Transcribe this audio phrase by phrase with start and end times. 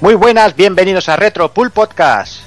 [0.00, 2.42] Muy buenas, bienvenidos a Retro Pool Podcast.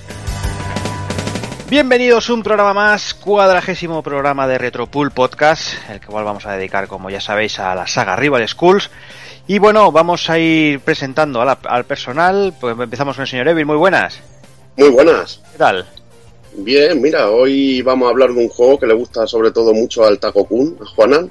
[1.69, 6.53] Bienvenidos a un programa más, cuadragésimo programa de Retro Pool Podcast, el cual vamos a
[6.53, 8.89] dedicar, como ya sabéis, a la saga Rival Schools.
[9.47, 12.53] Y bueno, vamos a ir presentando al personal.
[12.57, 14.21] Pues empezamos con el señor Evil, muy buenas.
[14.77, 15.41] Muy buenas.
[15.51, 15.85] ¿Qué tal?
[16.53, 20.05] Bien, mira, hoy vamos a hablar de un juego que le gusta sobre todo mucho
[20.05, 21.29] al Taco Kun, a Juanan.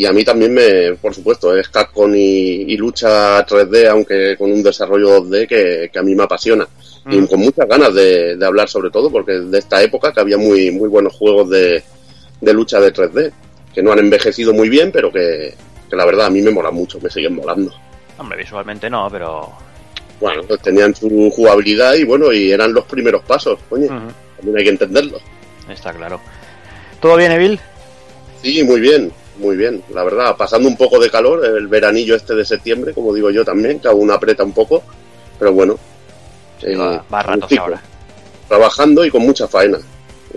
[0.00, 4.62] Y a mí también me, por supuesto, es Capcom y, lucha 3D, aunque con un
[4.62, 6.66] desarrollo 2D que, a mí me apasiona.
[7.10, 7.26] Y mm.
[7.26, 10.88] con muchas ganas de, hablar sobre todo, porque de esta época que había muy, muy
[10.88, 11.82] buenos juegos de,
[12.40, 13.30] lucha de 3D,
[13.74, 15.54] que no han envejecido muy bien, pero que,
[15.90, 17.70] la verdad a mí me mola mucho, me siguen molando.
[18.16, 19.52] Hombre, visualmente no, pero...
[20.18, 23.88] Bueno, pues tenían su jugabilidad y bueno, y eran los primeros pasos, coño.
[24.36, 25.18] También hay que entenderlo.
[25.68, 26.22] Está claro.
[27.02, 27.60] ¿Todo bien, Evil?
[28.42, 32.34] Sí, muy bien muy bien, la verdad, pasando un poco de calor, el veranillo este
[32.34, 34.82] de septiembre, como digo yo también, que aún aprieta un poco,
[35.38, 35.78] pero bueno.
[36.62, 37.02] Eh, va,
[37.58, 37.82] ahora.
[38.46, 39.78] Trabajando y con mucha faena.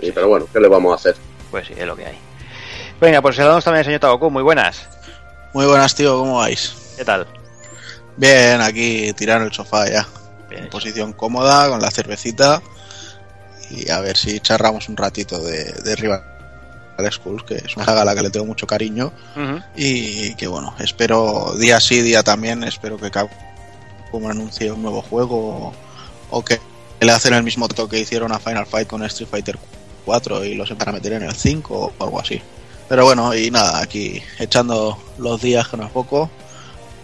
[0.00, 1.16] pero bueno, ¿qué le vamos a hacer?
[1.50, 2.18] Pues sí, es lo que hay.
[3.00, 4.88] Venga, pues saludamos también al señor Tagoku, muy buenas.
[5.52, 6.74] Muy buenas, tío, ¿cómo vais?
[6.96, 7.26] ¿Qué tal?
[8.16, 10.08] Bien, aquí tirando el sofá ya.
[10.50, 12.62] en posición cómoda, con la cervecita.
[13.70, 16.33] Y a ver si charramos un ratito de, de rival
[17.46, 19.12] Que es una saga a la que le tengo mucho cariño.
[19.76, 23.10] Y que bueno, espero día sí, día también, espero que
[24.10, 25.72] como anuncie un nuevo juego
[26.30, 26.60] o que
[27.00, 29.58] le hacen el mismo toque que hicieron a Final Fight con Street Fighter
[30.04, 32.40] 4 y lo se van a meter en el 5 o algo así.
[32.88, 36.30] Pero bueno, y nada, aquí echando los días que no es poco,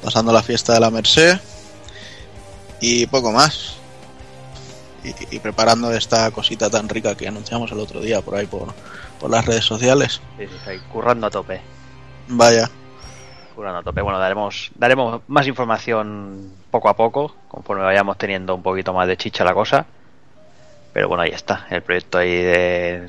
[0.03, 1.39] pasando la fiesta de la Merced
[2.81, 3.75] y poco más.
[5.03, 8.75] Y, y, preparando esta cosita tan rica que anunciamos el otro día por ahí por,
[9.21, 10.21] por las redes sociales.
[10.39, 11.61] Sí, sí, currando a tope.
[12.29, 12.69] Vaya.
[13.55, 14.01] Currando a tope.
[14.01, 19.17] Bueno, daremos, daremos más información poco a poco, conforme vayamos teniendo un poquito más de
[19.17, 19.87] chicha la cosa.
[20.93, 23.09] Pero bueno, ahí está, el proyecto ahí de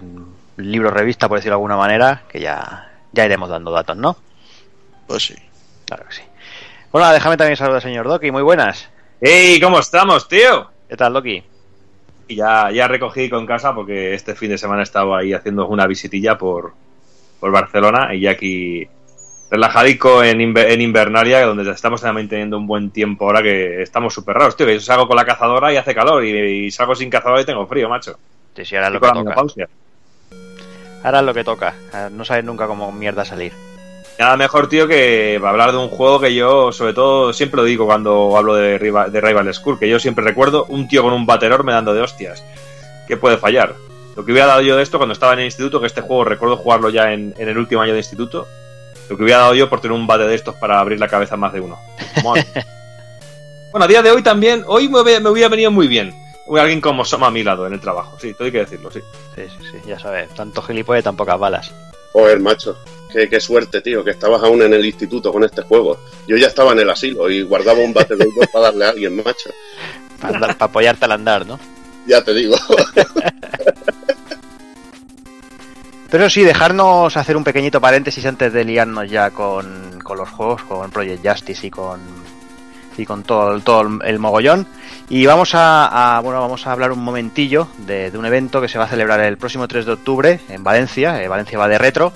[0.58, 4.18] libro revista, por decirlo de alguna manera, que ya, ya iremos dando datos, ¿no?
[5.08, 5.36] Pues sí.
[5.86, 6.22] Claro que sí.
[6.92, 8.90] Bueno, déjame también saludar al señor Doki, muy buenas.
[9.20, 9.60] ¡Hey!
[9.62, 10.70] ¿Cómo estamos, tío?
[10.88, 11.44] ¿Qué tal, Doki?
[12.32, 15.68] Y ya, ya recogí con casa porque este fin de semana he estado ahí haciendo
[15.68, 16.74] una visitilla por,
[17.40, 18.88] por Barcelona y ya aquí
[19.50, 24.38] relajadico en, en Invernalia, donde estamos también teniendo un buen tiempo ahora que estamos súper
[24.38, 24.66] raros, tío.
[24.66, 27.68] Que yo salgo con la cazadora y hace calor y, salgo sin cazadora y tengo
[27.68, 28.18] frío, macho.
[28.56, 29.68] Sí, sí, ahora es lo que toca.
[31.04, 31.74] Ahora es lo que toca.
[32.12, 33.52] No sabes nunca cómo mierda salir.
[34.20, 37.86] Nada mejor, tío, que hablar de un juego que yo, sobre todo, siempre lo digo
[37.86, 41.26] cuando hablo de Rival, de Rival School, que yo siempre recuerdo un tío con un
[41.26, 42.44] bateror me dando de hostias.
[43.08, 43.76] ¿Qué puede fallar?
[44.16, 46.24] Lo que hubiera dado yo de esto cuando estaba en el instituto, que este juego
[46.24, 48.48] recuerdo jugarlo ya en, el último año de instituto,
[49.10, 51.36] lo que hubiera dado yo por tener un bate de estos para abrir la cabeza
[51.36, 51.80] a más de uno.
[52.24, 56.14] bueno, a día de hoy también, hoy me, hubiera venido muy bien.
[56.54, 59.00] Alguien como Soma a mi lado en el trabajo, sí, todo hay que decirlo, sí.
[59.36, 61.74] Sí, sí, sí, ya sabes, tanto gilipollas y tan pocas balas.
[62.12, 62.78] Joder, macho.
[63.12, 66.00] Qué, suerte, tío, que estabas aún en el instituto con este juego.
[66.28, 68.90] Yo ya estaba en el asilo y guardaba un bate de dos para darle a
[68.90, 69.50] alguien, macho.
[70.20, 71.60] Para, apoyarte al andar, ¿no?
[72.08, 72.56] Ya te digo.
[76.10, 80.64] Pero sí, dejarnos hacer un pequeñito paréntesis antes de liarnos ya con, con los juegos,
[80.64, 82.00] con Project Justice y con
[82.98, 84.68] y con todo, todo el mogollón.
[85.10, 88.86] Y vamos a, bueno, vamos a hablar un momentillo de, un evento que se va
[88.86, 91.22] a celebrar el próximo 3 de octubre en Valencia.
[91.22, 92.14] Eh, Valencia va de retro.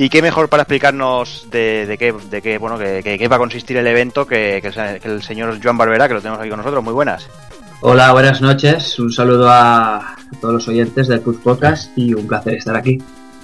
[0.00, 3.76] Y qué mejor para explicarnos de, de qué, de qué, bueno, que, va a consistir
[3.76, 4.56] el evento que,
[5.04, 6.82] el, señor Joan Barbera, que lo tenemos aquí con nosotros.
[6.82, 7.28] Muy buenas.
[7.82, 8.98] Hola, buenas noches.
[8.98, 12.96] Un saludo a todos los oyentes del Cruz Podcast y un placer estar aquí.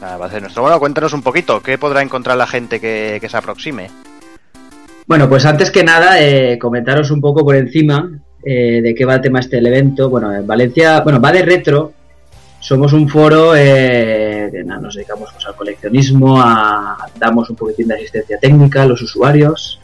[0.03, 0.62] va a ser nuestro.
[0.62, 3.91] Bueno, cuéntanos un poquito, ¿qué podrá encontrar la gente que, se aproxime?
[5.06, 8.11] Bueno, pues antes que nada, eh, comentaros un poco por encima
[8.43, 10.09] eh, de qué va el tema este el evento.
[10.09, 11.92] Bueno, en Valencia, bueno, va de retro.
[12.61, 17.95] Somos un foro eh, que nos dedicamos pues, al coleccionismo, a, damos un poquitín de
[17.95, 19.81] asistencia técnica a los usuarios.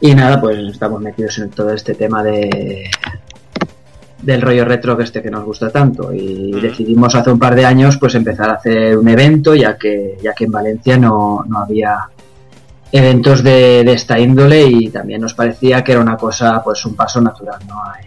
[0.00, 2.90] Y nada, pues estamos metidos en todo este tema de
[4.22, 7.66] del rollo retro que este que nos gusta tanto y decidimos hace un par de
[7.66, 11.58] años pues empezar a hacer un evento ya que ya que en Valencia no, no
[11.58, 12.08] había
[12.92, 17.20] eventos de, esta índole y también nos parecía que era una cosa, pues un paso
[17.20, 17.82] natural, ¿no?
[17.84, 18.04] Hay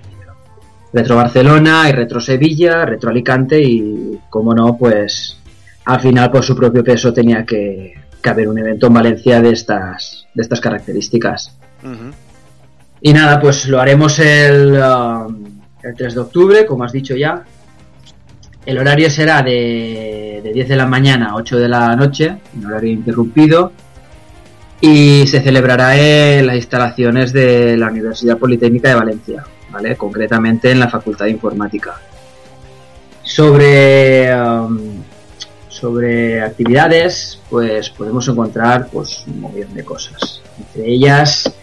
[0.92, 5.38] Retro Barcelona, hay Retro Sevilla, Retro Alicante y, como no, pues
[5.86, 7.94] al final por su propio peso tenía que,
[8.24, 11.56] haber un evento en Valencia de estas, de estas características.
[13.02, 17.44] Y nada, pues lo haremos el, um, el 3 de octubre, como has dicho ya.
[18.66, 22.66] El horario será de, de 10 de la mañana a 8 de la noche, un
[22.66, 23.72] horario interrumpido
[24.82, 29.44] y se celebrará en las instalaciones de la Universidad Politécnica de Valencia.
[29.98, 32.00] Concretamente en la Facultad de Informática.
[33.24, 35.04] Sobre, um,
[35.68, 40.42] sobre actividades, pues podemos encontrar pues, un montón de cosas.
[40.58, 41.54] Entre ellas,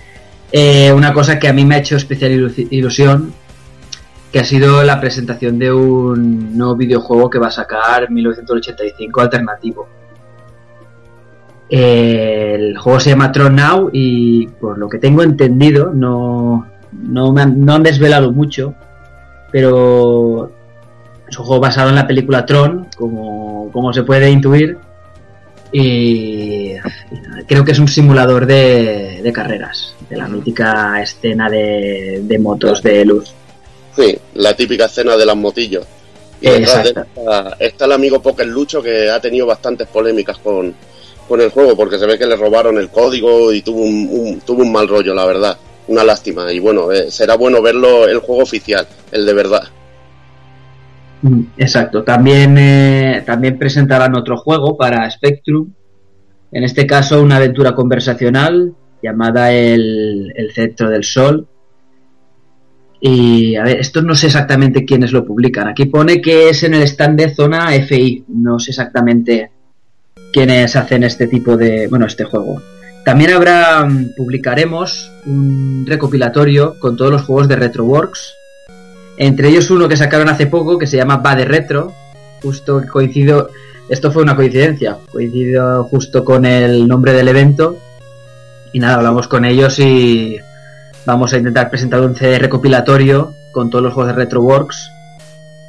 [0.52, 2.32] eh, una cosa que a mí me ha hecho especial
[2.70, 3.34] ilusión,
[4.32, 9.88] que ha sido la presentación de un nuevo videojuego que va a sacar 1985 alternativo.
[11.68, 17.42] el juego se llama Tron Now y por lo que tengo entendido no, no, me
[17.42, 18.74] han, no han desvelado mucho,
[19.50, 20.50] pero
[21.28, 24.78] es un juego basado en la película Tron, como, como se puede intuir,
[25.72, 26.74] y,
[27.46, 32.82] creo que es un simulador de, de carreras, de la mítica escena de, de, motos
[32.82, 33.34] de luz.
[33.94, 35.84] Sí, la típica escena de las motillos.
[36.40, 37.06] Y está,
[37.58, 40.74] está, el amigo Poker Lucho que ha tenido bastantes polémicas con,
[41.26, 44.40] con el juego porque se ve que le robaron el código y tuvo un, un
[44.40, 45.56] tuvo un mal rollo, la verdad.
[45.88, 46.52] Una lástima.
[46.52, 49.62] Y bueno, eh, será bueno verlo el juego oficial, el de verdad.
[51.22, 52.02] Mm, exacto.
[52.02, 55.72] También, eh, también presentarán otro juego para Spectrum.
[56.52, 61.46] En este caso, una aventura conversacional llamada El, el Centro del Sol.
[63.00, 65.68] Y a ver, esto no sé exactamente quiénes lo publican.
[65.68, 68.24] Aquí pone que es en el stand de zona FI.
[68.28, 69.50] No sé exactamente
[70.32, 71.86] quiénes hacen este tipo de.
[71.88, 72.60] Bueno, este juego.
[73.06, 73.86] También habrá.
[73.86, 78.36] Mm, publicaremos un recopilatorio con todos los juegos de Retroworks
[79.16, 81.92] entre ellos uno que sacaron hace poco que se llama Va de Retro.
[82.42, 83.50] Justo coincido.
[83.88, 84.98] Esto fue una coincidencia.
[85.10, 87.78] Coincido justo con el nombre del evento.
[88.72, 90.38] Y nada, hablamos con ellos y
[91.06, 94.90] vamos a intentar presentar un CD recopilatorio con todos los juegos de Retroworks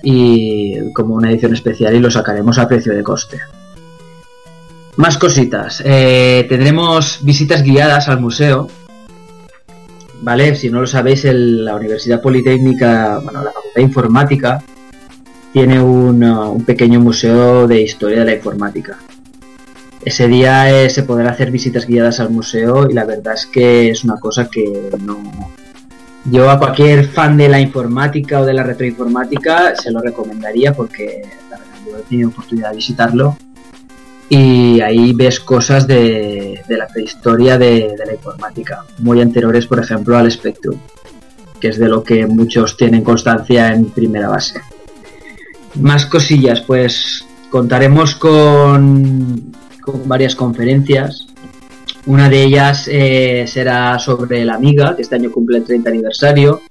[0.03, 3.39] y como una edición especial y lo sacaremos a precio de coste.
[4.97, 5.81] Más cositas.
[5.85, 8.67] Eh, tendremos visitas guiadas al museo
[10.21, 10.55] ¿vale?
[10.55, 14.63] Si no lo sabéis, la Universidad Politécnica, bueno, la Facultad Informática,
[15.53, 18.97] tiene un, uh, un pequeño museo de historia de la informática.
[20.03, 23.89] Ese día eh, se podrá hacer visitas guiadas al museo y la verdad es que
[23.89, 25.17] es una cosa que no...
[26.25, 31.21] Yo a cualquier fan de la informática o de la retroinformática se lo recomendaría porque
[31.49, 33.37] la verdad yo he tenido oportunidad de visitarlo
[34.29, 40.29] y ahí ves cosas de, la prehistoria de, la informática, muy anteriores, por ejemplo, al
[40.29, 40.77] Spectrum,
[41.59, 44.59] que es de lo que muchos tienen constancia en primera base.
[45.75, 49.53] Más cosillas, pues contaremos con,
[50.05, 51.27] varias conferencias.
[52.05, 56.61] Una de ellas eh, será sobre la Amiga, que este año cumple el 30 aniversario.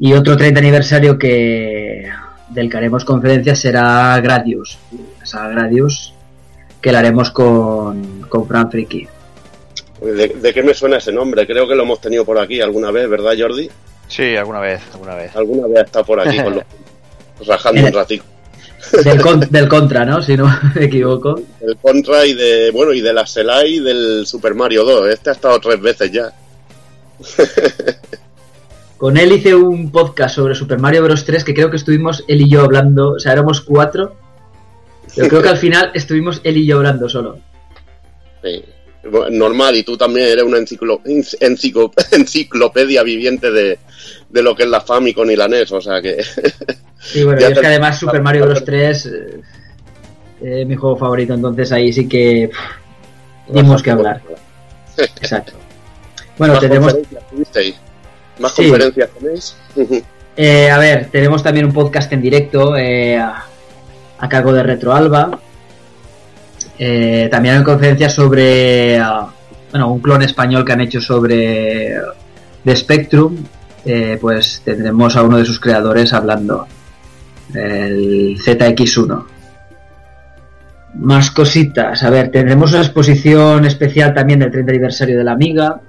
[0.00, 2.08] Y otro 30 aniversario que
[2.48, 4.78] del que haremos conferencias será Gradius.
[5.32, 6.13] La Gradius
[6.84, 9.08] que la haremos con, con Fran Friki.
[10.02, 11.46] ¿De, qué me suena ese nombre?
[11.46, 13.70] Creo que lo hemos tenido por aquí alguna vez, ¿verdad, Jordi?
[14.06, 15.34] Sí, alguna vez, alguna vez.
[15.34, 16.64] Alguna vez está por aquí con los,
[17.46, 18.24] rajando un ratito.
[19.02, 20.20] Del, contra, ¿no?
[20.20, 21.40] Si no me equivoco.
[21.62, 25.08] El contra y de, bueno, y de la Selai y del Super Mario 2.
[25.08, 26.34] Este ha estado tres veces ya.
[28.98, 31.24] Con él hice un podcast sobre Super Mario Bros.
[31.24, 34.16] 3 que creo que estuvimos él y yo hablando, o sea, éramos cuatro
[35.16, 37.38] yo creo que al final estuvimos él y yo hablando solo.
[38.42, 38.64] Sí.
[39.30, 41.02] Normal, y tú también eres una enciclo,
[42.10, 43.78] enciclopedia viviente de,
[44.30, 46.24] lo que es la Famicom y la NES, o sea que...
[46.98, 48.64] Sí, bueno, es que además Super Mario Bros.
[48.64, 49.40] 3 eh,
[50.40, 52.50] es mi juego favorito, entonces ahí sí que
[53.46, 54.22] tenemos que hablar.
[54.96, 55.52] Exacto.
[56.38, 56.96] Bueno, tenemos...
[58.38, 59.56] ¿Más conferencias tenéis?
[60.36, 63.44] Eh, a ver, tenemos también un podcast en directo eh, a
[64.28, 65.38] cargo de Retroalba.
[66.78, 69.28] Eh, también hay conferencias sobre ah,
[69.70, 71.94] bueno, un clon español que han hecho sobre
[72.64, 73.36] The Spectrum.
[73.84, 76.66] Eh, pues tendremos a uno de sus creadores hablando,
[77.52, 79.24] el ZX1.
[80.94, 85.80] Más cositas, a ver, tendremos una exposición especial también del 30 aniversario de la Amiga.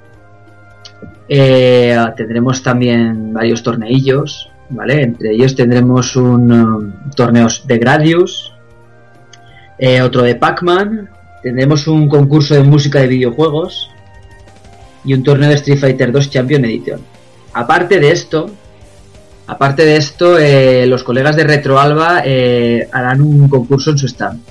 [1.29, 4.51] Eh, tendremos también varios torneillos.
[4.69, 5.03] ¿Vale?
[5.03, 8.53] Entre ellos tendremos un um, torneo de Gradius,
[9.77, 11.09] eh, otro de Pac-Man,
[11.43, 13.89] tendremos un concurso de música de videojuegos
[15.03, 17.01] y un torneo de Street Fighter 2 Champion Edition.
[17.53, 18.49] Aparte de esto,
[19.47, 24.41] aparte de esto, eh, los colegas de Retroalba eh, harán un concurso en su stand.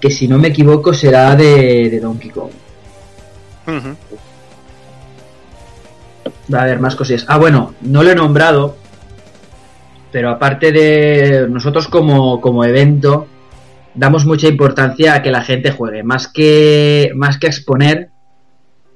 [0.00, 2.50] Que si no me equivoco será de, Donkey Kong.
[6.52, 7.24] Va a haber más cosillas.
[7.28, 8.76] Ah, bueno, no lo he nombrado,
[10.10, 13.26] pero aparte de nosotros como, como evento,
[13.94, 16.02] damos mucha importancia a que la gente juegue.
[16.02, 18.10] Más que, más que exponer,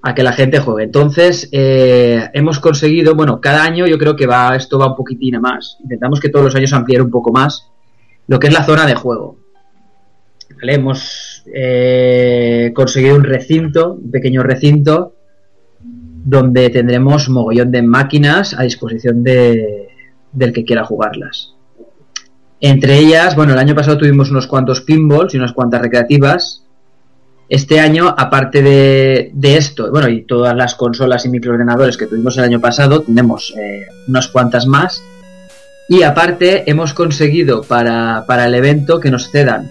[0.02, 0.84] a que la gente juegue.
[0.84, 5.40] Entonces, eh, hemos conseguido, bueno, cada año yo creo que va, esto va un poquitín
[5.40, 5.78] más.
[5.82, 7.70] Intentamos que todos los años ampliar un poco más
[8.28, 9.38] lo que es la zona de juego.
[10.62, 15.15] Hemos eh, conseguido un recinto, un pequeño recinto,
[16.26, 19.88] donde tendremos mogollón de máquinas a disposición de,
[20.32, 21.54] del que quiera jugarlas.
[22.60, 26.64] Entre ellas, bueno, el año pasado tuvimos unos cuantos pinballs y unas cuantas recreativas.
[27.48, 32.44] Este año, aparte de, esto, bueno, y todas las consolas y microordenadores que tuvimos el
[32.44, 35.04] año pasado, tenemos eh, unas cuantas más.
[35.88, 39.70] Y aparte, hemos conseguido para, el evento que nos cedan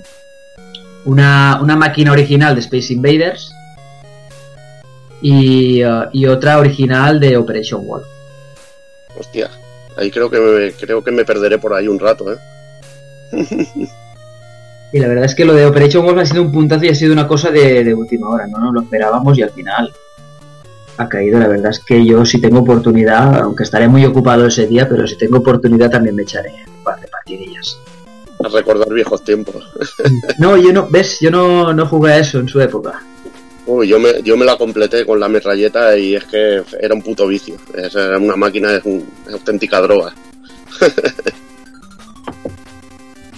[1.04, 3.52] una, máquina original de Space Invaders
[5.28, 8.04] y, uh, y otra original de Operation War.
[9.18, 9.50] Hostia,
[9.98, 12.38] ahí creo que creo que me perderé por ahí un rato, ¿eh?
[14.94, 16.96] y la verdad es que lo de Operation Wolf ha sido un puntazo y ha
[16.96, 18.72] sido una cosa de, última hora, ¿no?
[18.72, 19.92] lo esperábamos y al final
[20.98, 21.40] ha caído.
[21.40, 25.08] La verdad es que yo si tengo oportunidad, aunque estaré muy ocupado ese día, pero
[25.08, 27.80] si tengo oportunidad también me echaré un par de partidillas.
[28.44, 29.74] A recordar viejos tiempos.
[30.38, 33.02] no, yo no, ves, yo no, no jugué a eso en su época.
[33.68, 37.02] Uy, yo me, yo me la completé con la metralleta y es que era un
[37.02, 37.56] puto vicio.
[37.74, 39.04] Es una máquina, es, una
[39.34, 40.14] auténtica droga.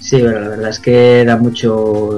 [0.08, 2.18] Sí, bueno, la verdad es que da mucho.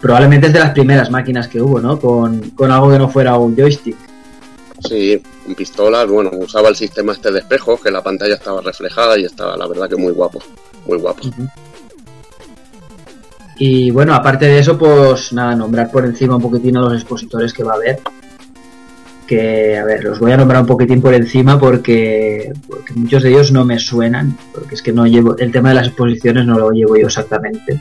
[0.00, 1.96] Probablemente es de las primeras máquinas que hubo, ¿no?
[2.00, 3.96] Con, algo que no fuera un joystick.
[4.88, 9.16] Sí, con pistolas, bueno, usaba el sistema este de espejos, que la pantalla estaba reflejada
[9.20, 10.42] y estaba, la verdad, que muy guapo.
[10.84, 11.22] Muy guapo.
[13.64, 17.52] Y bueno, aparte de eso, pues nada, nombrar por encima un poquitín a los expositores
[17.52, 18.00] que va a haber
[19.24, 22.52] que, a ver, los voy a nombrar un poquitín por encima porque,
[22.96, 25.86] muchos de ellos no me suenan, porque es que no llevo, el tema de las
[25.86, 27.80] exposiciones no lo llevo yo exactamente.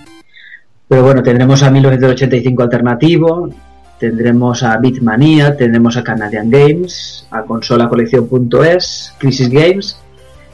[0.87, 3.49] Pero bueno, tendremos a 1985 Alternativo,
[3.97, 9.97] tendremos a Bitmania, tendremos a Canadian Games, a Consola Colección.es, Crisis Games,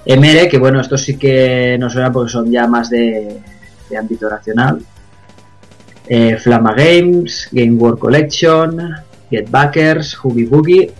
[0.05, 3.41] MR, que bueno, estos sí que no suenan porque son ya más de,
[3.99, 4.79] ámbito nacional,
[6.09, 8.77] eh, Flama Games, Game World Collection,
[9.29, 10.91] Get Backers, Boogie.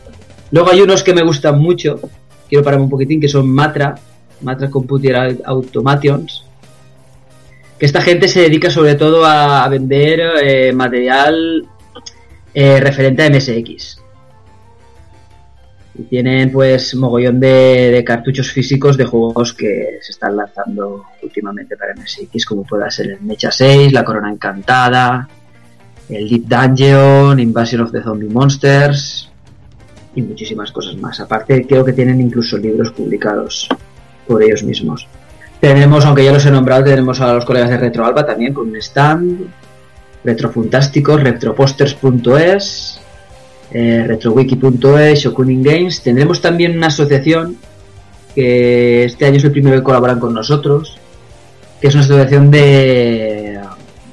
[0.52, 2.00] Luego hay unos que me gustan mucho,
[2.50, 3.96] quiero pararme un poquitín, que son Matra,
[4.42, 6.46] Matra Computer Automations.
[7.78, 11.68] Que esta gente se dedica sobre todo a, vender eh, material
[12.54, 14.02] eh, referente a MSX.
[15.98, 21.96] Y tienen pues mogollón de, cartuchos físicos de juegos que se están lanzando últimamente para
[21.96, 25.28] MSX, como pueda ser el Mecha 6, La Corona Encantada,
[26.10, 29.30] el Deep Dungeon, Invasion of the Zombie Monsters
[30.16, 31.20] y muchísimas cosas más.
[31.20, 33.68] Aparte, creo que tienen incluso libros publicados
[34.28, 35.08] por ellos mismos.
[35.60, 38.70] Tenemos, aunque ya los he nombrado, tenemos a los colegas de Retro Alba también con
[38.70, 39.48] un stand,
[40.24, 43.00] Retrofantásticos, retroposters.es,
[43.72, 46.02] eh, retrowiki.es, Shokunin Games.
[46.02, 47.58] Tendremos también una asociación
[48.36, 50.98] que este año es el primero que colaboran con nosotros,
[51.82, 53.60] que es una asociación de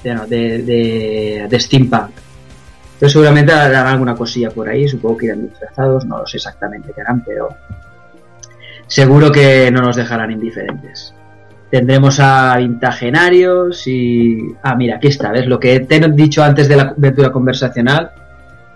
[0.05, 2.11] de, de, steampunk.
[2.95, 6.93] Entonces seguramente harán alguna cosilla por ahí, supongo que irán disfrazados, no lo sé exactamente
[6.95, 7.49] qué harán, pero
[8.87, 11.15] seguro que no nos dejarán indiferentes.
[11.71, 14.39] Tendremos a Vintagenarios y...
[14.63, 15.47] Ah, mira, aquí está, ¿ves?
[15.47, 18.13] Lo que te he dicho antes de la aventura conversacional.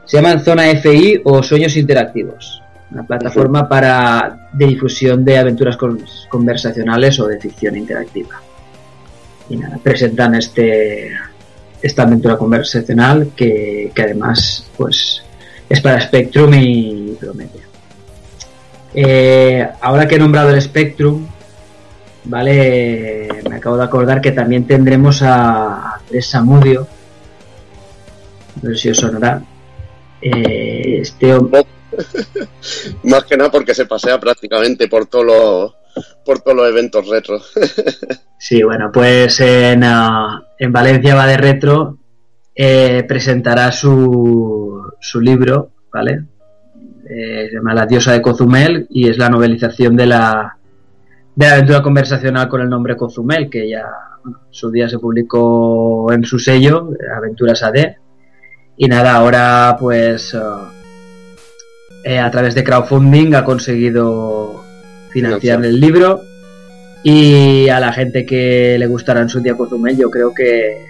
[0.09, 2.63] Se llaman Zona FI o Sueños Interactivos.
[2.91, 5.77] Una plataforma para de difusión de aventuras
[6.29, 8.41] conversacionales o de ficción interactiva
[9.51, 11.11] y nada, presentan este
[11.81, 15.23] esta aventura conversacional que, además pues
[15.69, 17.61] es para Spectrum y promete.
[18.95, 21.27] Eh, ahora que he nombrado el Spectrum,
[22.25, 26.89] vale, me acabo de acordar que también tendremos a Andrés Samudio,
[28.63, 29.43] no sé si os sonará.
[30.21, 31.67] Eh, este hombre.
[33.05, 35.75] Más que nada porque se pasea prácticamente por todos los
[36.25, 37.41] por todos los eventos retro.
[38.39, 41.99] sí, bueno, pues en, ah, en Valencia va de retro,
[42.55, 46.25] eh, presentará su, su libro, ¿vale?
[47.09, 50.57] Eh, se llama La diosa de Cozumel y es la novelización de la,
[51.35, 53.87] de la aventura conversacional con el nombre Cozumel, que ya
[54.51, 57.97] su día se publicó en su sello, Aventuras AD.
[58.79, 60.71] Y nada, ahora pues ah,
[62.05, 64.65] eh, a través de crowdfunding ha conseguido
[65.11, 66.23] financiar el libro
[67.03, 70.87] y a la gente que le gustará en su día Cozumel yo creo que,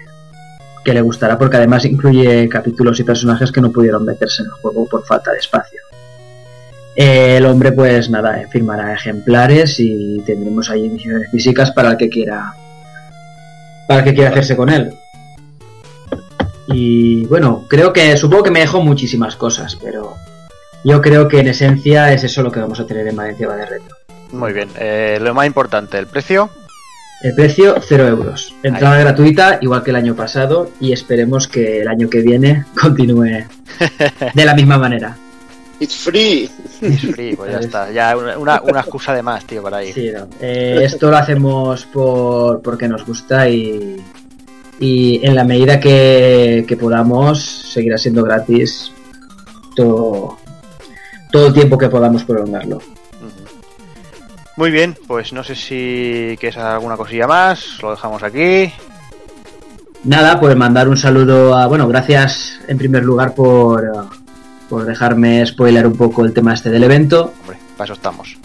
[0.85, 4.53] que le gustará porque además incluye capítulos y personajes que no pudieron meterse en el
[4.53, 5.81] juego por falta de espacio.
[6.95, 12.09] El hombre pues nada, eh, firmará ejemplares y tendremos ahí emisiones físicas para el que
[12.09, 12.53] quiera
[13.87, 14.93] para el que quiera hacerse con él.
[16.71, 20.15] Y bueno, creo que supongo que me dejó muchísimas cosas, pero
[20.83, 23.55] yo creo que en esencia es eso lo que vamos a tener en Valencia va
[23.55, 23.95] de retro.
[24.31, 24.69] Muy bien.
[24.77, 26.49] Eh, lo más importante, el precio.
[27.21, 28.55] El precio, 0 euros.
[28.63, 33.45] Entrada gratuita, igual que el año pasado, y esperemos que el año que viene continúe
[34.33, 35.17] de la misma manera.
[35.81, 36.49] It's free.
[36.81, 37.91] It's free, pues ya está.
[37.91, 39.93] Ya una, una excusa de más, tío, para ahí.
[39.93, 40.27] Sí, no.
[40.41, 44.01] Eh, esto lo hacemos por, porque nos gusta y,
[44.79, 48.91] y en la medida que, que podamos seguirá siendo gratis
[49.75, 50.37] todo,
[51.31, 52.79] todo el tiempo que podamos prolongarlo.
[54.55, 58.71] Muy bien, pues no sé si quieres alguna cosilla más, lo dejamos aquí.
[60.03, 64.09] Nada, pues mandar un saludo a, bueno, gracias en primer lugar por,
[64.69, 67.33] por dejarme spoiler un poco el tema este del evento.
[67.41, 68.37] Hombre, para eso estamos.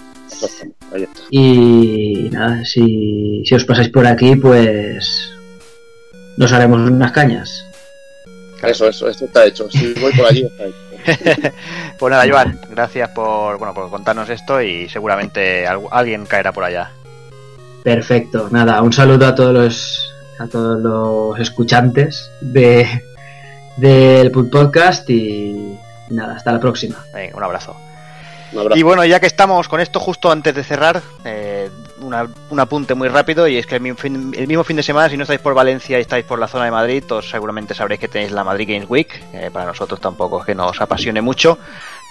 [1.30, 5.33] Y nada, si, si os pasáis por aquí, pues
[6.36, 7.64] nos haremos unas cañas.
[8.62, 9.70] Eso, eso, esto está hecho.
[9.70, 10.76] Si voy por allí, está hecho.
[11.98, 16.64] pues nada, Joan, gracias por, bueno, por contarnos esto y seguramente algu- alguien caerá por
[16.64, 16.90] allá.
[17.82, 23.04] Perfecto, nada, un saludo a todos los a todos los escuchantes de
[23.76, 25.76] del Put Podcast y
[26.08, 27.04] nada, hasta la próxima.
[27.12, 27.76] Venga, un abrazo.
[28.52, 28.78] Un abrazo.
[28.78, 31.68] Y bueno, ya que estamos con esto, justo antes de cerrar, eh,
[32.22, 34.82] una- un apunte muy rápido, y es que el mismo, fin, el mismo fin de
[34.82, 37.74] semana, si no estáis por Valencia y estáis por la zona de Madrid, todos seguramente
[37.74, 41.20] sabréis que tenéis la Madrid Games Week, eh, para nosotros tampoco es que nos apasione
[41.20, 41.58] mucho,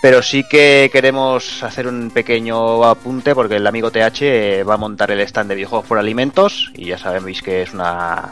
[0.01, 4.77] pero sí que queremos hacer un pequeño apunte, porque el amigo TH eh, va a
[4.77, 8.31] montar el stand de videojuegos por alimentos, y ya sabéis que es una...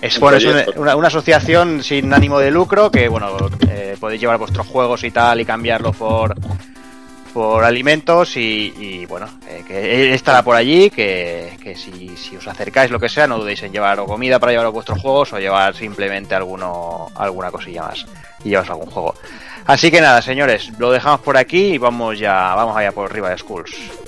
[0.00, 0.80] Es, bueno, es una, proyecto.
[0.80, 3.36] una- una asociación sin ánimo de lucro que, bueno,
[3.68, 6.34] eh, podéis llevar vuestros juegos y tal y cambiarlos por,
[7.30, 12.46] por alimentos y, y, bueno, eh, que estará por allí, que, que si, si os
[12.46, 15.38] acercáis lo que sea, no dudéis en llevar o comida para llevar vuestros juegos o
[15.38, 18.06] llevar simplemente alguno, alguna cosilla más
[18.44, 19.14] y llevaros algún juego.
[19.66, 23.38] Así que nada, señores, lo dejamos por aquí y vamos ya, vamos allá por Rival
[23.38, 23.99] Schools.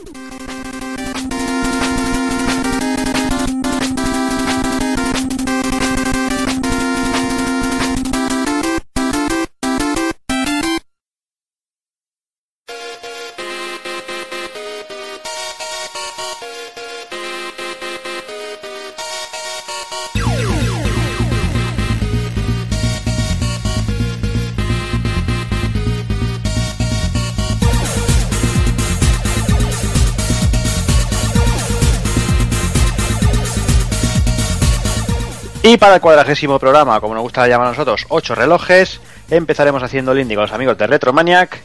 [35.72, 40.12] Y para el cuadragésimo programa, como nos gusta llamar a nosotros, 8 relojes, empezaremos haciendo
[40.12, 41.62] el indie con los amigos de Retromaniac,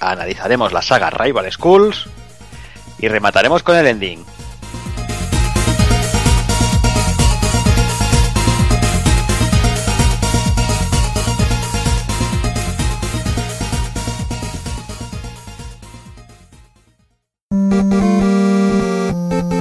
[0.00, 2.06] analizaremos la saga Rival Schools
[2.98, 4.24] y remataremos con el ending.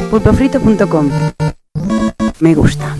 [0.09, 1.11] Pulpofrito.com
[2.39, 2.95] Me gusta.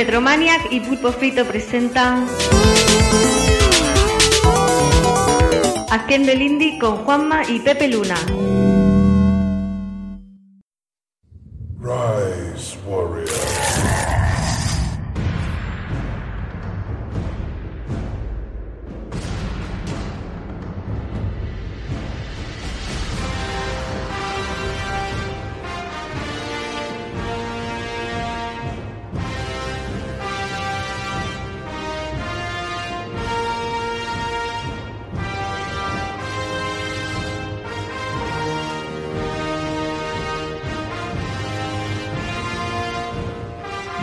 [0.00, 2.26] Retromaniac y Pulpo Frito presentan
[5.90, 8.14] Haciendo el Indie con Juanma y Pepe Luna.
[11.82, 12.78] Rise.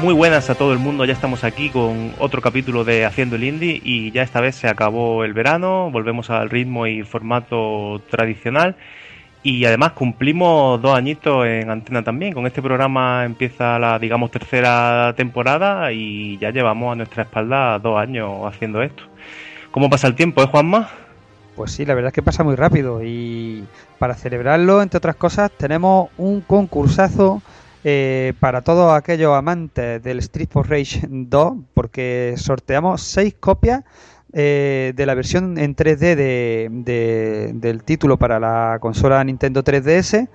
[0.08, 3.44] Muy buenas a todo el mundo, ya estamos aquí con otro capítulo de Haciendo el
[3.44, 8.78] Indie y ya esta vez se acabó el verano, volvemos al ritmo y formato tradicional
[9.44, 12.32] y además cumplimos dos añitos en antena también.
[12.32, 18.00] Con este programa empieza la, digamos, tercera temporada y ya llevamos a nuestra espalda dos
[18.00, 19.04] años haciendo esto.
[19.72, 20.90] ¿Cómo pasa el tiempo, eh, Juanma?
[21.58, 23.66] Pues sí, la verdad es que pasa muy rápido y
[24.00, 27.42] para celebrarlo, entre otras cosas, tenemos un concursazo
[27.90, 33.84] eh, para todos aquellos amantes del Street for Rage 2 porque sorteamos seis copias
[34.34, 40.28] eh, de la versión en 3D de, de- del título para la consola Nintendo 3DS.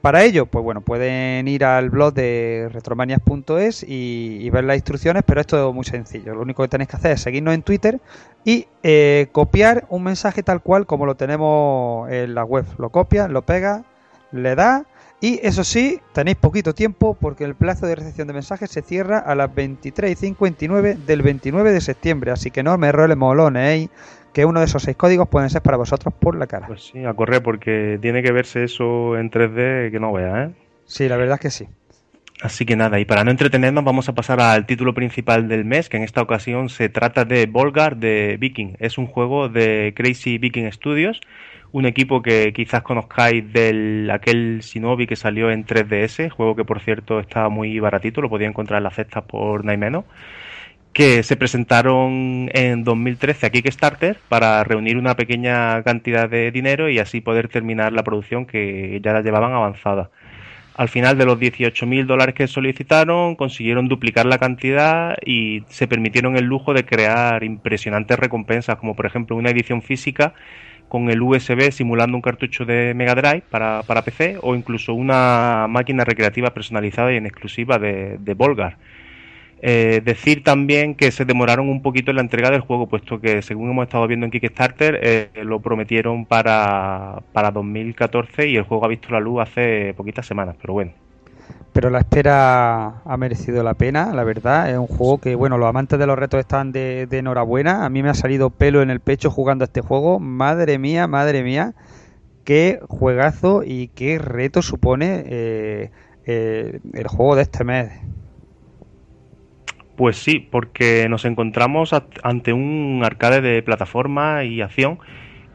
[0.00, 5.24] Para ello, pues bueno, pueden ir al blog de retromanias.es y, y ver las instrucciones,
[5.26, 6.34] pero esto es muy sencillo.
[6.34, 8.00] Lo único que tenéis que hacer es seguirnos en Twitter
[8.46, 12.64] y eh, copiar un mensaje tal cual como lo tenemos en la web.
[12.78, 13.82] Lo copias, lo pegas,
[14.32, 14.84] le das
[15.24, 19.18] Y eso sí, tenéis poquito tiempo porque el plazo de recepción de mensajes se cierra
[19.18, 22.30] a las 23.59 del 29 de septiembre.
[22.30, 23.88] Así que no me roles molones, ¿eh?
[24.34, 26.66] que uno de esos seis códigos pueden ser para vosotros por la cara.
[26.66, 30.50] Pues sí, a correr porque tiene que verse eso en 3D que no vea, ¿eh?
[30.84, 31.68] Sí, la verdad es que sí.
[32.42, 35.88] Así que nada, y para no entretenernos vamos a pasar al título principal del mes,
[35.88, 38.76] que en esta ocasión se trata de Volgar de Viking.
[38.78, 41.22] Es un juego de Crazy Viking Studios
[41.74, 46.80] un equipo que quizás conozcáis del aquel Shinobi que salió en 3DS, juego que por
[46.80, 50.04] cierto está muy baratito, lo podía encontrar en las cestas por nada menos,
[50.92, 57.00] que se presentaron en 2013 a Kickstarter para reunir una pequeña cantidad de dinero y
[57.00, 60.10] así poder terminar la producción que ya la llevaban avanzada.
[60.76, 66.36] Al final de los 18.000 dólares que solicitaron, consiguieron duplicar la cantidad y se permitieron
[66.36, 70.34] el lujo de crear impresionantes recompensas, como por ejemplo una edición física
[70.88, 75.66] con el USB simulando un cartucho de Mega Drive para, para PC o incluso una
[75.68, 78.76] máquina recreativa personalizada y en exclusiva de, Volgar.
[79.66, 83.40] Eh, decir también que se demoraron un poquito en la entrega del juego, puesto que
[83.42, 88.84] según hemos estado viendo en Kickstarter, eh, lo prometieron para, para 2014 y el juego
[88.84, 91.03] ha visto la luz hace poquitas semanas, pero bueno
[91.74, 94.70] pero la espera ha merecido la pena, la verdad.
[94.70, 97.84] Es un juego que, bueno, los amantes de los retos están de, enhorabuena.
[97.84, 100.20] A mí me ha salido pelo en el pecho jugando a este juego.
[100.20, 101.74] Madre mía, madre mía,
[102.44, 105.90] qué juegazo y qué reto supone eh,
[106.26, 107.90] eh, el juego de este mes.
[109.96, 111.90] Pues sí, porque nos encontramos
[112.22, 115.00] ante un arcade de plataforma y acción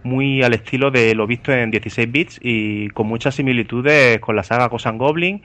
[0.04, 4.44] muy al estilo de lo visto en 16 bits y con muchas similitudes con la
[4.44, 5.42] saga Cosan Goblin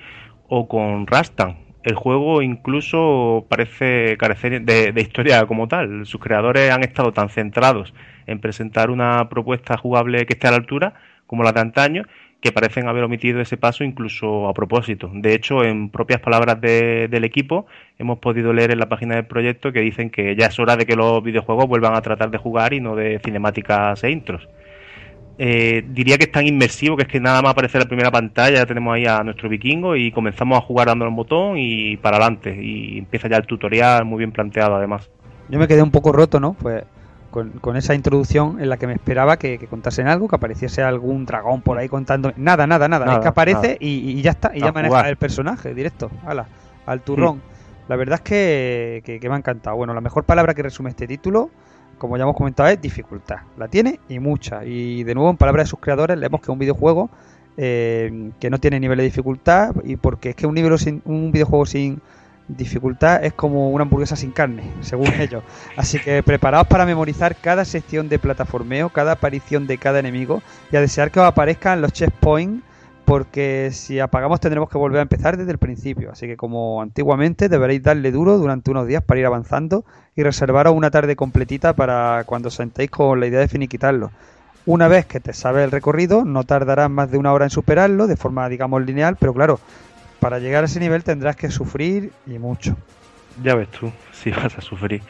[0.49, 1.57] o con Rastan.
[1.83, 6.07] El juego incluso parece carecer de, historia como tal.
[6.07, 7.93] Sus creadores han estado tan centrados
[8.27, 10.95] en presentar una propuesta jugable que esté a la altura
[11.27, 12.05] como la de antaño
[12.41, 15.11] que parecen haber omitido ese paso incluso a propósito.
[15.15, 17.67] De hecho, en propias palabras del equipo,
[17.99, 20.85] hemos podido leer en la página del proyecto que dicen que ya es hora de
[20.85, 24.47] que los videojuegos vuelvan a tratar de jugar y no de cinemáticas e intros.
[25.37, 28.59] Eh, diría que es tan inmersivo que es que nada más aparece la primera pantalla,
[28.59, 32.19] ya tenemos ahí a nuestro vikingo y comenzamos a jugar dando el botón y para
[32.19, 32.57] adelante.
[32.61, 35.11] Y empieza ya el tutorial muy bien planteado además.
[35.49, 36.55] Yo me quedé un poco roto, ¿no?
[36.55, 36.85] Pues
[37.61, 41.63] con, esa introducción en la que me esperaba que, contasen algo, que apareciese algún dragón
[41.63, 42.33] por ahí contando.
[42.37, 43.13] Nada, nada, nada.
[43.15, 46.47] es que aparece y, ya está, y ya maneja el personaje directo, ala,
[46.87, 47.43] al turrón.
[47.89, 49.77] La verdad es que, que me ha encantado.
[49.77, 51.51] Bueno, la mejor palabra que resume este título
[51.99, 53.39] como ya hemos comentado, es dificultad.
[53.57, 54.65] La tiene y mucha.
[54.65, 57.11] Y de nuevo, en palabras de sus creadores, leemos que es un videojuego
[57.57, 59.75] eh, que no tiene nivel de dificultad.
[59.85, 62.01] Y porque es que un, nivel sin, un videojuego sin
[62.49, 65.43] dificultad es como una hamburguesa sin carne, según ellos.
[65.77, 70.77] Así que preparaos para memorizar cada sección de plataformeo, cada aparición de cada enemigo y
[70.77, 72.63] a desear que os aparezcan los checkpoints
[73.05, 76.11] porque si apagamos tendremos que volver a empezar desde el principio.
[76.11, 79.85] Así que como antiguamente deberéis darle duro durante unos días para ir avanzando
[80.17, 84.11] y reservaros una tarde completita para cuando sentéis con la idea de finiquitarlo.
[84.67, 88.07] Una vez que te sabes el recorrido, no tardarás más de una hora en superarlo
[88.07, 89.61] de forma, digamos, lineal, pero claro,
[90.21, 92.77] para llegar a ese nivel tendrás que sufrir y mucho.
[93.43, 95.03] Ya ves tú, si vas a sufrir.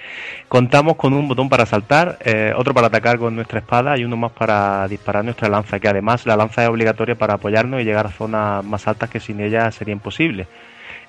[0.49, 4.17] Contamos con un botón para saltar, eh, otro para atacar con nuestra espada y uno
[4.17, 8.07] más para disparar nuestra lanza, que además la lanza es obligatoria para apoyarnos y llegar
[8.07, 10.49] a zonas más altas que sin ella sería imposible.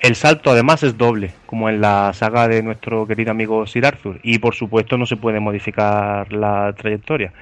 [0.05, 4.19] El salto además es doble, como en la saga de nuestro querido amigo Sir Arthur,
[4.21, 7.33] y por supuesto no se puede modificar la trayectoria.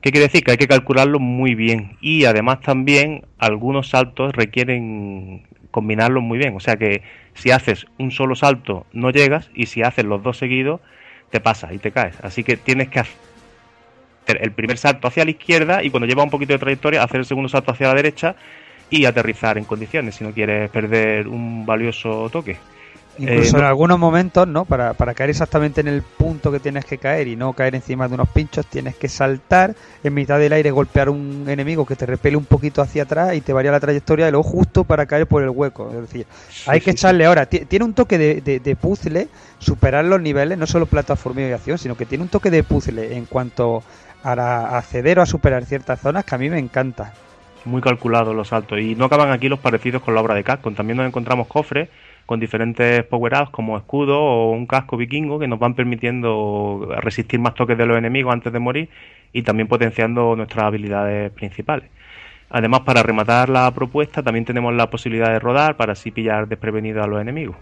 [0.00, 0.42] ¿Qué quiere decir?
[0.42, 6.56] Que hay que calcularlo muy bien y además también algunos saltos requieren combinarlos muy bien,
[6.56, 7.02] o sea que
[7.34, 10.80] si haces un solo salto no llegas y si haces los dos seguidos
[11.28, 12.16] te pasa y te caes.
[12.22, 13.18] Así que tienes que hacer
[14.40, 17.26] el primer salto hacia la izquierda y cuando lleva un poquito de trayectoria hacer el
[17.26, 18.36] segundo salto hacia la derecha
[18.90, 22.56] y aterrizar en condiciones si no quieres perder un valioso toque.
[23.18, 24.64] Incluso eh, en algunos momentos, ¿no?
[24.64, 28.08] Para, para, caer exactamente en el punto que tienes que caer y no caer encima
[28.08, 32.04] de unos pinchos, tienes que saltar en mitad del aire, golpear un enemigo que te
[32.04, 35.26] repele un poquito hacia atrás y te varía la trayectoria de lo justo para caer
[35.26, 35.90] por el hueco.
[35.94, 36.26] Es decir,
[36.66, 37.46] hay que echarle ahora.
[37.46, 41.96] Tiene un toque de, de, puzzle, superar los niveles, no solo plataforma y acción, sino
[41.96, 43.82] que tiene un toque de puzzle en cuanto
[44.22, 47.14] a, acceder o a superar ciertas zonas que a mí me encanta.
[47.66, 48.80] Muy calculados los saltos.
[48.80, 50.74] Y no acaban aquí los parecidos con la obra de Capcom.
[50.74, 51.88] También nos encontramos cofres
[52.24, 57.54] con diferentes power-ups como escudo o un casco vikingo que nos van permitiendo resistir más
[57.54, 58.88] toques de los enemigos antes de morir
[59.32, 61.90] y también potenciando nuestras habilidades principales.
[62.50, 67.02] Además, para rematar la propuesta, también tenemos la posibilidad de rodar para así pillar desprevenido
[67.02, 67.56] a los enemigos.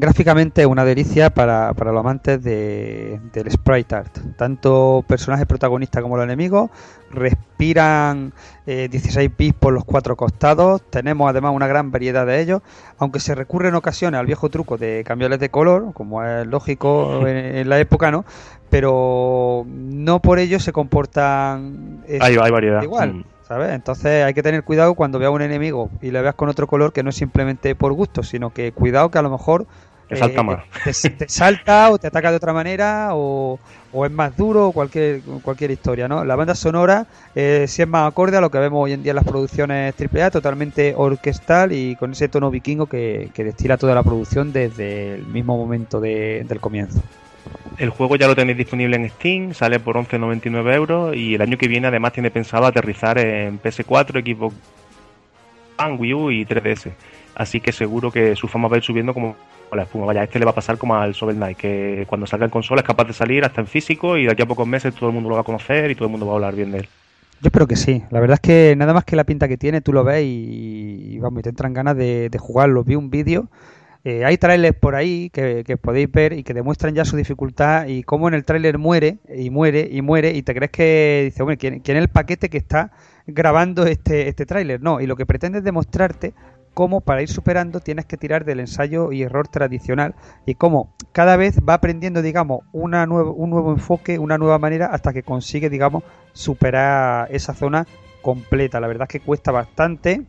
[0.00, 4.16] Gráficamente es una delicia para, para los amantes de, del sprite art.
[4.36, 6.70] Tanto personajes protagonistas como los enemigos
[7.10, 8.32] respiran
[8.66, 10.82] eh, 16 bits por los cuatro costados.
[10.88, 12.62] Tenemos además una gran variedad de ellos,
[12.98, 17.20] aunque se recurre en ocasiones al viejo truco de cambiarles de color, como es lógico
[17.26, 18.24] en, en la época, ¿no?
[18.70, 22.82] Pero no por ello se comportan eh, Hay, hay variedad.
[22.82, 23.14] igual.
[23.14, 23.24] Mm.
[23.48, 23.70] ¿Sabes?
[23.72, 26.92] Entonces hay que tener cuidado cuando veas un enemigo y le veas con otro color
[26.92, 29.66] que no es simplemente por gusto, sino que cuidado que a lo mejor
[30.08, 30.64] Te salta eh, más.
[31.02, 33.58] Te, te salta o te ataca de otra manera o,
[33.92, 36.24] o es más duro o cualquier, cualquier historia, ¿no?
[36.24, 39.10] La banda sonora eh, sí es más acorde a lo que vemos hoy en día
[39.12, 43.94] en las producciones AAA, totalmente orquestal y con ese tono vikingo que, que destila toda
[43.94, 47.02] la producción desde el mismo momento de- del comienzo.
[47.76, 51.56] El juego ya lo tenéis disponible en Steam, sale por 11,99 euros y el año
[51.56, 54.54] que viene además tiene pensado aterrizar en PS4, Xbox
[55.78, 56.90] One, Wii U y 3DS.
[57.36, 59.36] Así que seguro que su fama va a ir subiendo como
[59.76, 60.06] la espuma.
[60.06, 62.80] Vaya, este le va a pasar como al Shovel Knight, que cuando salga en consola
[62.80, 65.14] es capaz de salir hasta en físico y de aquí a pocos meses todo el
[65.14, 66.88] mundo lo va a conocer y todo el mundo va a hablar bien de él.
[67.40, 68.02] Yo espero que sí.
[68.10, 71.18] La verdad es que nada más que la pinta que tiene, tú lo ves y,
[71.20, 72.82] vamos, y te entran ganas de, de jugarlo.
[72.84, 73.48] Vi un vídeo.
[74.04, 77.86] eh, hay trailers por ahí que, que podéis ver y que demuestran ya su dificultad
[77.86, 81.42] y cómo en el tráiler muere y muere y muere y te crees que dice,
[81.42, 82.92] hombre, ¿quién, quién es el paquete que está
[83.26, 84.80] grabando este, este tráiler?
[84.82, 86.34] No, y lo que pretende es demostrarte
[86.78, 90.14] cómo para ir superando tienes que tirar del ensayo y error tradicional
[90.46, 94.86] y cómo cada vez va aprendiendo, digamos, una nuevo, un nuevo enfoque, una nueva manera
[94.86, 97.84] hasta que consigue, digamos, superar esa zona
[98.22, 98.78] completa.
[98.78, 100.22] La verdad es que cuesta bastante.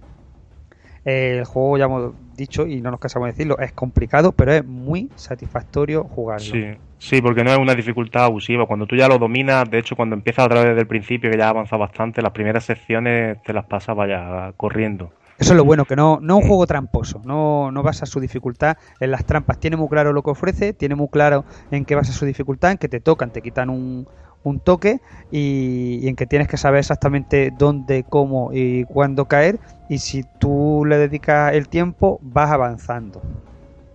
[1.05, 4.65] El juego, ya hemos dicho, y no nos cansamos de decirlo, es complicado, pero es
[4.65, 6.45] muy satisfactorio jugarlo.
[6.45, 6.65] Sí,
[6.97, 8.65] sí, porque no es una dificultad abusiva.
[8.65, 11.37] Cuando tú ya lo dominas, de hecho, cuando empiezas otra vez desde el principio, que
[11.37, 15.11] ya ha avanzado bastante, las primeras secciones te las pasas, vaya, corriendo.
[15.39, 18.19] Eso es lo bueno, que no, no es un juego tramposo, no, no basa su
[18.19, 19.57] dificultad en las trampas.
[19.57, 22.77] Tiene muy claro lo que ofrece, tiene muy claro en qué basa su dificultad, en
[22.77, 24.05] que te tocan, te quitan un,
[24.43, 24.99] un toque
[25.31, 29.59] y, y en que tienes que saber exactamente dónde, cómo y cuándo caer.
[29.87, 33.21] Y si tú le dedicas el tiempo, vas avanzando.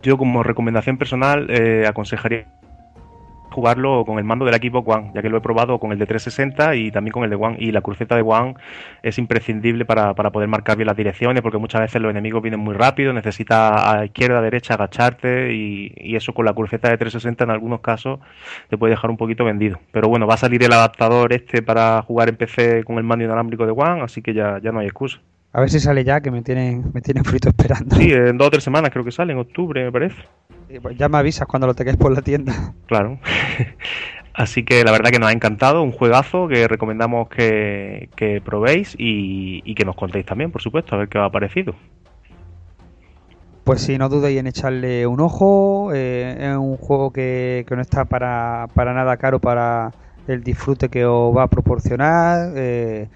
[0.02, 2.46] Yo como recomendación personal eh, aconsejaría
[3.54, 6.06] jugarlo con el mando del equipo One, ya que lo he probado con el de
[6.06, 7.56] 360 y también con el de One.
[7.58, 8.54] Y la cruceta de One
[9.02, 12.60] es imprescindible para, para poder marcar bien las direcciones, porque muchas veces los enemigos vienen
[12.60, 16.98] muy rápido, necesitas a izquierda, a derecha, agacharte, y, y eso con la cruceta de
[16.98, 18.20] 360 en algunos casos
[18.68, 19.78] te puede dejar un poquito vendido.
[19.92, 23.24] Pero bueno, va a salir el adaptador este para jugar en PC con el mando
[23.24, 25.20] inalámbrico de One, así que ya, ya no hay excusa.
[25.54, 27.94] A ver si sale ya, que me tienen, me tienen frito esperando.
[27.96, 30.16] Sí, en dos o tres semanas creo que sale, en octubre me parece.
[30.82, 32.74] Pues Ya me avisas cuando lo tengáis por la tienda.
[32.86, 33.18] Claro.
[34.34, 38.96] Así que la verdad que nos ha encantado, un juegazo que recomendamos que, que probéis
[38.98, 41.76] y, y que nos contéis también, por supuesto, a ver qué os ha parecido.
[43.62, 45.92] Pues sí, no dudéis en echarle un ojo.
[45.94, 49.92] eh, es un juego que, que no está para, para nada caro para
[50.26, 52.52] el disfrute que os va a proporcionar.
[52.56, 53.08] eh,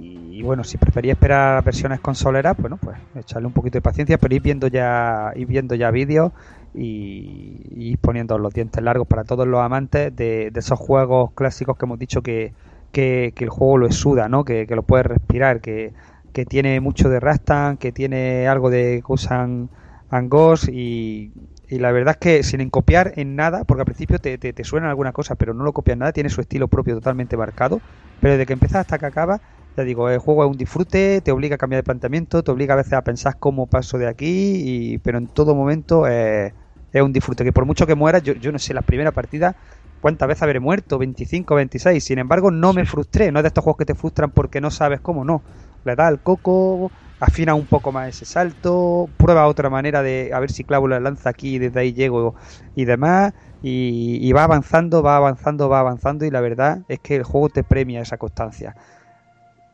[0.00, 4.34] y, bueno, si preferís esperar versiones consoleras, bueno, pues echarle un poquito de paciencia, pero
[4.34, 6.32] ir viendo ya, ir viendo ya vídeos
[6.74, 11.84] y, y poniendo los dientes largos para todos los amantes de, esos juegos clásicos que
[11.84, 12.52] hemos dicho que,
[12.92, 14.44] que, que el juego lo exuda, ¿no?
[14.44, 15.92] Que, que lo puedes respirar, que,
[16.32, 19.68] que tiene mucho de Rastan, que tiene algo de Kusan
[20.10, 21.32] Angos y,
[21.68, 24.88] y la verdad es que sin copiar en nada, porque al principio te, te, suena
[24.88, 27.80] alguna cosa, pero no lo copias nada, tiene su estilo propio totalmente marcado,
[28.20, 29.40] pero desde que empiezas hasta que acaba,
[29.76, 32.74] ya digo, el juego es un disfrute, te obliga a cambiar de planteamiento, te obliga
[32.74, 36.54] a veces a pensar cómo paso de aquí, y, pero en todo momento eh,
[36.92, 39.56] es un disfrute, que por mucho que mueras, yo, yo no sé, la primera partida,
[40.00, 43.64] cuántas veces habré muerto, 25, 26, sin embargo no me frustré, no es de estos
[43.64, 45.42] juegos que te frustran porque no sabes cómo, no,
[45.84, 50.40] le das al coco, afina un poco más ese salto, prueba otra manera de a
[50.40, 52.34] ver si clavo la lanza aquí y desde ahí llego
[52.74, 57.16] y demás, y, y va avanzando, va avanzando, va avanzando, y la verdad es que
[57.16, 58.74] el juego te premia esa constancia.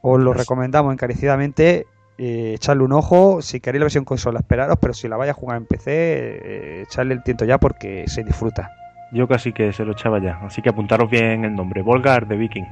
[0.03, 1.87] Os lo recomendamos encarecidamente.
[2.23, 3.41] eh, echarle un ojo.
[3.41, 4.77] Si queréis la versión consola, esperaros.
[4.79, 8.25] Pero si la vais a jugar en PC, eh, echarle el tiento ya porque se
[8.25, 8.73] disfruta.
[9.13, 12.37] Yo casi que se lo echaba ya, así que apuntaros bien el nombre, Volgar de
[12.37, 12.67] Viking.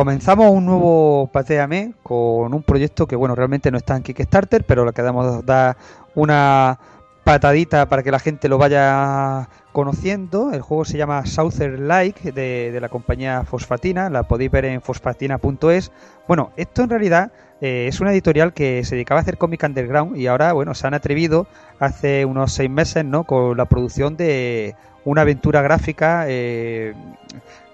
[0.00, 4.86] Comenzamos un nuevo Pateame con un proyecto que, bueno, realmente no está en Kickstarter, pero
[4.86, 5.76] le queremos dar
[6.14, 6.78] una
[7.22, 10.52] patadita para que la gente lo vaya conociendo.
[10.54, 14.80] El juego se llama Southern Like de, de la compañía Fosfatina, la podéis ver en
[14.80, 15.92] fosfatina.es.
[16.26, 20.16] Bueno, esto en realidad eh, es una editorial que se dedicaba a hacer cómic underground
[20.16, 21.46] y ahora, bueno, se han atrevido
[21.78, 23.24] hace unos seis meses, ¿no?
[23.24, 26.94] Con la producción de una aventura gráfica eh,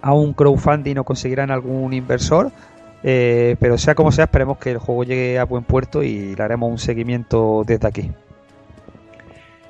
[0.01, 2.51] a un crowdfunding o conseguirán algún inversor.
[3.03, 6.43] eh, pero sea como sea, esperemos que el juego llegue a buen puerto y le
[6.43, 8.11] haremos un seguimiento desde aquí.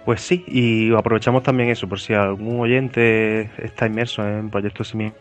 [0.06, 5.20] Pues sí, y aprovechamos también eso, por si algún oyente está inmerso en proyectos similares,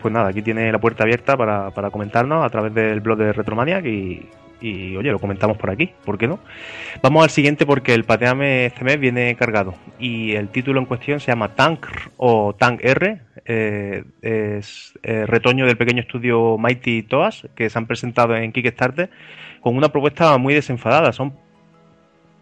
[0.00, 3.32] pues nada, aquí tiene la puerta abierta para, para comentarnos a través del blog de
[3.32, 4.28] Retromaniac y,
[4.60, 6.38] y, oye, lo comentamos por aquí, ¿por qué no?
[7.02, 11.20] Vamos al siguiente porque el Pateame este mes viene cargado y el título en cuestión
[11.20, 17.46] se llama Tank o Tank R, eh, es eh, retoño del pequeño estudio Mighty Toas
[17.54, 19.10] que se han presentado en Kickstarter
[19.60, 21.34] con una propuesta muy desenfadada, son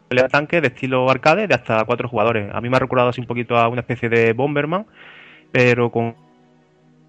[0.09, 2.51] pelea de tanque de estilo arcade de hasta cuatro jugadores.
[2.53, 4.87] A mí me ha recordado así un poquito a una especie de Bomberman,
[5.51, 6.15] pero con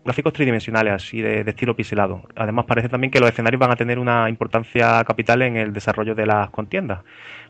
[0.03, 2.23] gráficos tridimensionales, así de, de estilo pixelado.
[2.35, 6.13] Además parece también que los escenarios van a tener una importancia capital en el desarrollo
[6.15, 6.99] de las contiendas.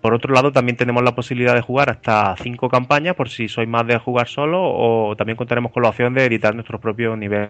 [0.01, 3.67] Por otro lado, también tenemos la posibilidad de jugar hasta cinco campañas por si sois
[3.67, 7.49] más de jugar solo o también contaremos con la opción de editar nuestros propios niveles,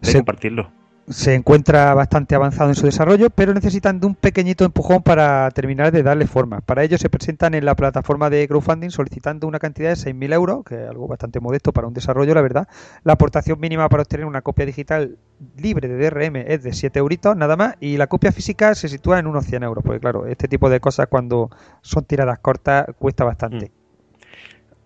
[0.00, 0.70] de Se- compartirlo.
[1.10, 5.90] Se encuentra bastante avanzado en su desarrollo, pero necesitan de un pequeñito empujón para terminar
[5.90, 6.60] de darle forma.
[6.60, 10.64] Para ello se presentan en la plataforma de crowdfunding solicitando una cantidad de 6.000 euros,
[10.64, 12.68] que es algo bastante modesto para un desarrollo, la verdad.
[13.02, 15.18] La aportación mínima para obtener una copia digital
[15.56, 19.18] libre de DRM es de 7 euritos, nada más, y la copia física se sitúa
[19.18, 21.50] en unos 100 euros, porque claro, este tipo de cosas cuando
[21.82, 23.79] son tiradas cortas cuesta bastante.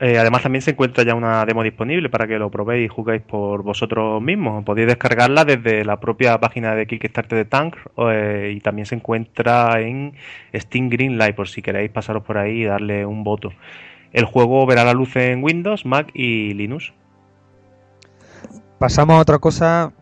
[0.00, 3.22] Eh, además también se encuentra ya una demo disponible para que lo probéis y juguéis
[3.22, 4.64] por vosotros mismos.
[4.64, 7.76] Podéis descargarla desde la propia página de Kickstarter de Tank
[8.10, 10.14] eh, y también se encuentra en
[10.52, 13.52] Steam Greenlight por si queréis pasaros por ahí y darle un voto.
[14.12, 16.92] El juego verá la luz en Windows, Mac y Linux.
[18.78, 19.92] Pasamos a otra cosa,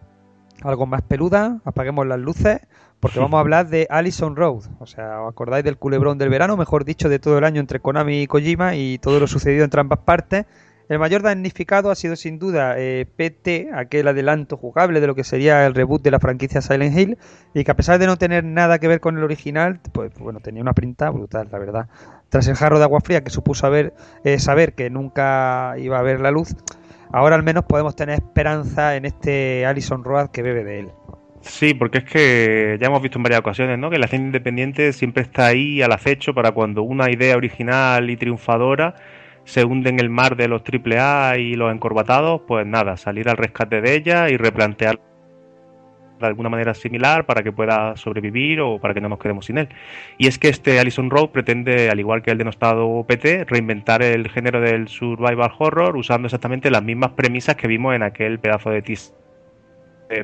[0.63, 2.61] algo más peluda, apaguemos las luces,
[3.03, 4.63] porque vamos a hablar de Allison Road.
[4.79, 6.57] O sea, ¿os acordáis del culebrón del verano?
[6.57, 9.81] Mejor dicho, de todo el año entre Konami y Kojima y todo lo sucedido entre
[9.81, 10.47] ambas partes.
[10.89, 15.25] El mayor damnificado ha sido sin duda eh, PT, aquel adelanto jugable de lo que
[15.25, 17.19] sería el reboot de la franquicia Silent Hill,
[17.55, 20.41] y que a pesar de no tener nada que ver con el original, pues bueno,
[20.41, 21.89] tenía una pinta brutal, la verdad.
[22.29, 26.03] Tras el jarro de agua fría que supuso haber, eh, saber que nunca iba a
[26.03, 26.55] ver la luz,
[27.11, 30.93] ahora al menos podemos tener esperanza en este Allison Road que bebe de él.
[31.43, 33.91] Sí, porque es que ya hemos visto en varias ocasiones, ¿no?
[33.91, 38.17] Que la escena independiente siempre está ahí al acecho para cuando una idea original y
[38.17, 38.95] triunfadora
[39.45, 43.37] se hunde en el mar de los AAA y los encorbatados, pues nada, salir al
[43.37, 45.01] rescate de ella y replantear
[46.21, 49.59] de alguna manera similar para que pueda sobrevivir o para que no nos quedemos sin
[49.59, 49.69] él.
[50.19, 54.31] Y es que este Allison Road pretende, al igual que el denostado PT, reinventar el
[54.31, 58.83] género del survival horror usando exactamente las mismas premisas que vimos en aquel pedazo de
[58.83, 59.22] teaser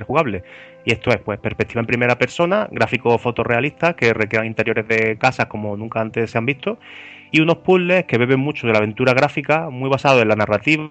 [0.04, 0.42] jugable.
[0.84, 5.46] Y esto es, pues, perspectiva en primera persona, gráficos fotorrealistas que recrean interiores de casas
[5.46, 6.78] como nunca antes se han visto,
[7.30, 10.90] y unos puzzles que beben mucho de la aventura gráfica, muy basado en la narrativa,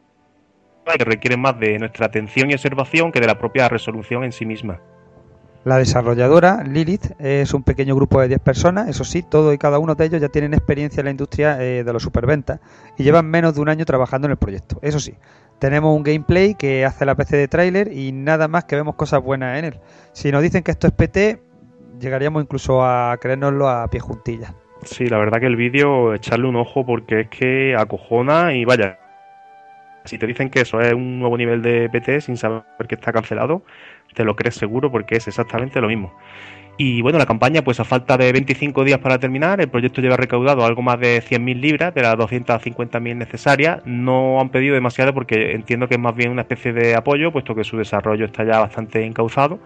[0.97, 4.45] que requieren más de nuestra atención y observación que de la propia resolución en sí
[4.45, 4.80] misma.
[5.67, 9.80] La desarrolladora, Lilith, es un pequeño grupo de 10 personas, eso sí, todos y cada
[9.80, 12.61] uno de ellos ya tienen experiencia en la industria eh, de los superventas
[12.97, 14.80] y llevan menos de un año trabajando en el proyecto.
[14.82, 15.15] Eso sí,
[15.60, 19.22] tenemos un gameplay que hace la PC de tráiler y nada más que vemos cosas
[19.22, 19.80] buenas en él.
[20.14, 21.39] Si nos dicen que esto es PT,
[21.99, 24.53] llegaríamos incluso a creérnoslo a pie juntillas.
[24.84, 28.99] Sí, la verdad que el vídeo, echarle un ojo porque es que acojona y vaya.
[30.05, 33.12] Si te dicen que eso es un nuevo nivel de PT sin saber que está
[33.12, 33.64] cancelado,
[34.14, 36.14] te lo crees seguro porque es exactamente lo mismo.
[36.80, 40.15] Y bueno, la campaña, pues a falta de 25 días para terminar, el proyecto lleva
[40.15, 43.82] recaudado algo más de 100.000 libras de las 250.000 necesarias.
[43.86, 47.55] No han pedido demasiado porque entiendo que es más bien una especie de apoyo, puesto
[47.55, 49.59] que su desarrollo está ya bastante encauzado.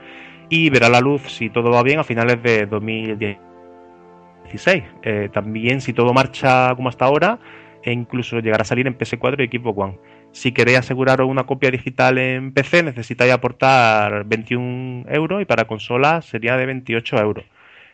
[0.48, 4.84] Y verá la luz, si todo va bien, a finales de 2016.
[5.04, 7.40] Eh, también, si todo marcha como hasta ahora,
[7.84, 9.98] e incluso llegará a salir en PS4 y equipo One.
[10.32, 16.22] Si queréis aseguraros una copia digital en PC necesitáis aportar 21 euros y para consola
[16.22, 17.46] sería de 28 euros.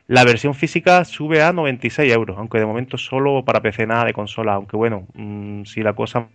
[0.07, 4.13] La versión física sube a 96 euros, aunque de momento solo para PC nada de
[4.13, 6.29] consola, aunque bueno, mm, si la cosa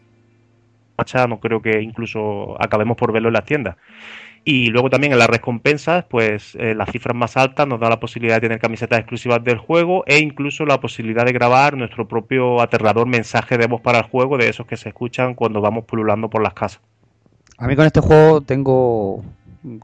[0.98, 3.76] marcha no creo que incluso acabemos por verlo en las tiendas.
[4.44, 8.00] Y luego también en las recompensas, pues eh, las cifras más altas nos da la
[8.00, 12.60] posibilidad de tener camisetas exclusivas del juego e incluso la posibilidad de grabar nuestro propio
[12.60, 16.28] aterrador mensaje de voz para el juego, de esos que se escuchan cuando vamos pululando
[16.28, 16.80] por las casas.
[17.58, 19.22] A mí con este juego tengo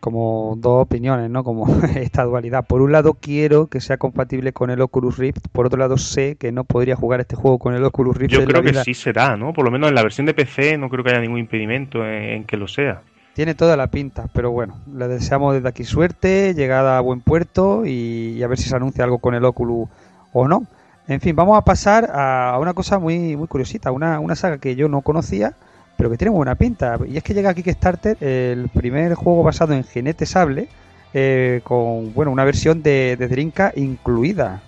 [0.00, 1.44] como dos opiniones, ¿no?
[1.44, 2.66] Como esta dualidad.
[2.66, 6.34] Por un lado quiero que sea compatible con el Oculus Rift, por otro lado sé
[6.34, 8.32] que no podría jugar este juego con el Oculus Rift.
[8.32, 9.52] Yo creo que sí será, ¿no?
[9.52, 12.42] Por lo menos en la versión de PC no creo que haya ningún impedimento en
[12.42, 13.02] que lo sea.
[13.38, 17.86] Tiene toda la pinta, pero bueno, le deseamos desde aquí suerte, llegada a buen puerto
[17.86, 19.88] y, a ver si se anuncia algo con el Oculus
[20.32, 20.66] o no.
[21.06, 24.74] En fin, vamos a pasar a una cosa muy, muy curiosita, una, una saga que
[24.74, 25.54] yo no conocía,
[25.96, 26.98] pero que tiene buena pinta.
[27.06, 30.68] Y es que llega aquí Kickstarter el primer juego basado en Jinete Sable,
[31.14, 34.62] eh, con bueno, una versión de, de Drinka incluida.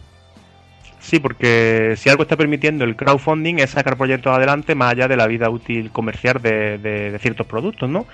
[1.00, 5.16] Sí, porque si algo está permitiendo el crowdfunding es sacar proyectos adelante más allá de
[5.16, 8.06] la vida útil comercial de, de ciertos productos, ¿no?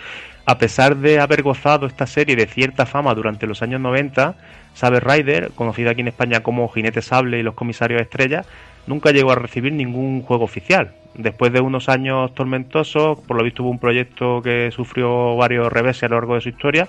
[0.46, 4.36] A pesar de haber gozado esta serie de cierta fama durante los años 90,
[4.74, 8.44] Saber Rider, conocida aquí en España como Jinete Sable y los Comisarios Estrella,
[8.86, 10.92] nunca llegó a recibir ningún juego oficial.
[11.14, 16.04] Después de unos años tormentosos, por lo visto hubo un proyecto que sufrió varios reveses
[16.04, 16.86] a lo largo de su historia,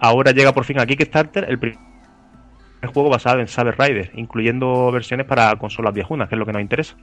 [0.00, 1.78] ahora llega por fin a Kickstarter el primer
[2.82, 6.62] juego basado en Saber Rider, incluyendo versiones para consolas viejunas, que es lo que nos
[6.62, 6.96] interesa.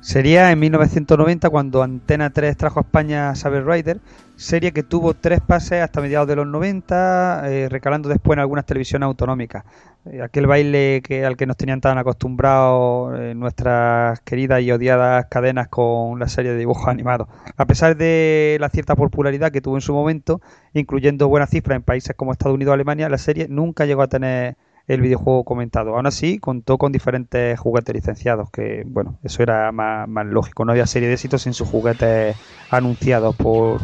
[0.00, 4.00] Sería en 1990 cuando Antena 3 trajo a España Saber Rider,
[4.36, 8.64] serie que tuvo tres pases hasta mediados de los 90, eh, recalando después en algunas
[8.64, 9.64] televisiones autonómicas.
[10.06, 15.26] Eh, aquel baile que al que nos tenían tan acostumbrados eh, nuestras queridas y odiadas
[15.26, 17.28] cadenas con la serie de dibujos animados.
[17.56, 20.40] A pesar de la cierta popularidad que tuvo en su momento,
[20.72, 24.08] incluyendo buenas cifras en países como Estados Unidos o Alemania, la serie nunca llegó a
[24.08, 24.56] tener
[24.88, 25.94] el videojuego comentado.
[25.94, 30.64] Aún así, contó con diferentes juguetes licenciados, que bueno, eso era más, lógico.
[30.64, 32.36] No había serie de éxitos sin sus juguetes
[32.70, 33.80] anunciados por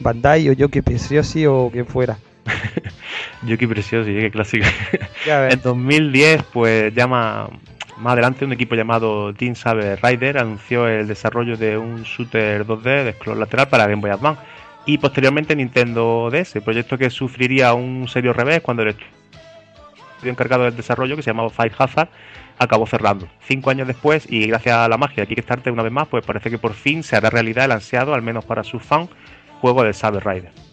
[0.00, 2.18] Bandai o Yoki Preciosi o quien fuera.
[3.42, 4.66] Yoki Preciosi, qué clásico.
[5.26, 7.48] en 2010, pues llama
[7.98, 13.04] más adelante un equipo llamado Team Saber Rider anunció el desarrollo de un shooter 2D
[13.04, 14.40] de scroll lateral para Game Boy Advance
[14.84, 18.94] y posteriormente Nintendo DS, proyecto que sufriría un serio revés cuando el
[20.22, 22.08] encargado del desarrollo, que se llamaba Fight Hazard,
[22.58, 23.28] acabó cerrando.
[23.40, 26.50] Cinco años después, y gracias a la magia de Kickstarter una vez más, pues parece
[26.50, 29.10] que por fin se hará realidad el ansiado, al menos para sus fans,
[29.60, 30.65] juego de Saber Rider.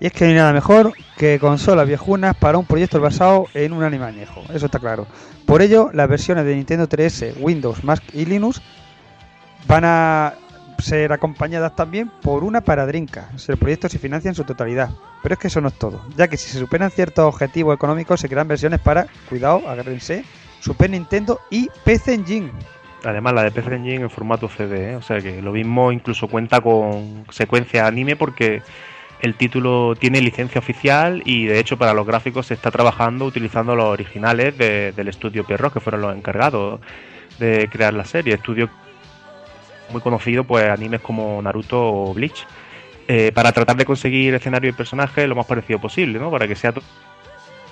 [0.00, 3.72] Y es que no hay nada mejor que consolas viejunas para un proyecto basado en
[3.72, 5.06] un anime añejo, eso está claro.
[5.46, 8.60] Por ello, las versiones de Nintendo 3S, Windows, Mac y Linux
[9.66, 10.34] van a
[10.78, 13.48] ser acompañadas también por una para Dreamcast.
[13.48, 14.90] El proyecto se financia en su totalidad.
[15.22, 18.20] Pero es que eso no es todo, ya que si se superan ciertos objetivos económicos
[18.20, 20.24] se crean versiones para, cuidado, agárrense,
[20.60, 22.52] Super Nintendo y PC Engine.
[23.04, 24.96] Además la de PC Engine en formato CD, ¿eh?
[24.96, 28.62] o sea que lo mismo incluso cuenta con secuencia anime porque
[29.20, 33.74] el título tiene licencia oficial y de hecho para los gráficos se está trabajando utilizando
[33.74, 36.80] los originales del estudio Perro, que fueron los encargados
[37.38, 38.68] de crear la serie, estudio
[39.90, 42.46] muy conocido, pues animes como Naruto o Bleach,
[43.08, 46.30] eh, para tratar de conseguir escenario y personaje lo más parecido posible, ¿no?
[46.30, 46.74] Para que sea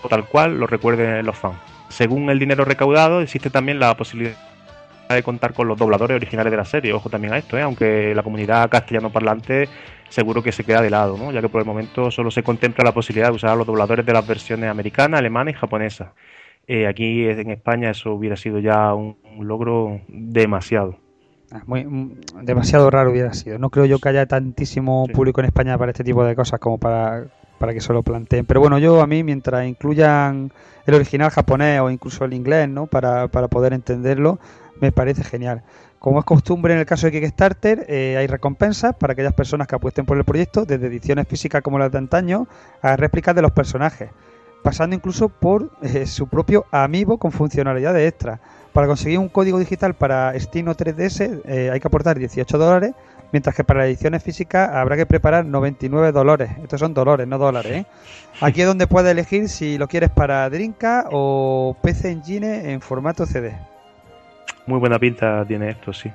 [0.08, 1.56] tal cual lo recuerden los fans.
[1.88, 4.36] Según el dinero recaudado, existe también la posibilidad
[5.08, 6.92] de contar con los dobladores originales de la serie.
[6.92, 7.62] Ojo también a esto, ¿eh?
[7.62, 9.68] aunque la comunidad castellano parlante
[10.14, 11.32] seguro que se queda de lado, ¿no?
[11.32, 14.06] ya que por el momento solo se contempla la posibilidad de usar a los dobladores
[14.06, 16.12] de las versiones americana, alemana y japonesa.
[16.66, 20.96] Eh, aquí en España eso hubiera sido ya un logro demasiado.
[21.54, 23.58] Ah, muy, mm, demasiado raro hubiera sido.
[23.58, 26.78] No creo yo que haya tantísimo público en España para este tipo de cosas como
[26.78, 27.26] para,
[27.58, 28.44] para que se lo planteen.
[28.44, 30.50] Pero bueno, yo a mí, mientras incluyan
[30.86, 32.86] el original japonés o incluso el inglés, ¿no?
[32.86, 34.40] Para, para poder entenderlo,
[34.80, 35.62] me parece genial.
[36.04, 39.74] Como es costumbre en el caso de Kickstarter, eh, hay recompensas para aquellas personas que
[39.74, 42.46] apuesten por el proyecto, desde ediciones físicas como las de antaño
[42.82, 44.10] a réplicas de los personajes,
[44.62, 48.38] pasando incluso por eh, su propio amiibo con funcionalidades extra.
[48.74, 52.92] Para conseguir un código digital para Stino 3DS eh, hay que aportar 18 dólares,
[53.32, 56.50] mientras que para las ediciones físicas habrá que preparar 99 dólares.
[56.62, 57.86] Estos son dólares, no dólares.
[58.42, 63.24] Aquí es donde puedes elegir si lo quieres para Drinka o PC Engine en formato
[63.24, 63.54] CD.
[64.66, 66.10] Muy buena pinta tiene esto, sí.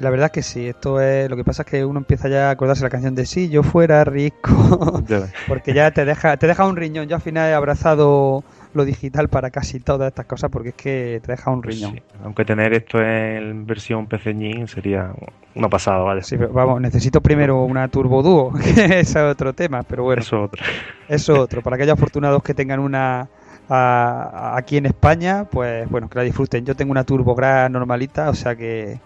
[0.00, 2.50] La verdad que sí, esto es lo que pasa es que uno empieza ya a
[2.50, 4.50] acordarse la canción de si yo fuera rico,
[5.48, 7.06] porque ya te deja te deja un riñón.
[7.06, 8.42] Yo al final he abrazado
[8.74, 11.92] lo digital para casi todas estas cosas porque es que te deja un Pues riñón.
[11.94, 15.12] sí, Aunque tener esto en versión Engine sería
[15.54, 16.22] una pasada, ¿vale?
[16.24, 20.22] Sí, pero vamos, necesito primero una Turbo Duo, que ese es otro tema, pero bueno,
[20.22, 20.62] Eso es otro.
[21.08, 21.62] eso es otro.
[21.62, 23.28] Para aquellos afortunados que tengan una
[23.68, 26.64] a- aquí en España, pues bueno, que la disfruten.
[26.64, 28.98] Yo tengo una Turbo Gra normalita, o sea que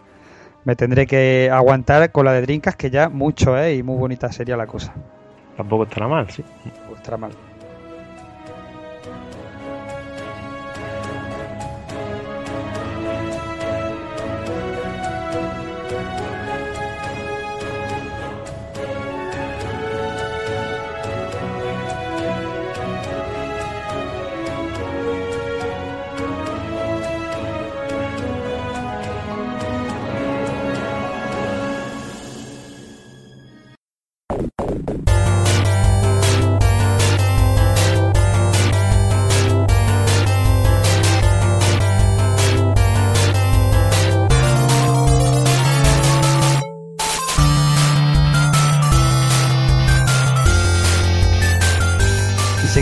[0.64, 3.76] me tendré que aguantar con la de Drinkas, que ya mucho, ¿eh?
[3.76, 4.92] Y muy bonita sería la cosa.
[5.56, 6.44] Tampoco estará mal, sí.
[6.86, 7.32] Pues estará mal.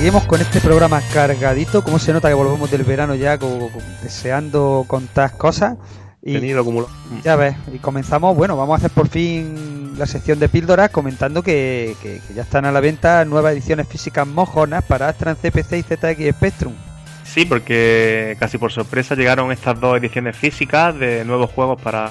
[0.06, 1.82] Seguimos con este programa cargadito.
[1.82, 3.38] Como se nota que volvemos del verano ya
[4.02, 5.78] deseando contar cosas?
[6.28, 6.92] Y Tenido acumulado.
[7.22, 11.40] ya ves, y comenzamos, bueno, vamos a hacer por fin la sección de píldoras comentando
[11.42, 15.78] que, que- que ya están a la venta nuevas ediciones físicas mojonas para Astran CPC
[15.78, 16.72] y ZX Spectrum.
[17.24, 22.10] Sí, porque casi por sorpresa llegaron estas dos ediciones físicas de nuevos juegos para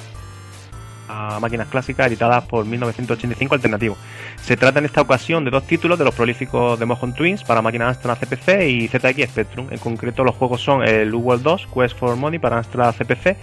[1.07, 3.97] a máquinas clásicas editadas por 1985 Alternativo.
[4.41, 7.61] Se trata en esta ocasión de dos títulos de los prolíficos de Mojon Twins para
[7.61, 9.67] máquinas Amstrad CPC y ZX Spectrum.
[9.71, 13.37] En concreto los juegos son el U-World 2, Quest for Money para Amstrad CPC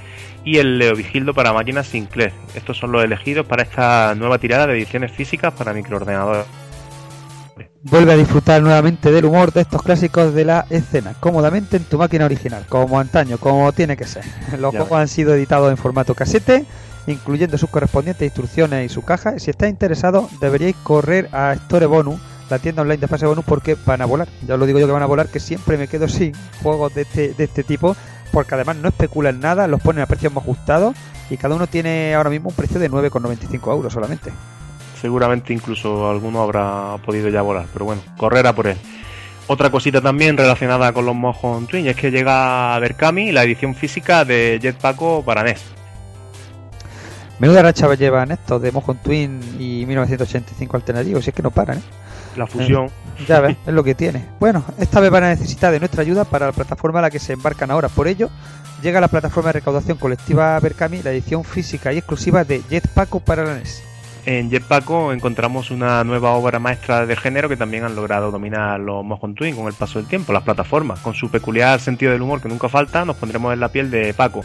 [0.44, 2.32] y el Leo Vigildo para máquinas Sinclair.
[2.54, 6.46] Estos son los elegidos para esta nueva tirada de ediciones físicas para microordenadores.
[7.84, 11.98] Vuelve a disfrutar nuevamente del humor de estos clásicos de la escena, cómodamente en tu
[11.98, 14.24] máquina original, como antaño, como tiene que ser.
[14.60, 16.64] Los Ya juegos han sido editados en formato casete,
[17.06, 19.38] incluyendo sus correspondientes instrucciones y su caja.
[19.38, 23.76] Si estáis interesados, deberíais correr a Store Bonus, la tienda online de fase bonus, porque
[23.86, 24.28] van a volar.
[24.46, 26.32] Ya os lo digo yo que van a volar, que siempre me quedo sin
[26.62, 27.96] juegos de este, de este tipo,
[28.30, 30.94] porque además no especulan nada, los ponen a precios más ajustados
[31.30, 34.32] y cada uno tiene ahora mismo un precio de 9,95 euros solamente.
[35.00, 38.76] seguramente incluso alguno habrá podido ya volar, pero bueno, correr a por él.
[39.48, 43.74] Otra cosita también relacionada con los Mojon Twin es que llega a Berkami la edición
[43.74, 45.81] física de Jetpaco para NES.
[47.42, 51.78] Menuda racha llevan estos de Mojon Twin y 1985 alternativos, si es que no paran,
[51.78, 51.82] ¿eh?
[52.36, 52.88] La fusión.
[53.26, 54.24] Ya ves, es lo que tiene.
[54.38, 57.18] Bueno, esta vez van a necesitar de nuestra ayuda para la plataforma a la que
[57.18, 57.88] se embarcan ahora.
[57.88, 58.30] Por ello,
[58.80, 63.42] llega la plataforma de recaudación colectiva Berkami, la edición física y exclusiva de Jetpaco para
[63.42, 63.82] la NES.
[64.24, 69.04] En Jetpaco encontramos una nueva obra maestra de género que también han logrado dominar los
[69.04, 71.00] Mojon Twin con el paso del tiempo, las plataformas.
[71.00, 74.14] Con su peculiar sentido del humor que nunca falta, nos pondremos en la piel de
[74.14, 74.44] Paco,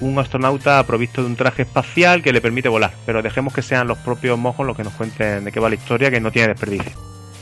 [0.00, 2.92] un astronauta provisto de un traje espacial que le permite volar.
[3.04, 5.74] Pero dejemos que sean los propios Mojon los que nos cuenten de qué va la
[5.74, 6.92] historia, que no tiene desperdicio.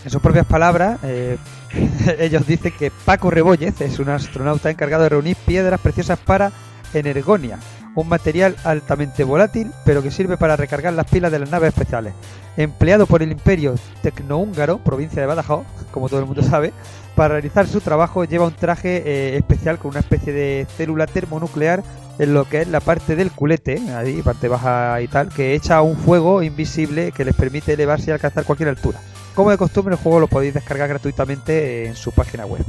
[0.04, 1.38] En sus propias palabras, eh,
[2.18, 6.52] ellos dicen que Paco Rebollez es un astronauta encargado de reunir piedras preciosas para
[6.92, 7.58] Energonia,
[7.94, 12.12] un material altamente volátil, pero que sirve para recargar las pilas de las naves especiales.
[12.56, 16.72] Empleado por el Imperio Tecnohúngaro, provincia de Badajoz, como todo el mundo sabe,
[17.14, 21.82] para realizar su trabajo lleva un traje eh, especial con una especie de célula termonuclear
[22.18, 25.82] en lo que es la parte del culete, ahí, parte baja y tal, que echa
[25.82, 29.00] un fuego invisible que les permite elevarse y alcanzar cualquier altura.
[29.34, 32.64] Como de costumbre, el juego lo podéis descargar gratuitamente en su página web.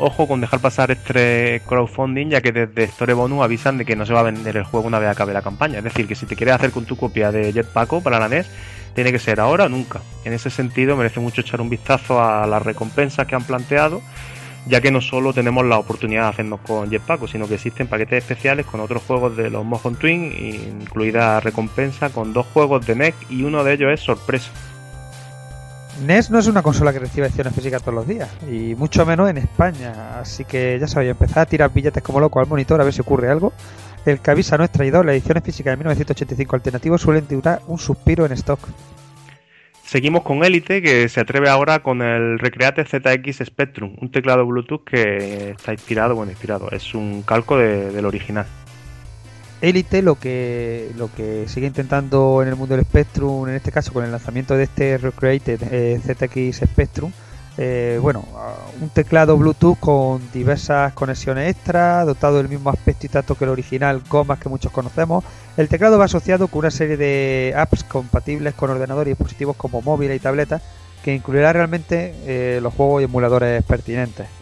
[0.00, 4.06] Ojo con dejar pasar este crowdfunding, ya que desde Store Bonus avisan de que no
[4.06, 5.78] se va a vender el juego una vez acabe la campaña.
[5.78, 8.48] Es decir, que si te quieres hacer con tu copia de Jetpaco para la NES,
[8.94, 10.00] tiene que ser ahora o nunca.
[10.24, 14.02] En ese sentido, merece mucho echar un vistazo a las recompensas que han planteado,
[14.66, 18.18] ya que no solo tenemos la oportunidad de hacernos con Jetpaco, sino que existen paquetes
[18.18, 20.32] especiales con otros juegos de los Mojon Twin,
[20.80, 24.50] incluida recompensa con dos juegos de NES y uno de ellos es sorpresa.
[26.06, 29.28] NES no es una consola que recibe ediciones físicas todos los días, y mucho menos
[29.30, 32.84] en España, así que ya sabéis, empezar a tirar billetes como loco al monitor a
[32.84, 33.52] ver si ocurre algo.
[34.08, 37.78] El que avisa no es traidor, las ediciones físicas de 1985 alternativos suelen durar un
[37.78, 38.60] suspiro en stock.
[39.84, 44.84] Seguimos con Elite, que se atreve ahora con el Recreate ZX Spectrum, un teclado Bluetooth
[44.84, 48.46] que está inspirado, bueno, inspirado, es un calco de- del original.
[49.60, 53.92] Elite lo que lo que sigue intentando en el mundo del Spectrum, en este caso
[53.92, 57.10] con el lanzamiento de este Recreated eh, ZX Spectrum,
[57.60, 63.08] eh, bueno, uh, un teclado Bluetooth con diversas conexiones extra, dotado del mismo aspecto y
[63.08, 65.24] tacto que el original, gomas que muchos conocemos.
[65.56, 69.82] El teclado va asociado con una serie de apps compatibles con ordenadores y dispositivos como
[69.82, 70.62] móviles y tabletas,
[71.02, 74.37] que incluirá realmente eh, los juegos y emuladores pertinentes.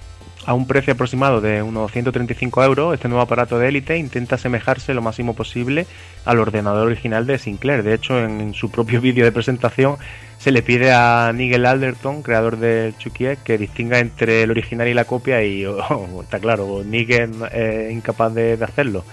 [0.46, 4.94] A un precio aproximado de unos 135 euros, este nuevo aparato de élite intenta asemejarse
[4.94, 5.88] lo máximo posible
[6.24, 7.82] al ordenador original de Sinclair.
[7.82, 9.96] De hecho, en su propio vídeo de presentación
[10.38, 14.94] se le pide a Nigel Alderton, creador del Chucky que distinga entre el original y
[14.94, 19.04] la copia y oh, está claro, Nigel es incapaz de, de hacerlo.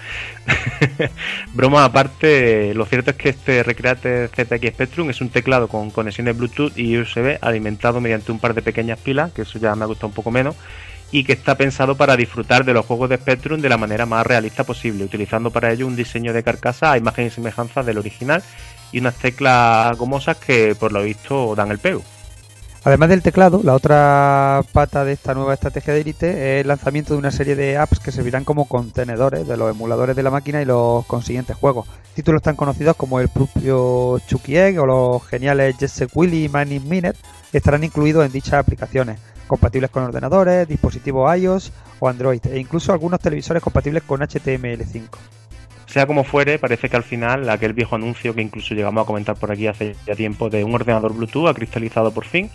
[1.56, 6.38] Broma aparte, lo cierto es que este Recreate ZX Spectrum es un teclado con conexiones
[6.38, 9.88] Bluetooth y USB alimentado mediante un par de pequeñas pilas, que eso ya me ha
[9.88, 10.56] gustado un poco menos,
[11.14, 14.26] y que está pensado para disfrutar de los juegos de Spectrum de la manera más
[14.26, 18.42] realista posible, utilizando para ello un diseño de carcasa a imagen y semejanza del original
[18.92, 22.02] y unas teclas gomosas que por lo visto dan el pego.
[22.84, 27.14] Además del teclado, la otra pata de esta nueva estrategia de Elite es el lanzamiento
[27.14, 30.64] de una serie de apps que servirán como contenedores de los emuladores de la máquina
[30.64, 31.88] y los consiguientes juegos.
[32.16, 36.90] Títulos tan conocidos como el propio Chucky Egg o los geniales Jesse Willy y Mining
[36.90, 37.20] Minute
[37.54, 43.20] estarán incluidos en dichas aplicaciones, compatibles con ordenadores, dispositivos iOS o Android e incluso algunos
[43.20, 45.10] televisores compatibles con HTML5.
[45.86, 49.36] Sea como fuere, parece que al final aquel viejo anuncio que incluso llegamos a comentar
[49.36, 52.50] por aquí hace ya tiempo de un ordenador Bluetooth ha cristalizado por fin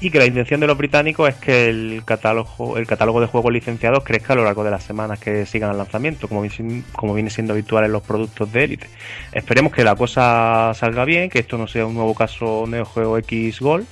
[0.00, 3.52] y que la intención de los británicos es que el catálogo, el catálogo de juegos
[3.52, 6.44] licenciados crezca a lo largo de las semanas que sigan el lanzamiento, como,
[6.92, 8.86] como viene siendo habitual en los productos de élite.
[9.32, 13.18] Esperemos que la cosa salga bien, que esto no sea un nuevo caso Neo Geo
[13.18, 13.86] X Gold.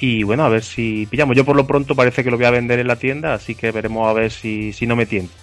[0.00, 1.36] Y bueno, a ver si pillamos.
[1.36, 3.70] Yo por lo pronto parece que lo voy a vender en la tienda, así que
[3.70, 5.34] veremos a ver si, si no me tienta.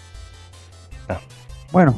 [1.71, 1.97] Bueno,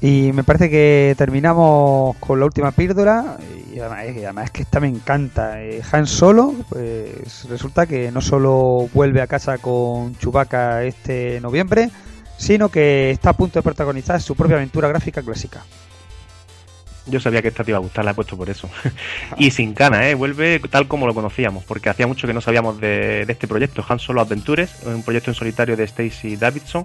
[0.00, 3.38] y me parece que terminamos con la última píldora.
[3.74, 5.62] Y además, es que esta me encanta.
[5.62, 11.90] Eh, Han Solo, pues resulta que no solo vuelve a casa con Chewbacca este noviembre,
[12.36, 15.64] sino que está a punto de protagonizar su propia aventura gráfica clásica.
[17.06, 18.68] Yo sabía que esta te iba a gustar, la he puesto por eso.
[19.38, 20.14] y sin cana, ¿eh?
[20.14, 23.98] Vuelve tal como lo conocíamos, porque hacía mucho que no sabíamos de, este proyecto, Han
[23.98, 26.84] Solo Adventures, un proyecto en solitario de Stacy Davidson,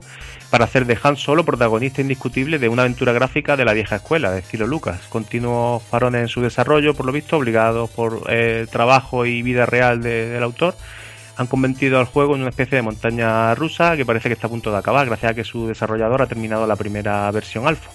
[0.49, 4.31] para hacer de Han Solo protagonista indiscutible de una aventura gráfica de la vieja escuela,
[4.31, 5.01] de estilo Lucas.
[5.09, 10.01] Continuos parones en su desarrollo, por lo visto, obligados por el trabajo y vida real
[10.01, 10.75] del autor
[11.37, 14.49] han convertido al juego en una especie de montaña rusa que parece que está a
[14.49, 17.89] punto de acabar, gracias a que su desarrollador ha terminado la primera versión alfa.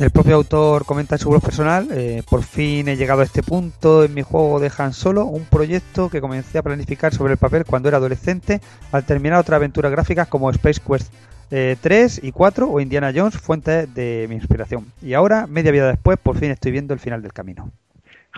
[0.00, 3.42] El propio autor comenta en su blog personal, eh, por fin he llegado a este
[3.42, 7.38] punto en mi juego de Han Solo, un proyecto que comencé a planificar sobre el
[7.38, 11.12] papel cuando era adolescente, al terminar otras aventuras gráficas como Space Quest
[11.50, 14.86] 3 eh, y 4 o Indiana Jones, fuente de mi inspiración.
[15.02, 17.70] Y ahora, media vida después, por fin estoy viendo el final del camino.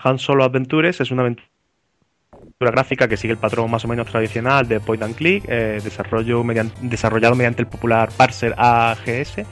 [0.03, 1.47] Han Solo Adventures es una aventura
[2.59, 6.45] gráfica que sigue el patrón más o menos tradicional de point and click, eh, desarrollo
[6.81, 9.47] desarrollado mediante el popular parser AGS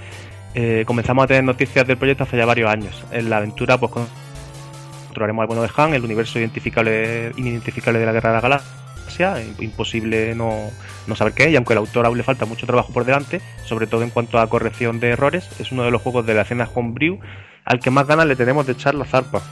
[0.55, 3.05] eh, comenzamos a tener noticias del proyecto hace ya varios años.
[3.13, 8.13] En la aventura, pues controlaremos al bueno de Han, el universo identificable, inidentificable de la
[8.13, 9.43] Guerra de la Galaxia.
[9.59, 10.71] Imposible no,
[11.07, 13.41] no saber qué es, y aunque al autor aún le falta mucho trabajo por delante,
[13.65, 16.43] sobre todo en cuanto a corrección de errores, es uno de los juegos de la
[16.43, 17.19] escena Homebrew
[17.65, 19.43] al que más ganas le tenemos de echar la zarpa.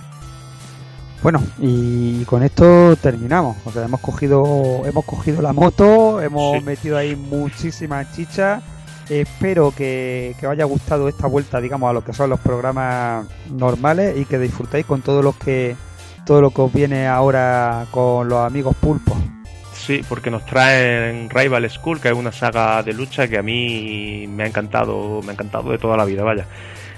[1.22, 3.56] Bueno, y con esto terminamos.
[3.64, 8.62] O sea, hemos cogido, hemos cogido la moto, hemos metido ahí muchísimas chichas
[9.08, 14.16] Espero que, os haya gustado esta vuelta, digamos, a lo que son los programas normales
[14.18, 15.76] y que disfrutéis con todo lo que
[16.26, 19.16] todo lo que os viene ahora con los amigos pulpos.
[19.72, 24.26] Sí, porque nos traen Rival School, que es una saga de lucha que a mí
[24.28, 26.46] me ha encantado, me ha encantado de toda la vida, vaya.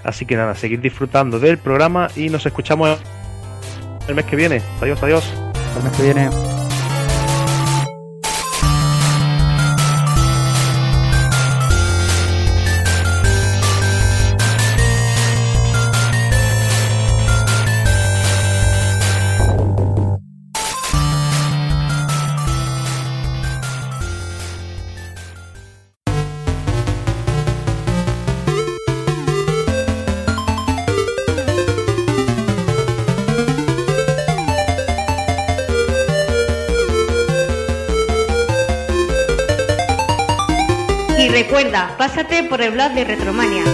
[0.03, 2.99] Así que nada, seguir disfrutando del programa y nos escuchamos
[4.09, 4.63] el mes que viene.
[4.81, 5.33] Adiós, adiós.
[5.77, 6.60] El mes que viene.
[42.81, 43.65] Blog de Retromania.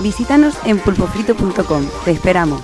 [0.00, 1.88] Visítanos en pulpofrito.com.
[2.04, 2.62] Te esperamos.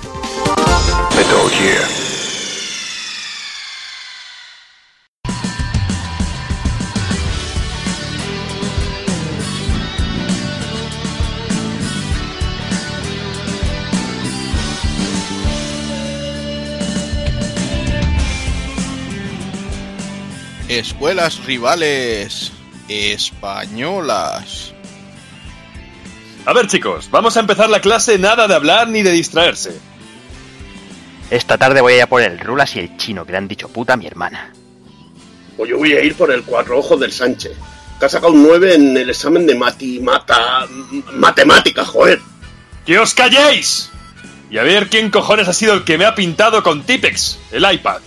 [20.68, 22.51] escuelas rivales
[22.92, 24.72] españolas.
[26.44, 29.78] A ver chicos, vamos a empezar la clase nada de hablar ni de distraerse.
[31.30, 33.48] Esta tarde voy a ir a por el Rulas y el chino que le han
[33.48, 34.52] dicho puta a mi hermana.
[35.56, 37.52] Pues yo voy a ir por el cuatro ojos del Sánchez.
[37.98, 40.66] Que ha sacado un 9 en el examen de mati, mata,
[41.14, 42.20] matemática, joder.
[42.84, 43.90] ¡Que os calléis!
[44.50, 47.64] Y a ver quién cojones ha sido el que me ha pintado con Tipex, el
[47.72, 48.02] iPad.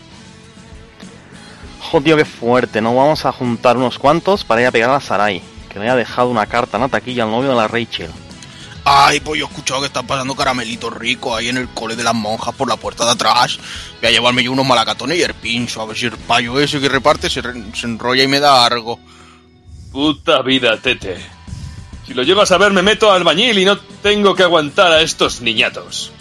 [1.92, 2.82] Joder, qué fuerte.
[2.82, 5.42] Nos vamos a juntar unos cuantos para ir a pegar a Sarai.
[5.70, 8.10] Que me haya dejado una carta en la taquilla al novio de la Rachel.
[8.88, 12.04] Ay, pues yo he escuchado que están pasando caramelitos ricos ahí en el cole de
[12.04, 13.58] las monjas por la puerta de atrás.
[14.00, 16.80] Voy a llevarme yo unos malacatones y el pincho, a ver si el payo ese
[16.80, 19.00] que reparte se, re- se enrolla y me da algo.
[19.92, 21.18] Puta vida, Tete.
[22.06, 25.02] Si lo llevas a ver me meto al albañil y no tengo que aguantar a
[25.02, 26.12] estos niñatos.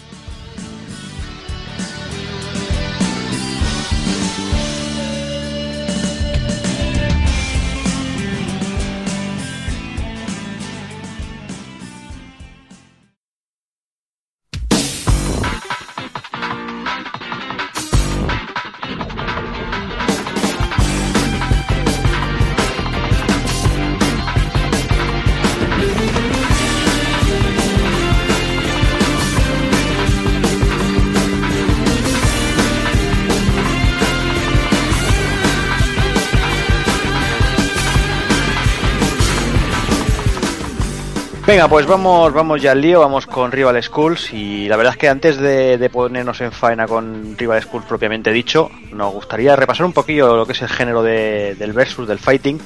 [41.47, 44.97] Venga, pues vamos, vamos ya al lío, vamos con Rival Schools y la verdad es
[44.97, 49.93] que antes de, ponernos en faena con Rival Schools propiamente dicho, nos gustaría repasar un
[49.93, 52.59] poquillo lo que es el género de- del versus, del fighting,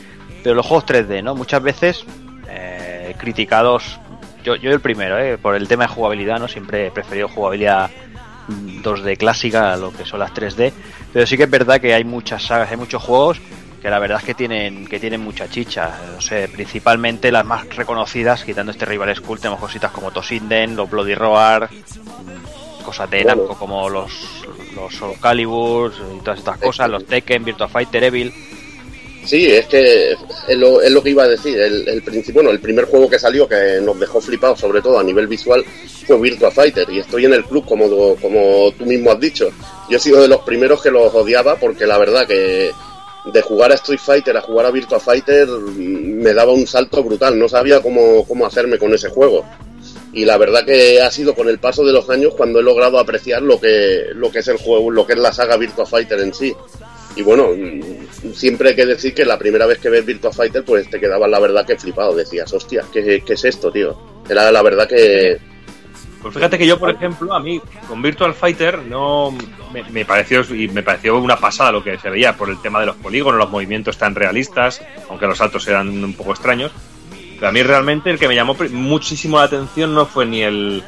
[0.43, 1.35] pero los juegos 3D, ¿no?
[1.35, 2.05] Muchas veces
[2.47, 3.99] eh, criticados,
[4.45, 5.37] yo, yo el primero, ¿eh?
[5.37, 6.47] por el tema de jugabilidad, ¿no?
[6.47, 7.89] Siempre he preferido jugabilidad
[8.47, 10.71] mm, 2D clásica a lo que son las 3D,
[11.11, 13.41] pero sí que es verdad que hay muchas sagas, hay muchos juegos
[13.81, 15.99] que la verdad es que tienen que tienen mucha chicha.
[16.15, 20.89] No sé, principalmente las más reconocidas, quitando este Rival School, tenemos cositas como Toshinden, los
[20.89, 23.23] Bloody Roar, mm, cosas de.
[23.23, 24.39] Namco como los
[24.75, 28.33] los Soul Calibur y todas estas cosas, los Tekken, Virtua Fighter, Evil.
[29.25, 31.59] Sí, es que es lo, es lo que iba a decir.
[31.59, 34.97] El, el, principio, bueno, el primer juego que salió que nos dejó flipados, sobre todo
[34.97, 35.63] a nivel visual,
[36.07, 36.89] fue Virtua Fighter.
[36.89, 39.49] Y estoy en el club, como, como tú mismo has dicho.
[39.89, 42.71] Yo he sido de los primeros que los odiaba porque la verdad que
[43.25, 47.03] de jugar a Street Fighter a jugar a Virtua Fighter mm, me daba un salto
[47.03, 47.37] brutal.
[47.37, 49.45] No sabía cómo, cómo hacerme con ese juego.
[50.11, 52.97] Y la verdad que ha sido con el paso de los años cuando he logrado
[52.97, 56.19] apreciar lo que, lo que es el juego, lo que es la saga Virtua Fighter
[56.19, 56.53] en sí.
[57.15, 60.63] Y bueno, mm, siempre hay que decir que la primera vez que ves Virtua Fighter,
[60.63, 62.15] pues te quedabas la verdad que flipado.
[62.15, 63.97] Decías, hostia, ¿qué, qué es esto, tío?
[64.27, 65.37] Era la verdad que.
[66.21, 69.35] Pues fíjate que yo, por ejemplo, a mí con Virtual Fighter no
[69.91, 72.87] me, pareció y me pareció una pasada lo que se veía por el tema de
[72.87, 76.71] los polígonos, los movimientos tan realistas, aunque los saltos eran un poco extraños.
[77.35, 80.83] Pero a mí realmente el que me llamó muchísimo la atención no fue ni el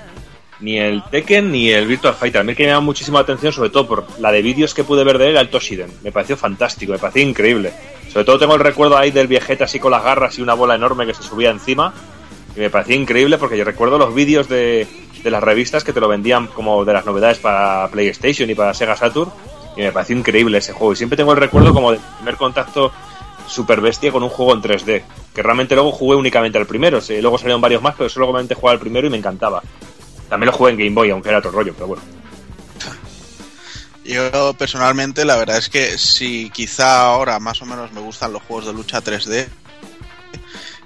[0.60, 2.42] ni el Tekken ni el Virtual Fighter.
[2.42, 4.74] A mí el que me llamó muchísimo la atención, sobre todo por la de vídeos
[4.74, 5.92] que pude ver de él, era el Toshiden.
[6.04, 7.72] Me pareció fantástico, me pareció increíble.
[8.12, 10.76] Sobre todo tengo el recuerdo ahí del viejete así con las garras y una bola
[10.76, 11.94] enorme que se subía encima.
[12.56, 14.88] Y me parecía increíble porque yo recuerdo los vídeos de,
[15.24, 18.74] de las revistas que te lo vendían como de las novedades para PlayStation y para
[18.74, 19.32] Sega Saturn.
[19.76, 20.94] Y me pareció increíble ese juego.
[20.94, 22.92] Y siempre tengo el recuerdo como de primer contacto
[23.48, 25.04] super bestia con un juego en 3D.
[25.34, 27.00] Que realmente luego jugué únicamente al primero.
[27.08, 29.62] Luego salieron varios más, pero solamente jugué al primero y me encantaba.
[30.28, 32.04] También lo jugué en Game Boy, aunque era otro rollo, pero bueno.
[34.04, 38.42] Yo personalmente la verdad es que si quizá ahora más o menos me gustan los
[38.42, 39.48] juegos de lucha 3D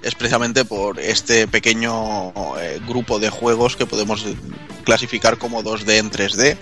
[0.06, 4.24] es precisamente por este pequeño eh, grupo de juegos que podemos
[4.84, 6.56] clasificar como 2D en 3D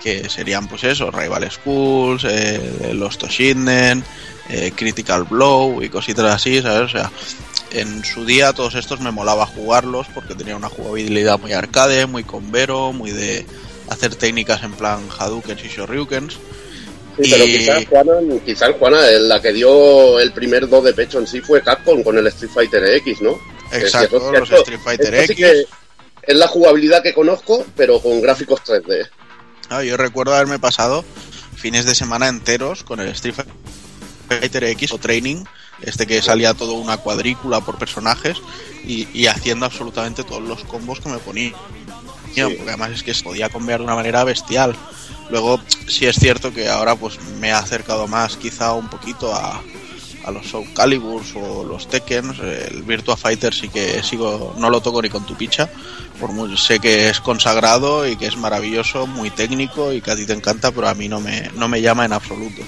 [0.00, 4.04] que serían pues eso, Rival Schools, eh, los Toshinden,
[4.50, 6.82] eh, Critical Blow y cositas así, ¿sabes?
[6.82, 7.10] O sea,
[7.72, 12.22] en su día todos estos me molaba jugarlos porque tenía una jugabilidad muy arcade, muy
[12.22, 13.46] convero, muy de
[13.88, 16.38] hacer técnicas en plan Hadoukens y Shoryukens.
[17.20, 18.12] Sí, pero quizás Juana,
[18.44, 22.02] quizás Juana, eh, la que dio el primer 2 de pecho en sí fue Capcom
[22.02, 23.38] con el Street Fighter X, ¿no?
[23.72, 25.36] Exacto, Que si los Street Fighter sí X.
[25.36, 25.66] que
[26.22, 29.08] es la jugabilidad que conozco, pero con gráficos 3D.
[29.68, 31.04] Ah, yo recuerdo haberme pasado
[31.56, 33.34] fines de semana enteros con el Street
[34.28, 35.44] Fighter X o Training,
[35.82, 38.38] este que salía todo una cuadrícula por personajes
[38.84, 41.52] y, y haciendo absolutamente todos los combos que me ponía.
[42.34, 44.74] Porque además es que se podía combinar de una manera bestial.
[45.30, 49.62] Luego, sí es cierto que ahora pues me he acercado más quizá un poquito a,
[50.24, 52.34] a los Soul Caliburs o los Tekken.
[52.70, 55.68] El Virtua Fighter sí que sigo, no lo toco ni con tu picha.
[56.20, 60.16] Por muy- sé que es consagrado y que es maravilloso, muy técnico y que a
[60.16, 62.62] ti te encanta, pero a mí no me, no me llama en absoluto.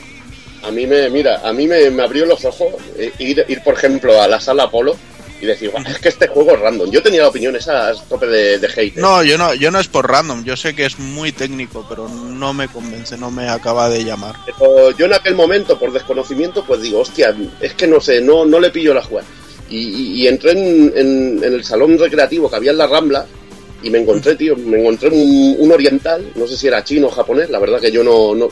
[0.65, 3.75] A mí me, mira, a mí me, me abrió los ojos eh, ir, ir, por
[3.75, 4.97] ejemplo, a la sala Apolo
[5.41, 6.91] y decir, "Buah, es que este juego es random.
[6.91, 8.97] Yo tenía la opinión esa tope de, de hate.
[8.97, 12.09] No, yo no, yo no es por random, yo sé que es muy técnico, pero
[12.09, 14.35] no me convence, no me acaba de llamar.
[14.47, 18.45] Pero yo en aquel momento, por desconocimiento, pues digo, hostia, es que no sé, no,
[18.45, 19.27] no le pillo la jugada.
[19.69, 23.27] Y, y- y entré en, en- en el salón recreativo que había en la Rambla
[23.83, 27.11] y me encontré, tío, me encontré un, un oriental, no sé si era chino o
[27.11, 28.49] japonés, la verdad que yo no, no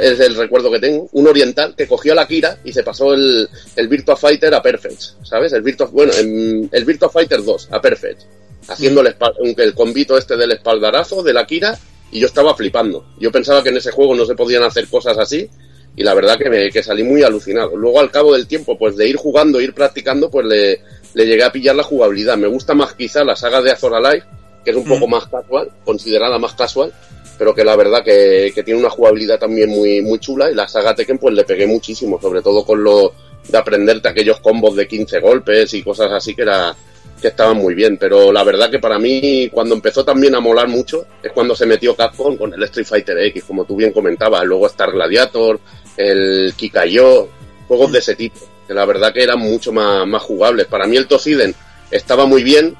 [0.00, 3.48] es el recuerdo que tengo, un oriental que cogió la Kira y se pasó el,
[3.76, 5.52] el Virtua Fighter a Perfect, ¿sabes?
[5.52, 8.22] El Virtua, bueno, en- el Virtua Fighter 2 a Perfect,
[8.68, 9.14] haciendo el,
[9.56, 11.78] el convito este del espaldarazo de la Kira
[12.12, 13.04] y yo estaba flipando.
[13.18, 15.48] Yo pensaba que en ese juego no se podían hacer cosas así
[15.96, 17.76] y la verdad que, me, que salí muy alucinado.
[17.76, 20.80] Luego al cabo del tiempo, pues de ir jugando, ir practicando, pues le,
[21.14, 22.36] le llegué a pillar la jugabilidad.
[22.36, 24.24] Me gusta más quizá la saga de Azor Alive,
[24.64, 26.92] que es un poco más casual, considerada más casual,
[27.38, 30.68] pero que la verdad que, que tiene una jugabilidad también muy, muy chula y la
[30.68, 33.12] saga Tekken pues le pegué muchísimo, sobre todo con lo
[33.48, 36.74] de aprenderte aquellos combos de 15 golpes y cosas así que era
[37.20, 40.68] que estaban muy bien, pero la verdad que para mí cuando empezó también a molar
[40.68, 44.44] mucho es cuando se metió Capcom con el Street Fighter X, como tú bien comentabas,
[44.44, 45.58] luego Star Gladiator,
[45.96, 47.28] el Kikayo,
[47.66, 50.66] juegos de ese tipo, que la verdad que eran mucho más, más jugables.
[50.66, 51.54] Para mí el Tosiden
[51.90, 52.76] estaba muy bien,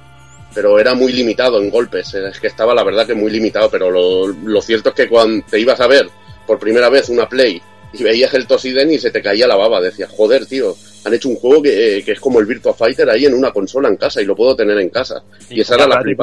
[0.56, 2.14] pero era muy limitado en golpes.
[2.14, 3.68] Es que estaba, la verdad, que muy limitado.
[3.70, 6.08] Pero lo, lo cierto es que cuando te ibas a ver
[6.46, 7.60] por primera vez una Play
[7.92, 11.28] y veías el Tosiden y se te caía la baba, decías, joder, tío, han hecho
[11.28, 14.22] un juego que, que es como el Virtua Fighter ahí en una consola en casa
[14.22, 15.22] y lo puedo tener en casa.
[15.50, 16.16] Y, esa era la date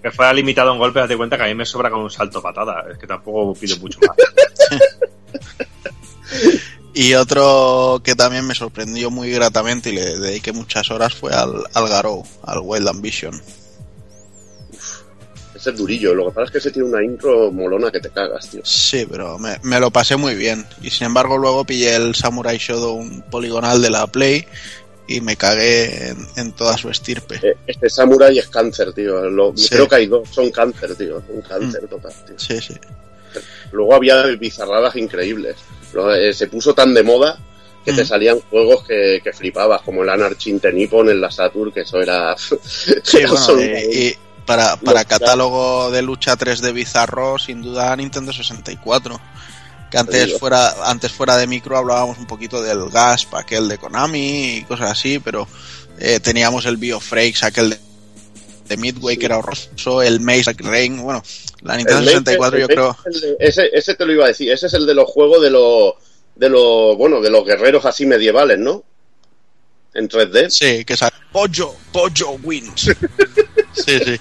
[0.00, 2.40] que fuera limitado en golpe, date cuenta que a mí me sobra con un salto
[2.40, 2.84] patada.
[2.92, 4.16] Es que tampoco pido mucho más.
[6.96, 11.64] Y otro que también me sorprendió muy gratamente y le dediqué muchas horas fue al,
[11.74, 13.42] al Garou, al Wild Ambition.
[15.64, 16.14] Ese es durillo.
[16.14, 18.60] Lo que pasa es que ese tiene una intro molona que te cagas, tío.
[18.64, 20.66] Sí, pero me, me lo pasé muy bien.
[20.82, 24.46] Y sin embargo luego pillé el Samurai Shodown poligonal de la Play
[25.08, 27.36] y me cagué en, en toda su estirpe.
[27.42, 29.22] Eh, Este Samurai es cáncer, tío.
[29.30, 29.68] Lo- Sí.
[29.70, 30.28] Creo que hay dos.
[30.30, 31.22] Son cáncer, tío.
[31.28, 32.34] Un cáncer total, tío.
[32.38, 32.74] Sí, sí.
[33.72, 35.56] Luego había bizarradas increíbles.
[36.18, 37.38] Eh, se puso tan de moda
[37.84, 38.06] que te Mm.
[38.06, 41.80] salían juegos que, que flipabas, como el Anarchy in the Nippon en la Saturn, que
[41.80, 42.34] eso era...
[42.38, 43.62] Sí, bueno,
[43.92, 49.20] y para, para Lo- catálogo de lucha 3D bizarro, sin duda Nintendo 64.
[49.90, 54.56] Que antes fuera, antes fuera de micro hablábamos un poquito del Gasp, aquel de Konami
[54.58, 55.46] y cosas así, pero
[55.98, 57.78] eh, teníamos el Biofreaks, aquel de,
[58.68, 61.22] de Midway que era horroroso, el Maze Rain, bueno,
[61.62, 62.96] la Nintendo El Maze- 64 yo creo...
[63.06, 64.50] es el de- ese, ese te lo iba a decir.
[64.50, 65.92] Ese es el de los juegos de los...
[66.34, 68.82] De los, bueno, de los guerreros así medievales, ¿no?
[69.94, 70.50] En 3D.
[70.50, 72.90] Sí, que es Pollo, Pollo Wins.
[73.74, 74.20] sí, sí.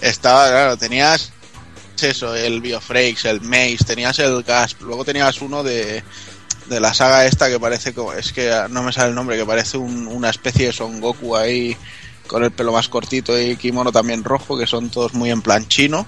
[0.00, 1.32] Estaba, claro, tenías
[2.02, 6.02] eso, el Biofreaks, el Maze, tenías el Gasp, luego tenías uno de,
[6.70, 9.44] de la saga esta que parece como, es que no me sale el nombre, que
[9.44, 11.76] parece un- una especie de Son Goku ahí
[12.26, 15.68] con el pelo más cortito y kimono también rojo, que son todos muy en plan
[15.68, 16.06] chino,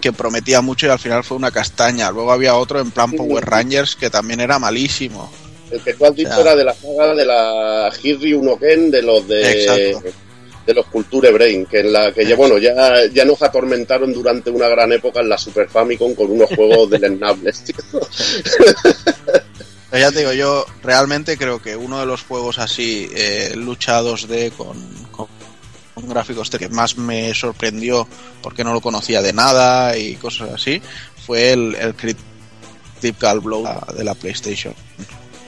[0.00, 2.10] que prometía mucho y al final fue una castaña.
[2.10, 5.30] Luego había otro en plan Power Rangers que también era malísimo.
[5.70, 8.56] El que tú has dicho O sea- era de la saga de la Hiryu no
[8.58, 9.52] Ken, de los de...
[9.52, 10.08] Exacto.
[10.66, 14.50] De los Culture Brain, que en la que ya, bueno, ya, ya nos atormentaron durante
[14.50, 17.76] una gran época en la Super Famicom con unos juegos deleznables, tío.
[19.90, 24.02] Pero ya te digo, yo realmente creo que uno de los juegos así, eh, lucha
[24.02, 24.76] 2D con,
[25.12, 25.28] con,
[25.94, 28.08] con gráficos que más me sorprendió
[28.42, 30.82] porque no lo conocía de nada y cosas así,
[31.24, 33.64] fue el, el Critical Blow
[33.96, 34.74] de la PlayStation.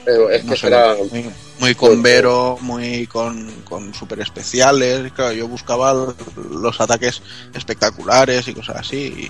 [0.07, 0.95] Pero es No que sé, será...
[1.11, 1.29] muy,
[1.59, 5.11] muy con Vero, muy con, con super especiales.
[5.11, 6.15] Claro, yo buscaba
[6.49, 7.21] los ataques
[7.53, 9.29] espectaculares y cosas así.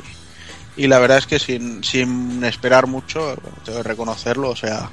[0.77, 4.91] Y, y la verdad es que sin, sin esperar mucho, tengo que reconocerlo, o sea,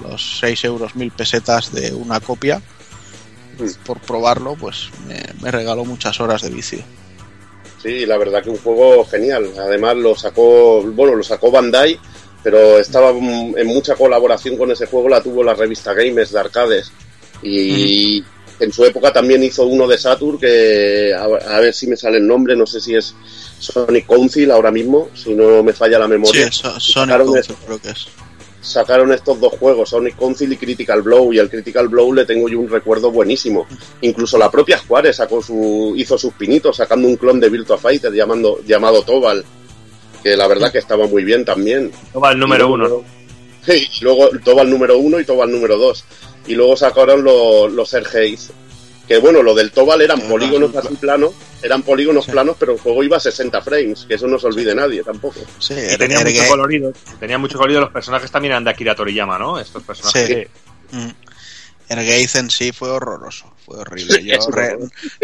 [0.00, 2.62] los 6 euros, 1000 pesetas de una copia,
[3.84, 6.78] por probarlo, pues me, me regaló muchas horas de vicio.
[7.82, 9.50] Sí, la verdad que un juego genial.
[9.58, 12.00] Además lo sacó, bueno, lo sacó Bandai,
[12.42, 16.90] pero estaba en mucha colaboración con ese juego, la tuvo la revista Games de arcades.
[17.42, 18.22] Y
[18.60, 22.18] en su época también hizo uno de Saturn que, a, a ver si me sale
[22.18, 23.14] el nombre, no sé si es
[23.58, 26.52] Sonic Council ahora mismo, si no me falla la Sí, memoria.
[26.52, 26.80] so- Sonic
[27.10, 28.06] Sacaron Council creo que es.
[28.60, 32.48] sacaron estos dos juegos, Sonic Council y Critical Blow, y el Critical Blow le tengo
[32.48, 33.66] yo un recuerdo buenísimo.
[34.00, 38.12] Incluso la propia Square sacó su, hizo sus pinitos sacando un clon de Virtua Fighter
[38.12, 39.44] llamando, llamado Tobal,
[40.22, 41.90] que la verdad que estaba muy bien también.
[42.12, 43.04] Toma el número Y uno, luego-
[43.68, 46.04] y luego Tobal número uno y Tobal número dos.
[46.46, 47.88] Y luego sacaron los, los
[49.06, 52.30] que bueno, lo del Tobal eran Era polígonos así planos, eran polígonos Sí.
[52.30, 55.40] planos, pero el juego iba a 60 frames, que eso no se olvide nadie tampoco.
[55.58, 56.92] Sí, Y tenía mucho colorido.
[57.18, 57.80] Tenía mucho colorido.
[57.80, 59.58] Los personajes también eran de Akira Toriyama, ¿no?
[59.58, 60.26] Estos personajes.
[60.26, 60.34] Sí.
[60.34, 60.48] que-
[60.90, 61.10] Mm.
[62.50, 64.24] Sí fue horroroso, fue horrible.
[64.24, 64.78] Yo re-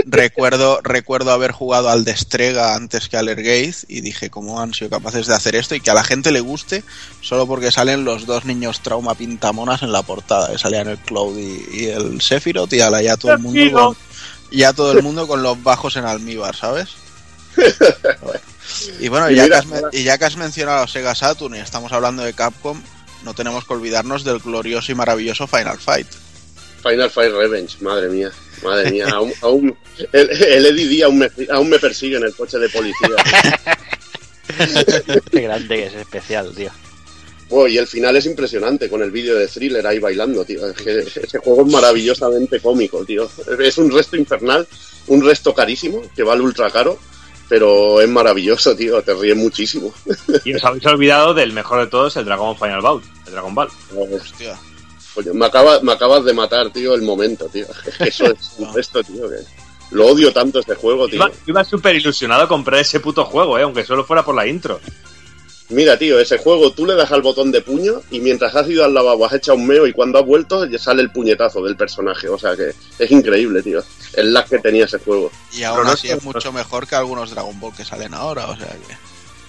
[0.05, 4.90] recuerdo, recuerdo haber jugado al Destrega antes que al Ergeiz y dije cómo han sido
[4.90, 6.84] capaces de hacer esto y que a la gente le guste
[7.22, 11.38] solo porque salen los dos niños trauma pintamonas en la portada, que salían el Cloud
[11.38, 13.97] y, y el Sephiroth y ala, ya todo el mundo con,
[14.51, 16.90] ya todo el mundo con los bajos en almíbar, ¿sabes?
[19.01, 21.92] Y bueno, Y ya, que has, y ya que has mencionado Sega Saturn y estamos
[21.92, 22.80] hablando de Capcom,
[23.22, 26.07] no tenemos que olvidarnos del glorioso y maravilloso Final Fight.
[26.85, 28.30] Final Fight Revenge, madre mía,
[28.62, 29.09] madre mía.
[29.12, 29.76] Aún, aún-
[30.12, 33.09] el, el Eddie D aún me, aún me persigue en el coche de policía.
[35.30, 36.70] Qué grande que es especial, tío.
[37.51, 40.66] Oh, y el final es impresionante con el vídeo de thriller ahí bailando, tío.
[40.68, 43.28] Es que ese juego es maravillosamente cómico, tío.
[43.61, 44.66] Es un resto infernal,
[45.09, 46.99] un resto carísimo, que vale ultra caro,
[47.49, 49.03] pero es maravilloso, tío.
[49.03, 49.93] Te ríes muchísimo.
[50.45, 53.68] Y os habéis olvidado del mejor de todos, el Dragon Final Bout, el Dragon Ball.
[53.95, 54.59] Hostia.
[55.14, 57.66] Coño, me, acaba- me acabas de matar, tío, el momento, tío.
[57.86, 59.28] Es que eso es un resto, tío.
[59.28, 59.36] que
[59.90, 61.16] lo odio tanto este juego, tío.
[61.16, 64.46] Iba, iba súper ilusionado a comprar ese puto juego, eh, aunque solo fuera por la
[64.46, 64.80] intro.
[65.70, 68.84] Mira, tío, ese juego tú le das al botón de puño y mientras has ido
[68.84, 71.74] al lavabo has echado un meo y cuando has vuelto ya sale el puñetazo del
[71.76, 72.28] personaje.
[72.28, 73.82] O sea que es increíble, tío.
[74.12, 75.30] El lag que tenía ese juego.
[75.54, 78.12] Y aún Pero no así es- es mucho mejor que algunos Dragon Ball que salen
[78.14, 78.96] ahora, o sea que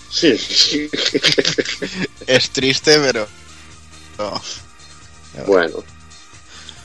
[0.10, 0.90] Sí, sí.
[2.28, 3.28] es triste, pero...
[4.18, 4.42] no.
[5.44, 5.84] Bueno.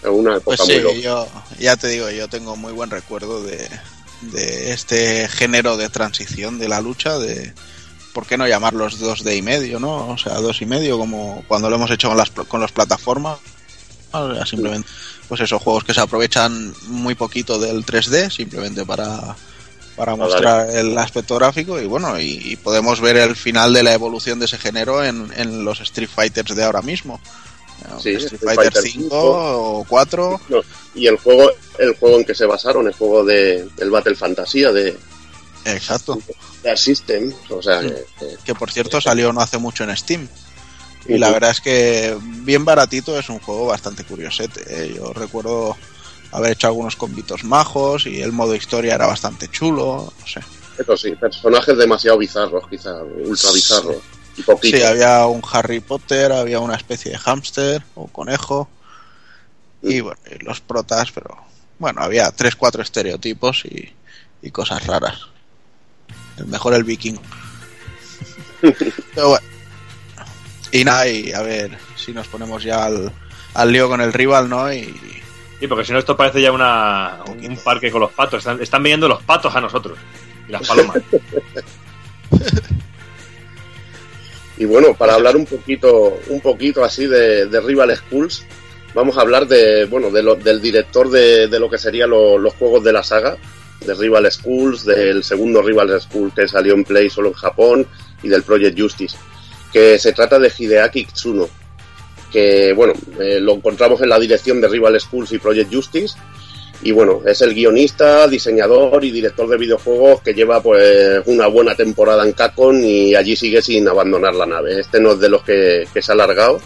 [0.03, 0.99] Es una época Pues muy sí, loca.
[1.01, 1.29] yo
[1.59, 3.69] ya te digo, yo tengo muy buen recuerdo de,
[4.23, 7.55] de este género de transición de la lucha, de
[8.13, 10.09] por qué no llamarlos dos d y medio, ¿no?
[10.09, 13.39] O sea, dos y medio como cuando lo hemos hecho con las con las plataformas.
[14.13, 14.89] O sea, simplemente,
[15.29, 19.37] pues esos juegos que se aprovechan muy poquito del 3D, simplemente para
[19.97, 20.25] para vale.
[20.33, 24.39] mostrar el aspecto gráfico y bueno, y, y podemos ver el final de la evolución
[24.39, 27.21] de ese género en, en los Street Fighters de ahora mismo.
[28.03, 29.21] Sí, Street Fighter Fighter 5 V.
[29.81, 30.61] o 4 No,
[30.95, 34.73] y el juego, el juego en que se basaron, el juego de el Battle Fantasía
[34.73, 34.97] de,
[35.65, 36.19] Exacto.
[36.63, 37.89] de System, o sea, Sí.
[38.45, 40.29] que- por cierto salió no hace mucho en Steam.
[41.07, 44.63] Y la verdad es que bien baratito es un juego bastante curiosete.
[44.69, 44.95] ¿eh?
[44.97, 45.77] Yo recuerdo
[46.31, 50.13] haber hecho algunos combitos majos y el modo historia era bastante chulo.
[50.21, 50.41] No sé.
[50.79, 53.97] eso sí, personajes demasiado bizarros, quizá, ultra bizarros.
[54.41, 54.77] Y poquito.
[54.77, 58.69] Sí, había un Harry Potter, había una especie de hámster o conejo.
[59.83, 61.37] Y bueno, y los protas, pero
[61.79, 63.93] bueno, había tres, cuatro estereotipos y,
[64.43, 65.29] y cosas raras.
[66.37, 67.17] El mejor el viking.
[69.15, 69.47] Pero bueno.
[70.73, 73.11] Y nada, y a ver si nos ponemos ya al,
[73.55, 74.73] al lío con el rival, ¿no?
[74.73, 74.95] Y
[75.61, 78.39] Sí, porque si no esto parece ya una, un parque con los patos.
[78.39, 79.99] Están, están viniendo los patos a nosotros.
[80.49, 80.97] Y las palomas.
[84.61, 88.45] Y bueno, para hablar un poquito, un poquito así de, Rival Schools,
[88.95, 92.85] vamos a hablar de, bueno, del director de, de lo que serían lo- los juegos
[92.85, 93.39] de la saga,
[93.87, 97.87] de Rival Schools, del segundo Rival School que salió en Play solo en Japón
[98.23, 99.17] y del Project Justice,
[99.73, 101.49] que se trata de Hideaki Tsuno,
[102.31, 106.19] que bueno, eh, lo encontramos en la dirección de Rival Schools y Project Justice,
[106.83, 111.75] y bueno, es el guionista, diseñador y director de videojuegos que lleva pues una buena
[111.75, 114.81] temporada en Capcom y allí sigue sin abandonar la nave.
[114.81, 116.61] Este no es de los que, que se ha alargado,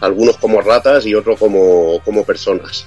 [0.00, 2.86] algunos como ratas y otros como, como personas.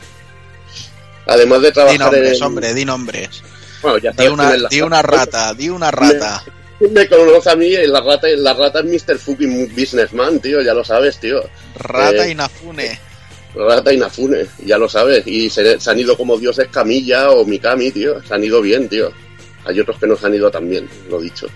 [1.27, 2.43] Además de di trabajar nombres, en...
[2.43, 3.43] hombre, di nombres.
[3.82, 6.43] Bueno, ya Di una, di una rata, di una rata.
[6.80, 9.19] Me conoce a mí, la rata, la rata es Mr.
[9.19, 11.41] Fucking Businessman, tío, ya lo sabes, tío.
[11.75, 13.09] Rata Eh, Inafune.
[13.56, 15.26] Rata Inafune, ya lo sabes.
[15.26, 18.22] Y se, se han ido como dioses Camilla o Mikami, tío.
[18.24, 19.12] Se han ido bien, tío.
[19.66, 21.47] Hay otros que no se han ido tan bien, lo dicho.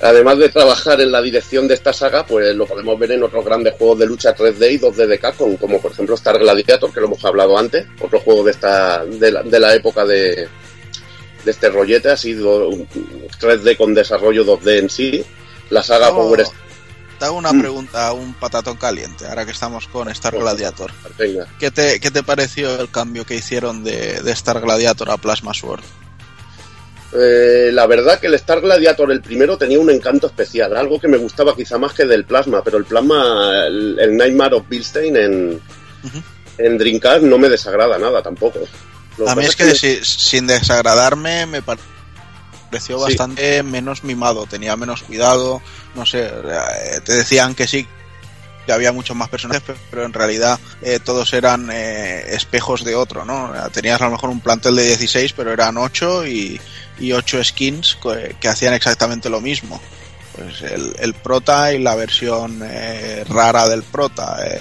[0.00, 3.44] Además de trabajar en la dirección de esta saga, pues lo podemos ver en otros
[3.44, 7.00] grandes juegos de lucha 3D y 2D de Capcom, como por ejemplo Star Gladiator, que
[7.00, 10.48] lo hemos hablado antes, otro juego de esta de la, de la época de,
[11.44, 15.24] de este rollete, ha sido un 3D con desarrollo 2D en sí.
[15.70, 16.46] La saga Oh, Power
[17.18, 17.60] Te hago una Mm.
[17.60, 20.90] pregunta, un patatón caliente, ahora que estamos con Star Gladiator.
[21.18, 21.46] Venga.
[21.58, 25.54] ¿Qué te, qué te pareció el cambio que hicieron de, de Star Gladiator a Plasma
[25.54, 25.82] Sword?
[27.12, 31.08] Eh, la verdad que el Star Gladiator, el primero, tenía un encanto especial, algo que
[31.08, 35.16] me gustaba quizá más que del Plasma, pero el Plasma, el, el Nightmare of Bilstein
[35.16, 35.60] en,
[36.04, 36.22] Ujú.
[36.58, 38.58] en Dreamcast no me desagrada nada tampoco.
[39.18, 41.62] Lo A mí es que si- sin desagradarme me
[42.70, 43.04] pareció Sí.
[43.04, 45.60] bastante menos mimado, tenía menos cuidado,
[45.94, 47.86] no sé, eh, te decían que sí,
[48.64, 52.94] que había muchos más personajes, pe- pero en realidad eh, todos eran eh, espejos de
[52.96, 53.52] otro, ¿no?
[53.72, 56.60] Tenías a lo mejor un plantel de 16, pero eran 8 y,
[56.98, 57.96] y 8 skins
[58.40, 59.80] que hacían exactamente lo mismo.
[60.34, 64.36] Pues el, el prota y la versión eh, rara del prota.
[64.44, 64.60] eh,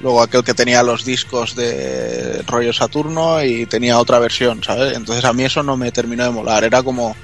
[0.00, 4.94] luego aquel que tenía los discos de rollo Saturno y tenía otra versión, ¿sabes?
[4.96, 7.16] Entonces a mí eso no me terminó de molar, era como,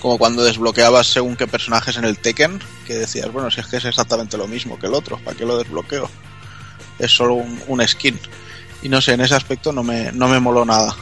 [0.00, 3.76] como cuando desbloqueabas según qué personajes en el Tekken, que decías, bueno, si es que
[3.76, 6.10] es exactamente lo mismo que el otro, ¿para qué lo desbloqueo?
[6.98, 8.18] Es solo un, un skin.
[8.82, 10.96] Y no sé, en ese aspecto no me, no me moló nada.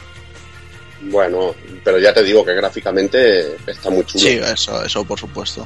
[1.01, 4.23] Bueno, pero ya te digo que gráficamente está muy chulo.
[4.23, 5.65] Sí, eso, eso por supuesto.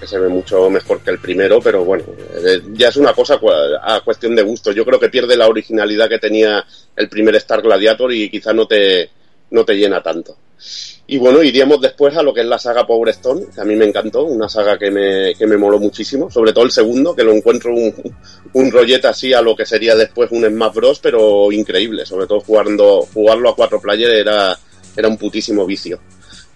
[0.00, 2.04] Que se ve mucho mejor que el primero, pero bueno,
[2.44, 3.38] eh, ya es una cosa
[3.82, 4.72] a cuestión de gusto.
[4.72, 6.64] Yo creo que pierde la originalidad que tenía
[6.96, 9.08] el primer Star Gladiator y quizá no te,
[9.50, 10.36] no te llena tanto.
[11.08, 13.76] Y bueno, iríamos después a lo que es la saga Power Stone, que a mí
[13.76, 17.22] me encantó, una saga que me, que me moló muchísimo, sobre todo el segundo, que
[17.22, 17.94] lo encuentro un,
[18.54, 22.40] un rollete así a lo que sería después un Smash Bros, pero increíble, sobre todo
[22.40, 24.58] jugando, jugarlo a cuatro players era,
[24.96, 26.00] era un putísimo vicio.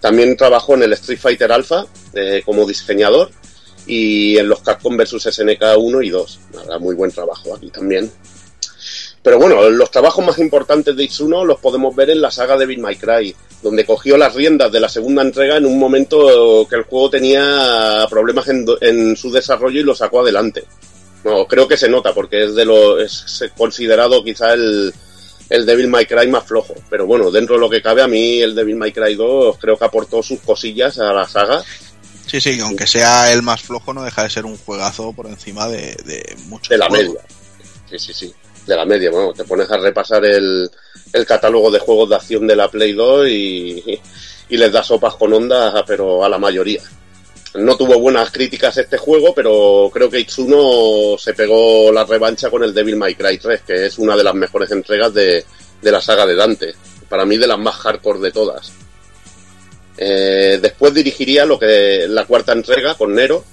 [0.01, 3.29] También trabajó en el Street Fighter Alpha eh, como diseñador
[3.85, 6.39] y en los Capcom vs SNK 1 y 2.
[6.53, 8.11] La verdad, muy buen trabajo aquí también.
[9.23, 12.65] Pero bueno, los trabajos más importantes de Itsuno los podemos ver en la saga de
[12.65, 16.75] Bill My Cry, donde cogió las riendas de la segunda entrega en un momento que
[16.75, 20.63] el juego tenía problemas en, en su desarrollo y lo sacó adelante.
[21.23, 24.91] No, creo que se nota porque es de lo es considerado quizá el,
[25.49, 26.73] el Devil May Cry más flojo.
[26.89, 29.77] Pero bueno, dentro de lo que cabe, a mí el Devil May Cry 2 creo
[29.77, 31.63] que aportó sus cosillas a la saga.
[32.25, 35.67] Sí, sí, aunque sea el más flojo, no deja de ser un juegazo por encima
[35.67, 37.15] de, de muchos De la juegos.
[37.15, 37.25] media.
[37.89, 38.33] Sí, sí, sí.
[38.65, 39.11] De la media.
[39.11, 40.69] Bueno, te pones a repasar el,
[41.13, 43.99] el catálogo de juegos de acción de la Play 2 y,
[44.49, 46.81] y les da sopas con ondas, pero a la mayoría.
[47.55, 52.63] No tuvo buenas críticas este juego, pero creo que Itsuno se pegó la revancha con
[52.63, 55.43] el Devil May Cry 3, que es una de las mejores entregas de,
[55.81, 56.73] de la saga de Dante.
[57.09, 58.71] Para mí de las más hardcore de todas.
[59.97, 63.43] Eh, después dirigiría lo que la cuarta entrega con Nero.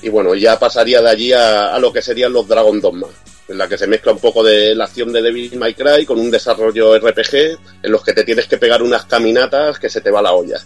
[0.00, 3.08] Y bueno, ya pasaría de allí a, a lo que serían los Dragon Dogma,
[3.48, 6.18] en la que se mezcla un poco de la acción de Devil May Cry con
[6.18, 10.10] un desarrollo RPG en los que te tienes que pegar unas caminatas que se te
[10.10, 10.58] va la olla.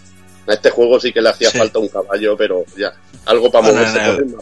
[0.47, 1.57] A este juego sí que le hacía Sí.
[1.57, 2.93] falta un caballo, pero ya,
[3.25, 3.99] algo para Bueno, moverse.
[3.99, 4.35] en el-.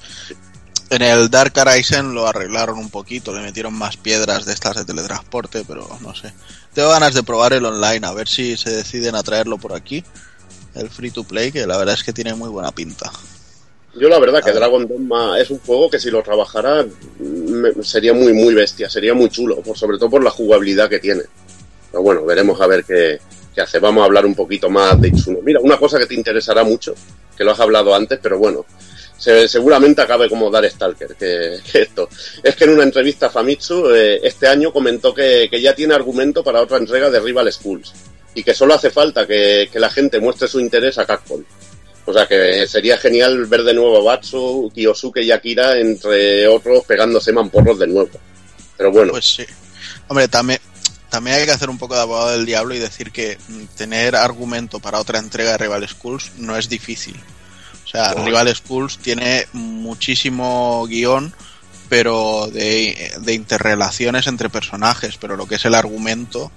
[0.90, 4.84] En el Dark Horizon lo arreglaron un poquito, le metieron más piedras de estas de
[4.84, 6.34] teletransporte, pero no sé.
[6.74, 10.04] Tengo ganas de probar el online, a ver si se deciden a traerlo por aquí.
[10.76, 13.10] El free to play, que la verdad es que tiene muy buena pinta.
[13.96, 16.86] Yo la verdad que Dragon Dogma es un juego que si lo trabajara
[17.20, 21.00] me- sería muy muy bestia, sería muy chulo, por, sobre todo por la jugabilidad que
[21.00, 21.24] tiene.
[21.92, 23.20] Pero bueno, veremos a ver qué,
[23.54, 23.80] qué hace.
[23.80, 25.40] Vamos a hablar un poquito más de Itsuno.
[25.44, 26.96] Mira, una cosa que te interesará mucho,
[27.36, 28.66] que lo has hablado antes, pero bueno,
[29.18, 32.08] se- seguramente acabe como Dar Stalker, que, que esto.
[32.42, 35.94] Es que en una entrevista a Famitsu eh, este año comentó que, que ya tiene
[35.94, 37.92] argumento para otra entrega de Rival Schools
[38.36, 41.44] y que solo hace falta que, que la gente muestre su interés a Capcom.
[42.06, 46.84] O sea que sería genial ver de nuevo a Batsu, Kiyosuke y Akira, entre otros,
[46.86, 48.10] pegándose mamporros de nuevo.
[48.78, 49.46] Pero bueno, Pues sí.
[50.08, 50.60] Hombre, también,
[51.10, 54.16] también hay que hacer un poco de abogado del diablo y decir que mm, tener
[54.16, 57.16] argumento para otra entrega de Rival Schools no es difícil.
[57.86, 58.14] O sea.
[58.14, 61.34] Rival Schools tiene muchísimo guion,
[61.88, 66.52] pero de, de interrelaciones entre personajes, pero lo que es el argumento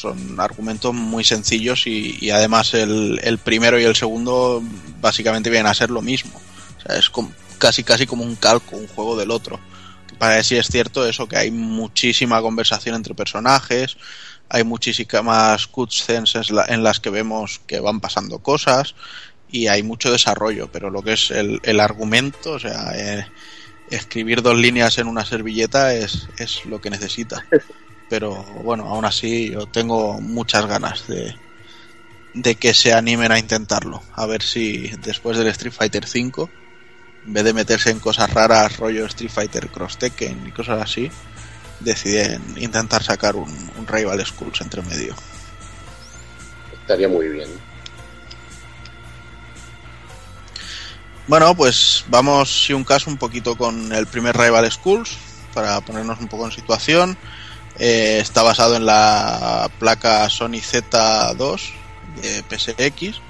[0.00, 4.62] son argumentos muy sencillos y, y además el, el primero y el segundo
[5.00, 6.40] básicamente vienen a ser lo mismo.
[6.78, 9.58] O sea, es com- casi casi como un calco, un juego del otro.
[10.18, 13.96] Para sí es cierto eso, que hay muchísima conversación entre personajes,
[14.48, 16.34] hay muchísimas cutscenes
[16.68, 18.94] en las que vemos que van pasando cosas
[19.50, 23.26] y hay mucho desarrollo, pero lo que es el, el argumento, o sea, eh,
[23.90, 27.44] escribir dos líneas en una servilleta es, es lo que necesita.
[28.08, 31.34] Pero bueno, aún así yo tengo muchas ganas de,
[32.34, 34.02] de que se animen a intentarlo.
[34.14, 36.48] A ver si después del Street Fighter V,
[37.26, 41.10] en vez de meterse en cosas raras, rollo Street Fighter Cross Tekken y cosas así,
[41.80, 45.14] deciden intentar sacar un, un Rival Schools entre medio.
[46.80, 47.48] estaría muy bien.
[51.26, 55.16] Bueno, pues vamos, si un caso, un poquito con el primer Rival Schools,
[55.52, 57.18] para ponernos un poco en situación.
[57.78, 61.60] Eh, está basado en la placa Sony Z2
[62.22, 63.20] de PSX,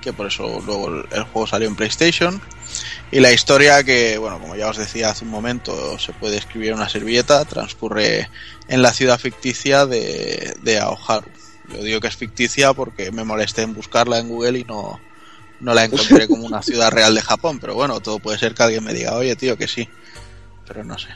[0.00, 2.40] que por eso luego el, juego salió en PlayStation.
[3.10, 6.70] Y la historia que, bueno, como ya os decía hace un momento, se puede escribir
[6.70, 8.28] en una servilleta, transcurre
[8.68, 11.30] en la ciudad ficticia de, de Aoharu.
[11.70, 15.00] Yo digo que es ficticia porque me molesté en buscarla en Google y no,
[15.60, 18.62] no la encontré como una ciudad real de Japón, pero bueno, todo puede ser que
[18.62, 19.88] alguien me diga, oye tío, que sí,
[20.66, 21.08] pero no sé.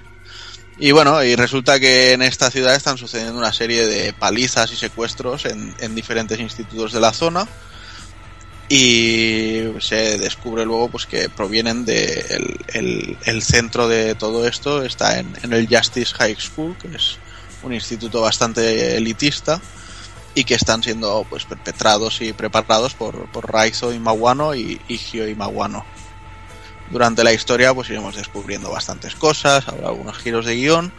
[0.83, 4.77] Y bueno, y resulta que en esta ciudad están sucediendo una serie de palizas y
[4.77, 7.47] secuestros en, en diferentes institutos de la zona.
[8.69, 14.83] y se descubre luego pues que provienen de el, el- el centro de todo esto
[14.83, 17.19] está en, en el Justice High School que es
[17.63, 19.61] un instituto bastante elitista
[20.35, 25.85] y que están siendo pues perpetrados y preparados por, por Raizo Imawano y Higio Imawano
[26.93, 30.93] durante la historia pues iremos descubriendo bastantes cosas habrá algunos giros de guion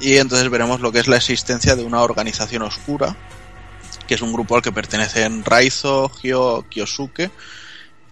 [0.00, 3.16] y entonces veremos lo que es la existencia de una organización oscura
[4.06, 7.30] que es un grupo al que pertenecen Raizo, Hyo, Kyosuke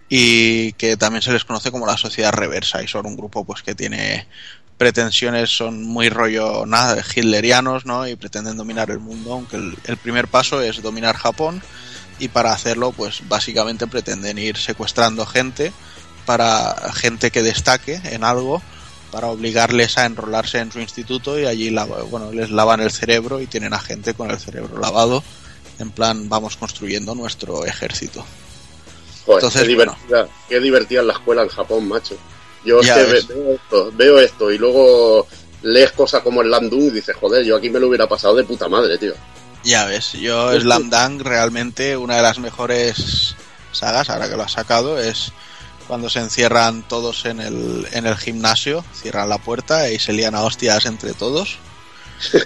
[0.09, 3.63] y que también se les conoce como la sociedad reversa y son un grupo pues
[3.63, 4.27] que tiene
[4.77, 8.07] pretensiones son muy rollo nada hitlerianos ¿no?
[8.07, 11.61] y pretenden dominar el mundo aunque el primer paso es dominar Japón
[12.19, 15.71] y para hacerlo pues básicamente pretenden ir secuestrando gente
[16.25, 18.61] para gente que destaque en algo
[19.11, 23.39] para obligarles a enrolarse en su instituto y allí la- bueno, les lavan el cerebro
[23.39, 25.23] y tienen a gente con el cerebro lavado
[25.79, 28.25] en plan vamos construyendo nuestro ejército
[29.25, 32.15] Joder, Entonces, qué, divertida, qué divertida es la escuela en Japón, macho.
[32.63, 35.27] Yo es que veo esto, veo esto y luego
[35.63, 38.43] lees cosas como el Landung y dices, joder, yo aquí me lo hubiera pasado de
[38.43, 39.13] puta madre, tío.
[39.63, 40.59] Ya ves, yo.
[40.59, 43.35] Slam Dunk realmente una de las mejores
[43.71, 45.31] sagas, ahora que lo has sacado, es
[45.87, 50.35] cuando se encierran todos en el, en el gimnasio, cierran la puerta y se lían
[50.35, 51.57] a hostias entre todos.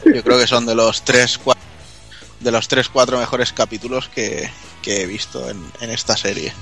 [0.06, 1.56] Yo creo que son de los tres, cua-
[2.40, 4.50] de los tres, cuatro mejores capítulos que,
[4.82, 6.54] que he visto en, en esta serie.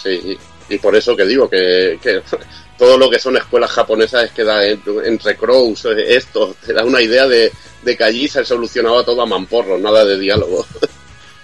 [0.00, 0.38] Sí,
[0.68, 2.22] y, y por eso que digo que, que
[2.78, 6.72] todo lo que son escuelas japonesas es que da en- entre Crows, eh, esto, te
[6.72, 7.52] da una idea de,
[7.82, 10.66] de que allí se solucionaba todo a mamporros, nada de diálogo.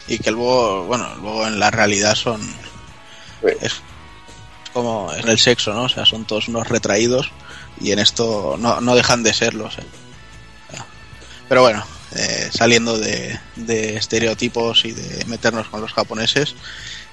[0.08, 2.40] Y que luego, bueno, luego en la realidad son...
[3.60, 3.74] Es
[4.72, 5.84] como en el sexo, ¿no?
[5.84, 7.30] O sea, son todos unos retraídos
[7.80, 9.66] y en esto no, no dejan de serlo.
[9.66, 9.84] o sea.
[11.48, 11.84] Pero bueno,
[12.14, 16.54] eh, saliendo de, de estereotipos y de meternos con los japoneses.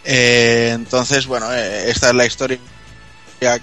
[0.04, 2.60] eh, entonces, bueno, eh, esta es la historia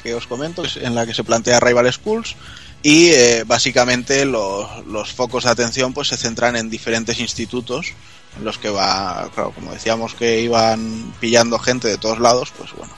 [0.02, 2.36] que os comento, en la que se plantea Rival Schools
[2.82, 7.92] y eh, básicamente los, los focos de atención pues se centran en diferentes institutos
[8.36, 12.72] en los que va, claro, como decíamos que iban pillando gente de todos lados, pues
[12.72, 12.92] bueno,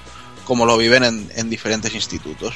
[0.46, 2.54] como lo viven en, en diferentes institutos.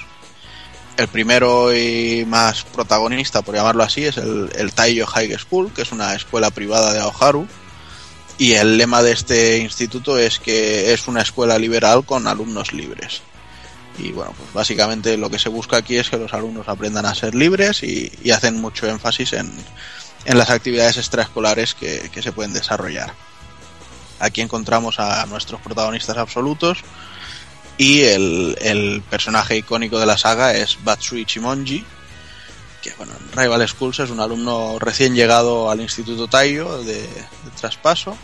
[0.97, 5.83] El primero y más protagonista, por llamarlo así, es el, el Taiyo High School, que
[5.83, 7.47] es una escuela privada de Aoharu.
[8.39, 13.21] Y el lema de este instituto es que es una escuela liberal con alumnos libres.
[13.99, 17.15] Y bueno, pues básicamente lo que se busca aquí es que los alumnos aprendan a
[17.15, 19.53] ser libres y, hacen mucho énfasis en,
[20.25, 23.13] en las actividades extraescolares que se pueden desarrollar.
[24.21, 26.85] Aquí encontramos a nuestros protagonistas absolutos
[27.81, 31.83] y el, el personaje icónico de la saga es Batsu Ichimonji,
[32.83, 37.09] que bueno, en Rival Schools es un alumno recién llegado al Instituto Taiyo de,
[37.59, 38.15] traspaso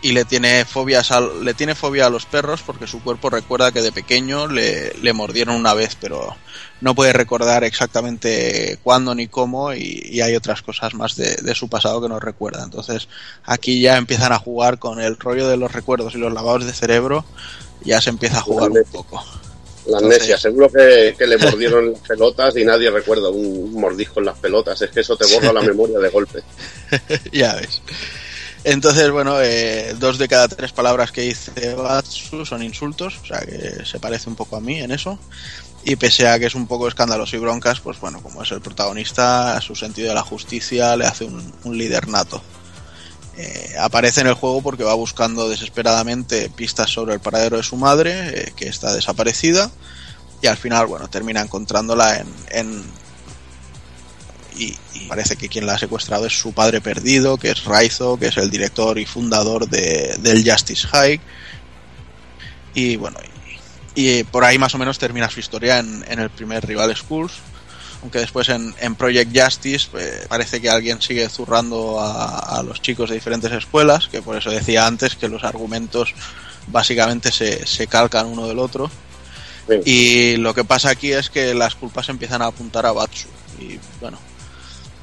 [0.00, 3.72] y le tiene fobias al- le tiene fobia a los perros porque su cuerpo recuerda
[3.72, 6.34] que de pequeño le, le mordieron una vez pero
[6.80, 11.54] no puede recordar exactamente cuándo ni cómo y, y hay otras cosas más de, de
[11.54, 12.62] su pasado que no recuerda.
[12.64, 13.08] Entonces
[13.44, 16.72] aquí ya empiezan a jugar con el rollo de los recuerdos y los lavados de
[16.74, 17.24] cerebro
[17.82, 19.16] ya se empieza a jugar un poco
[19.86, 24.20] La Entonces- amnesia, seguro que, que le mordieron las pelotas y nadie recuerda un mordisco
[24.20, 24.80] en las pelotas.
[24.82, 26.42] Es que eso te borra la memoria de golpe.
[27.32, 27.82] ya ves.
[28.64, 33.38] Entonces, bueno, eh, dos de cada tres palabras que dice Batsu son insultos, o sea
[33.40, 35.18] que se parece un poco a mí en eso.
[35.84, 38.60] Y pese a que es un poco escandaloso y broncas, pues bueno, como es el
[38.60, 42.42] protagonista, su sentido de la justicia le hace un, un líder nato.
[43.38, 47.76] Eh, aparece en el juego porque va buscando desesperadamente pistas sobre el paradero de su
[47.76, 49.70] madre, eh, que está desaparecida,
[50.40, 52.84] y al final, bueno, termina encontrándola en,
[54.58, 54.74] y
[55.08, 58.36] parece que quien la ha secuestrado es su padre perdido, que es Raizo, que es
[58.38, 61.20] el director y fundador de, del Justice High.
[62.74, 63.18] Y bueno,
[63.94, 66.96] y, y por ahí más o menos termina su historia en, en el primer Rival
[66.96, 67.34] Schools.
[68.06, 72.80] Aunque después en, en Project Justice pues, parece que alguien sigue zurrando a, a los
[72.80, 76.14] chicos de diferentes escuelas, que por eso decía antes que los argumentos
[76.68, 78.88] básicamente se, se calcan uno del otro.
[79.84, 83.26] Y lo que pasa aquí es que las culpas empiezan a apuntar a Batsu.
[83.58, 84.18] Y bueno,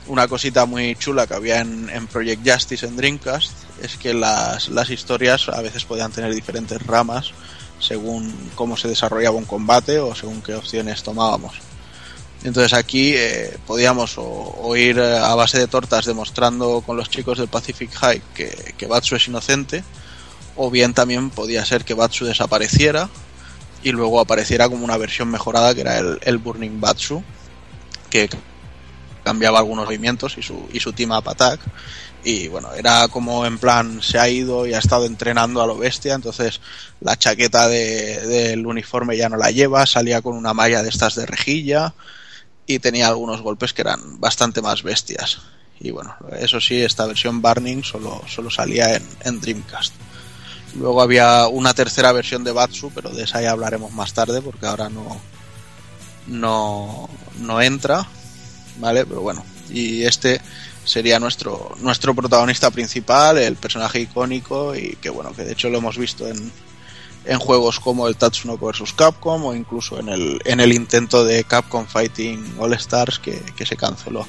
[0.08, 3.52] una cosita muy chula que había en, en Project Justice en Dreamcast
[3.82, 7.34] es que las, las historias a veces podían tener diferentes ramas
[7.82, 11.56] según cómo se desarrollaba un combate o según qué opciones tomábamos.
[12.44, 17.38] Entonces aquí eh, podíamos o, ir eh, a base de tortas demostrando con los chicos
[17.38, 19.84] del Pacific High que, que Batsu es inocente,
[20.56, 23.10] o bien también podía ser que Batsu desapareciera
[23.82, 27.24] y luego apareciera como una versión mejorada que era el, el Burning Batsu,
[28.10, 28.30] que
[29.24, 31.60] cambiaba algunos movimientos y su, y su team up attack.
[32.26, 35.78] Y bueno, era como en plan, se ha ido y ha estado entrenando a lo
[35.78, 36.62] bestia, entonces
[37.02, 41.16] la chaqueta de- del uniforme ya no la lleva, salía con una malla de estas
[41.16, 41.94] de rejilla
[42.66, 45.42] y tenía algunos golpes que eran bastante más bestias.
[45.80, 49.94] Y bueno, eso sí, esta versión Burning solo, solo salía en, Dreamcast.
[50.76, 54.66] Luego había una tercera versión de Batsu, pero de esa ya hablaremos más tarde porque
[54.66, 55.20] ahora no,
[56.28, 57.10] no,
[57.40, 58.08] no entra,
[58.80, 59.06] ¿vale?
[59.06, 60.42] Pero bueno, y este
[60.86, 65.78] sería nuestro, nuestro protagonista principal, el personaje icónico y que bueno, que de hecho lo
[65.78, 66.52] hemos visto en,
[67.26, 71.44] en juegos como el Tatsunoko vs Capcom o incluso en el, en el intento de
[71.44, 74.26] Capcom Fighting All Stars que, que se canceló.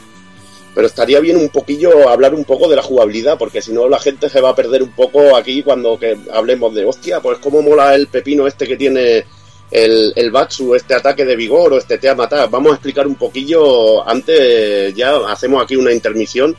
[0.75, 4.01] Pero estaría bien un poquillo hablar un poco de la jugabilidad, porque si no la
[4.01, 7.63] gente se va a perder un poco aquí cuando que hablemos de, hostia, pues cómo
[7.63, 9.25] mola el pepino este que tiene
[9.71, 12.51] el, el Batsu, este ataque de vigor o este te matar.
[12.51, 16.57] Vamos a explicar un poquillo, antes ya hacemos aquí una intermisión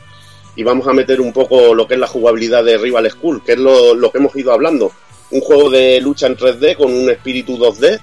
[0.54, 3.52] y vamos a meter un poco lo que es la jugabilidad de Rival School, que
[3.52, 4.92] es lo, lo que hemos ido hablando.
[5.30, 8.00] Un juego de lucha en 3D con un espíritu 2D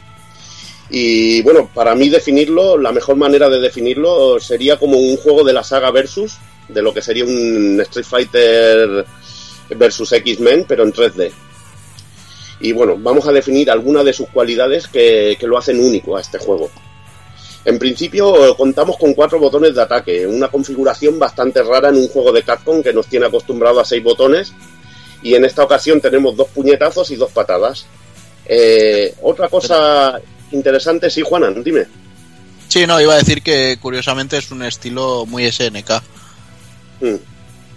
[0.96, 5.52] y bueno, para mí definirlo, la mejor manera de definirlo sería como un juego de
[5.52, 6.38] la saga Versus,
[6.68, 9.06] de lo que sería un Street Fighter
[9.70, 11.32] versus X-Men, pero en 3D.
[12.60, 16.22] Y bueno, vamos a definir algunas de sus cualidades que, que lo hacen único a
[16.22, 16.70] este juego.
[17.66, 22.32] En principio contamos con cuatro botones de ataque, una configuración bastante rara en un juego
[22.32, 24.54] de Capcom que nos tiene acostumbrado a seis botones
[25.24, 27.86] y en esta ocasión tenemos dos puñetazos y dos patadas.
[28.46, 30.20] Eh, otra cosa
[30.52, 31.86] interesante, sí, Juanan, dime.
[32.68, 36.02] Sí, no, iba a decir que curiosamente es un estilo muy SNK.
[37.02, 37.06] Mm,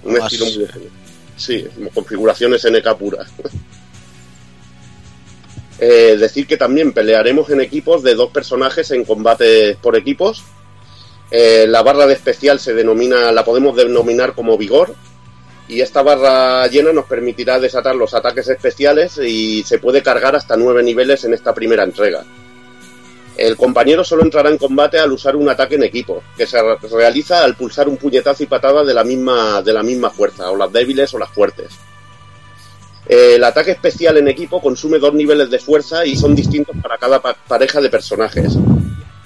[0.05, 0.91] un Más- estilo muy de-
[1.37, 3.27] Sí, configuración SNK pura.
[5.79, 10.43] Eh, decir que también pelearemos en equipos de dos personajes en combate por equipos.
[11.31, 14.95] Eh, la barra de especial se denomina, la podemos denominar como vigor.
[15.69, 20.57] Y esta barra llena nos permitirá desatar los ataques especiales y se puede cargar hasta
[20.57, 22.25] nueve niveles en esta primera entrega.
[23.37, 26.77] El compañero solo entrará en combate al usar un ataque en equipo, que se re-
[26.91, 30.57] realiza al pulsar un puñetazo y patada de la misma, de la misma fuerza, o
[30.57, 31.69] las débiles o las fuertes.
[33.07, 37.21] El ataque especial en equipo consume dos niveles de fuerza y son distintos para cada
[37.21, 38.57] pa- pareja de personajes.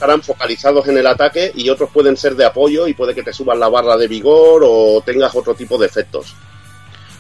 [0.00, 3.34] Estarán focalizados en el ataque y otros pueden ser de apoyo y puede que te
[3.34, 6.34] suban la barra de vigor o tengas otro tipo de efectos.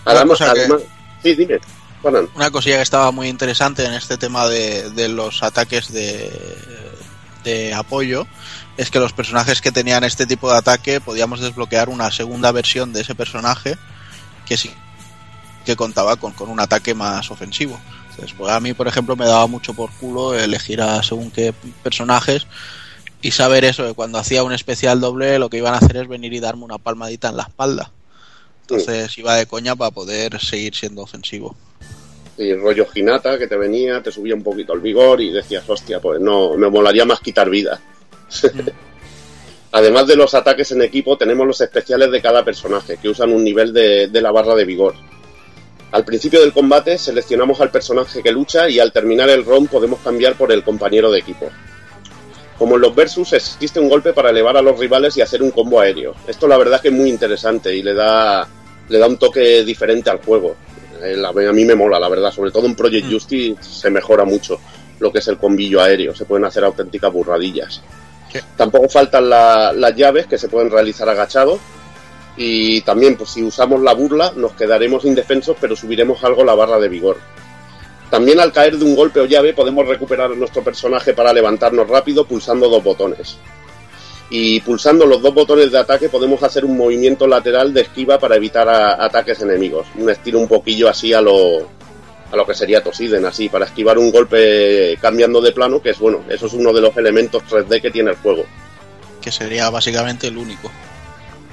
[0.06, 0.80] Una Además, que- además-
[1.22, 1.58] sí, dime,
[2.00, 2.30] Juanan.
[2.34, 6.32] Una cosilla que estaba muy interesante en este tema de, de los ataques de,
[7.44, 8.26] de apoyo
[8.78, 12.94] es que los personajes que tenían este tipo de ataque podíamos desbloquear una segunda versión
[12.94, 13.76] de ese personaje
[14.46, 14.72] que sí
[15.66, 17.78] que contaba con, con un ataque más ofensivo.
[18.20, 21.54] Entonces, pues a mí, por ejemplo, me daba mucho por culo elegir a según qué
[21.82, 22.46] personajes
[23.22, 26.06] y saber eso, de cuando hacía un especial doble lo que iban a hacer es
[26.06, 27.90] venir y darme una palmadita en la espalda.
[28.62, 31.56] Entonces iba de coña para poder seguir siendo ofensivo.
[32.36, 35.98] y rollo Ginata que te venía, te subía un poquito el vigor y decías, hostia,
[35.98, 37.80] pues no, me molaría más quitar vida.
[39.72, 43.42] Además de los ataques en equipo, tenemos los especiales de cada personaje, que usan un
[43.42, 44.94] nivel de, de la barra de vigor.
[45.92, 49.98] Al principio del combate seleccionamos al personaje que lucha y al terminar el round podemos
[50.00, 51.50] cambiar por el compañero de equipo.
[52.56, 55.50] Como en los versus existe un golpe para elevar a los rivales y hacer un
[55.50, 56.14] combo aéreo.
[56.28, 58.46] Esto la verdad que es muy interesante y le da,
[58.88, 60.54] le da un toque diferente al juego.
[61.02, 62.30] Eh, a mí me mola, la verdad.
[62.30, 64.60] Sobre todo en Project Justice se mejora mucho
[65.00, 66.14] lo que es el combillo aéreo.
[66.14, 67.82] Se pueden hacer auténticas burradillas.
[68.56, 71.58] Tampoco faltan la- las llaves que se pueden realizar agachados.
[72.36, 76.78] Y también, pues si usamos la burla, nos quedaremos indefensos, pero subiremos algo la barra
[76.78, 77.18] de vigor.
[78.08, 81.88] También al caer de un golpe o llave podemos recuperar a nuestro personaje para levantarnos
[81.88, 83.36] rápido pulsando dos botones.
[84.30, 88.36] Y pulsando los dos botones de ataque podemos hacer un movimiento lateral de esquiva para
[88.36, 89.86] evitar ataques enemigos.
[89.96, 91.68] Un estilo un poquillo así a lo,
[92.30, 95.98] a lo que sería Tosiden, así, para esquivar un golpe cambiando de plano, que es
[95.98, 98.44] bueno, eso es uno de los elementos 3D que tiene el juego,
[99.20, 100.70] que sería básicamente el único.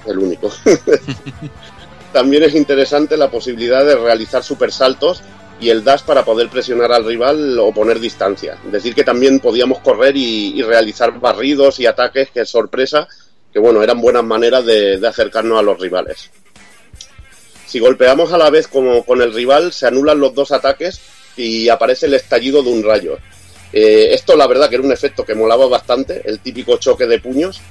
[0.07, 0.51] El único.
[2.13, 5.21] También es interesante la posibilidad de realizar supersaltos
[5.59, 8.57] y el dash para poder presionar al rival o poner distancia.
[8.71, 13.07] Decir que también podíamos correr y, realizar barridos y ataques que sorpresa,
[13.51, 16.29] que bueno, eran buenas maneras de, de acercarnos a los rivales.
[17.65, 21.01] Si golpeamos a la vez como con el rival, se anulan los dos ataques
[21.35, 23.17] y aparece el estallido de un rayo.
[23.73, 27.19] Eh, esto la verdad que era un efecto que molaba bastante, el típico choque de
[27.19, 27.61] puños,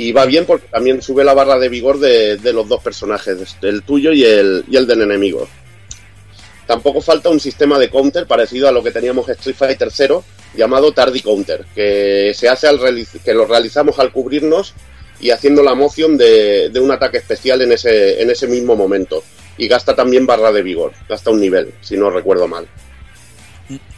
[0.00, 3.56] y va bien porque también sube la barra de vigor de, de los dos personajes,
[3.60, 5.46] el tuyo y el, y el del enemigo.
[6.66, 10.24] Tampoco falta un sistema de counter parecido a lo que teníamos en Street Fighter 0,
[10.56, 12.80] llamado Tardy Counter, que se hace al
[13.22, 14.72] que lo realizamos al cubrirnos
[15.20, 19.22] y haciendo la moción de, de un ataque especial en ese, en ese mismo momento.
[19.58, 22.66] Y gasta también barra de vigor, gasta un nivel, si no recuerdo mal.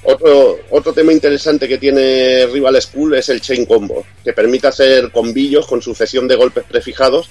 [0.05, 5.11] Otro, otro tema interesante que tiene Rival School es el Chain Combo, que permite hacer
[5.13, 7.31] combillos con sucesión de golpes prefijados,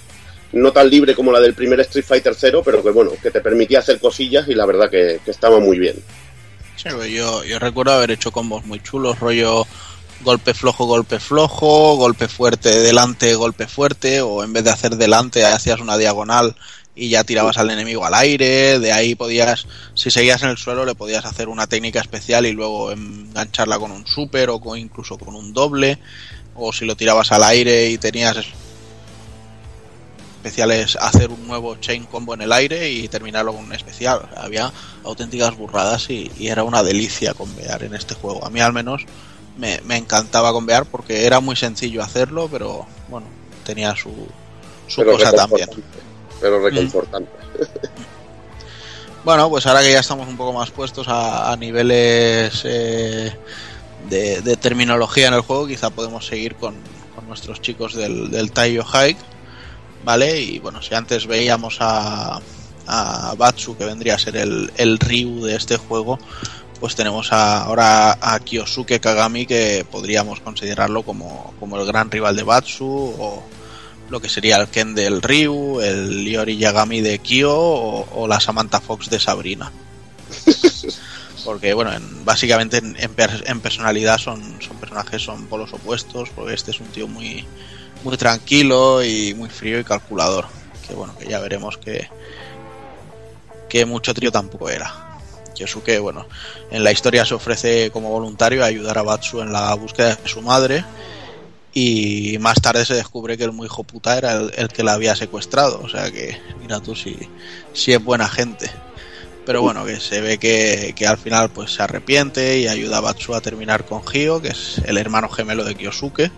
[0.53, 3.41] no tan libre como la del primer Street Fighter 0, pero que bueno, que te
[3.41, 5.95] permitía hacer cosillas y la verdad que, que estaba muy bien.
[6.76, 9.68] Sí, yo, yo recuerdo haber hecho combos muy chulos, rollo
[10.23, 15.45] golpe flojo, golpe flojo, golpe fuerte, delante, golpe fuerte, o en vez de hacer delante
[15.45, 16.55] hacías una diagonal
[16.95, 20.85] y ya tirabas al enemigo al aire, de ahí podías, si seguías en el suelo
[20.85, 25.18] le podías hacer una técnica especial y luego engancharla con un super o con, incluso
[25.18, 25.99] con un doble,
[26.55, 28.38] o si lo tirabas al aire y tenías
[30.43, 34.27] especiales hacer un nuevo chain combo en el aire y terminarlo con un especial.
[34.35, 34.73] Había
[35.03, 38.43] auténticas burradas y, y era una delicia convear en este juego.
[38.45, 39.05] A mí al menos
[39.57, 43.27] me, me encantaba convear porque era muy sencillo hacerlo, pero bueno,
[43.63, 44.09] tenía su,
[44.88, 45.69] su Pero cosa también.
[46.41, 47.31] Pero reconfortante.
[49.23, 53.31] Bueno, pues ahora que ya estamos un poco más puestos a, a niveles eh,
[54.09, 56.76] de, de terminología en el juego, quizá podemos seguir con,
[57.15, 59.19] con nuestros chicos del, del Taiyo Hike,
[60.03, 60.41] ¿vale?
[60.41, 62.41] Y bueno, si antes veíamos a,
[62.88, 66.18] a Batsu, que vendría a ser el, el Ryu de este juego,
[66.80, 72.35] pues tenemos a- ahora a Kyosuke Kagami, que podríamos considerarlo como, como el gran rival
[72.35, 73.43] de Batsu, o
[74.11, 78.39] lo que sería el Ken del Ryu, el Yori Yagami de Kyo o, o la
[78.39, 79.71] Samantha Fox de Sabrina.
[81.45, 86.29] Porque, bueno, en- básicamente en, en per- en personalidad son, son personajes, son polos opuestos,
[86.35, 87.43] porque este es un tío muy,
[88.03, 90.45] muy tranquilo y muy frío y calculador.
[90.88, 92.07] Que bueno, que ya veremos que,
[93.69, 94.93] que mucho trío tampoco era.
[95.55, 96.27] Yosuke, bueno,
[96.69, 100.29] en la historia se ofrece como voluntario a ayudar a Batsu en la búsqueda de
[100.29, 100.83] su madre
[101.73, 104.93] y más tarde se descubre que el muy hijo puta era el, el que la
[104.93, 107.18] había secuestrado, o sea que mira tú si,
[107.73, 108.69] si es buena gente.
[109.45, 113.02] Pero bueno, que se ve que, que al final pues se arrepiente y ayuda a
[113.02, 116.31] Batsu a terminar con Hio, que es el hermano gemelo de Kyosuke.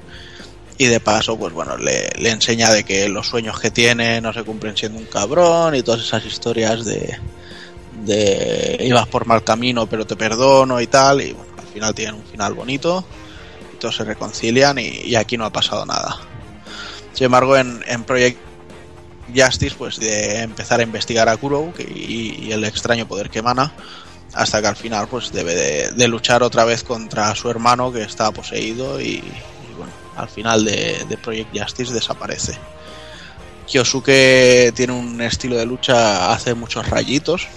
[0.77, 4.33] Y de paso, pues bueno, le, le enseña de que los sueños que tiene no
[4.33, 7.19] se cumplen siendo un cabrón y todas esas historias de,
[8.05, 11.21] de ibas por mal camino pero te perdono y tal.
[11.21, 13.05] Y bueno, al final tienen un final bonito
[13.83, 16.17] todos se reconcilian y, y aquí no ha pasado nada.
[17.13, 18.39] Sin embargo, en, en Project
[19.35, 23.39] Justice, pues de empezar a investigar a Kurou que- y, y el extraño poder que
[23.39, 23.73] emana,
[24.33, 28.03] hasta que al final pues debe de, de luchar otra vez contra su hermano que
[28.03, 32.57] está poseído y, y, bueno, al final de, de Project Justice desaparece.
[33.67, 37.47] Kyosuke tiene un estilo de lucha, hace muchos rayitos,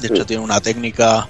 [0.00, 1.28] de hecho tiene una técnica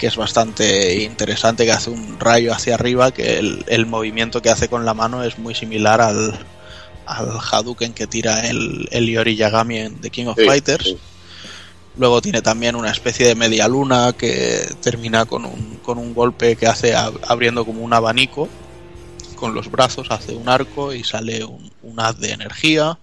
[0.00, 4.48] que es bastante interesante, que hace un rayo hacia arriba, que el, el movimiento que
[4.50, 6.32] hace con la mano es muy similar al,
[7.06, 10.84] al Hadouken que tira el, el Yori Yagami en The King of Sí, Fighters.
[10.84, 10.98] sí.
[11.98, 16.56] Luego tiene también una especie de media luna que termina con un, con un golpe
[16.56, 18.48] que hace ab- abriendo como un abanico
[19.36, 22.98] con los brazos, hace un arco y sale un, un haz de energía.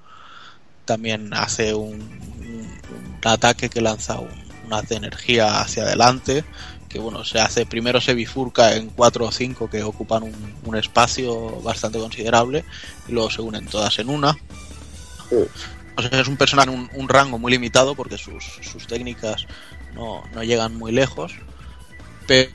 [0.85, 4.29] También hace un, un- un ataque que lanza un,
[4.65, 6.43] un haz de energía hacia adelante.
[6.89, 10.75] Que bueno, se hace primero se bifurca en cuatro o cinco que ocupan un, un
[10.77, 12.63] espacio bastante considerable
[13.07, 14.37] y luego se unen todas en una.
[15.97, 19.45] O sea, es un personaje en un, un rango muy limitado porque sus, sus técnicas
[19.95, 21.33] no, no llegan muy lejos,
[22.27, 22.51] pe-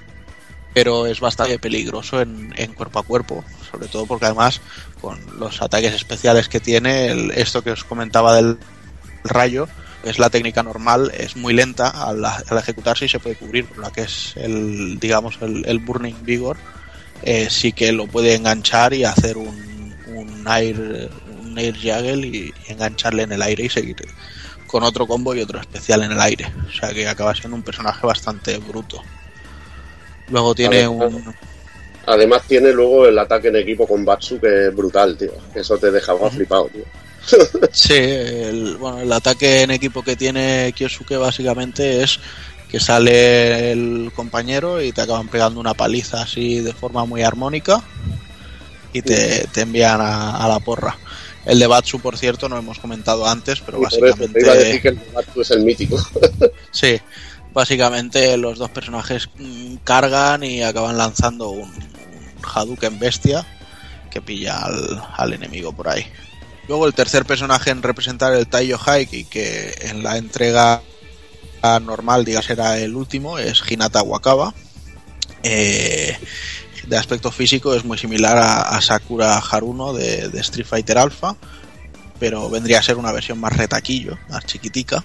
[0.73, 4.61] pero es bastante peligroso en, en cuerpo a cuerpo, sobre todo porque además
[5.01, 8.59] con los ataques especiales que tiene, el- esto que os comentaba del
[9.25, 9.69] rayo,
[10.05, 13.79] es la técnica normal, es muy lenta al, al ejecutarse y se puede cubrir, por
[13.79, 16.57] la que es el, digamos, el, el Burning Vigor,
[17.23, 21.09] eh, sí que lo puede enganchar y hacer un, un air,
[21.43, 23.97] un air juggle y, y engancharle en el aire y seguir
[24.67, 26.51] con otro combo y otro especial en el aire.
[26.67, 29.03] O sea que acaba siendo un personaje bastante bruto.
[30.31, 31.35] Luego tiene Además- un...
[32.05, 35.31] Además tiene luego el ataque en equipo con Batsu que es brutal, tío.
[35.55, 36.83] Eso te dejaba flipado, tío.
[37.73, 42.19] Sí, el, bueno, el ataque en equipo que tiene Kyosuke básicamente es
[42.69, 47.83] que sale el compañero y te acaban pegando una paliza así de forma muy armónica
[48.93, 50.97] y te, te envían a, a la porra.
[51.45, 54.41] El de Batsu, por cierto, no hemos comentado antes, pero te básicamente...
[54.41, 55.99] iba a decir que el de Batsu es el mítico.
[56.71, 57.01] Sí,
[57.53, 63.47] básicamente los dos personajes mm, cargan y acaban lanzando un, un Hadouken bestia
[64.11, 66.07] que pilla al, al enemigo por ahí.
[66.69, 68.79] Luego el tercer personaje en representar el Taiyo
[69.11, 70.83] y que en la entrega
[71.81, 74.55] normal, digas, era el último, es Hinata Wakaba.
[75.43, 76.17] Eh,
[76.87, 81.37] de aspecto físico es muy similar a, a Sakura Haruno de, de Street Fighter Alpha,
[82.19, 85.05] pero vendría a ser una versión más retaquillo, más chiquitica.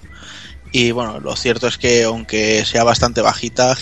[0.72, 3.76] Y bueno, lo cierto es que aunque sea bastante bajita,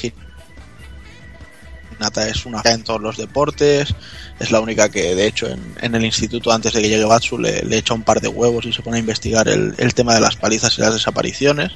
[1.98, 3.94] Hinata es una en todos los deportes,
[4.40, 7.62] es la única que de hecho en, el instituto antes de que llegue Batsu le,
[7.64, 10.36] le, echa un par de huevos y se pone a investigar el, tema de las
[10.36, 11.72] palizas y las desapariciones,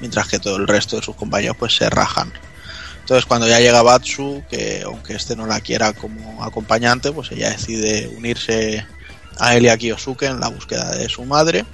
[0.00, 2.32] mientras que todo el resto de sus compañeros pues se rajan.
[3.00, 7.50] Entonces cuando ya llega Batsu, que aunque este no la quiera como acompañante, pues ella
[7.50, 8.86] decide unirse
[9.38, 11.64] a Elia Kiyosuke en la búsqueda de su madre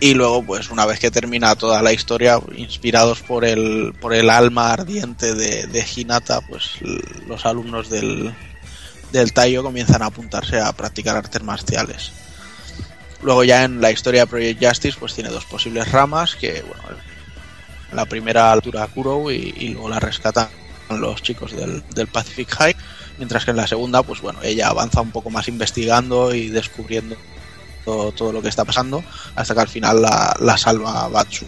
[0.00, 4.30] y luego pues una vez que termina toda la historia inspirados por el por el
[4.30, 6.70] alma ardiente de, de Hinata pues
[7.26, 8.34] los alumnos del
[9.12, 12.12] del Taiyo comienzan a apuntarse a practicar artes marciales.
[13.22, 17.00] Luego ya en la historia de Project Justice pues tiene dos posibles ramas que bueno
[17.92, 20.48] la primera altura Kuro y, y luego la rescatan
[20.90, 22.76] los chicos del, del Pacific High
[23.16, 27.16] mientras que en la segunda pues bueno ella avanza un poco más investigando y descubriendo
[27.84, 29.02] todo, todo, lo que está pasando
[29.34, 31.46] hasta que al final la, salva Batsu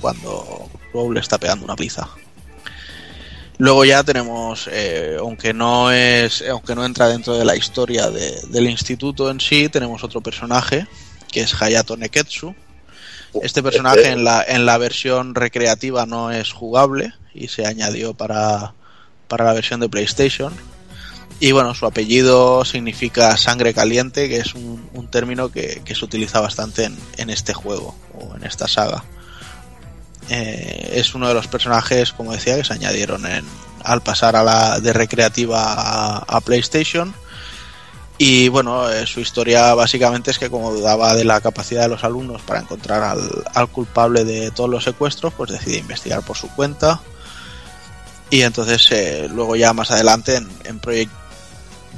[0.00, 0.70] cuando
[1.12, 2.08] le está pegando una pizza.
[3.58, 8.40] Luego ya tenemos, eh, aunque no es, aunque no entra dentro de la historia de,
[8.48, 10.86] del instituto en sí, tenemos otro personaje
[11.30, 12.54] que es Hayato Neketsu.
[13.42, 18.74] Este personaje en la, en la versión recreativa no es jugable y se añadió para,
[19.28, 20.52] para la versión de PlayStation.
[21.40, 26.38] Y bueno, su apellido significa sangre caliente, que es un, término que, que, se utiliza
[26.38, 29.02] bastante en, en, este juego o en esta saga.
[30.28, 33.44] Eh, es uno de los personajes, como decía, que se añadieron en,
[33.82, 37.14] al pasar a la de recreativa a, PlayStation.
[38.18, 42.04] Y bueno, eh, su historia básicamente es que como dudaba de la capacidad de los
[42.04, 46.48] alumnos para encontrar al, al culpable de todos los secuestros, pues decide investigar por su
[46.50, 47.00] cuenta.
[48.28, 51.19] Y entonces eh, luego ya más adelante en, en Project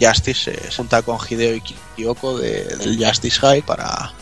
[0.01, 1.63] Justice se junta con Hideo y
[1.97, 4.13] Kyoko de, del Justice High para,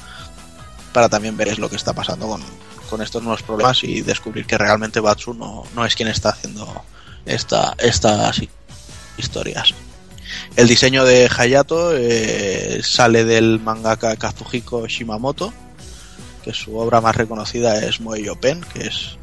[0.92, 2.42] para también ver lo que está pasando con,
[2.88, 6.84] con, estos nuevos problemas y descubrir que realmente Batsu no, no es quien está haciendo
[7.24, 8.40] esta, estas
[9.16, 9.74] historias.
[10.56, 15.52] El diseño de Hayato eh, sale del mangaka Kazuhiko Shimamoto,
[16.44, 19.16] que su obra más reconocida es Moeyo Pen, que es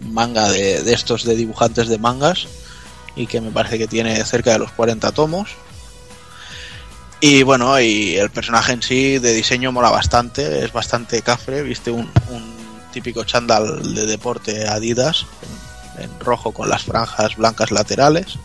[0.00, 2.46] manga de, de estos de dibujantes de mangas
[3.16, 5.56] y que me parece que tiene cerca de los 40 tomos
[7.20, 11.90] y bueno, y el personaje en sí de diseño mola bastante, es bastante cafre, viste
[11.90, 12.58] un, un
[12.92, 15.26] típico chándal de deporte Adidas
[15.98, 18.38] en, rojo con las franjas blancas laterales.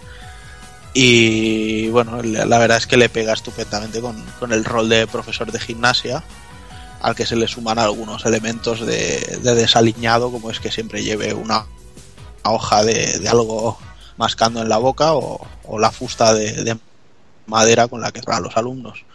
[0.96, 5.52] Y bueno, la verdad es que le pega estupendamente con, con el rol de profesor
[5.52, 6.24] de gimnasia,
[7.02, 11.34] al que se le suman algunos elementos de, de desaliñado, como es que siempre lleve
[11.34, 11.66] una
[12.44, 13.78] hoja de, de algo
[14.18, 16.78] mascando en la boca o, o la fusta de, de
[17.48, 19.06] madera con la que a los alumnos.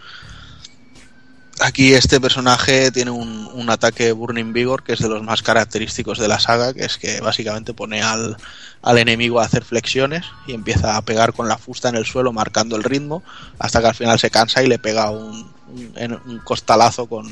[1.60, 6.18] Aquí este personaje tiene un, un, ataque Burning Vigor que es de los más característicos
[6.18, 8.36] de la saga, que es que básicamente pone al,
[8.80, 12.32] al, enemigo a hacer flexiones y empieza a pegar con la fusta en el suelo
[12.32, 13.24] marcando el ritmo
[13.58, 17.26] hasta que al final se cansa y le pega un, un, un costalazo con,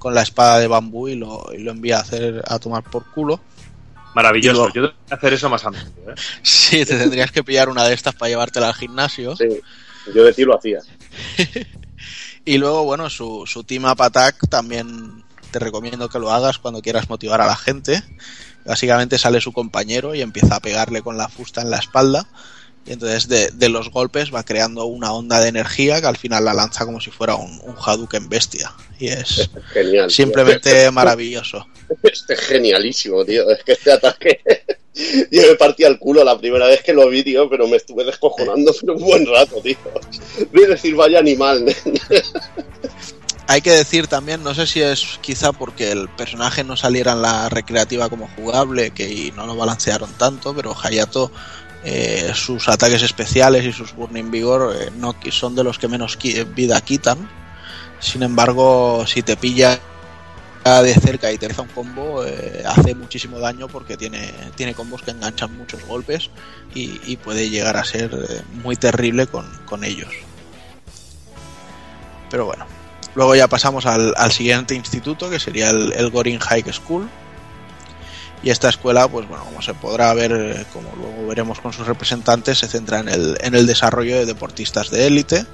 [0.00, 3.04] con, la espada de bambú y lo, y lo envía a hacer a tomar por
[3.12, 3.40] culo.
[4.16, 4.74] Maravilloso, lo...
[4.74, 6.10] yo tengo que hacer eso más a menudo.
[6.10, 6.14] ¿eh?
[6.42, 9.36] Sí, te tendrías que pillar una de estas para llevártela al gimnasio.
[9.36, 9.60] Sí.
[10.14, 10.80] Yo de ti lo hacía.
[12.44, 16.82] y luego, bueno, su, su Team Up Attack también te recomiendo que lo hagas cuando
[16.82, 18.02] quieras motivar a la gente.
[18.64, 22.26] Básicamente sale su compañero y empieza a pegarle con la fusta en la espalda.
[22.84, 26.44] Y entonces de, de los golpes va creando una onda de energía que al final
[26.44, 28.72] la lanza como si fuera un, un Hadouken bestia.
[28.98, 30.92] Y es Genial, simplemente tío.
[30.92, 31.66] maravilloso.
[32.02, 33.48] Este es genialísimo, tío.
[33.50, 34.40] Es que este ataque
[35.30, 38.04] yo me partí al culo la primera vez que lo vi, tío, pero me estuve
[38.04, 39.76] descojonando por un buen rato, tío.
[40.52, 41.74] Voy a decir, vaya animal.
[43.48, 47.22] Hay que decir también, no sé si es quizá porque el personaje no saliera en
[47.22, 51.30] la recreativa como jugable, que y no lo balancearon tanto, pero Hayato,
[51.84, 56.18] eh, sus ataques especiales y sus Burning Vigor eh, no son de los que menos
[56.56, 57.30] vida quitan.
[58.00, 59.78] Sin embargo, si te pilla
[60.66, 65.02] de cerca y te realiza un combo, eh, hace muchísimo daño porque tiene, tiene combos
[65.02, 66.30] que enganchan muchos golpes
[66.74, 70.12] y, puede llegar a ser eh, muy terrible con, con, ellos.
[72.30, 72.66] Pero bueno,
[73.14, 77.08] luego ya pasamos al, siguiente instituto que sería el, el, Gorin High School.
[78.42, 82.58] Y esta escuela, pues bueno, como se podrá ver, como luego veremos con sus representantes,
[82.58, 85.46] se centra en el, en el desarrollo de deportistas de élite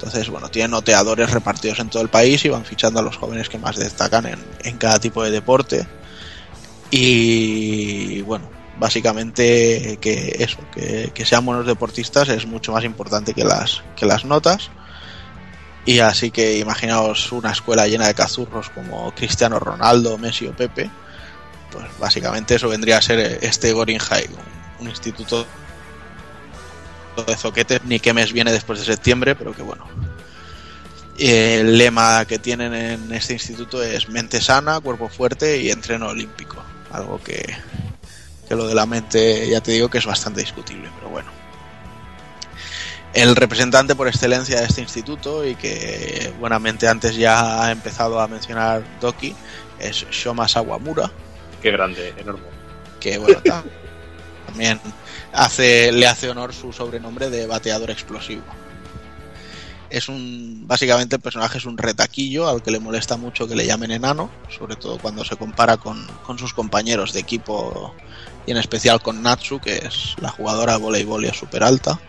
[0.00, 3.50] entonces, bueno, tienen noteadores repartidos en todo el país y van fichando a los jóvenes
[3.50, 5.86] que más destacan en, en cada tipo de deporte.
[6.90, 8.48] Y bueno,
[8.78, 14.06] básicamente que eso, que, que sean buenos deportistas es mucho más importante que las, que
[14.06, 14.70] las notas.
[15.84, 20.90] Y así que imaginaos una escuela llena de cazurros como Cristiano Ronaldo, Messi o Pepe.
[21.70, 24.30] Pues básicamente eso vendría a ser este Gorin High,
[24.80, 25.46] un instituto
[27.16, 29.86] de zoquete, ni qué mes viene después de septiembre, pero que bueno.
[31.18, 36.62] El lema que tienen en este instituto es mente sana, cuerpo fuerte y entreno olímpico.
[36.90, 37.54] Algo que,
[38.48, 41.30] que lo de la mente ya te digo que es bastante discutible, pero bueno.
[43.12, 48.28] El representante por excelencia de este instituto y que buenamente antes ya ha empezado a
[48.28, 49.34] mencionar Doki
[49.78, 51.10] es Shoma Sawamura.
[51.60, 52.44] Qué grande, enorme.
[53.00, 53.40] Que bueno,
[54.46, 54.80] también
[55.32, 58.42] hace, le hace honor su sobrenombre de bateador explosivo.
[59.88, 63.66] Es un, básicamente el personaje es un retaquillo al que le molesta mucho que le
[63.66, 67.94] llamen enano, sobre todo cuando se compara con, con sus compañeros de equipo
[68.46, 72.00] y en especial con Natsu, que es la jugadora de voleibol super alta.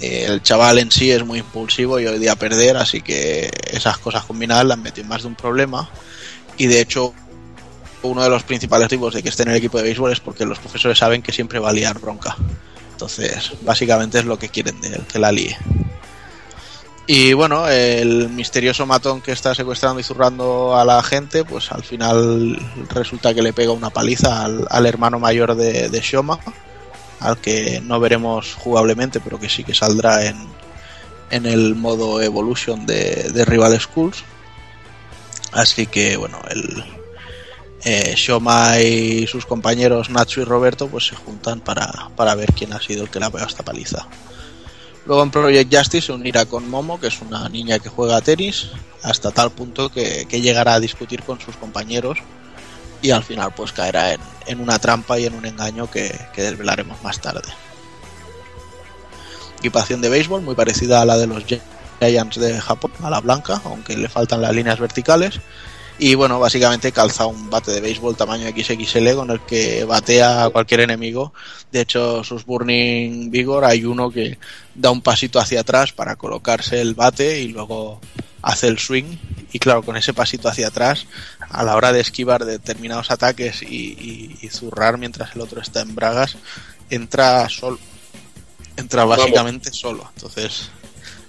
[0.00, 3.98] Eh, el chaval en sí es muy impulsivo y hoy a perder, así que esas
[3.98, 5.88] cosas combinadas le han metido en más de un problema.
[6.56, 7.12] Y de hecho,
[8.04, 10.44] uno de los principales motivos de que esté en el equipo de béisbol es porque
[10.44, 12.36] los profesores saben que siempre va a liar bronca.
[12.92, 15.56] Entonces, básicamente es lo que quieren de él, que la líe.
[17.06, 21.82] Y bueno, el misterioso matón que está secuestrando y zurrando a la gente, pues al
[21.82, 22.58] final
[22.88, 26.38] resulta que le pega una paliza al, al hermano mayor de, Shoma,
[27.20, 30.36] al que no veremos jugablemente, pero que sí que saldrá en,
[31.30, 34.24] en el modo Evolution de Rival Schools.
[35.52, 36.84] Así que bueno, el
[37.84, 42.72] eh, Shoma y sus compañeros Nacho y Roberto pues se juntan para, para ver quién
[42.72, 44.06] ha sido el que le ha pegado esta paliza.
[45.06, 48.20] Luego en Project Justice se unirá con Momo, que es una niña que juega a
[48.22, 48.70] tenis,
[49.02, 52.18] hasta tal punto que, que llegará a discutir con sus compañeros
[53.02, 56.42] y al final pues caerá en, en una trampa y en un engaño que, que,
[56.42, 57.48] desvelaremos más tarde.
[59.58, 61.44] Equipación de béisbol muy parecida a la de los
[62.00, 65.40] Giants de Japón, a la blanca, aunque le faltan las líneas verticales.
[65.98, 70.50] Y bueno, básicamente calza un bate de béisbol tamaño XXL con el que batea a
[70.50, 71.32] cualquier enemigo.
[71.70, 74.38] De hecho, sus Burning Vigor hay uno que
[74.74, 78.00] da un pasito hacia atrás para colocarse el bate y luego
[78.42, 79.16] hace el swing.
[79.52, 81.06] Y claro, con ese pasito hacia atrás,
[81.48, 85.82] a la hora de esquivar determinados ataques y, y, y zurrar mientras el otro está
[85.82, 86.36] en bragas,
[86.90, 87.78] entra solo.
[88.76, 89.78] Entra básicamente Vamos.
[89.78, 90.10] solo.
[90.16, 90.70] Entonces,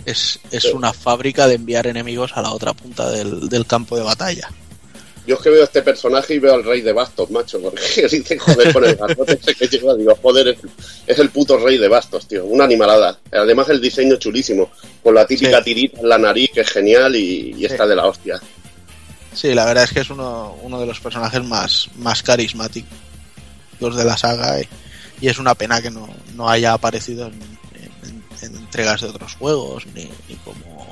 [0.05, 4.03] es, es una fábrica de enviar enemigos a la otra punta del, del, campo de
[4.03, 4.49] batalla.
[5.25, 8.07] Yo es que veo a este personaje y veo al rey de bastos, macho, porque
[8.11, 10.57] dice, joder, con el garrote que lleva, digo, joder, es,
[11.07, 13.19] es, el puto rey de bastos, tío, una animalada.
[13.31, 14.71] Además el diseño chulísimo,
[15.01, 15.63] con la típica sí.
[15.63, 18.39] tirita en la nariz, que es genial y, y está de la hostia.
[19.33, 22.87] Sí, la verdad es que es uno, uno de los personajes más, más carismáticos
[23.79, 24.67] de la saga y,
[25.19, 27.55] y es una pena que no, no haya aparecido en,
[28.45, 30.09] en entregas de otros juegos, ni,
[30.43, 30.87] como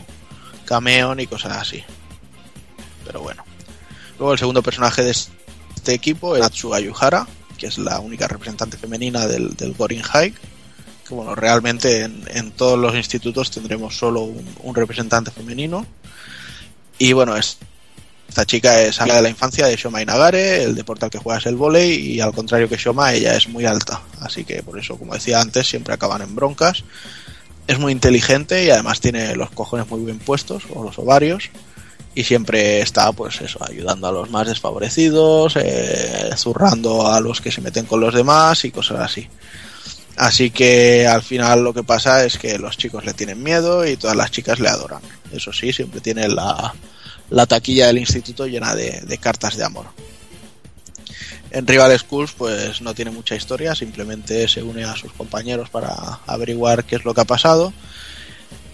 [0.66, 1.84] cameo, ni cosas así.
[3.06, 3.44] Pero bueno.
[4.18, 7.28] Luego el segundo personaje de este equipo es Natsuga Yuhara,
[7.58, 10.34] que es la única representante femenina del, del Gorin High.
[11.08, 15.86] Que bueno, realmente en, todos los institutos tendremos solo un, un representante femenino.
[17.00, 17.58] Y bueno, es,
[18.34, 21.40] esta chica es amiga de la infancia de Shoma Inagare, el deporte al que juega
[21.40, 24.02] es el volei, y al contrario que Shoma, ella es muy alta.
[24.22, 26.84] Así que por eso, como decía antes, siempre acaban en broncas
[27.68, 31.50] es muy inteligente y además tiene los cojones muy bien puestos, o los ovarios,
[32.16, 37.52] y siempre está, pues eso, ayudando a los más desfavorecidos, eh, zurrando a los que
[37.52, 39.28] se meten con los demás y cosas así.
[40.16, 43.98] Así que al final lo que pasa es que los chicos le tienen miedo y
[43.98, 45.02] todas las chicas le adoran.
[45.32, 46.74] Eso sí, siempre tiene la,
[47.32, 49.88] la taquilla del instituto llena de, de cartas de amor.
[51.54, 55.94] En Rival Schools pues no tiene mucha historia, simplemente se une a sus compañeros para
[56.26, 57.72] averiguar qué es lo que ha pasado.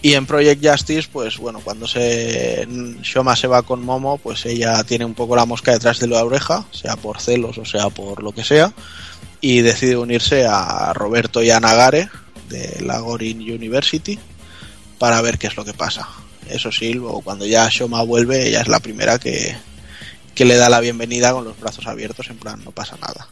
[0.00, 2.66] Y en Project Justice, pues bueno, cuando se
[3.02, 6.24] Shoma se va con Momo, pues ella tiene un poco la mosca detrás de la
[6.24, 8.72] oreja, sea por celos o sea por lo que sea,
[9.42, 12.08] y decide unirse a Roberto y a Nagare
[12.48, 14.18] de la Gorin University
[14.98, 16.08] para ver qué es lo que pasa.
[16.48, 19.54] Eso sí, luego cuando ya Shoma vuelve, ella es la primera que,
[20.34, 23.28] que le da la bienvenida con los brazos abiertos, en plan, no pasa nada.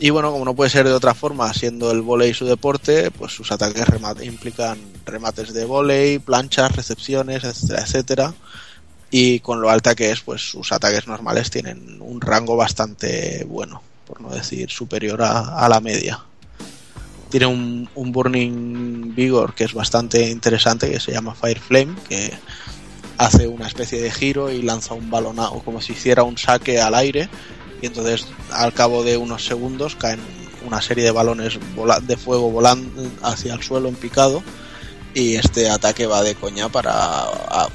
[0.00, 3.32] Y bueno, como no puede ser de otra forma, siendo el volei su deporte, pues
[3.32, 3.84] sus ataques
[4.22, 8.34] implican remates de volei, planchas, recepciones, etcétera, etcétera.
[9.10, 13.82] Y con lo alta que es, pues sus ataques normales tienen un rango bastante bueno,
[14.06, 16.20] por no decir superior a, a la media.
[17.28, 22.32] Tiene un, un, Burning Vigor que es bastante interesante, que se llama Fire Flame, que
[23.18, 26.94] hace una especie de giro y lanza un balonado como si hiciera un saque al
[26.94, 27.28] aire
[27.82, 30.20] y entonces al cabo de unos segundos caen
[30.64, 31.58] una serie de balones
[32.02, 34.42] de fuego volando hacia el suelo en picado
[35.14, 37.26] y este ataque va de coña para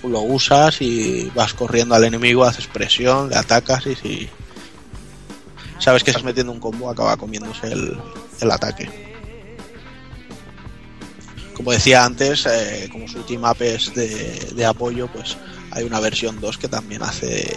[0.04, 4.30] lo usas y vas corriendo al enemigo, haces presión, le atacas y si
[5.80, 7.98] sabes que estás metiendo un combo acaba comiéndose el,
[8.40, 9.13] el ataque.
[11.54, 15.38] Como decía antes, eh, como su team es de, apoyo, pues
[15.72, 17.56] hay una versión 2 que también hace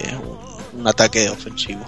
[0.75, 1.81] un, ataque ofensivo.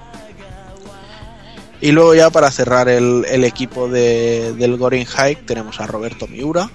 [1.80, 6.70] Y luego ya para cerrar el, equipo de, del Gorin Hike tenemos a Roberto Miura,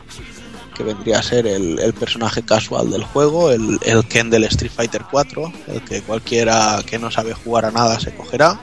[0.75, 4.71] que vendría a ser el, el personaje casual del juego, el, el Ken del Street
[4.73, 8.59] Fighter 4, el que cualquiera que no sabe jugar a nada se cogerá.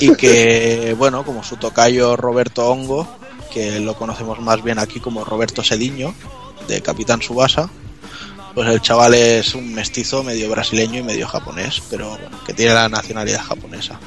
[0.00, 3.06] Y que, bueno, como su tocayo Roberto Hongo,
[3.52, 6.14] que lo conocemos más bien aquí como Roberto Sediño,
[6.66, 7.68] de Capitán Subasa,
[8.54, 12.74] pues el chaval es un mestizo medio brasileño y medio japonés, pero bueno, que tiene
[12.74, 13.98] la nacionalidad japonesa.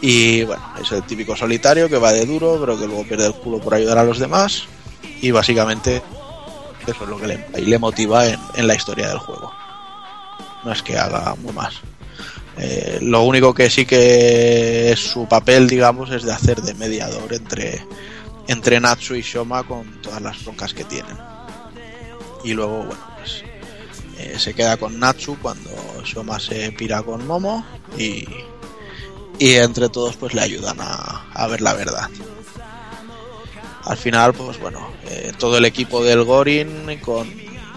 [0.00, 3.34] Y bueno, es el típico solitario que va de duro, pero que luego pierde el
[3.34, 4.64] culo por ayudar a los demás.
[5.20, 6.02] Y básicamente
[6.86, 9.52] eso es lo que le, le motiva en, en la historia del juego.
[10.64, 11.74] No es que haga muy más.
[12.56, 17.32] Eh, lo único que sí que es su papel, digamos, es de hacer de mediador
[17.32, 17.84] entre,
[18.48, 21.16] entre Natsu y Shoma con todas las broncas que tienen.
[22.42, 23.42] Y luego, bueno, pues
[24.18, 25.70] eh, se queda con Natsu cuando
[26.04, 27.64] Shoma se pira con Momo
[27.96, 28.26] y,
[29.38, 32.08] y entre todos pues le ayudan a, a ver la verdad.
[33.84, 37.30] Al final, pues bueno, eh, todo el equipo del Gorin, con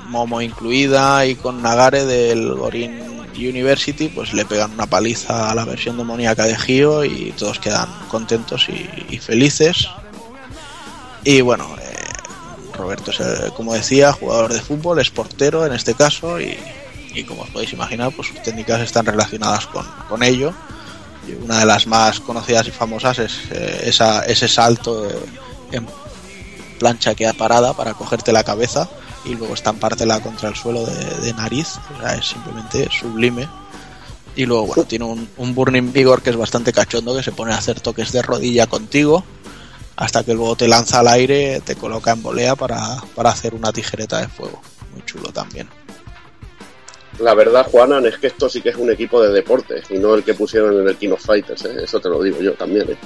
[0.07, 5.65] Momo incluida y con Nagare del Gorin University, pues le pegan una paliza a la
[5.65, 9.87] versión demoníaca de Gio y todos quedan contentos y, y felices.
[11.23, 11.95] Y bueno, eh,
[12.73, 16.57] Roberto es, el- como decía, jugador de fútbol, es portero en este caso y,
[17.27, 20.53] como os podéis imaginar, pues sus técnicas están relacionadas con, con ello.
[21.27, 25.15] Y una de las más conocidas y famosas es eh, esa, ese salto eh,
[25.71, 25.85] en
[26.79, 28.87] plancha que parada para cogerte la cabeza
[29.25, 31.73] y luego estampártela contra el suelo de, de nariz.
[31.97, 33.49] O sea, es simplemente sublime.
[34.35, 37.51] Y luego, bueno, tiene un, un Burning Vigor que es bastante cachondo, que se pone
[37.53, 39.23] a hacer toques de rodilla contigo,
[39.97, 42.79] hasta que luego te lanza al aire, te coloca en volea para,
[43.15, 44.61] para hacer una tijereta de fuego.
[44.93, 45.67] Muy chulo también.
[47.19, 50.13] La verdad, Juanan, es que esto sí que es un equipo de deportes y no
[50.13, 51.75] el que pusieron en el King of Fighters, ¿eh?
[51.83, 52.91] eso te lo digo yo también.
[52.91, 52.97] ¿eh?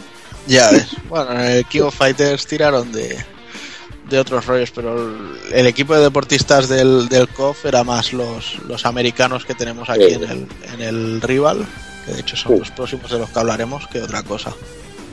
[0.48, 0.88] Ya ves.
[1.10, 3.24] Bueno, en el King of Fighters tiraron de,
[4.10, 8.60] de otros rollos, pero el, el equipo de deportistas del, del COF era más los,
[8.68, 10.14] los americanos que tenemos aquí Sí.
[10.16, 11.66] en, el, en el Rival,
[12.06, 12.60] que de hecho son Sí.
[12.60, 14.52] los próximos de los que hablaremos, que otra cosa.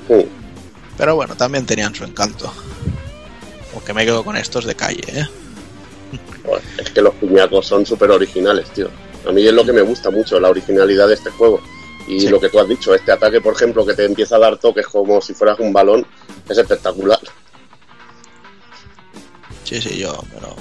[0.08, 0.26] Sí.
[0.98, 2.52] Pero bueno, también tenían su encanto.
[3.72, 5.26] Aunque me quedo con estos de calle, ¿eh?
[6.78, 8.88] Es que los piñacos son súper originales, tío.
[9.26, 11.60] A mí es lo que me gusta mucho, la originalidad de este juego.
[12.08, 12.28] Y Sí.
[12.28, 14.86] lo que tú has dicho, este ataque, por ejemplo, que te empieza a dar toques
[14.86, 16.06] como si fueras un balón,
[16.48, 17.20] es espectacular.
[19.64, 20.56] Sí, sí, yo, pero.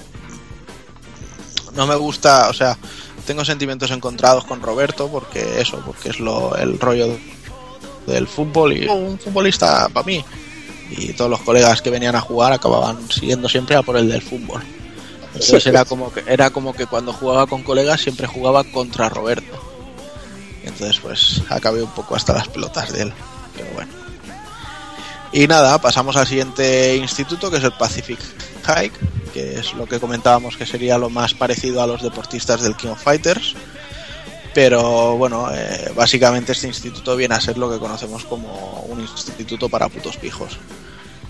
[1.74, 2.78] No me gusta, o sea,
[3.26, 7.18] tengo sentimientos encontrados con Roberto porque eso, porque es lo, el rollo
[8.08, 10.24] del fútbol y un futbolista para mí.
[10.90, 14.22] Y todos los colegas que venían a jugar acababan siguiendo siempre a por el del
[14.22, 14.64] fútbol.
[15.34, 19.62] Entonces era como que era como que cuando jugaba con colegas siempre jugaba contra Roberto.
[20.64, 23.14] Entonces pues acabé un poco hasta las pelotas de él.
[23.56, 23.92] Pero bueno.
[25.34, 28.20] Y nada, pasamos al siguiente instituto que es el Pacific
[28.66, 28.98] Hike,
[29.34, 32.90] que es lo que comentábamos que sería lo más parecido a los deportistas del King
[32.90, 33.56] of Fighters.
[34.54, 39.70] Pero bueno, eh, básicamente este instituto viene a ser lo que conocemos como un instituto
[39.70, 40.58] para putos pijos.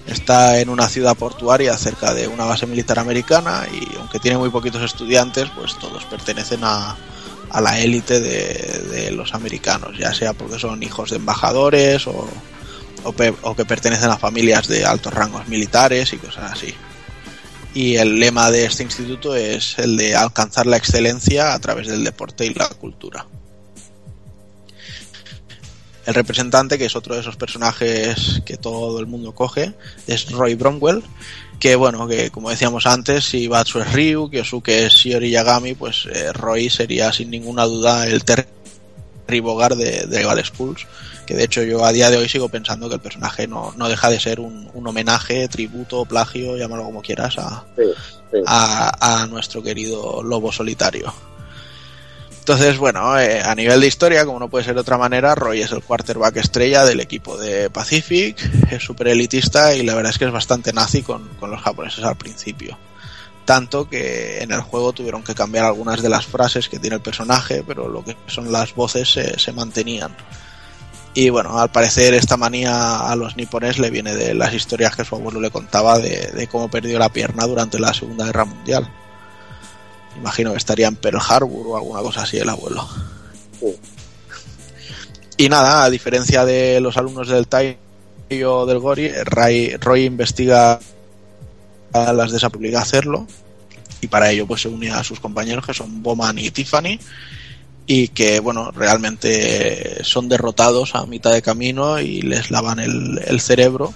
[0.06, 4.50] Está en una ciudad portuaria cerca de una base militar americana y aunque tiene muy
[4.50, 6.96] poquitos estudiantes, pues todos pertenecen a,
[7.50, 12.28] a la élite de, los americanos, ya sea porque son hijos de embajadores o,
[13.04, 16.74] o que pertenecen a familias de altos rangos militares y cosas así.
[17.78, 22.04] Y el lema de este instituto es el de alcanzar la excelencia a través del
[22.04, 23.28] deporte y la cultura.
[26.08, 29.74] El representante, que es otro de esos personajes que todo el mundo coge,
[30.08, 31.04] es Roy Bromwell,
[31.60, 36.08] que bueno, que como decíamos antes, si Batsu es Ryu, Kyosuke es Shiori Yagami, pues
[36.12, 40.88] eh, Roy sería sin ninguna duda el Terry Bogard de, de Schools,
[41.28, 43.88] que de hecho yo a día de hoy sigo pensando que el personaje no, no
[43.90, 47.84] deja de ser un, un homenaje, tributo, plagio, llámalo como quieras, a, Sí,
[48.32, 48.38] sí.
[48.48, 51.14] a, a nuestro querido lobo solitario.
[52.40, 55.62] Entonces, bueno, eh, a nivel de historia, como no puede ser de otra manera, Roy
[55.62, 58.40] es el quarterback estrella del equipo de Pacific,
[58.72, 62.06] es súper elitista y la verdad es que es bastante nazi con, con los japoneses
[62.06, 62.78] al principio.
[63.44, 67.02] Tanto que en el juego tuvieron que cambiar algunas de las frases que tiene el
[67.02, 70.16] personaje, pero lo que son las voces se mantenían.
[71.20, 75.04] Y bueno, al parecer esta manía a los nipones le viene de las historias que
[75.04, 78.88] su abuelo le contaba de, de cómo perdió la pierna durante la Segunda Guerra Mundial.
[80.16, 82.88] Imagino que estaría en Pearl Harbor o alguna cosa así el abuelo.
[85.38, 90.80] Y nada, a diferencia de los alumnos del Taiyo del Gori, Ray- Roy investiga
[91.94, 93.26] a las de esa hacerlo
[94.02, 97.00] y para ello pues se une a sus compañeros que son Bowman y Tiffany
[97.90, 103.40] y que bueno realmente son derrotados a mitad de camino y les lavan el, el
[103.42, 103.94] cerebro.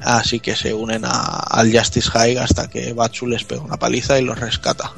[0.00, 4.18] Así que se unen a- al Justice High hasta que Batsu les pega una paliza
[4.18, 4.92] y los rescata.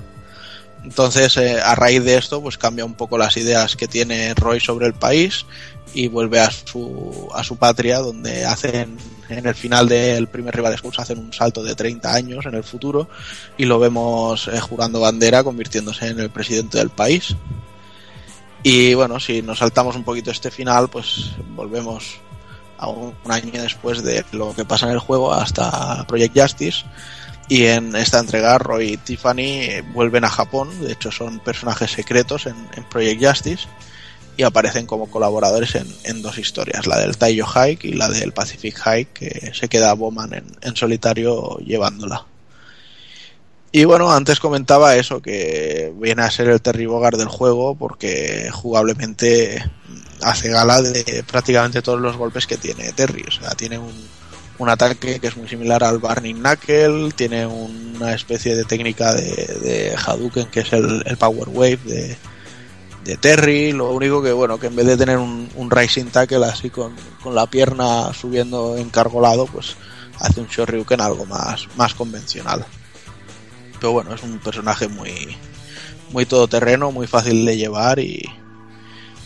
[0.84, 4.60] Entonces eh, a raíz de esto pues cambia un poco las ideas que tiene Roy
[4.60, 5.47] sobre el país
[5.94, 8.97] y vuelve a su, a su patria donde hacen
[9.28, 12.64] en el final del primer Rival Schools hacen un salto de 30 años en el
[12.64, 13.09] futuro
[13.56, 17.36] y lo vemos eh, jurando bandera convirtiéndose en el presidente del país
[18.62, 22.20] y bueno si nos saltamos un poquito este final pues volvemos
[22.82, 26.84] a un, año después de lo que pasa en el juego hasta Project Justice.
[27.48, 30.68] Y en esta entrega Roy y Tiffany vuelven a Japón.
[30.80, 33.68] De hecho son personajes secretos en, en Project Justice.
[34.36, 38.32] Y aparecen como colaboradores en, en dos historias, la del Taiyo Hike y la del
[38.32, 42.24] Pacific Hike, que se queda Bowman en, en solitario llevándola.
[43.74, 48.51] Y bueno, antes comentaba eso, que viene a ser el Terry Bogard del juego, porque
[48.53, 49.65] jugablemente
[50.20, 53.24] hace gala de prácticamente todos los golpes que tiene Terry.
[53.27, 53.94] O sea, tiene un,
[54.59, 59.24] un ataque que es muy similar al Burning Knuckle, tiene una especie de técnica de,
[59.62, 62.16] de Hadouken, que es el, Power Wave de,
[63.05, 66.44] de Terry, lo único que bueno, que en vez de tener un, un Rising Tackle
[66.44, 69.77] así con, con la pierna subiendo encargolado, pues
[70.20, 72.66] hace un Shoryuken algo más, más convencional.
[73.83, 75.37] Pero bueno, es un personaje muy,
[76.13, 78.23] muy todoterreno, muy fácil de llevar y,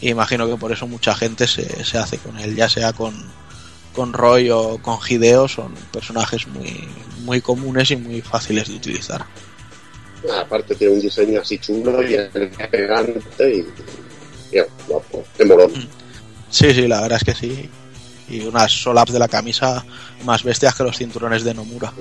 [0.01, 3.15] y imagino que por eso mucha gente se, se hace con él, ya sea con,
[3.93, 6.89] con Roy o con Hideo, son personajes muy,
[7.27, 9.27] muy comunes y muy fáciles de utilizar.
[10.41, 15.71] Aparte tiene un diseño así chulo y elegante y, y guapo, de morón.
[16.49, 17.69] Sí, sí, la verdad es que sí.
[18.31, 19.85] Y unas solaps de la camisa
[20.25, 21.93] más bestias que los cinturones de Nomura.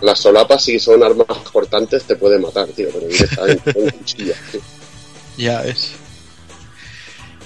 [0.00, 4.60] Las solapas si son armas cortantes te puede matar, tío, pero directamente con cuchillas, tío.
[5.38, 5.92] Ya ves.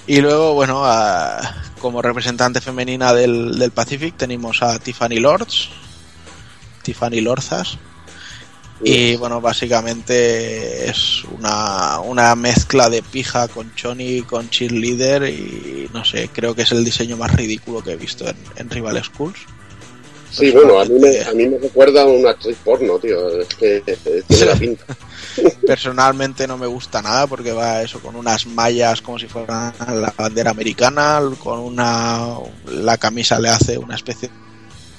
[0.07, 5.69] Y luego, bueno, a- como representante femenina del, del Pacific tenemos a Tiffany Lords,
[6.83, 7.77] Tiffany Lorzas.
[8.81, 16.05] Y bueno, básicamente es una, una mezcla de pija con Choni, con cheerleader y no
[16.05, 19.37] sé, creo que es el diseño más ridículo que he visto en, en Rival Schools.
[20.31, 23.41] Sí, bueno, a mí, me, a mí me recuerda a una actriz porno, tío.
[23.41, 23.81] Es que
[24.27, 24.85] tiene la pinta.
[25.65, 30.13] Personalmente no me gusta nada porque va eso con unas mallas como si fueran la
[30.15, 32.35] bandera americana, con una
[32.67, 34.29] la camisa le hace una especie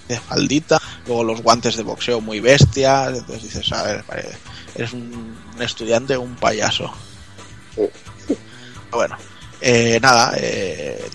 [0.09, 4.05] de faldita, luego los guantes de boxeo muy bestias, entonces dices, a ver,
[4.74, 6.90] eres un estudiante un payaso.
[8.90, 9.16] Bueno,
[9.61, 11.09] eh, nada, eh,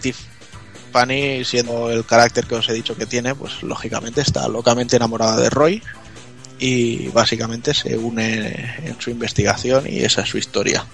[0.95, 5.37] Tiffany, siendo el carácter que os he dicho que tiene, pues lógicamente está locamente enamorada
[5.37, 5.83] de Roy
[6.57, 10.85] y básicamente se une en su investigación y esa es su historia.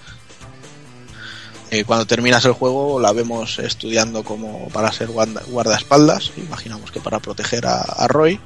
[1.69, 6.99] Eh, cuando terminas el juego la vemos estudiando como para ser guarda- guardaespaldas, imaginamos que
[6.99, 8.39] para proteger a, Roy.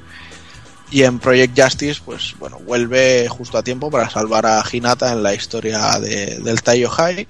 [0.88, 5.24] Y en Project Justice, pues bueno, vuelve justo a tiempo para salvar a Hinata en
[5.24, 7.26] la historia de- del Taiyo High.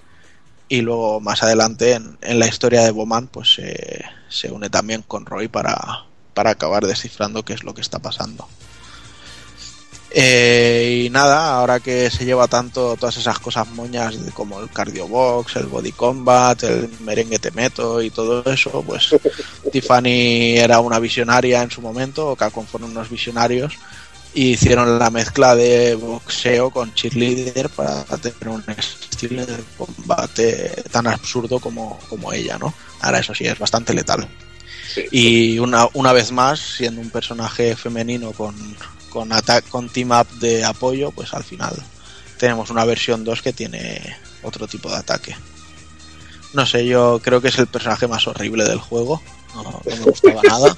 [0.68, 5.02] Y luego más adelante en, en la historia de Boman, pues se- se une también
[5.02, 8.48] con Roy para, para acabar descifrando qué es lo que está pasando.
[10.18, 14.70] Eh, y nada, ahora que se lleva tanto todas esas cosas moñas de- como el
[14.70, 19.10] cardio box, el body combat, el merengue temeto y todo eso, pues
[19.72, 23.74] Tiffany era una visionaria en su momento, o Capcom fueron unos visionarios
[24.36, 31.06] y hicieron la mezcla de boxeo con cheerleader para tener un estilo de combate tan
[31.06, 32.74] absurdo como, como ella, ¿no?
[33.00, 34.28] Ahora eso sí, es bastante letal.
[35.10, 38.54] Y una, una vez más, siendo un personaje femenino con,
[39.08, 39.30] con,
[39.70, 41.74] con team up de apoyo, pues al final
[42.38, 45.34] tenemos una versión 2 que tiene otro tipo de ataque.
[46.52, 49.22] No sé, yo creo que es el personaje más horrible del juego.
[49.54, 50.76] No, no me gustaba nada.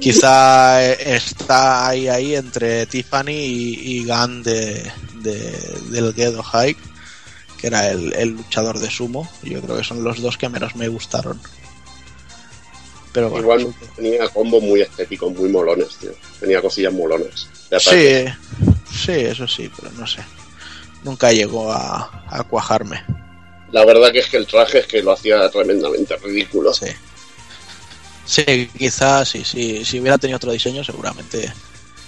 [0.00, 6.76] Quizá eh, está ahí, ahí entre Tiffany y, y Gun de, de- del Gedo High,
[7.60, 9.28] que era el, el luchador de sumo.
[9.42, 11.38] Yo creo que son los dos que menos me gustaron.
[13.12, 16.12] Pero bueno, Igual tenía combos muy estéticos, muy molones, tío.
[16.40, 17.48] Tenía cosillas molonas.
[17.70, 18.24] de Sí,
[18.92, 20.20] sí, eso sí, pero no sé.
[21.04, 23.04] Nunca llegó a, a cuajarme.
[23.70, 26.72] La verdad que es que el traje es que lo hacía tremendamente ridículo.
[26.72, 26.86] Sí.
[28.26, 31.52] Sí, quizás sí, sí, si hubiera tenido otro diseño seguramente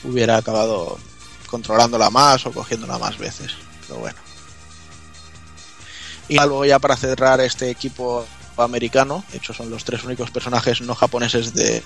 [0.03, 0.99] hubiera acabado
[1.47, 3.53] controlándola más o cogiéndola más veces.
[3.87, 4.19] Pero bueno.
[6.29, 8.27] Y luego ya para cerrar este equipo
[8.57, 11.83] americano, de hecho son los tres únicos personajes no japoneses de,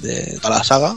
[0.00, 0.96] de, toda la saga.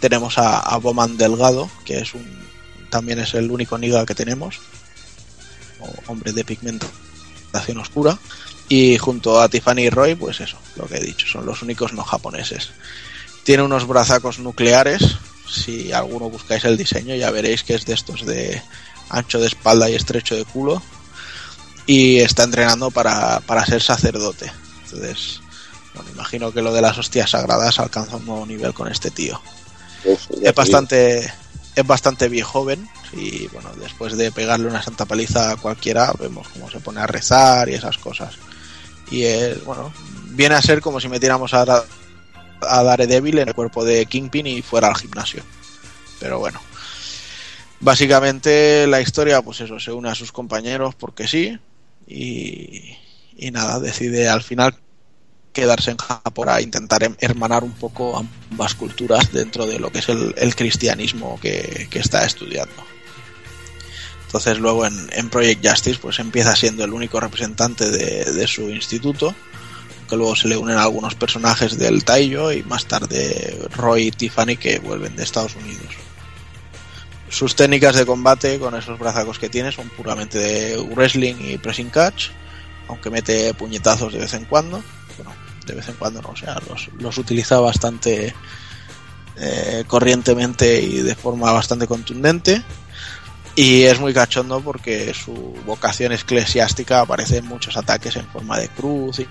[0.00, 2.52] Tenemos a, a Boman Delgado, que es un
[2.92, 4.60] también es el único Niga que tenemos,
[5.80, 8.18] o hombre de pigmentación oscura.
[8.74, 11.92] Y junto a Tiffany y Roy, pues eso, lo que he dicho, son los únicos
[11.92, 12.70] no japoneses.
[13.44, 15.18] Tiene unos brazacos nucleares.
[15.46, 18.62] Si alguno buscáis el diseño, ya veréis que es de estos de
[19.10, 20.82] ancho de espalda y estrecho de culo.
[21.84, 24.50] Y está entrenando para, para ser sacerdote.
[24.84, 25.42] Entonces,
[25.94, 29.38] bueno, imagino que lo de las hostias sagradas alcanza un nuevo nivel con este tío.
[30.42, 31.30] Es bastante,
[31.76, 36.70] es bastante viejoven y bueno, después de pegarle una santa paliza a cualquiera, vemos cómo
[36.70, 38.38] se pone a rezar y esas cosas.
[39.12, 39.92] Y es, bueno,
[40.30, 41.84] viene a ser como si metiéramos a,
[42.62, 45.42] a Daredevil en el cuerpo de Kingpin y fuera al gimnasio.
[46.18, 46.60] Pero bueno.
[47.80, 51.58] Básicamente la historia, pues eso, se une a sus compañeros porque sí.
[52.06, 52.96] Y,
[53.36, 54.74] y nada, decide al final
[55.52, 58.16] quedarse en Japón para intentar em- hermanar un poco
[58.50, 62.72] ambas culturas dentro de lo que es el, el cristianismo que, que está estudiando.
[64.32, 69.34] Entonces luego en, en Project Justice pues empieza siendo el único representante de, su instituto,
[70.08, 74.56] que luego se le unen algunos personajes del Taiyo y más tarde Roy y Tiffany
[74.56, 75.94] que vuelven de Estados Unidos.
[77.28, 81.90] Sus técnicas de combate con esos brazacos que tiene son puramente de wrestling y pressing
[81.90, 82.28] catch,
[82.88, 84.82] aunque mete puñetazos de vez en cuando.
[85.18, 85.34] Bueno,
[85.66, 88.34] de vez en cuando no, o sea, los, los utiliza bastante
[89.36, 92.62] eh, corrientemente y de forma bastante contundente.
[93.54, 95.32] Y es muy cachondo porque su
[95.66, 99.26] vocación eclesiástica aparece en muchos ataques en forma de cruz y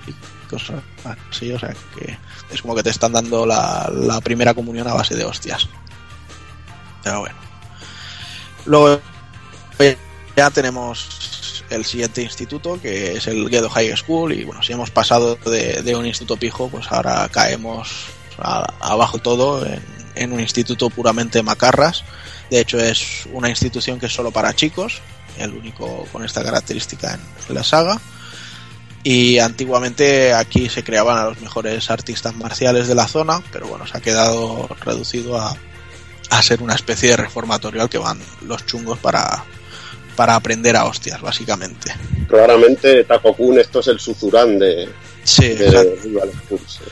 [0.48, 2.18] cosas así, o sea que
[2.52, 5.68] es como que te están dando la, primera comunión a base de hostias.
[7.04, 7.36] Pero bueno.
[8.66, 9.02] Luego
[10.36, 14.92] ya tenemos el siguiente instituto, que es el Gedo High School, y bueno, si hemos
[14.92, 18.06] pasado de, de un instituto pijo, pues ahora caemos
[18.38, 19.82] abajo todo en,
[20.16, 22.04] en un instituto puramente macarras.
[22.52, 25.02] De hecho, es una institución que es solo para chicos,
[25.40, 28.00] el único con esta característica en, la saga.
[29.04, 33.88] Y antiguamente aquí se creaban a los mejores artistas marciales de la zona, pero bueno,
[33.88, 35.56] se ha quedado reducido a,
[36.30, 39.46] a ser una especie de reformatorio al que van los chungos para,
[40.18, 41.96] para aprender a hostias, básicamente.
[42.28, 44.90] Claramente, Taco Kun, esto es el Suzurán de,
[45.24, 45.98] Sí, de.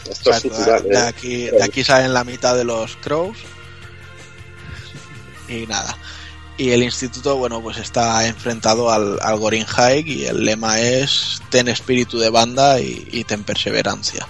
[0.10, 0.86] Esto es Suzurán.
[0.86, 1.52] ¿eh?
[1.52, 3.38] de aquí salen la mitad de los crows.
[5.50, 5.98] Y nada.
[6.58, 11.42] Y el instituto, bueno, pues está enfrentado al, al Gorin High y el lema es
[11.50, 14.28] ten espíritu de banda y, y ten perseverancia.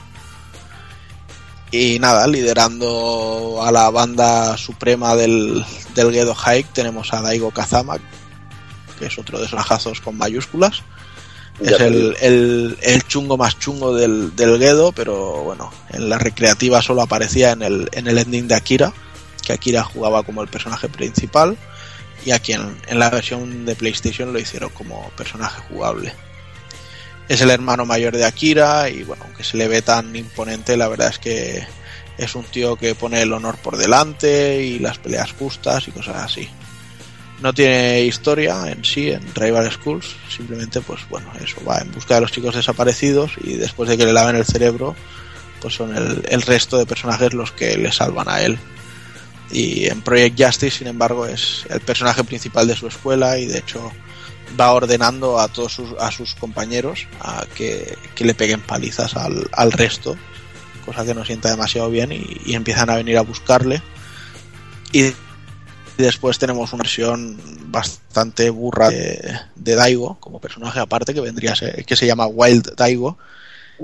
[1.71, 5.63] Y nada, liderando a la banda suprema del,
[5.93, 7.97] del Gedo High tenemos a Daigo Kazama,
[8.97, 10.83] que es otro de esos ajazos con mayúsculas.
[11.61, 16.81] Ya Es el, el chungo más chungo del, del Gedo, pero bueno, en la recreativa
[16.81, 18.93] solo aparecía en el, en el ending de Akira,
[19.41, 21.57] que Akira jugaba como el personaje principal,
[22.25, 26.13] y aquí en, en la versión de PlayStation lo hicieron como personaje jugable.
[27.27, 30.87] Es el hermano mayor de Akira, y bueno, aunque se le ve tan imponente, la
[30.87, 31.67] verdad es que
[32.17, 36.17] es un tío que pone el honor por delante y las peleas justas y cosas
[36.17, 36.49] así.
[37.41, 42.15] No tiene historia en sí en Rival Schools, simplemente pues bueno, eso va en busca
[42.15, 44.93] de los chicos desaparecidos y después de que le laven el cerebro,
[45.61, 48.59] pues son el, el resto de personajes los que le salvan a él.
[49.51, 53.59] Y en Project Justice, sin embargo, es el personaje principal de su escuela y de
[53.59, 53.91] hecho
[54.59, 59.49] va ordenando a todos sus, a sus compañeros a que, que le peguen palizas al,
[59.53, 60.17] al resto,
[60.85, 63.81] cosa que no sienta demasiado bien y, empiezan a venir a buscarle.
[64.91, 65.13] Y
[65.99, 71.51] y después tenemos una versión bastante burra de, de Daigo como personaje aparte que vendría
[71.51, 73.17] a ser, que se llama Wild Daigo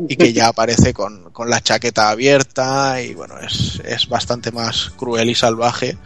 [0.07, 4.91] y que ya aparece con, con la chaqueta abierta y bueno, es, es bastante más
[4.97, 5.97] cruel y salvaje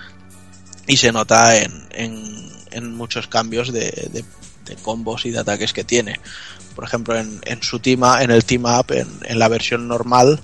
[0.88, 4.26] y se nota en, en, en muchos cambios de, de,
[4.84, 6.20] combos y de ataques que tiene.
[6.76, 10.40] Por ejemplo, en, en su team, en el team up, en, la versión normal,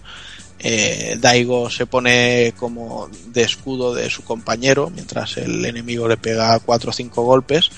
[0.58, 6.58] eh, Daigo se pone como de escudo de su compañero mientras el enemigo le pega
[6.60, 7.70] cuatro o cinco golpes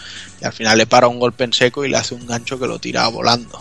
[0.42, 2.68] y al final le para un golpe en seco y le hace un gancho que
[2.68, 3.60] lo tira volando.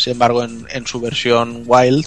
[0.00, 2.06] Sin embargo, en, su versión Wild,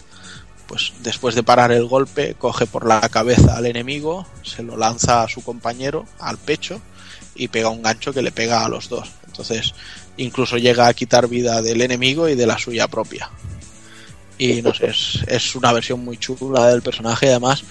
[0.68, 5.22] pues después de parar el golpe, coge por la cabeza al enemigo, se lo lanza
[5.22, 6.82] a su compañero al pecho
[7.36, 9.12] y pega un gancho que le pega a los dos.
[9.28, 9.76] Entonces,
[10.18, 13.30] incluso llega a quitar vida del enemigo y de la suya propia.
[14.40, 14.92] Y no sé,
[15.28, 17.30] es, una versión muy chula del personaje.
[17.30, 17.64] Además,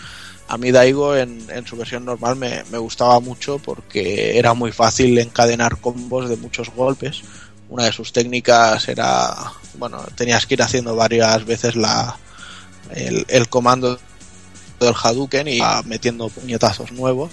[0.47, 5.81] a mí Daigo en, su versión normal me gustaba mucho porque era muy fácil encadenar
[5.81, 7.23] combos de muchos golpes.
[7.73, 9.35] Una de sus técnicas era,
[9.79, 12.19] bueno, tenías que ir haciendo varias veces la,
[12.91, 13.99] el, comando
[14.79, 17.31] del Hadouken y metiendo puñetazos nuevos.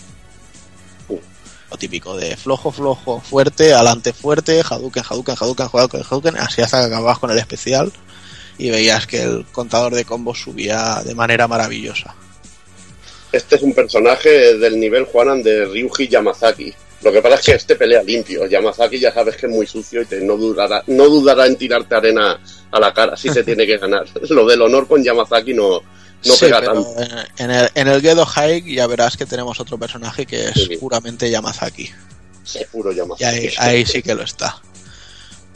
[1.10, 6.80] Lo típico de flojo, flojo, fuerte, adelante fuerte, Hadouken, Hadouken, Hadouken, Hadouken, Hadouken, así hasta
[6.80, 7.91] que acababas con el especial
[8.57, 12.16] y veías que el contador de combos subía de manera maravillosa.
[13.34, 16.74] Este es un personaje del nivel Juanan de Ryuji Yamazaki.
[17.01, 18.45] Lo que pasa es que este pelea limpio.
[18.45, 21.95] Yamazaki ya sabes que es muy sucio y te no dudará, no dudará en tirarte
[21.95, 22.39] arena
[22.71, 23.15] a la cara.
[23.15, 24.05] Si se tiene que ganar.
[24.30, 26.85] Lo del honor con Yamazaki no, no Sí, pega tanto.
[26.97, 30.53] en, en el, en el Gedo High ya verás que tenemos otro personaje que es
[30.53, 30.76] Sí.
[30.77, 31.89] puramente Yamazaki.
[32.55, 33.23] Es puro Yamazaki.
[33.23, 34.61] Y ahí, ahí sí que lo está.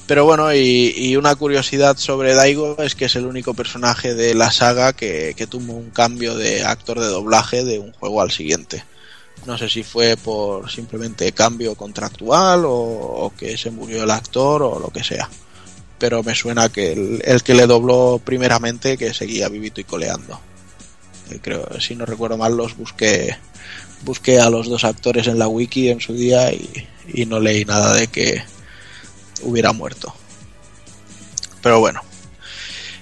[0.05, 4.33] Pero bueno, y, y una curiosidad sobre Daigo es que es el único personaje de
[4.33, 8.29] la saga que, que tuvo un cambio de actor de doblaje de un juego al
[8.31, 8.83] siguiente.
[9.45, 14.79] No sé si fue por simplemente cambio contractual o, que se murió el actor o
[14.79, 15.29] lo que sea.
[15.97, 20.39] Pero me suena que el, el que le dobló primeramente que seguía vivito y coleando.
[21.29, 23.37] Eh, Creo, si no recuerdo mal, los busqué
[24.03, 27.65] busqué a los dos actores en la wiki en su día y, y no leí
[27.65, 28.43] nada de que
[29.41, 30.13] hubiera muerto.
[31.61, 32.01] Pero bueno.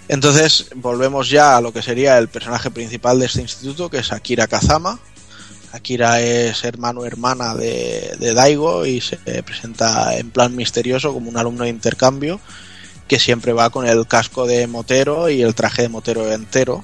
[0.07, 4.11] Entonces volvemos ya a lo que sería el personaje principal de este instituto, que es
[4.11, 4.99] Akira Kazama.
[5.71, 11.37] Akira es hermano hermana de, de Daigo y se presenta en plan misterioso como un
[11.37, 12.39] alumno de intercambio
[13.11, 16.81] que siempre va con el casco de motero y el traje de motero entero.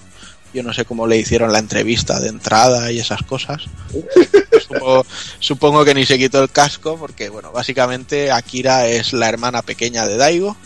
[0.53, 3.63] Yo no sé cómo le hicieron la entrevista de entrada y esas cosas.
[4.61, 5.05] supongo,
[5.39, 10.05] supongo que ni se quitó el casco porque, bueno, básicamente Akira es la hermana pequeña
[10.05, 10.57] de Daigo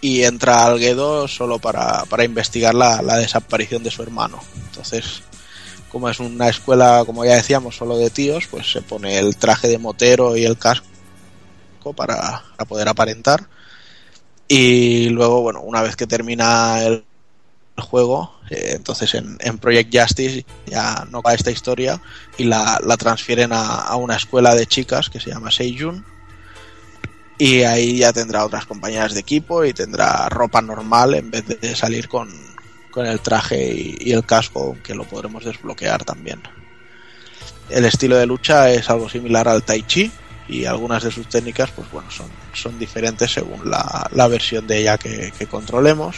[0.00, 4.42] y entra al Gedo solo para, para investigar la, la desaparición de su hermano.
[4.70, 5.22] Entonces,
[5.90, 9.68] como es una escuela, como ya decíamos, solo de tíos, pues se pone el traje
[9.68, 10.86] de motero y el casco
[11.96, 13.48] para, poder aparentar.
[14.48, 17.04] Y luego, bueno, una vez que termina el
[17.78, 22.00] juego, eh, entonces en, Project Justice ya no va esta historia
[22.36, 26.04] y la, la transfieren a, a una escuela de chicas que se llama Seijun
[27.38, 31.74] y ahí ya tendrá otras compañeras de equipo y tendrá ropa normal en vez de
[31.74, 32.28] salir con,
[32.90, 36.42] con el traje y, el casco que lo podremos desbloquear también.
[37.68, 40.10] El estilo de lucha es algo similar al Tai Chi
[40.48, 44.78] y algunas de sus técnicas pues bueno son, son diferentes según la, la versión de
[44.78, 46.16] ella que, que controlemos.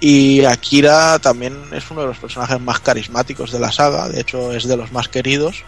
[0.00, 4.52] Y Akira también es uno de los personajes más carismáticos de la saga, de hecho
[4.52, 5.64] es de los más queridos.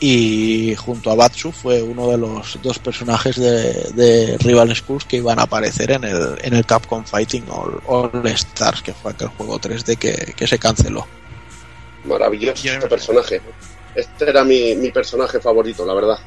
[0.00, 5.16] Y junto a Batsu fue uno de los dos personajes de, de Rival Schools que
[5.16, 9.28] iban a aparecer en el, en el Capcom Fighting All, All Stars, que fue aquel
[9.28, 11.06] juego 3D que, que se canceló.
[12.04, 13.40] Maravilloso este personaje.
[13.94, 16.18] Este era mi, mi personaje favorito, la verdad.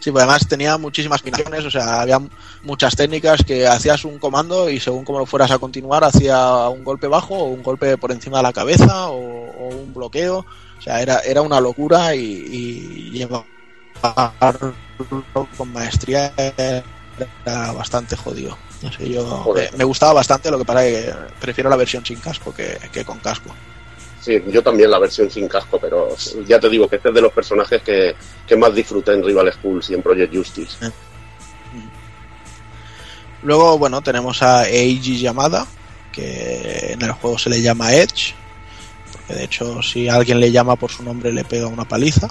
[0.00, 2.20] Sí, pues además tenía muchísimas combinaciones, o sea, había
[2.62, 6.84] muchas técnicas que hacías un comando y según cómo lo fueras a continuar, hacía un
[6.84, 10.46] golpe bajo o un golpe por encima de la cabeza o, o un bloqueo.
[10.78, 13.44] O sea, era, era una locura y, y llevarlo
[15.56, 18.56] con maestría era bastante jodido.
[18.82, 22.04] No sé, yo me, me gustaba bastante, lo que pasa es que prefiero la versión
[22.06, 23.50] sin casco que, que con casco.
[24.20, 26.08] Sí, yo también la versión sin casco, pero
[26.46, 28.14] ya te digo que este es de los personajes que,
[28.46, 30.76] que más disfruté en Rival Schools y en Project Justice.
[33.42, 35.66] Luego, bueno, tenemos a Eiji Yamada,
[36.12, 38.34] que en el juego se le llama Edge,
[39.12, 42.28] porque de hecho si alguien le llama por su nombre le pega una paliza.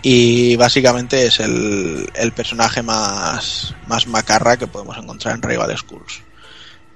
[0.00, 6.22] Y básicamente es el, el personaje más, más macarra que podemos encontrar en Rival Schools.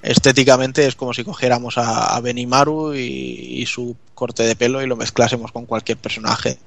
[0.03, 4.87] Estéticamente es como si cogiéramos a, a Benimaru y, y su corte de pelo y
[4.87, 6.59] lo mezclásemos con cualquier personaje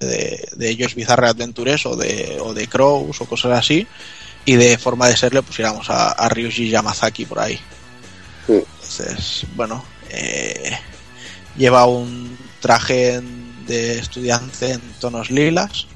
[0.00, 3.86] de, de ellos Bizarre Adventures o de, o de Crows o cosas así.
[4.44, 7.58] Y de forma de ser le pusiéramos a, a Ryuji Yamazaki por ahí.
[8.48, 10.78] Entonces, bueno, eh,
[11.56, 13.20] lleva un traje
[13.66, 15.88] de estudiante en tonos lilas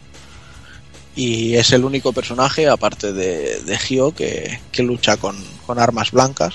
[1.17, 6.13] y es el único personaje, aparte de, de Hyo, que, que lucha con, con armas
[6.13, 6.55] blancas.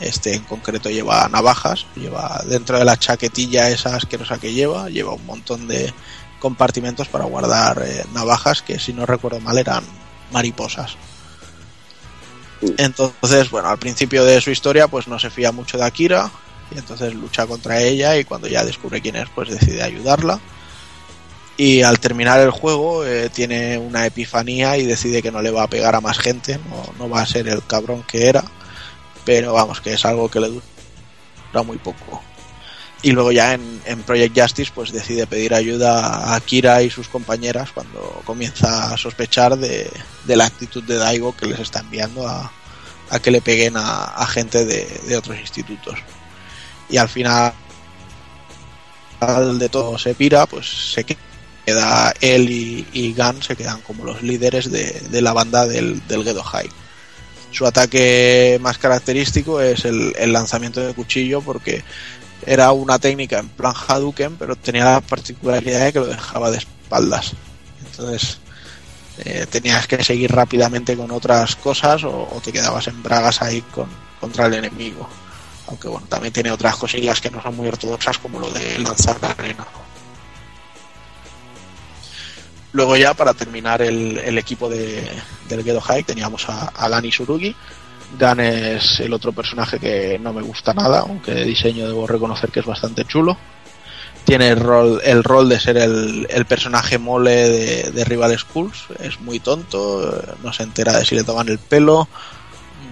[0.00, 5.12] Este en concreto lleva navajas, lleva dentro de la chaquetilla esa asquerosa que lleva, lleva
[5.12, 5.92] un montón de
[6.40, 9.84] compartimentos para guardar eh, navajas que si no recuerdo mal eran
[10.32, 10.96] mariposas.
[12.76, 16.30] Entonces, bueno, al principio de su historia pues no se fía mucho de Akira
[16.74, 20.40] y entonces lucha contra ella y cuando ya descubre quién es pues decide ayudarla.
[21.56, 25.64] Y al terminar el juego eh, tiene una epifanía y decide que no le va
[25.64, 28.44] a pegar a más gente, no, no va a ser el cabrón que era,
[29.24, 32.22] pero vamos, que es algo que le dura muy poco.
[33.02, 37.06] Y luego ya en, en, Project Justice pues decide pedir ayuda a Kira y sus
[37.08, 39.90] compañeras cuando comienza a sospechar de,
[40.24, 42.50] de la actitud de Daigo que les está enviando a,
[43.10, 45.98] a que le peguen a, a gente de, de, otros institutos.
[46.88, 47.52] Y al final
[49.58, 51.20] de todo se pira, pues se queda
[51.66, 56.68] él y, y se quedan como los líderes de, la banda del, del Gedo High.
[57.50, 61.84] Su ataque más característico es el, lanzamiento de cuchillo porque
[62.44, 66.58] era una técnica en plan Hadouken, pero tenía la particularidad de que lo dejaba de
[66.58, 67.32] espaldas.
[67.86, 68.38] Entonces
[69.18, 73.88] eh, tenías que seguir rápidamente con otras cosas o, te quedabas en bragas ahí con,
[74.20, 75.08] contra el enemigo.
[75.68, 79.16] Aunque bueno, también tiene otras cosillas que no son muy ortodoxas como lo de lanzar
[79.22, 79.64] la arena.
[82.74, 85.08] Luego ya para terminar el, equipo de,
[85.48, 87.54] del Gedo High teníamos a, a Gani Surugi,
[88.18, 92.50] Gan es el otro personaje que no me gusta nada, aunque de diseño debo reconocer
[92.50, 93.38] que es bastante chulo.
[94.24, 98.86] Tiene el rol, el rol de ser el, el personaje mole de, de, Rival Schools,
[98.98, 102.08] es muy tonto, no se entera de si le toman el pelo,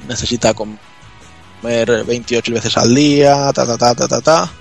[0.07, 4.53] necesita comer 28 veces al día, ta ta ta ta ta ta.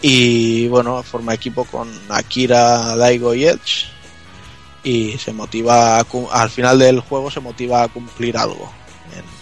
[0.00, 3.97] Y bueno, forma equipo con Akira, Daigo y Edge.
[4.84, 8.70] Y se motiva, al final del juego se motiva a cumplir algo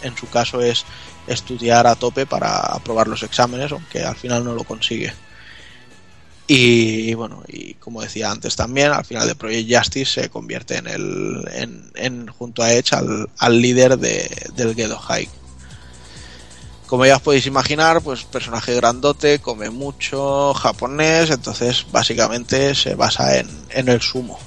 [0.03, 0.85] en, su caso es
[1.27, 5.13] estudiar a tope para aprobar los exámenes, aunque al final no lo consigue.
[6.49, 10.87] Y bueno, y como decía antes también, al final de Project Justice se convierte en
[10.87, 15.29] el en, junto a Edge al, líder de, del Gedo High.
[16.87, 23.39] Como ya os podéis imaginar, pues personaje grandote, come mucho, japonés, entonces básicamente se basa
[23.39, 24.39] en, en el sumo.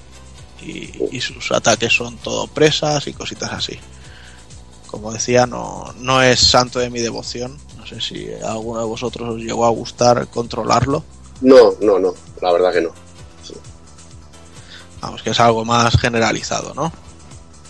[0.62, 3.80] Y, y sus ataques son todo presas y cositas así
[4.90, 7.58] como decía, no, no es santo de mi devoción.
[7.78, 11.04] No sé si a alguno de vosotros os llegó a gustar controlarlo.
[11.42, 12.90] No, no, no, la verdad que no.
[13.44, 13.54] Sí.
[15.02, 16.92] Vamos, que es algo más generalizado, ¿no?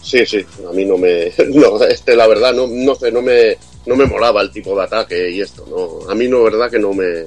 [0.02, 1.32] Sí, sí, a mí no me.
[1.50, 4.84] No, este, la verdad, no, no sé, no me, no me molaba el tipo de
[4.84, 6.10] ataque y esto, ¿no?
[6.10, 7.26] A mí, no, verdad que no me.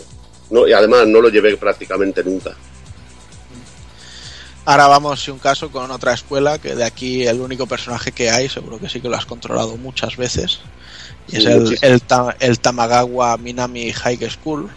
[0.51, 2.57] No, y además no lo llevé prácticamente nunca.
[4.65, 8.31] Ahora vamos, si un caso, con otra escuela, que de aquí el único personaje que
[8.31, 10.61] hay, seguro que sí que lo has controlado muchas veces,
[11.29, 12.03] y es el, el,
[12.39, 14.71] el, Tamagawa Minami High School,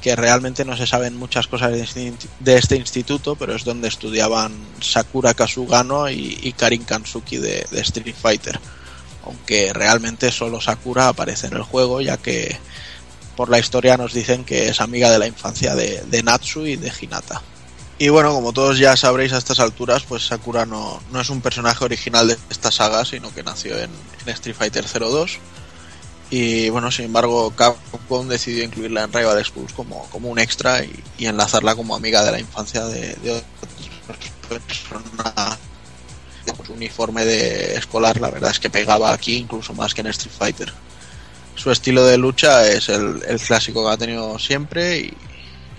[0.00, 3.88] que realmente no se saben muchas cosas de este, de este instituto, pero es donde
[3.88, 8.58] estudiaban Sakura Kasugano y, y Karin Kansuki de, de, Street Fighter.
[9.24, 12.56] Aunque realmente solo Sakura aparece en el juego, ya que
[13.36, 16.76] por la historia nos dicen que es amiga de la infancia de, de Natsu y
[16.76, 17.42] de Hinata.
[18.02, 21.42] Y bueno, como todos ya sabréis a estas alturas, pues Sakura no, no es un
[21.42, 23.90] personaje original de esta saga, sino que nació en,
[24.24, 25.38] Street Fighter 02.
[26.30, 31.26] Y bueno, sin embargo, Capcom decidió incluirla en Rival Schools como, como un extra y,
[31.26, 33.44] enlazarla como amiga de la infancia de, de otras
[36.70, 40.72] uniforme de escolar, la verdad es que pegaba aquí incluso más que en Street Fighter.
[41.54, 45.14] Su estilo de lucha es el, el clásico que ha tenido siempre y,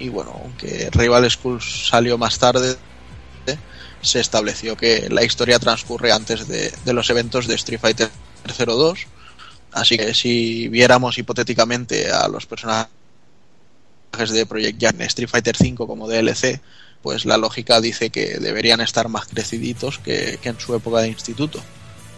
[0.02, 2.76] y bueno, aunque Rival Schools salió más tarde,
[4.02, 8.10] se estableció que la historia transcurre antes de, de los eventos de Street Fighter
[8.58, 9.06] 02,
[9.74, 12.90] así que si viéramos hipotéticamente a los personajes
[14.32, 16.60] de Project Jam en Street Fighter 5 como DLC,
[17.04, 21.10] pues la lógica dice que deberían estar más creciditos que, que en su época de
[21.10, 21.62] instituto.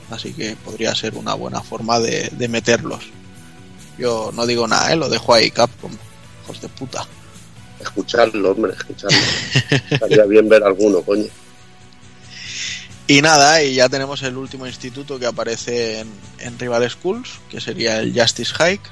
[0.10, 3.06] Así que podría ser una buena forma de, de meterlos.
[3.98, 4.96] Yo no digo nada, ¿eh?
[4.96, 5.92] lo dejo ahí, Capcom.
[6.44, 7.08] Hijos de puta
[7.84, 9.18] escucharlo, hombre, escucharlo.
[9.90, 11.26] Estaría bien ver alguno, coño.
[13.06, 17.60] Y nada, y ya tenemos el último instituto que aparece en, en Rival Schools, que
[17.60, 18.90] sería el Justice Hike.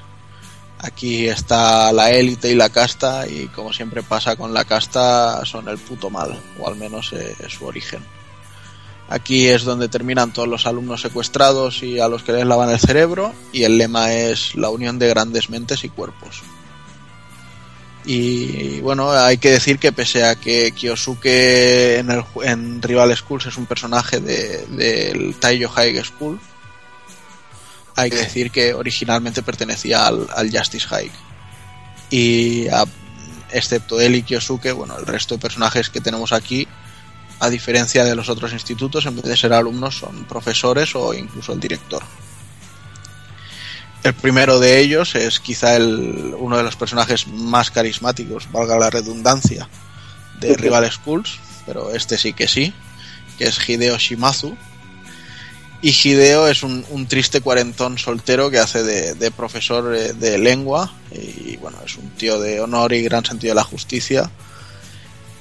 [0.78, 5.68] Aquí está la élite y la casta, y como siempre pasa con la casta, son
[5.68, 8.04] el puto mal, o al menos eh, su origen.
[9.08, 12.80] Aquí es donde terminan todos los alumnos secuestrados y a los que les lavan el
[12.80, 16.42] cerebro, y el lema es la unión de grandes mentes y cuerpos.
[18.04, 23.46] Y bueno, hay que decir que pese a que Kyosuke en, el, en Rival Schools
[23.46, 26.40] es un personaje del de, Taiyo High School,
[27.94, 31.10] hay que decir que originalmente pertenecía al, al Justice High.
[32.10, 32.84] Y a,
[33.52, 36.66] excepto él y Kyosuke, bueno, el resto de personajes que tenemos aquí,
[37.40, 41.52] a diferencia de los otros institutos, en vez de ser alumnos, son profesores o incluso
[41.52, 42.02] el director.
[44.02, 48.90] El primero de ellos es quizá el, uno de los personajes más carismáticos, valga la
[48.90, 49.68] redundancia,
[50.40, 52.74] de Rival Schools, pero este sí que sí,
[53.38, 54.56] que es Hideo Shimazu.
[55.82, 60.38] Y Hideo es un, un triste cuarentón soltero que hace de, de profesor eh, de
[60.38, 64.30] lengua y bueno, es un tío de honor y gran sentido de la justicia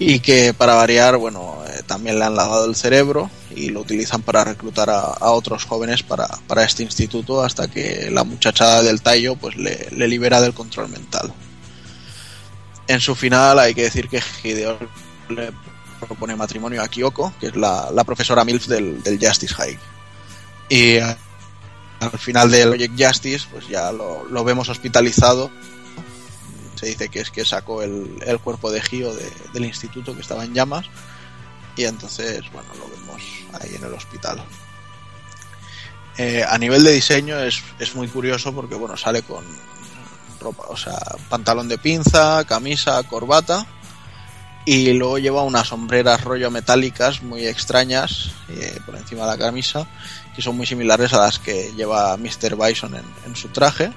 [0.03, 4.23] y que para variar, bueno, eh, también le han lavado el cerebro y lo utilizan
[4.23, 9.36] para reclutar a, otros jóvenes para, para, este instituto hasta que la muchacha del tallo
[9.36, 11.32] pues le, libera del control mental.
[12.88, 14.80] En su final hay que decir que Hideo
[15.30, 15.52] le
[15.99, 19.78] propone matrimonio a Kyoko, que es la, la profesora MILF del, del, Justice High.
[20.68, 25.52] Y al final del Project Justice pues ya lo, lo vemos hospitalizado
[26.82, 30.44] se dice que es que sacó el, cuerpo de Gio de, del instituto que estaba
[30.44, 30.88] en llamas
[31.76, 33.22] y entonces bueno lo vemos
[33.62, 34.44] ahí en el hospital
[36.18, 39.45] eh, a nivel de diseño es, es, muy curioso porque bueno sale con
[40.40, 40.99] ropa o sea
[41.30, 43.64] pantalón de pinza camisa corbata
[44.66, 49.88] y luego lleva unas sombreras rollo metálicas muy extrañas eh, por encima de la camisa
[50.36, 52.56] que son muy similares a las que lleva Mr.
[52.56, 53.94] Bison en su traje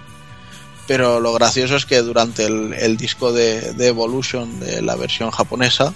[0.86, 5.30] pero lo gracioso es que durante el, el disco de, de, Evolution de la versión
[5.30, 5.94] japonesa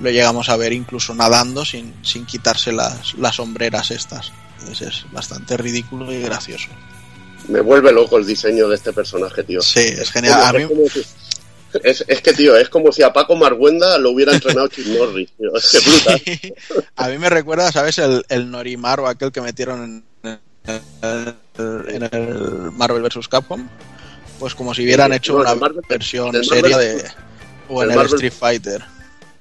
[0.00, 4.32] lo llegamos a ver incluso nadando sin, sin quitarse las, las sombreras estas.
[4.60, 6.68] Entonces es bastante ridículo y gracioso.
[7.48, 9.60] Me vuelve loco el diseño de este personaje, tío.
[9.60, 10.40] Sí, es genial.
[10.42, 10.66] a mí...
[11.82, 15.30] Es, es, que, tío, es como si a Paco Marguenda lo hubiera entrenado Chip Norris.
[15.36, 15.54] Tío.
[15.54, 16.22] Es que brutal.
[16.24, 16.54] Sí.
[16.96, 17.98] A mí me recuerda, ¿sabes?
[17.98, 23.28] El, el Norimar o aquel que metieron en, en el Marvel vs.
[23.28, 23.68] Capcom
[24.38, 27.04] pues como si hubieran hecho no, una Marvel, versión Marvel, seria de
[27.68, 28.82] o en el, Street Fighter.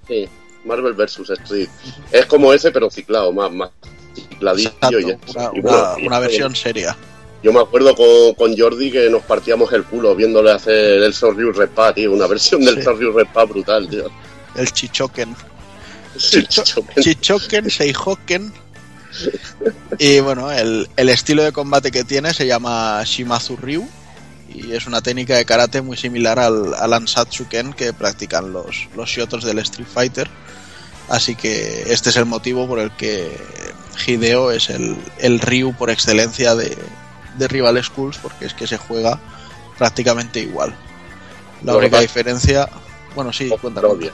[0.08, 0.28] Sí,
[0.66, 1.70] Marvel vs Street.
[2.12, 3.70] Es como ese pero ciclado, más, más
[4.14, 4.70] cicladillo.
[4.70, 6.96] Exacto, y una, y bueno, una, una, versión seria.
[7.44, 11.52] Yo me acuerdo con, con, Jordi que nos partíamos el culo viéndole hacer el Sorryu
[11.52, 12.90] Repa, tío, una versión del sí.
[13.14, 14.10] Repa brutal, tío.
[14.56, 15.36] El Chichoken.
[16.18, 18.52] Chichoken, Chichoken Seihoken.
[20.00, 23.88] y bueno, el, el estilo de combate que tiene se llama Shimazu Ryu
[24.66, 29.10] y es una técnica de karate muy similar al, al Ansatsuken que practican los, los
[29.10, 30.30] Shotos del Street Fighter.
[31.10, 33.38] Así que este es el motivo por el que
[34.06, 36.78] Hideo es el, el Ryu por excelencia de,
[37.38, 39.20] de Rival Schools, porque es que se juega
[39.78, 40.76] prácticamente igual.
[41.64, 42.68] La única diferencia,
[43.16, 43.88] bueno, sí, Un cuéntame.
[43.88, 44.12] parodia.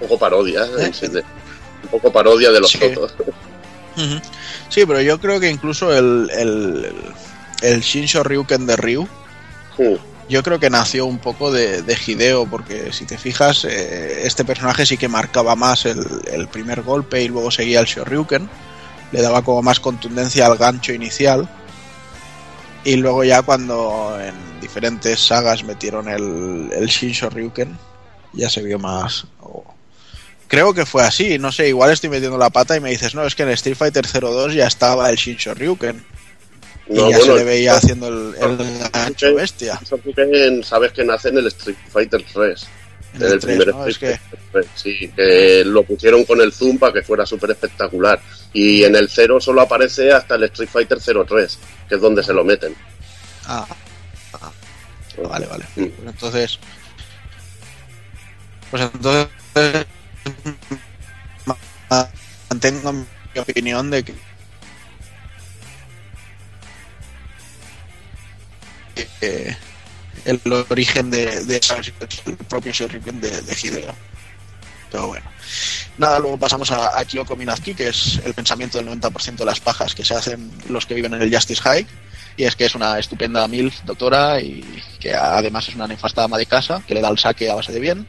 [0.00, 0.92] Un poco parodia, ¿eh?
[1.02, 1.08] ¿Eh?
[1.08, 1.20] De-
[1.84, 2.78] Un poco parodia de los Sí.
[4.68, 6.92] Sí, pero yo creo que incluso el, el,
[7.62, 9.08] el Shinsho Ryuken de Ryu,
[10.28, 14.44] Yo creo que nació un poco de, de Hideo, porque si te fijas, eh, este
[14.44, 18.48] personaje sí que marcaba más el, el primer golpe y luego seguía el Shoryuken,
[19.12, 21.48] le daba como más contundencia al gancho inicial.
[22.84, 26.90] Y luego ya cuando en diferentes sagas metieron el, el
[28.32, 29.26] ya se vio más...
[30.46, 33.26] Creo que fue así, no sé, igual estoy metiendo la pata y me dices, no,
[33.26, 36.02] es que en Street Fighter 02 ya estaba el Shin Shoryuken.
[36.88, 39.78] No, y ya bueno, se le veía haciendo el, el gancho bestia.
[40.64, 42.66] Sabes que nace en el Street Fighter 3.
[43.14, 43.86] En En el el 3, primer ¿no?
[43.86, 47.26] Street Es que- Fighter 3, sí, que lo pusieron con el zoom para que fuera
[47.26, 48.20] súper espectacular.
[48.52, 51.58] Y en el 0 solo aparece hasta el Street Fighter 03,
[51.88, 52.74] que es donde se lo meten.
[53.46, 53.66] Ah,
[54.34, 54.50] ah,
[55.28, 55.64] vale, vale.
[55.76, 55.84] Mm.
[55.86, 56.58] Pues entonces.
[58.70, 59.28] Pues entonces.
[61.46, 61.56] ma-
[62.50, 63.04] Mantengo mi
[63.40, 64.14] opinión de que.
[69.20, 69.56] Que
[70.24, 73.94] el origen de, de esa el propio Shuriken de, de Hideo.
[74.90, 75.26] Pero bueno.
[75.98, 79.60] Nada, luego pasamos a, a Kyoko Minazki, que es el pensamiento del 90% de las
[79.60, 81.86] pajas que se hacen los que viven en el Justice High
[82.38, 84.64] y es que es una estupenda MILF doctora y
[85.00, 87.72] que además es una nefasta ama de casa que le da el saque a base
[87.72, 88.06] de bien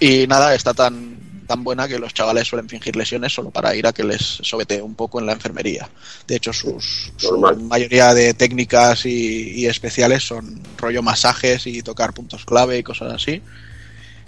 [0.00, 1.16] y nada, está tan
[1.50, 4.80] tan buena que los chavales suelen fingir lesiones solo para ir a que les sobete
[4.80, 5.90] un poco en la enfermería.
[6.24, 12.12] De hecho, sus, su mayoría de técnicas y, y especiales son rollo masajes y tocar
[12.14, 13.42] puntos clave y cosas así.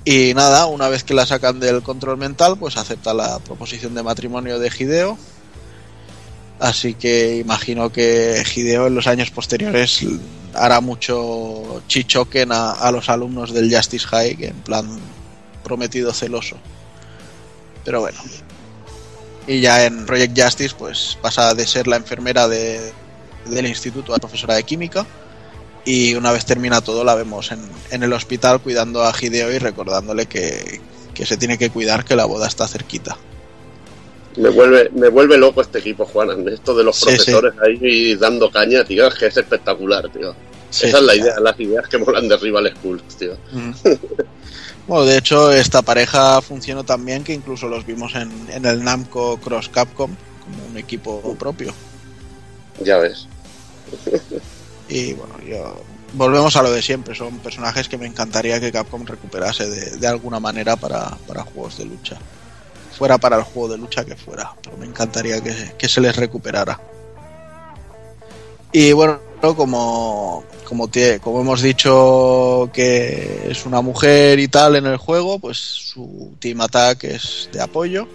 [0.05, 4.03] Y nada, una vez que la sacan del control mental, pues acepta la proposición de
[4.03, 5.17] matrimonio de Hideo.
[6.59, 10.05] Así que imagino que Hideo en los años posteriores
[10.55, 14.89] hará mucho chichoken a, a los alumnos del Justice High, que en plan
[15.63, 16.57] prometido celoso.
[17.85, 18.19] Pero bueno.
[19.47, 22.93] Y ya en Project Justice, pues pasa de ser la enfermera de,
[23.47, 25.05] del instituto a profesora de química.
[25.85, 27.61] Y una vez termina todo, la vemos en,
[27.91, 30.81] en el hospital cuidando a Hideo y recordándole que,
[31.13, 33.17] que se tiene que cuidar, que la boda está cerquita.
[34.37, 36.49] Me vuelve, me vuelve loco este equipo, Juan.
[36.49, 40.35] Esto de los Sí, profesores ahí dando caña, tío, es que es espectacular, tío.
[40.73, 40.87] Sí.
[40.87, 43.37] Esa es la idea, las ideas que molan de Rival Schools, tío.
[43.53, 43.73] Mm.
[44.87, 48.83] Bueno, de hecho, esta pareja funcionó tan bien que incluso los vimos en, en el
[48.83, 50.11] Namco Cross Capcom
[50.43, 51.73] como un equipo propio.
[52.83, 53.29] Ya ves.
[54.89, 55.81] Y bueno, yo
[56.15, 60.07] volvemos a lo de siempre, son personajes que me encantaría que Capcom recuperase de, de
[60.07, 62.19] alguna manera para, para juegos de lucha.
[62.99, 66.15] Fuera para el juego de lucha que fuera, pero me encantaría que, que se les
[66.17, 66.79] recuperara.
[68.73, 75.39] Y bueno, como, como, hemos dicho que es una mujer y tal en el juego,
[75.39, 78.09] pues su Team Attack es de apoyo.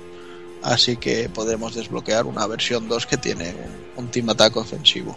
[0.63, 3.53] Así que podremos desbloquear una versión 2 que tiene
[3.97, 5.15] un, Team Attack ofensivo.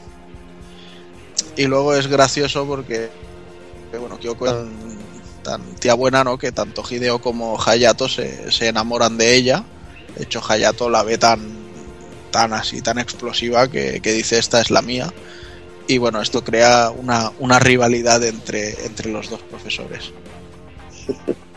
[1.56, 3.08] Y luego es gracioso porque,
[3.90, 4.54] que, bueno, Kyoko es
[5.42, 6.36] tan tía buena, ¿no?
[6.36, 9.64] Que tanto Hideo como Hayato se, se enamoran de ella.
[10.16, 11.40] De hecho, Hayato la ve tan,
[12.30, 15.12] tan así, tan explosiva que, que dice esta es la mía.
[15.86, 20.12] Y bueno, esto crea una, una rivalidad entre, entre los dos profesores.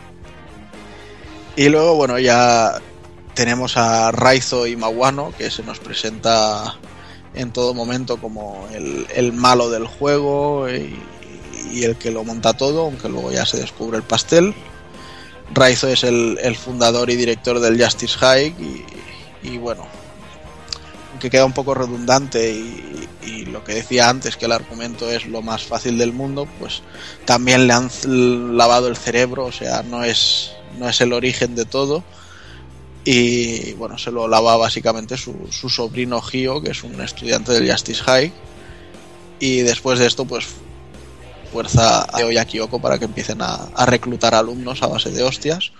[1.56, 2.80] Y luego, bueno, ya
[3.34, 6.76] tenemos a Raizo y Mawano, que se nos presenta
[7.34, 10.98] en todo momento como el, el malo del juego y,
[11.70, 14.52] y el que lo monta todo, aunque luego ya se descubre el pastel.
[15.52, 19.86] Raizo es el, el fundador y director del Justice High y, y bueno,
[21.14, 25.26] aunque queda un poco redundante y, y lo que decía antes, que el argumento es
[25.26, 26.82] lo más fácil del mundo, pues
[27.24, 27.88] también le han
[28.56, 32.02] lavado el cerebro, o sea, no es, no es el origen de todo.
[33.04, 38.02] Y bueno, se lo lava básicamente su, sobrino Gio, que es un estudiante del Justice
[38.02, 38.32] High.
[39.38, 40.46] Y después de esto, pues
[41.52, 45.12] fuerza a Teo y a Kyoko para que empiecen a, a reclutar alumnos a base
[45.12, 45.70] de hostias.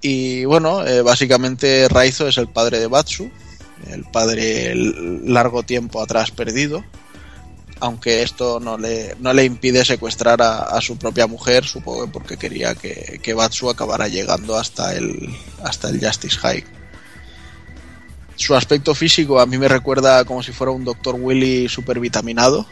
[0.00, 3.32] Y bueno, eh, básicamente Raizo es el padre de Batsu,
[3.86, 6.84] el padre largo tiempo atrás perdido,
[7.80, 12.12] aunque esto no le, no le impide secuestrar a, a su propia mujer, supongo que
[12.12, 15.28] porque quería que, que Batsu acabara llegando hasta el,
[15.62, 16.64] hasta el Justice High.
[18.36, 21.16] Su aspecto físico a mí me recuerda como si fuera un Dr.
[21.18, 22.66] Willy super vitaminado.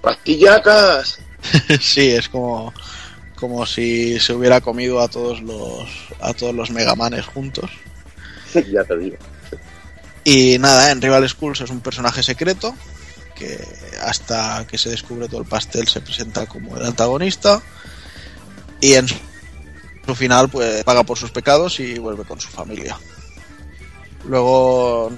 [0.00, 1.18] ¡Pastillacas!
[1.80, 2.72] sí, es como,
[3.36, 5.88] como si se hubiera comido a todos los,
[6.20, 7.70] a todos los Megamanes juntos.
[8.72, 9.16] ya te digo.
[10.24, 12.74] Y nada, en Rival Schools es un personaje secreto
[13.34, 13.64] que
[14.02, 17.60] hasta que se descubre todo el pastel se presenta como el antagonista
[18.80, 22.98] y en su final pues paga por sus pecados y vuelve con su familia.
[24.24, 25.10] Luego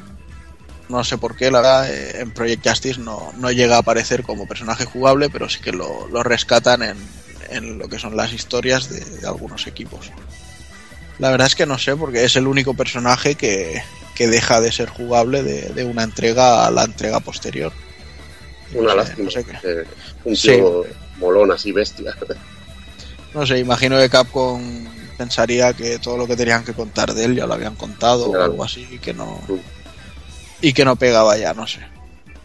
[0.89, 4.23] no sé por qué, la verdad, eh, en Project Justice no, no llega a aparecer
[4.23, 6.97] como personaje jugable, pero sí que lo, lo rescatan en,
[7.51, 10.11] en lo que son las historias de, de algunos equipos.
[11.19, 13.83] La verdad es que no sé, porque es el único personaje que,
[14.15, 17.73] que deja de ser jugable de, de una entrega a la entrega posterior.
[18.75, 19.25] Una No sé, lástima.
[19.25, 19.53] no sé qué.
[19.65, 19.85] eh,
[20.25, 20.49] un Sí.
[20.49, 20.85] tío
[21.19, 22.15] molón así, bestia.
[23.35, 24.87] No sé, imagino que Capcom
[25.19, 28.41] pensaría que todo lo que tenían que contar de él ya lo habían contado o
[28.41, 29.59] algo así y que no Mm.
[30.61, 31.81] y que no pegaba ya, no sé.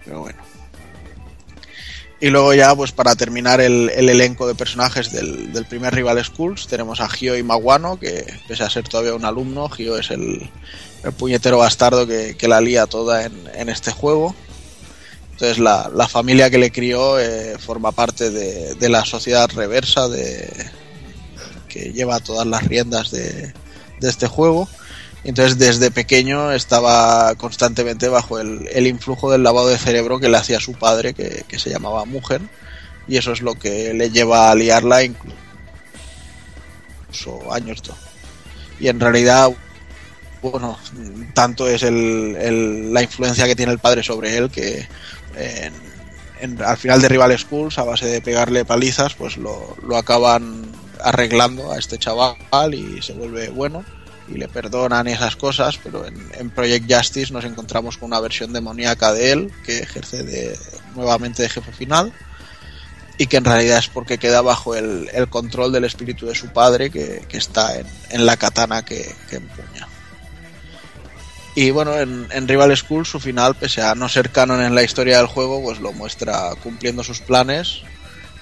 [0.05, 0.39] Pero bueno.
[2.21, 6.23] Y luego ya, pues para terminar el, el elenco de personajes del, del primer Rival
[6.23, 10.11] Schools, tenemos a Gio y Maguano, que pese a ser todavía un alumno, Gio es
[10.11, 10.49] el,
[11.03, 14.35] el puñetero bastardo que, que la lía toda en, en este juego.
[15.31, 20.09] Entonces la, la familia que le crió eh, forma parte de, de la sociedad reversa
[20.09, 20.49] de,
[21.69, 23.53] que lleva todas las riendas de,
[24.01, 24.67] de este juego.
[25.23, 30.37] Entonces desde pequeño estaba constantemente bajo el, el influjo del lavado de cerebro que le
[30.37, 32.41] hacía su padre, que, que se llamaba Mujer,
[33.07, 35.35] y eso es lo que le lleva a liarla incluso
[37.51, 37.81] años.
[37.83, 37.95] do-
[38.79, 39.49] Y en realidad,
[40.41, 40.77] bueno,
[41.33, 44.87] tanto es el, la influencia que tiene el padre sobre él que
[46.39, 50.65] en- al final de Rival Schools, a base de pegarle palizas, pues lo, lo acaban
[51.01, 53.83] arreglando a este chaval y se vuelve bueno
[54.33, 58.53] y le perdonan y esas cosas, pero en, Project Justice nos encontramos con una versión
[58.53, 60.57] demoníaca de él que ejerce de,
[60.95, 62.13] nuevamente de jefe final
[63.17, 66.89] y que en realidad es porque queda bajo el, control del espíritu de su padre
[66.89, 69.87] que, está en, en la katana que, que empuña.
[71.55, 74.83] Y bueno, en, en Rival School su final, pese a no ser canon en la
[74.83, 77.81] historia del juego, pues lo muestra cumpliendo sus planes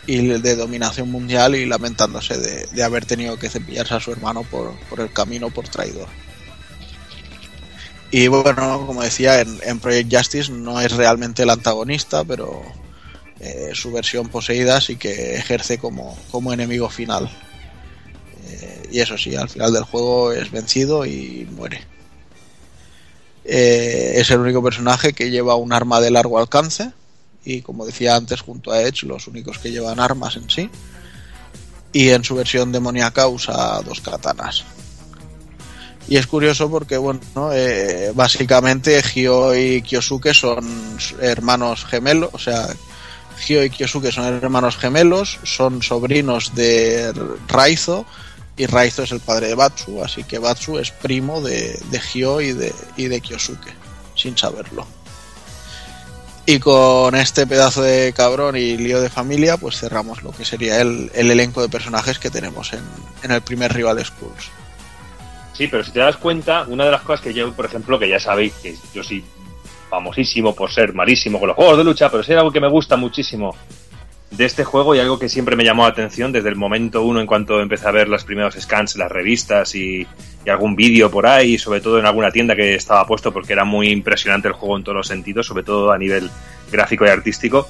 [0.07, 4.43] y de dominación mundial y lamentándose de, de haber tenido que cepillarse a su hermano
[4.43, 6.07] por, por el camino por traidor.
[8.09, 12.61] Y bueno, como decía, en, Project Justice no es realmente el antagonista, pero
[13.41, 17.29] eh, su versión poseída sí que ejerce como, como enemigo final.
[18.47, 21.81] Eh, y eso sí, al final del juego es vencido y muere.
[23.43, 26.91] Eh, es el único personaje que lleva un arma de largo alcance
[27.47, 30.69] y como decía antes junto a Edge los únicos que llevan armas en sí
[31.93, 34.65] y en su versión demoníaca usa dos katanas.
[36.09, 37.21] Y es curioso porque bueno
[37.53, 40.65] eh, básicamente Gyo y Kyosuke son
[41.21, 42.67] hermanos gemelos o sea
[43.45, 47.13] Gyo y Kyosuke son hermanos gemelos son sobrinos de
[47.47, 48.05] Raizo
[48.57, 52.01] y Raizo es el padre de Batsu así que Batsu es primo de, de
[52.43, 53.73] y de, y de Kyosuke
[54.15, 54.96] sin saberlo
[56.49, 60.79] y con este pedazo de cabrón y lío de familia, pues cerramos lo que sería
[60.79, 62.79] el, el elenco de personajes que tenemos en,
[63.21, 64.49] en, el primer Rival Schools.
[65.51, 68.07] Sí, pero si te das cuenta, una de las cosas que yo, por ejemplo, que
[68.07, 69.25] ya sabéis que yo soy
[69.89, 72.95] famosísimo por ser malísimo con los juegos de lucha, pero sí algo que me gusta
[72.95, 73.53] muchísimo
[74.31, 77.21] de este juego y algo que siempre me llamó la atención desde el momento uno
[77.21, 80.05] en cuanto empecé a ver los primeros scans, las revistas y,
[80.47, 83.89] algún vídeo por ahí, sobre todo en alguna tienda que estaba puesto porque era muy
[83.89, 86.29] impresionante el juego en todos los sentidos, sobre todo a nivel
[86.71, 87.67] gráfico y artístico.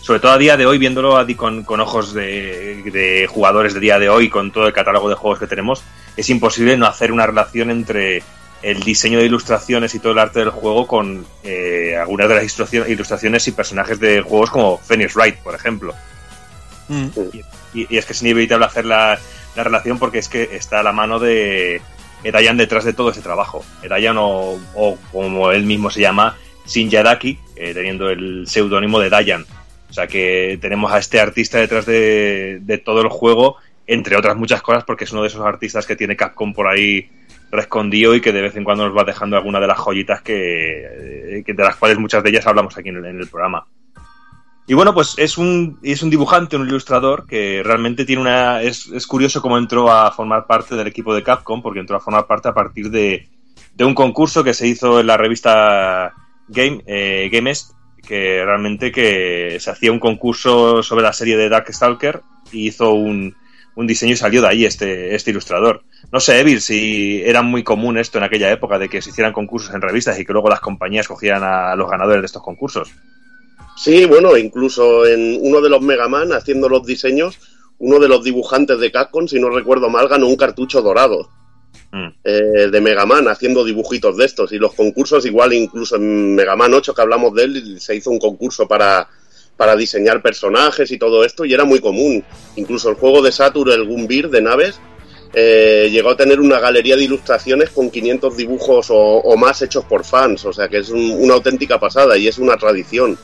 [0.00, 4.08] Sobre todo a día de hoy, viéndolo con, con ojos de, jugadores de día de
[4.08, 5.84] hoy, con todo el catálogo de juegos que tenemos,
[6.16, 8.24] es imposible no hacer una relación entre
[8.66, 12.88] el diseño de ilustraciones y todo el arte del juego con eh, algunas de las
[12.88, 15.94] ilustraciones y personajes de juegos como Phoenix Wright, por ejemplo.
[16.88, 17.06] Mm.
[17.74, 19.20] Y, y, es que es inevitable hacer la,
[19.54, 21.80] la, relación porque es que está a la mano de
[22.24, 23.64] Dayan detrás de todo ese trabajo.
[23.88, 26.36] Dayan o, o, como él mismo se llama,
[26.66, 29.46] Shinjadaki, eh, teniendo el seudónimo de Dayan.
[29.88, 34.36] O sea que tenemos a este artista detrás de, de todo el juego, entre otras
[34.36, 37.08] muchas cosas, porque es uno de esos artistas que tiene Capcom por ahí
[37.50, 41.42] rescondido y que de vez en cuando nos va dejando alguna de las joyitas que,
[41.44, 43.66] que de las cuales muchas de ellas hablamos aquí en el, en el, programa.
[44.66, 48.62] Y bueno, pues es un, es un dibujante, un ilustrador que realmente tiene una.
[48.62, 52.00] Es, es curioso cómo entró a formar parte del equipo de Capcom, porque entró a
[52.00, 53.28] formar parte a partir de,
[53.74, 56.12] de un concurso que se hizo en la revista
[56.48, 57.30] Game, eh,
[58.06, 63.34] que realmente que se hacía un concurso sobre la serie de Darkstalker y hizo un,
[63.76, 65.82] un diseño y salió de ahí este, este ilustrador.
[66.10, 69.32] No sé, Evil, si era muy común esto en aquella época de que se hicieran
[69.32, 72.90] concursos en revistas y que luego las compañías cogieran a los ganadores de estos concursos.
[73.76, 77.38] Sí, bueno, incluso en uno de los Mega Man, haciendo los diseños,
[77.78, 81.28] uno de los dibujantes de Capcom, si no recuerdo mal, ganó un cartucho dorado
[81.92, 82.08] mm.
[82.24, 84.52] eh, de Mega Man, haciendo dibujitos de estos.
[84.52, 88.10] Y los concursos, igual, incluso en Mega Man 8, que hablamos de él, se hizo
[88.10, 89.06] un concurso para,
[89.56, 92.24] para diseñar personajes y todo esto, y era muy común.
[92.56, 94.78] Incluso el juego de Saturn, el Gumbir de naves,
[95.32, 100.04] eh, llegó a tener una galería de ilustraciones con 500 dibujos o, más hechos por
[100.04, 103.18] fans, o sea que es un, una auténtica pasada y es una tradición.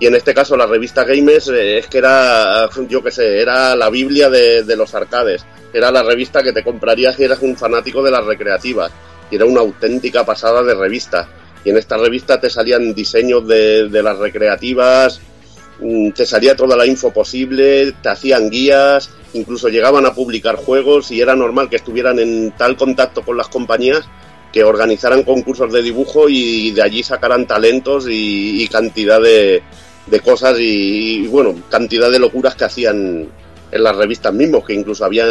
[0.00, 3.76] Y en este caso la revista Games eh, es que era, yo qué sé, era
[3.76, 5.44] la Biblia de, los arcades.
[5.74, 8.90] Era la revista que te comprarías si eras un fanático de las recreativas.
[9.30, 11.28] Y era una auténtica pasada de revista.
[11.62, 15.20] Y en esta revista te salían diseños de, de las recreativas,
[16.14, 21.20] te salía toda la info posible, te hacían guías, incluso llegaban a publicar juegos y
[21.20, 24.08] era normal que estuvieran en tal contacto con las compañías
[24.52, 29.62] que organizaran concursos de dibujo y de allí sacaran talentos y, cantidad de,
[30.06, 33.28] de cosas y, bueno, cantidad de locuras que hacían
[33.72, 35.24] en las revistas mismos, que incluso había,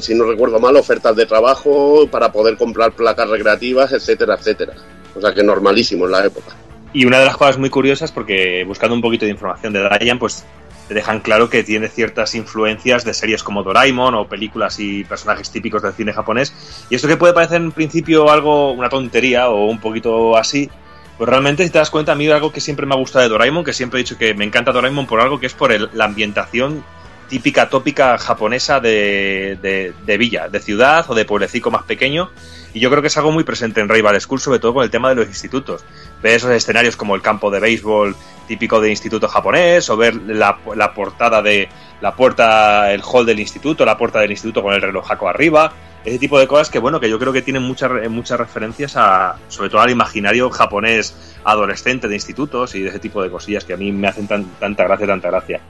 [0.00, 4.74] si no recuerdo mal, ofertas de trabajo para poder comprar placas recreativas, etcétera, etcétera.
[5.14, 6.65] O sea que normalísimo en la época.
[6.96, 10.18] Y una de las cosas muy curiosas, porque buscando un poquito de información de Dayan,
[10.18, 10.46] pues
[10.88, 15.50] te dejan claro que tiene ciertas influencias de series como Doraemon o películas y personajes
[15.50, 16.54] típicos del cine japonés.
[16.88, 20.70] Y esto que puede parecer en principio algo, una tontería o un poquito así,
[21.18, 23.28] pues realmente si te das cuenta, a mí algo que siempre me ha gustado de
[23.28, 25.90] Doraemon, que siempre he dicho que me encanta Doraemon por algo que es por el,
[25.92, 26.82] la ambientación
[27.28, 32.30] típica, tópica japonesa de, de, de, villa, de ciudad o de pueblecico más pequeño.
[32.72, 34.90] Y yo creo que es algo muy presente en Rival School, sobre todo con el
[34.90, 35.84] tema de los institutos.
[36.22, 38.16] Ver esos escenarios como el campo de béisbol
[38.46, 41.68] típico de instituto japonés, o ver la, la portada de
[42.00, 45.72] la puerta, el hall del instituto, la puerta del instituto con el relojaco arriba,
[46.06, 49.36] ese tipo de cosas que bueno que yo creo que tienen muchas muchas referencias a
[49.48, 53.72] sobre todo al imaginario japonés adolescente de institutos y de ese tipo de cosillas que
[53.72, 55.60] a mí me hacen tan, tanta gracia tanta gracia.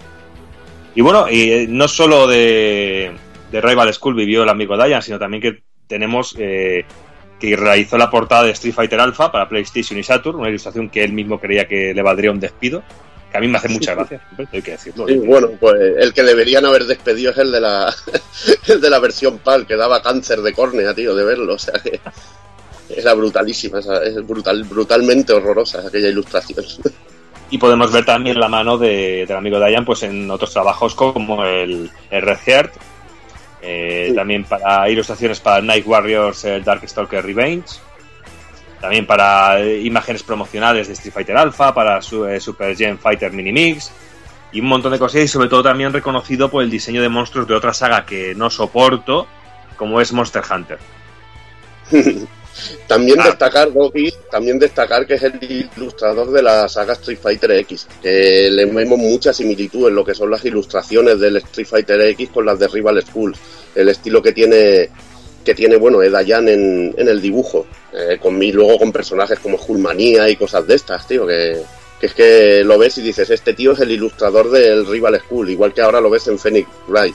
[0.94, 3.12] Y bueno y no solo de,
[3.50, 6.84] de Rival School vivió el amigo Dayan sino también que tenemos eh,
[7.38, 11.04] que realizó la portada de Street Fighter Alpha para PlayStation y Saturn una ilustración que
[11.04, 12.82] él mismo creía que le valdría un despido
[13.30, 14.20] que a mí me hace mucha gracia,
[14.52, 15.06] hay que decirlo.
[15.06, 17.94] Sí, bueno, pues el que deberían haber despedido es el de la
[18.68, 21.74] el de la versión PAL, que daba cáncer de córnea, tío, de verlo, o sea
[21.82, 22.00] que
[22.88, 26.64] era brutalísima, es brutal, brutalmente horrorosa aquella ilustración.
[27.48, 31.44] Y podemos ver también la mano de, del amigo Dayan pues en otros trabajos como
[31.44, 32.72] el, el Red Heart,
[33.66, 34.14] eh, sí.
[34.14, 37.80] también para ilustraciones para Night Warriors, el Darkstalker Revenge,
[38.80, 43.32] también para eh, imágenes promocionales de Street Fighter Alpha, para su, eh, Super Gen Fighter
[43.32, 43.90] Mini Mix
[44.52, 47.48] y un montón de cosas y sobre todo también reconocido por el diseño de monstruos
[47.48, 49.26] de otra saga que no soporto,
[49.76, 50.78] como es Monster Hunter.
[52.86, 55.38] También destacar, Goki, también destacar que es el
[55.76, 60.14] ilustrador de la saga Street Fighter X, que le vemos mucha similitud en lo que
[60.14, 63.38] son las ilustraciones del Street Fighter X con las de Rival Schools,
[63.74, 64.90] el estilo que tiene
[65.44, 69.56] que tiene, bueno, Edayan en, en el dibujo, eh, con mí luego con personajes como
[69.56, 71.62] Hulmanía y cosas de estas, tío, que,
[72.00, 75.50] que es que lo ves y dices, este tío es el ilustrador del Rival School,
[75.50, 77.14] igual que ahora lo ves en Phoenix Wright.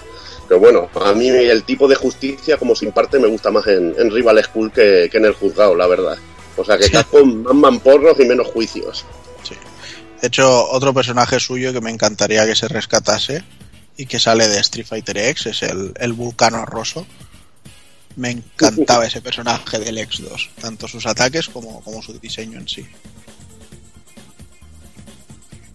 [0.52, 3.96] Pero bueno, a mí el tipo de justicia, como se imparte, me gusta más en,
[3.98, 6.18] en Rival School que, que en el juzgado, la verdad.
[6.58, 9.06] O sea, que estás con más mamporros y menos juicios.
[10.20, 13.46] De hecho, otro personaje suyo que me encantaría que se rescatase
[13.96, 17.08] y que sale de Street Fighter X es el, el Vulcano Rosso.
[18.18, 22.86] Me encantaba ese personaje del X2, tanto sus ataques como, como su diseño en sí.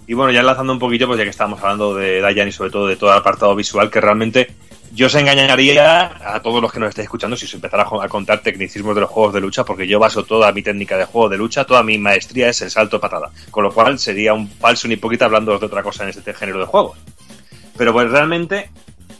[0.06, 2.70] Y bueno, ya enlazando un poquito, pues ya que estamos hablando de Dayan y sobre
[2.70, 4.52] todo de todo el apartado visual, que realmente
[4.92, 8.40] yo se engañaría a todos los que nos estéis escuchando si os empezara a contar
[8.40, 11.36] tecnicismos de los juegos de lucha, porque yo baso toda mi técnica de juego de
[11.38, 13.30] lucha, toda mi maestría es el salto patada.
[13.50, 16.60] Con lo cual sería un falso un hipócrita hablando de otra cosa en este género
[16.60, 16.98] de juegos.
[17.76, 18.70] Pero pues realmente,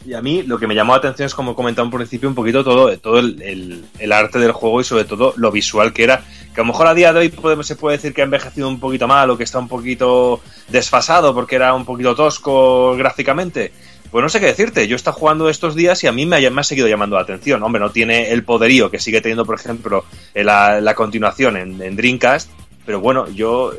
[0.07, 2.29] y a mí lo que me llamó la atención es, como he comentado en principio,
[2.29, 6.05] un poquito todo, todo el- el arte del juego y sobre todo lo visual que
[6.05, 6.25] era.
[6.57, 8.67] Que a lo mejor a día de hoy podemos, se puede decir que ha envejecido
[8.67, 13.73] un poquito mal o que está un poquito desfasado porque era un poquito tosco gráficamente.
[14.11, 16.37] Pues no sé qué decirte, yo he estado jugando estos días y a mí me
[16.37, 17.63] ha, me ha seguido llamando la atención.
[17.63, 21.95] Hombre, no tiene el poderío que sigue teniendo, por ejemplo, en la, la continuación en,
[21.95, 22.49] Dreamcast,
[22.87, 23.75] pero bueno, yo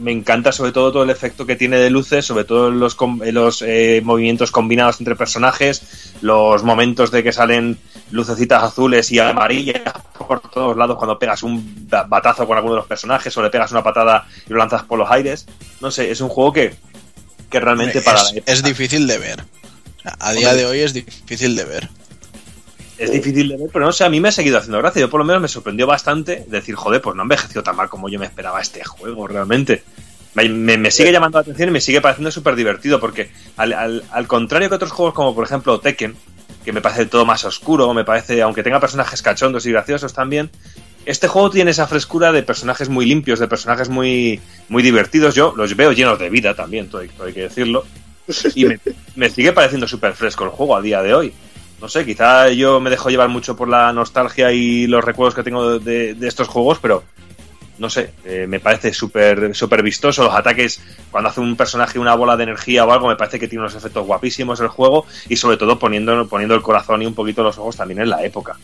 [0.00, 2.96] me encanta sobre todo todo el efecto que tiene de luces, sobre todo los,
[3.32, 7.78] los eh, movimientos combinados entre personajes, los momentos de que salen
[8.10, 9.82] lucecitas azules y amarillas
[10.18, 13.50] por todos lados cuando pegas un ba- batazo con alguno de los personajes o le
[13.50, 15.46] pegas una patada y lo lanzas por los aires.
[15.80, 16.74] No sé, es un juego que,
[17.50, 18.20] que realmente para...
[18.20, 19.44] es, es difícil de ver.
[20.20, 21.88] A día de hoy es difícil de ver.
[22.98, 25.00] Es difícil de ver, pero no sé, a mí me ha seguido haciendo gracia.
[25.00, 27.88] Yo por lo menos me sorprendió bastante decir, joder, pues no ha envejecido tan mal
[27.88, 29.82] como yo me esperaba este juego, realmente.
[30.34, 33.72] Me, me- me sigue llamando la atención y me sigue pareciendo súper divertido, porque al,
[33.72, 36.16] al- al contrario que otros juegos como por ejemplo Tekken,
[36.66, 40.50] que me parece todo más oscuro, me parece, aunque tenga personajes cachondos y graciosos también,
[41.04, 45.36] este juego tiene esa frescura de personajes muy limpios, de personajes muy, muy divertidos.
[45.36, 47.84] Yo los veo llenos de vida también, todo hay, todo hay que decirlo.
[48.56, 48.80] Y me,
[49.14, 51.32] me sigue pareciendo súper fresco el juego a día de hoy.
[51.80, 55.44] No sé, quizá yo me dejo llevar mucho por la nostalgia y los recuerdos que
[55.44, 57.04] tengo de, de estos juegos, pero
[57.78, 60.24] no sé, eh, me parece súper súper vistoso.
[60.24, 60.80] Los ataques,
[61.10, 63.74] cuando hace un personaje una bola de energía o algo, me parece que tiene unos
[63.74, 67.58] efectos guapísimos el juego y sobre todo poniendo, poniendo el corazón y un poquito los
[67.58, 68.56] ojos también en la época.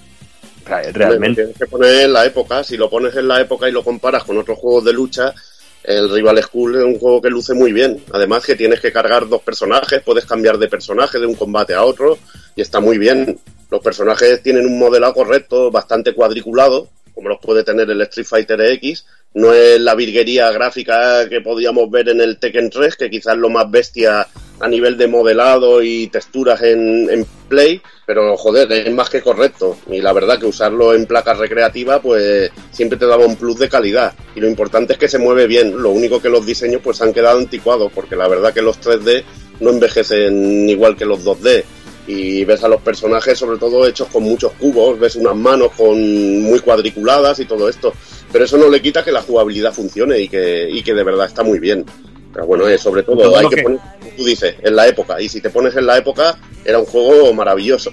[0.65, 1.43] Re- Realmente.
[1.43, 4.25] Tienes que poner en la época, si lo pones en la época y lo comparas
[4.25, 5.35] con otros juegos de lucha,
[5.83, 8.03] el Rival School es un juego que luce muy bien.
[8.13, 11.83] Además que tienes que cargar dos personajes, puedes cambiar de personaje de un combate a
[11.83, 12.17] otro
[12.55, 13.39] y está muy bien.
[13.69, 18.61] Los personajes tienen un modelado correcto, bastante cuadriculado, como los puede tener el Street Fighter
[18.61, 19.05] X.
[19.35, 23.49] No es la virguería gráfica que podíamos ver en el Tekken 3, que quizás lo
[23.49, 24.27] más bestia
[24.61, 29.77] a nivel de modelado y texturas en, en Play, pero joder, es más que correcto.
[29.91, 33.69] Y la verdad que usarlo en placas recreativas, pues siempre te daba un plus de
[33.69, 34.15] calidad.
[34.37, 35.83] Y lo importante es que se mueve bien.
[35.83, 39.25] Lo único que los diseños pues han quedado anticuados, porque la verdad que los 3D
[39.61, 41.65] no envejecen igual que los 2D.
[42.07, 45.97] Y ves a los personajes, sobre todo hechos con muchos cubos, ves unas manos con
[46.43, 47.93] muy cuadriculadas y todo esto.
[48.33, 51.27] Pero eso no le quita que la jugabilidad funcione y que, y que de verdad
[51.27, 51.85] está muy bien.
[52.33, 55.21] Pero bueno, eh, sobre todo, hay que, que- poner, como tú dices, en la época.
[55.21, 57.91] Y si te pones en la época, era un juego maravilloso.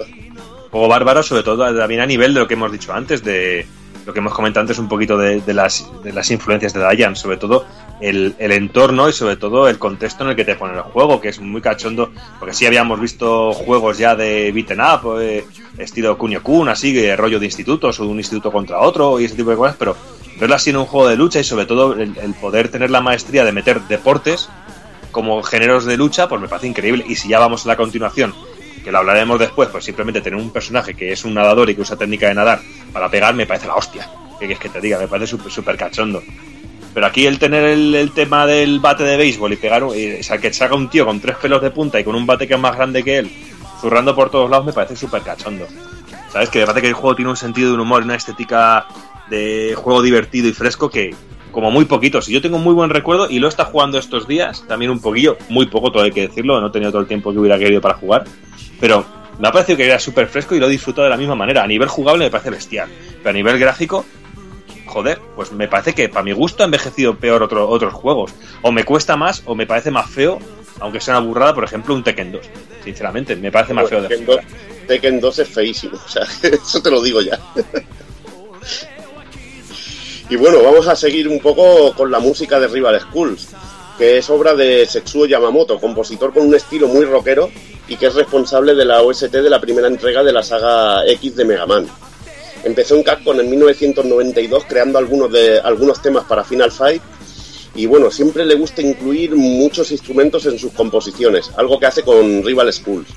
[0.72, 3.68] juego bárbaro, sobre todo también a nivel de lo que hemos dicho antes, de
[4.06, 7.16] lo que hemos comentado antes un poquito de, de las, de las influencias de Dayan,
[7.16, 7.66] sobre todo
[8.02, 11.20] el, el entorno y sobre todo el contexto en el que te pone el juego,
[11.20, 15.46] que es muy cachondo, porque sí habíamos visto juegos ya de beaten up, eh,
[15.78, 19.26] estilo Kunio Kun, así, que rollo de institutos o de un instituto contra otro y
[19.26, 19.96] ese tipo de cosas, pero
[20.40, 23.02] verlo así en un juego de lucha y sobre todo el, el poder tener la
[23.02, 24.50] maestría de meter deportes
[25.12, 27.04] como géneros de lucha, pues me parece increíble.
[27.08, 28.34] Y si ya vamos a la continuación,
[28.84, 31.82] que lo hablaremos después, pues simplemente tener un personaje que es un nadador y que
[31.82, 32.62] usa técnica de nadar
[32.94, 34.10] para pegar, me parece la hostia.
[34.40, 34.98] ¿Qué quieres que te diga?
[34.98, 36.24] Me parece súper cachondo.
[36.94, 40.52] Pero aquí el tener el, tema del bate de béisbol y pegar, o sea, que
[40.54, 42.76] salga un tío con tres pelos de punta y con un bate que es más
[42.76, 43.32] grande que él,
[43.80, 45.68] zurrando por todos lados, me parece súper cachondo.
[46.32, 46.50] ¿Sabes?
[46.50, 48.86] Que me parece que el juego tiene un sentido de un humor una estética
[49.30, 51.16] de juego divertido y fresco que,
[51.52, 52.30] como muy poquitos.
[52.30, 55.38] Y yo tengo muy buen recuerdo y lo está jugando estos días, también un poquillo,
[55.50, 57.82] muy poco, todo hay que decirlo, no he tenido todo el tiempo que hubiera querido
[57.82, 58.26] para jugar,
[58.80, 59.06] pero
[59.40, 61.64] me ha parecido que era súper fresco y lo he disfrutado de la misma manera.
[61.64, 64.06] A nivel jugable me parece bestial, pero a nivel gráfico,
[64.90, 68.32] joder, pues me parece que para mi gusto ha envejecido peor otro- otros juegos.
[68.62, 70.40] O me cuesta más o me parece más feo,
[70.82, 72.42] aunque sea una burrada, por ejemplo, un Tekken 2.
[72.84, 74.44] Sinceramente, me parece más feo de Tekken jugar.
[74.46, 77.40] 2, Tekken 2 es feísimo, o sea, eso te lo digo ya.
[80.30, 83.48] y bueno, vamos a seguir un poco con la música de Rival Schools,
[83.98, 87.50] que es obra de Setsuo Yamamoto, compositor con un estilo muy rockero
[87.88, 91.36] y que es responsable de la OST de la primera entrega de la saga X
[91.36, 91.88] de Mega Man.
[92.64, 97.02] Empezó en Capcom en 1992 creando algunos, de, algunos temas para Final Fight
[97.76, 102.44] y bueno, siempre le gusta incluir muchos instrumentos en sus composiciones, algo que hace con
[102.44, 103.08] Rival Schools.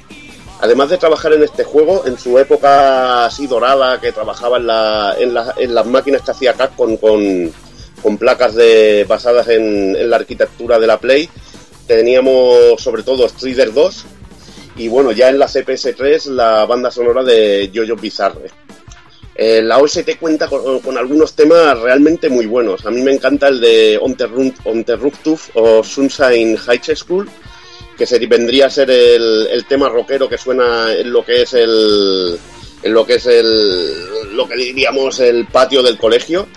[0.61, 5.17] Además de trabajar en este juego, en su época así dorada, que trabajaba en, la-
[5.19, 7.53] en la- en las máquinas que hacía Capcom con,
[8.01, 11.29] con placas de, basadas en, la arquitectura de la Play,
[11.89, 14.05] teníamos sobre todo Strider 2
[14.77, 18.51] y bueno, ya en la CPS3 la banda sonora de Jojo Bizarre.
[19.35, 22.85] Eh, la OST cuenta con, algunos temas realmente muy buenos.
[22.85, 27.29] A mí me encanta el de Unterruptuf o Sunshine High School,
[27.97, 31.55] que se, vendría a ser el, el tema rockero que suena en lo que es
[31.55, 32.39] el
[32.83, 36.49] en lo que es el lo que diríamos el patio del colegio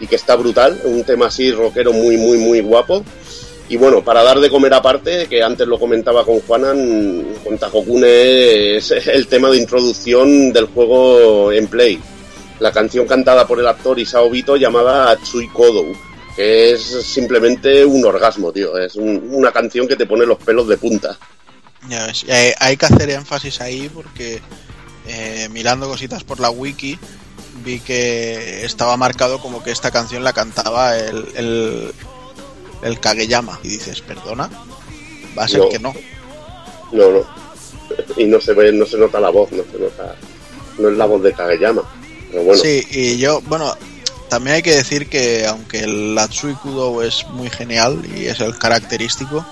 [0.00, 3.04] y que está brutal, un tema así rockero muy muy muy guapo.
[3.68, 8.76] Y bueno, para dar de comer aparte, que antes lo comentaba con Juanan, con Tajokune
[8.76, 12.00] es el tema de introducción del juego en Play.
[12.60, 15.92] La canción cantada por el actor Isao Vito llamada Atsui Kodou,
[16.34, 18.76] que es simplemente un orgasmo, tío.
[18.78, 21.18] Es un- una canción que te pone los pelos de punta.
[21.88, 24.40] Ya ves, y hay, hay que hacer énfasis ahí porque
[25.08, 26.98] eh, mirando cositas por la wiki
[27.64, 31.92] vi que estaba marcado como que esta canción la cantaba el, el,
[32.82, 33.60] el Kageyama.
[33.62, 34.50] Y dices, perdona,
[35.38, 35.68] va a ser No.
[35.68, 35.94] que no.
[36.92, 37.36] No, no.
[38.16, 40.16] Y no se ve, no se nota la voz, no se nota.
[40.78, 41.82] No es la voz de Kageyama.
[42.62, 43.74] Sí, y yo, bueno,
[44.28, 48.56] también hay que decir que aunque el Atsui Kudo es muy genial y es el
[48.58, 49.44] característico,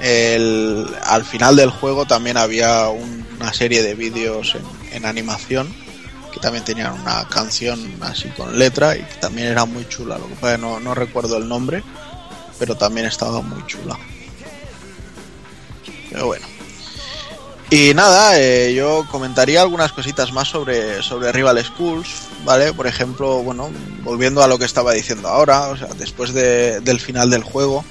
[0.00, 5.72] el, al final del juego también había un- una serie de vídeos en, en animación
[6.32, 10.18] que también tenían una canción así con letra y que también era muy chula.
[10.18, 11.82] Lo que pasa es no, no recuerdo el nombre,
[12.58, 13.96] pero también estaba muy chula.
[16.10, 16.46] Pero bueno.
[17.70, 22.08] Y nada, eh, yo comentaría algunas cositas más sobre, sobre Rival Schools,
[22.44, 22.72] ¿vale?
[22.72, 23.70] Por ejemplo, bueno,
[24.02, 27.84] volviendo a lo que estaba diciendo ahora, o sea, después de- del final del juego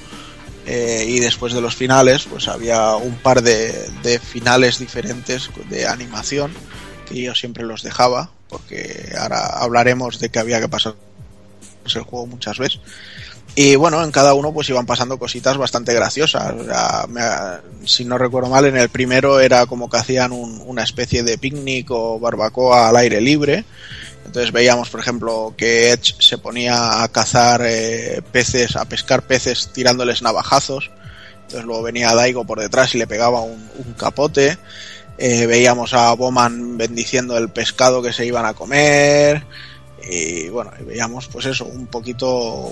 [0.65, 5.85] eh, y después de los finales, pues había un par de, de finales diferentes de
[5.87, 6.51] animación
[7.07, 10.95] que yo siempre los dejaba, porque ahora hablaremos de que había que pasar
[11.85, 12.79] el juego muchas veces.
[13.59, 16.53] Y bueno, en cada uno pues iban pasando cositas bastante graciosas.
[16.53, 20.61] O sea, me- si no recuerdo mal, en el primero era como que hacían un-
[20.67, 23.65] una especie de picnic o barbacoa al aire libre.
[24.27, 29.71] Entonces veíamos, por ejemplo, que Edge se ponía a cazar eh, peces, a pescar peces
[29.73, 30.91] tirándoles navajazos.
[31.41, 34.55] Entonces luego venía Daigo por detrás y le pegaba un, capote.
[35.17, 39.43] Eh, veíamos a Bowman bendiciendo el pescado que se iban a comer.
[40.07, 42.71] Y bueno, veíamos pues eso, un poquito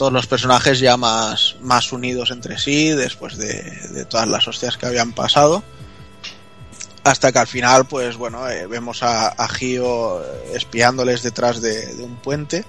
[0.00, 4.86] todos los personajes ya más, más unidos entre sí después de, todas las hostias que
[4.86, 5.62] habían pasado.
[7.04, 9.48] Hasta que al final, pues bueno, eh, vemos a, a
[10.54, 12.64] espiándoles detrás de, un puente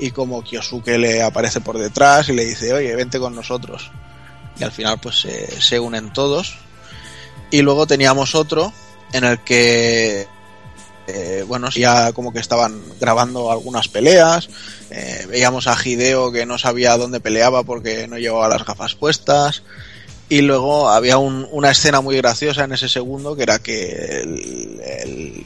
[0.00, 3.92] y como Kyosuke le aparece por detrás y le dice, oye, vente con nosotros.
[4.58, 5.24] Y al final pues
[5.60, 6.58] se unen todos.
[7.52, 8.72] Y luego teníamos otro
[9.12, 10.26] en el que
[11.06, 14.48] eh, bueno, ya como que estaban grabando algunas peleas.
[14.90, 19.62] eh, veíamos a Hideo que no sabía dónde peleaba porque no llevaba las gafas puestas.
[20.28, 24.80] Y luego había un- una escena muy graciosa en ese segundo que era que el,
[24.84, 25.44] el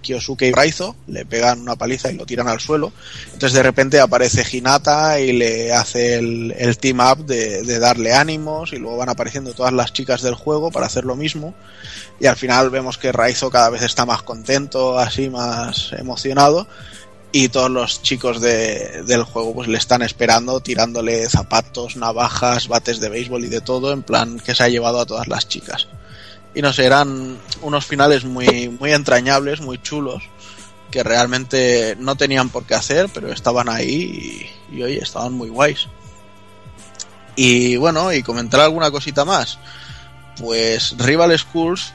[0.00, 2.92] Kyosuke y Raizo le pegan una paliza y lo tiran al suelo.
[3.26, 8.72] Entonces de repente aparece Hinata y le hace el, team up de, de darle ánimos
[8.72, 11.54] y luego van apareciendo todas las chicas del juego para hacer lo mismo.
[12.18, 16.66] Y al final vemos que Raizo cada vez está más contento, así más emocionado.
[17.32, 22.98] Y todos los chicos de- del juego pues le están esperando, tirándole zapatos, navajas, bates
[22.98, 25.86] de béisbol y de todo, en plan que se ha llevado a todas las chicas.
[26.54, 30.22] Y no sé, eran unos finales muy, muy entrañables, muy chulos,
[30.90, 35.48] que realmente no tenían por qué hacer, pero estaban ahí y, y oye, estaban muy
[35.48, 35.86] guays.
[37.36, 39.58] Y bueno, y comentar alguna cosita más.
[40.38, 41.92] Pues Rival Schools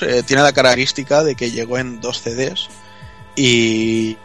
[0.00, 2.68] eh, tiene la característica de que llegó en dos CDs
[3.36, 4.16] y,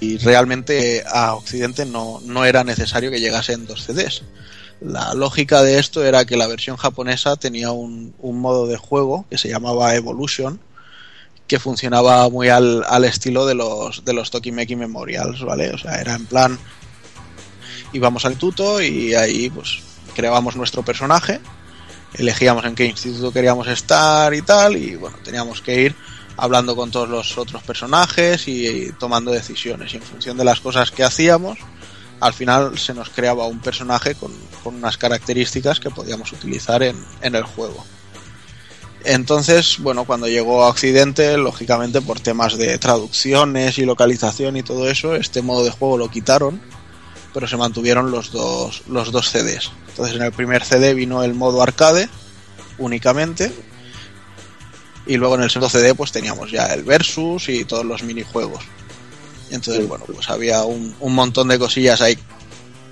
[0.00, 4.22] y realmente a Occidente no, no era necesario que llegase en dos CDs.
[4.84, 9.26] La lógica de esto era que la versión japonesa tenía un, un modo de juego
[9.30, 10.60] que se llamaba Evolution,
[11.46, 15.70] que funcionaba muy al, al estilo de los de los Tokimeki Memorials, ¿vale?
[15.70, 16.58] O sea, era en plan
[17.92, 19.80] íbamos al instituto y ahí pues
[20.14, 21.40] creábamos nuestro personaje,
[22.14, 25.96] elegíamos en qué instituto queríamos estar y tal y bueno, teníamos que ir
[26.36, 30.90] hablando con todos los otros personajes y, tomando decisiones y en función de las cosas
[30.90, 31.58] que hacíamos
[32.22, 34.32] al final se nos creaba un personaje con,
[34.64, 37.84] unas características que podíamos utilizar en, en el juego.
[39.04, 44.88] Entonces, bueno, cuando llegó a Occidente, lógicamente por temas de traducciones y localización y todo
[44.88, 46.60] eso, este modo de juego lo quitaron,
[47.34, 49.72] pero se mantuvieron los dos, los dos CDs.
[49.88, 52.08] Entonces en el primer CD vino el modo arcade
[52.78, 53.52] únicamente,
[55.06, 58.62] y luego en el segundo CD pues teníamos ya el versus y todos los minijuegos.
[59.52, 62.16] Entonces, bueno, pues había un, un montón de cosillas ahí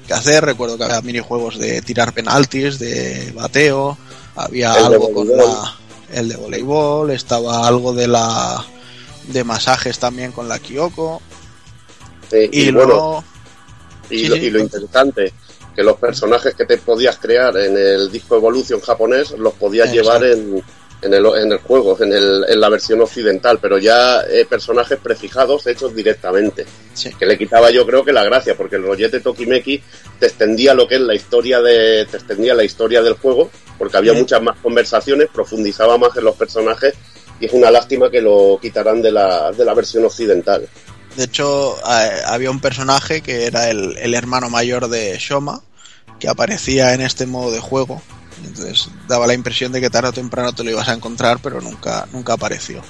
[0.07, 0.45] que hacer.
[0.45, 3.97] Recuerdo que había minijuegos de tirar penaltis, de bateo,
[4.37, 5.77] había El algo con la,
[6.13, 8.65] el de voleibol, estaba algo de la
[9.29, 11.23] de masajes también con la Kyoko.
[12.33, 13.25] Y, y, luego bueno,
[14.11, 15.33] y, Sí, lo, y interesante,
[15.75, 20.25] que los personajes que te podías crear en el disco Evolution japonés los podías Exacto.
[20.25, 20.63] llevar en,
[21.03, 24.99] en, el, en el juego, en, el, en la versión occidental, pero ya eh, personajes
[25.03, 26.67] prefijados hechos directamente.
[26.95, 27.11] Sí.
[27.19, 29.83] Que le quitaba yo creo que la gracia, porque el rollete Tokimeki
[30.19, 33.97] te extendía lo que es la historia de, te extendía la historia del juego, porque
[33.97, 34.19] había Sí.
[34.21, 36.95] muchas más conversaciones, profundizaba más en los personajes,
[37.41, 40.69] y es una lástima que lo quitarán de la, de la versión occidental.
[41.17, 45.61] De hecho, había un personaje que era el, el hermano mayor de Shoma,
[46.21, 48.03] que aparecía en este modo de juego.
[48.45, 51.61] Entonces daba la impresión de que tarde o temprano te lo ibas a encontrar, pero
[51.61, 52.83] nunca, nunca apareció.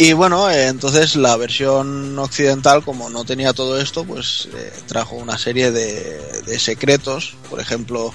[0.00, 5.16] Y bueno, eh, entonces la versión occidental, como no tenía todo esto, pues eh, trajo
[5.16, 7.34] una serie de, secretos.
[7.50, 8.14] Por ejemplo,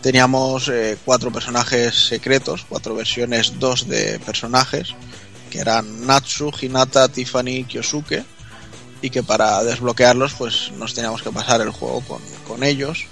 [0.00, 4.94] teníamos eh, cuatro personajes secretos, cuatro versiones, dos de personajes,
[5.50, 8.24] que eran Natsu, Hinata, Tiffany y Kyosuke,
[9.02, 13.06] y que para desbloquearlos pues nos teníamos que pasar el juego con, con ellos.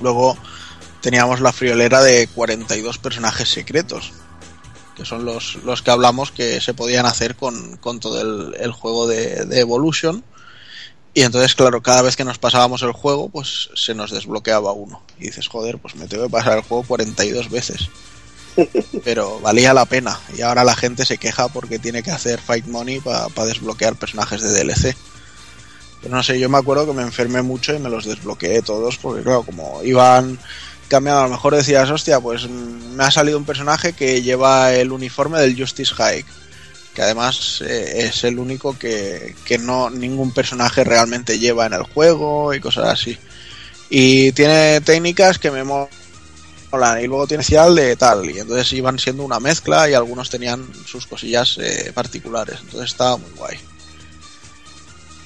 [0.00, 0.38] Luego
[1.00, 4.12] teníamos la friolera de 42 personajes secretos,
[4.96, 8.72] que son los, los que hablamos que se podían hacer con, con todo el, el
[8.72, 10.24] juego de, de Evolution.
[11.12, 15.02] Y entonces, claro, cada vez que nos pasábamos el juego, pues se nos desbloqueaba uno.
[15.18, 17.88] Y dices, joder, pues me tengo que pasar el juego 42 veces.
[19.04, 20.18] Pero valía la pena.
[20.36, 24.40] Y ahora la gente se queja porque tiene que hacer Fight Money para desbloquear personajes
[24.42, 24.96] de DLC.
[26.02, 28.96] Pero no sé, yo me acuerdo que me enfermé mucho y me los desbloqueé todos
[28.96, 30.38] porque, claro, como iban
[30.90, 34.74] cambiando, a lo mejor decías, hostia, pues mm, me ha salido un personaje que lleva
[34.74, 36.24] el uniforme del Justice High.
[36.94, 41.84] Que además eh, es el único que, que no ningún personaje realmente lleva en el
[41.84, 43.16] juego y cosas así.
[43.88, 48.98] Y tiene técnicas que me molan y luego tiene especial de tal y entonces iban
[48.98, 53.58] siendo una mezcla y algunos tenían sus cosillas eh, particulares entonces estaba muy guay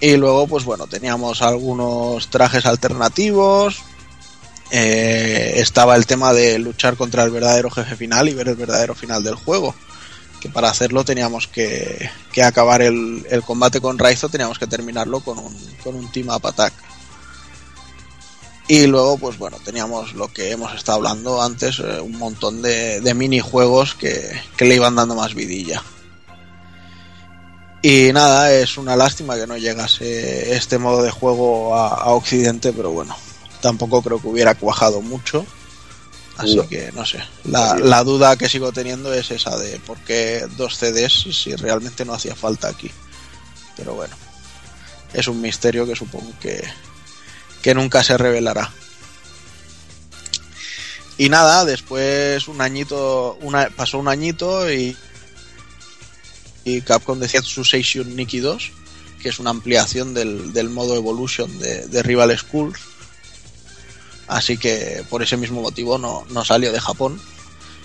[0.01, 3.83] y luego pues bueno teníamos algunos trajes alternativos
[4.71, 8.95] eh, estaba el tema de luchar contra el verdadero jefe final y ver el verdadero
[8.95, 9.75] final del juego
[10.41, 15.21] que para hacerlo teníamos que, que acabar el, el combate con Raizo teníamos que terminarlo
[15.21, 16.75] con un, con un team up attack
[18.67, 23.13] y luego, pues bueno, teníamos lo que hemos estado hablando antes, eh, un montón de,
[23.15, 25.83] minijuegos que, que le iban dando más vidilla.
[27.83, 32.91] Y nada, es una lástima que no llegase este modo de juego a Occidente, pero
[32.91, 33.15] bueno,
[33.65, 35.47] tampoco creo que hubiera cuajado mucho.
[36.37, 36.69] Así No.
[36.69, 37.19] que no sé.
[37.45, 42.05] La, la duda que sigo teniendo es esa de por qué dos CDs si realmente
[42.05, 42.91] no hacía falta aquí.
[43.75, 44.15] Pero bueno,
[45.15, 46.63] es un misterio que supongo que,
[47.63, 48.71] que nunca se revelará.
[51.17, 54.95] Y nada, después un añito, una, pasó un añito y,
[56.65, 58.73] y Capcom decía su Seishun Nikki 2,
[59.23, 62.79] que es una ampliación del, del modo Evolution de, de Rival Schools.
[64.27, 67.21] Así que por ese mismo motivo no, no salió de Japón.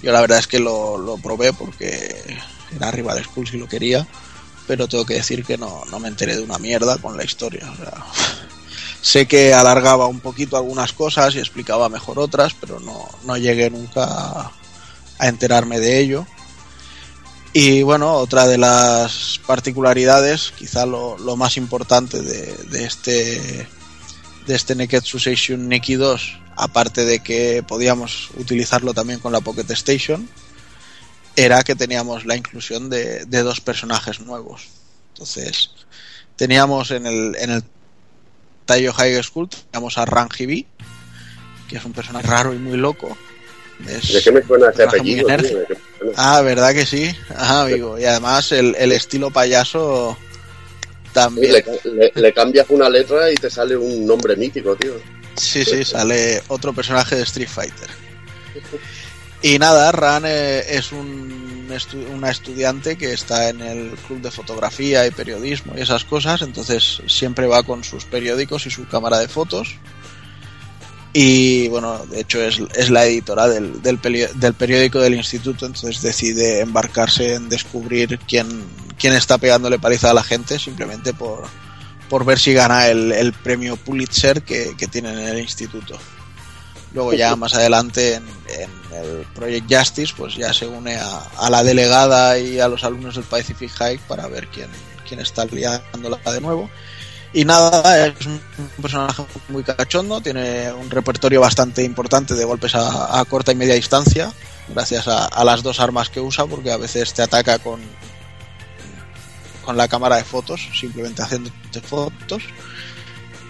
[0.01, 2.38] Yo la verdad es que lo, lo probé porque
[2.76, 4.08] era Rival Schools y lo quería,
[4.68, 7.68] pero tengo que decir que no, no me enteré de una mierda con la historia.
[9.01, 13.69] Sé que alargaba un poquito algunas cosas y explicaba mejor otras, pero no, no llegué
[13.69, 14.51] nunca a,
[15.18, 16.26] a enterarme de ello.
[17.51, 23.68] Y bueno, otra de las particularidades, quizá lo, lo más importante de, de este
[24.50, 29.69] de este Neketsu Seishun Neki 2, aparte de que podíamos utilizarlo también con la Pocket
[29.69, 30.28] Station,
[31.36, 34.69] era que teníamos la inclusión de, de dos personajes nuevos.
[35.14, 35.69] Entonces,
[36.36, 37.64] teníamos en el, en el
[38.66, 40.66] Taiyo High School, teníamos a Rangi B,
[41.68, 43.16] que es un personaje raro y muy loco,
[43.88, 45.28] Es ¿De qué me suena ese apellido?
[46.16, 47.16] Ah, ¿verdad que sí?
[47.36, 48.00] Ajá, amigo.
[48.00, 50.18] Y además el, el estilo payaso
[51.14, 51.54] también.
[51.54, 54.94] le, le- le cambias una letra y te sale un nombre mítico, tío.
[55.36, 57.90] Sí, sí, sale otro personaje de Street Fighter.
[59.42, 64.32] Y nada, Ran eh, es un estu- una estudiante que está en el club de
[64.32, 69.18] fotografía y periodismo y esas cosas, entonces siempre va con sus periódicos y su cámara
[69.20, 69.76] de fotos.
[71.12, 76.04] Y bueno, de hecho es, es la editora del, del, del periódico del instituto, entonces
[76.04, 78.64] decide embarcarse en descubrir quién,
[78.98, 81.48] quién está pegándole paliza a la gente simplemente por,
[82.10, 85.98] por ver si gana el, el premio Pulitzer que, que tienen en el instituto.
[86.94, 91.50] Luego ya más adelante en, en el Project Justice pues ya se une a, a
[91.50, 94.70] la delegada y a los alumnos del Pacific High para ver quién,
[95.08, 96.70] quién está liándola de nuevo.
[97.32, 98.41] Y nada, es un
[98.82, 104.33] personaje muy cachondo, tiene un repertorio bastante importante de golpes a, corta y media distancia,
[104.67, 107.82] gracias a, las dos armas que usa, porque a veces te ataca con,
[109.64, 112.43] con la cámara de fotos, simplemente haciéndote fotos,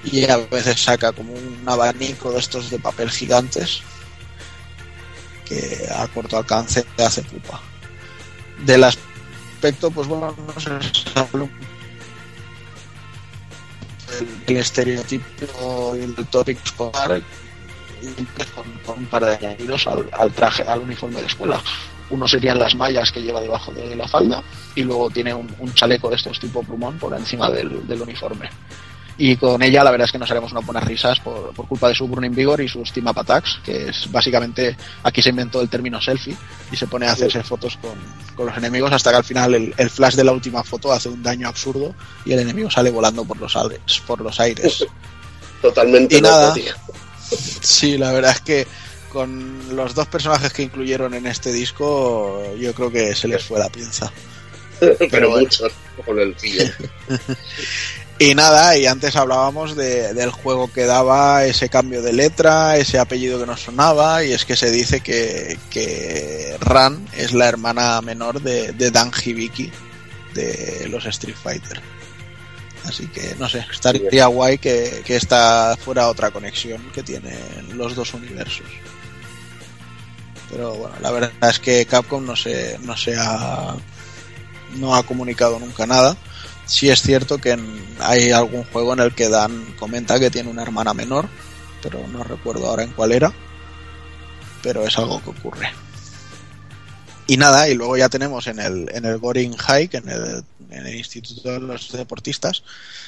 [0.03, 3.81] y a veces saca como un abanico de estos de papel gigantes
[5.45, 7.61] que a corto alcance te hace pupa.
[8.65, 10.79] Del aspecto, pues bueno, no sale
[11.31, 11.68] un
[14.47, 17.21] el, estereotipo y el tópico escolar
[18.85, 21.61] con, un par de añadidos al, traje, al uniforme de escuela.
[22.09, 24.43] Uno serían las mallas que lleva debajo de la falda
[24.75, 28.49] y luego tiene un, chaleco de estos tipo plumón por encima del uniforme.
[29.21, 31.89] Y con ella la verdad es que nos haremos unas buenas risas por, por culpa
[31.89, 35.59] de su Burning Vigor y sus Team Up Attacks, que es básicamente, aquí se inventó
[35.61, 36.37] el término selfie
[36.71, 37.91] y se pone a hacerse fotos con,
[38.33, 41.09] con los enemigos hasta que al final el, el flash de la última foto hace
[41.09, 41.93] un daño absurdo
[42.25, 44.85] y el enemigo sale volando por los, aires, por los aires.
[45.61, 46.53] Totalmente Y nada.
[46.53, 46.73] tío.
[47.61, 48.67] Sí, la verdad es que
[49.11, 53.59] con los dos personajes que incluyeron en este disco, yo creo que se les fue
[53.59, 54.09] la pinza.
[54.79, 55.43] Pero bueno.
[55.43, 55.65] mucho
[56.05, 56.63] con el tío.
[58.21, 62.99] Y nada, y antes hablábamos de- del juego que daba ese cambio de letra, ese
[62.99, 68.01] apellido que nos sonaba, y es que se dice que, que Ran es la hermana
[68.01, 69.71] menor de, de Dan Hibiki
[70.33, 71.81] de los Street Fighter.
[72.83, 77.37] Así que no sé, estaría guay que, que esta fuera otra conexión que tienen
[77.77, 78.65] los dos universos.
[80.49, 83.75] Pero bueno, la verdad es que Capcom no se, no se ha,
[84.75, 86.17] no ha comunicado nunca nada.
[86.69, 90.49] Sí es cierto que en- hay algún juego en el que Dan comenta que tiene
[90.49, 91.27] una hermana menor,
[91.81, 93.33] pero no recuerdo ahora en cuál era.
[94.61, 95.69] Pero es algo que ocurre.
[97.27, 100.85] Y nada, y luego ya tenemos en el, en el Goring High, en el, en
[100.87, 102.63] el Instituto de los Deportistas,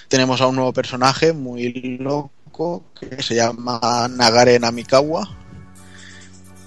[0.07, 5.37] tenemos a un nuevo personaje muy loco que se llama Nagare Namikawa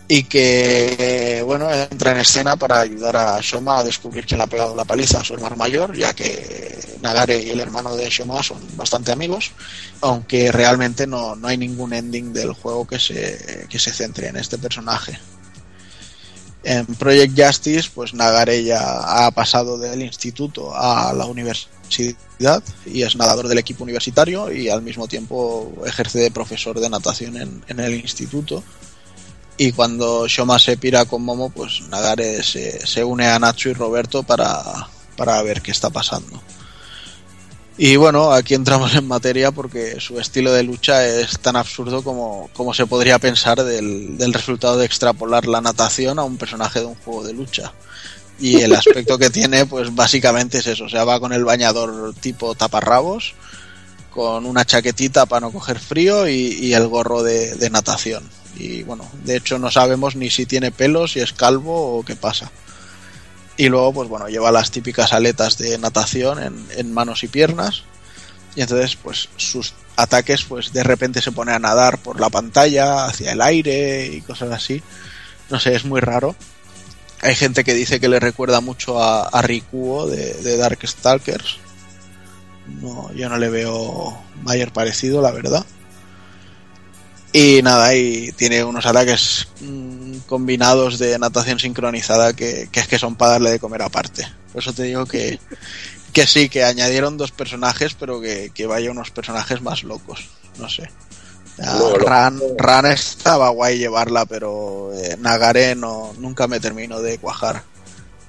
[0.07, 4.49] y que bueno entra en escena para ayudar a Shoma a descubrir quién le ha
[4.49, 8.42] pegado la paliza a su hermano mayor, ya que Nagare y el hermano de Shoma
[8.42, 9.52] son bastante amigos,
[10.00, 14.36] aunque realmente no, no hay ningún ending del juego que se, que se centre en
[14.36, 15.18] este personaje.
[16.65, 23.16] En Project Justice, pues Nagare ya ha pasado del instituto a la universidad y es
[23.16, 27.81] nadador del equipo universitario y al mismo tiempo ejerce de profesor de natación en, en
[27.81, 28.65] el instituto.
[29.57, 33.73] Y cuando Shoma se pira con Momo, pues Nagare se, se une a Nacho y
[33.73, 36.42] Roberto para, para ver qué está pasando.
[37.76, 42.49] Y bueno, aquí entramos en materia porque su estilo de lucha es tan absurdo como,
[42.52, 46.86] como se podría pensar del, del resultado de extrapolar la natación a un personaje de
[46.86, 47.73] un juego de lucha.
[48.39, 50.84] Y el aspecto que tiene, pues básicamente es eso.
[50.84, 53.34] O sea, va con el bañador tipo taparrabos,
[54.10, 58.23] con una chaquetita para no coger frío y, y el gorro de, de natación.
[58.57, 62.16] Y bueno, de hecho no sabemos ni si tiene pelo, si es calvo o qué
[62.16, 62.50] pasa.
[63.57, 67.84] Y luego, pues bueno, lleva las típicas aletas de natación en, manos y piernas.
[68.57, 73.07] Y entonces, pues sus ataques, pues de repente se pone a nadar por la pantalla,
[73.07, 74.83] hacia el aire y cosas así.
[75.50, 76.34] No sé, es muy raro.
[77.20, 81.58] Hay gente que dice que le recuerda mucho a, a Rikuo de, de Darkstalkers.
[82.81, 85.65] No, yo no le veo mayor parecido, la verdad.
[87.37, 92.97] Y nada, y tiene unos ataques mm, combinados de natación sincronizada que, que es que
[92.97, 94.25] son para darle de comer aparte.
[94.53, 95.41] Por eso te digo que,
[96.13, 100.29] que sí, que añadieron dos personajes, pero que, que vaya unos personajes más locos.
[100.61, 100.89] No sé.
[101.59, 107.65] No, Ran, Ran estaba guay llevarla, pero eh, Nagare no, nunca me termino de cuajar.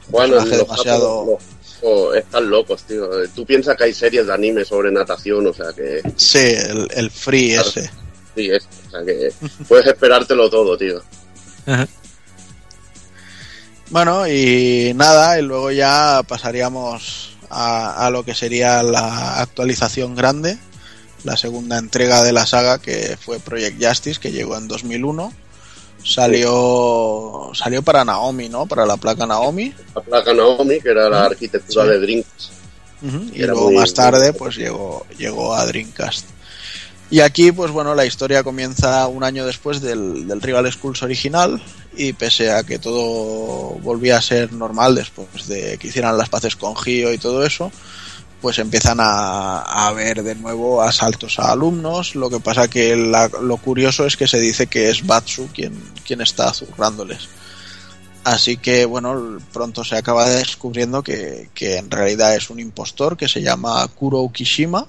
[0.09, 1.37] Bueno, los demasiado-
[1.83, 3.07] oh, están locos, tío.
[3.35, 7.11] Tú piensas que hay series de anime sobre natación, o sea que Sí, el, el
[7.11, 7.69] free Claro.
[7.69, 7.91] ese.
[8.35, 9.31] Sí, es, o sea que
[9.67, 11.01] puedes esperártelo todo, tío.
[13.89, 20.57] Bueno, y nada, y luego ya pasaríamos a, a lo que sería la actualización grande,
[21.23, 25.31] la segunda entrega de la saga que fue Project Justice, que llegó en 2001.
[26.03, 28.67] Salió salió para Naomi, ¿no?
[28.67, 29.73] Para la placa Naomi.
[29.95, 31.89] La placa Naomi, que era la arquitectura Sí.
[32.05, 32.25] de.
[33.01, 36.25] Ujú, Y luego muy- más tarde, pues llegó, llegó a Dreamcast.
[37.11, 41.61] Y aquí, pues bueno, la historia comienza un año después del, del Rival Schools original.
[41.95, 46.55] Y pese a que todo volvía a ser normal después de que hicieran las paces
[46.55, 47.71] con Gio y todo eso,
[48.41, 52.15] pues empiezan a, a haber de nuevo asaltos a alumnos.
[52.15, 55.73] Lo que pasa que la- lo curioso es que se dice que es Batsu quien,
[56.05, 57.29] quien está zurrándoles.
[58.25, 63.27] Así que bueno, pronto se acaba descubriendo que, que en realidad es un impostor que
[63.29, 64.87] se llama Kuro Ukishima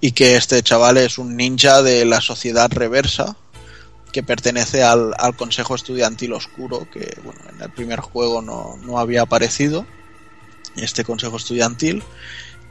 [0.00, 3.36] y que este chaval es un ninja de la sociedad reversa
[4.12, 8.98] que pertenece al, al Consejo Estudiantil Oscuro que bueno, en el primer juego no, no
[8.98, 9.86] había aparecido
[10.76, 12.02] este Consejo Estudiantil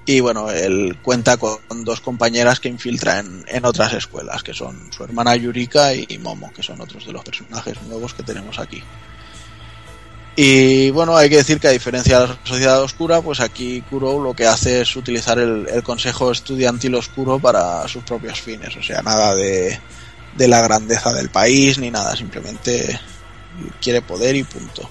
[0.06, 4.92] y bueno, él cuenta con dos compañeras que infiltra en, en otras escuelas, que son
[4.92, 8.82] su hermana Yurika y Momo, que son otros de los personajes nuevos que tenemos aquí.
[10.42, 14.24] Y bueno, hay que decir que a diferencia de la sociedad oscura, pues aquí Kuro
[14.24, 18.74] lo que hace es utilizar el, consejo estudiantil oscuro para sus propios fines.
[18.78, 19.78] O sea, nada de,
[20.38, 22.98] de la grandeza del país ni nada, simplemente
[23.82, 24.90] quiere poder y punto.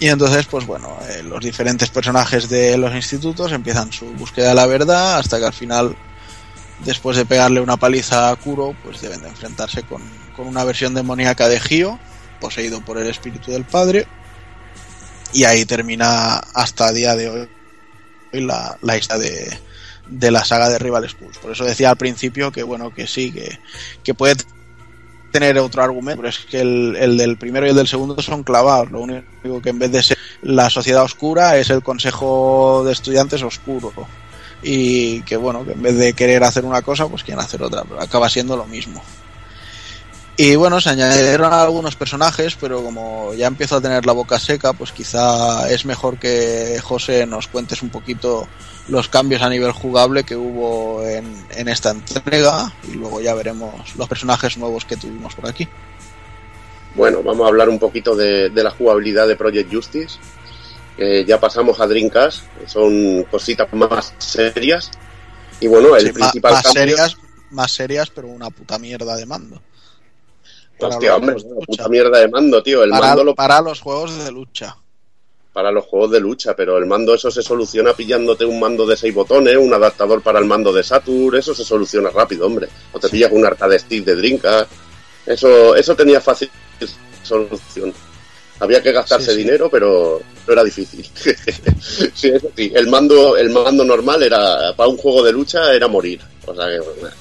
[0.00, 4.54] Y entonces, pues bueno, eh, los diferentes personajes de los institutos empiezan su búsqueda de
[4.54, 5.94] la verdad hasta que al final,
[6.82, 10.00] después de pegarle una paliza a Kuro, pues deben de enfrentarse con,
[10.34, 11.98] con una versión demoníaca de Gio,
[12.38, 14.06] poseído por el espíritu del padre.
[15.32, 17.48] Y ahí termina hasta el día de hoy
[18.32, 19.58] la, la de,
[20.08, 21.38] de la saga de Rival Schools.
[21.38, 23.58] Por eso decía al principio que bueno, que sí, que,
[24.02, 24.36] que puede
[25.30, 28.42] tener otro argumento, pero es que el, el, del primero y el del segundo son
[28.42, 28.90] clavados.
[28.90, 33.42] Lo único que en vez de ser la sociedad oscura es el consejo de estudiantes
[33.42, 33.92] oscuro.
[34.62, 37.84] Y que bueno, que en vez de querer hacer una cosa, pues quieren hacer otra,
[37.84, 39.02] pero acaba siendo lo mismo.
[40.40, 44.72] Y bueno, se añadieron algunos personajes, pero como ya empiezo a tener la boca seca,
[44.72, 48.46] pues quizá es mejor que José nos cuentes un poquito
[48.86, 53.96] los cambios a nivel jugable que hubo en, en esta entrega y luego ya veremos
[53.96, 55.66] los personajes nuevos que tuvimos por aquí.
[56.94, 60.18] Bueno, vamos a hablar un poquito de, de la jugabilidad de Project Justice.
[60.98, 64.92] Eh, ya pasamos a Dreamcast, que son cositas más serias.
[65.58, 66.80] Y bueno, el Sí, principal más, cambio...
[66.80, 67.16] serias,
[67.50, 69.60] más serias, pero una puta mierda de mando.
[70.78, 71.66] Para Hostia, los hombre, juegos de una lucha.
[71.66, 72.82] puta mierda de mando, tío.
[72.84, 74.76] El para, mando lo para los juegos de lucha.
[75.52, 78.96] para los juegos de lucha, pero el mando eso se soluciona pillándote un mando de
[78.96, 82.68] seis botones, un adaptador para el mando de Saturn, eso se soluciona rápido, hombre.
[82.92, 84.70] O te pillas un arcade stick de Dreamcast,
[85.26, 86.48] eso, eso tenía fácil
[87.22, 87.92] solución.
[88.60, 89.38] Había que gastarse Sí, sí.
[89.38, 91.04] dinero, pero no era difícil.
[92.14, 95.86] sí, eso sí, el mando, el mando normal era, para un juego de lucha era
[95.88, 96.20] morir.
[96.46, 97.14] O sea que, bueno,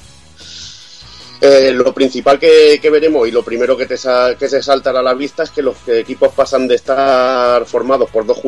[1.40, 3.96] eh, lo principal que, veremos y lo primero que, te
[4.40, 8.26] que se saltará a la vista es que los equipos pasan de estar formados por
[8.26, 8.40] dos,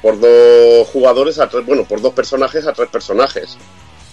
[0.00, 3.56] por dos jugadores a tres, bueno, por dos personajes a tres personajes.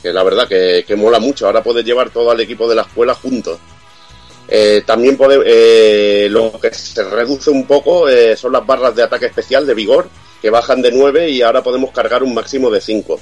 [0.02, 1.45] Que la verdad que, mola mucho.
[1.45, 3.60] Ahora puedes llevar todo el equipo de la escuela juntos.
[4.48, 9.28] Eh, también eh, lo que se reduce un poco eh, son las barras de ataque
[9.28, 10.10] especial de vigor,
[10.42, 13.20] que bajan de 9 y ahora podemos cargar un máximo de 5.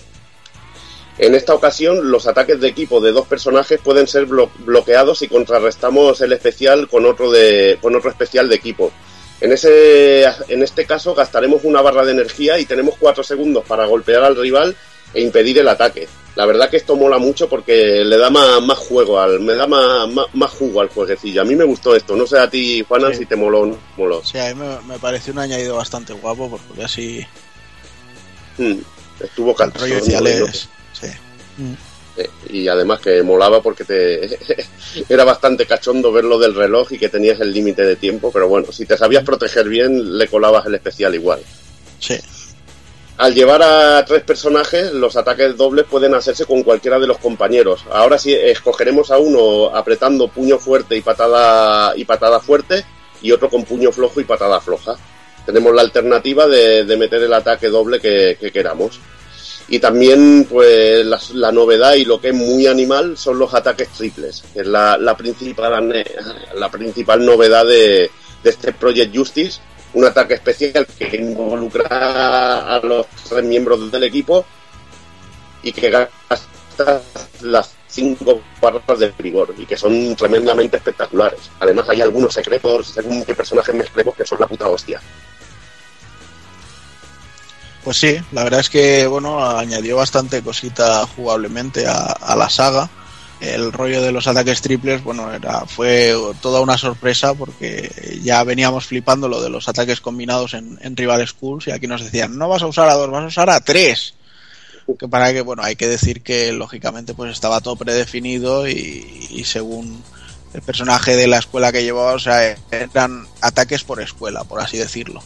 [1.22, 5.28] En esta ocasión, los ataques de equipo de dos personajes pueden ser blo- bloqueados si
[5.28, 8.92] contrarrestamos el especial con otro, de, con otro especial de equipo.
[9.40, 13.86] En, ese, en este caso, gastaremos una barra de energía y tenemos 4 segundos para
[13.86, 14.76] golpear al rival
[15.14, 16.08] e impedir el ataque.
[16.36, 19.68] La verdad que esto mola mucho porque le da más, más juego, al, me da
[19.68, 21.42] más, más, más jugo al jueguecillo.
[21.42, 22.16] A mí me gustó esto.
[22.16, 23.20] No sé a ti, Juanan, Sí.
[23.20, 24.24] si te moló no moló.
[24.24, 27.24] Sí, a mí me, me pareció un añadido bastante guapo porque así
[28.58, 28.80] Mm,
[29.20, 29.72] estuvo el
[31.62, 31.74] Mm.
[32.18, 34.38] Eh, y además que molaba porque te
[35.10, 38.48] era bastante cachondo ver lo del reloj y que tenías el límite de tiempo, pero
[38.50, 41.40] bueno, si te sabías proteger bien, le colabas el especial igual.
[42.00, 42.20] Sí.
[43.18, 47.86] Al llevar a tres personajes, los ataques dobles pueden hacerse con cualquiera de los compañeros.
[47.92, 52.84] Ahora sí escogeremos a uno apretando puño fuerte y patada y patada fuerte
[53.22, 54.96] y otro con puño flojo y patada floja.
[55.46, 59.00] Tenemos la alternativa de, de meter el ataque doble que, que queramos.
[59.72, 63.88] Y también, pues, la, la novedad y lo que es muy animal son los ataques
[63.88, 66.06] triples, es la, la principal,
[66.56, 68.12] la principal novedad de,
[68.44, 69.62] este Project Justice.
[69.94, 74.46] Un ataque especial que involucra a los tres miembros del equipo
[75.64, 77.02] y que gasta
[77.40, 81.50] las cinco barras de rigor y que son tremendamente espectaculares.
[81.62, 85.00] Además, hay algunos secretos, según qué personajes me que son la puta hostia.
[87.84, 92.90] Pues sí, la verdad es que bueno, añadió bastante cosita jugablemente a, a la saga.
[93.40, 98.86] El rollo de los ataques triples, bueno, era, fue toda una sorpresa porque ya veníamos
[98.86, 102.48] flipando lo de los ataques combinados en, en Rival Schools y aquí nos decían, no
[102.48, 104.14] vas a usar a dos, vas a usar a tres.
[105.00, 110.04] Que para que, bueno, hay que decir que lógicamente pues estaba todo predefinido y, según
[110.54, 114.78] el personaje de la escuela que llevaba, o sea, eran ataques por escuela, por así
[114.78, 115.24] decirlo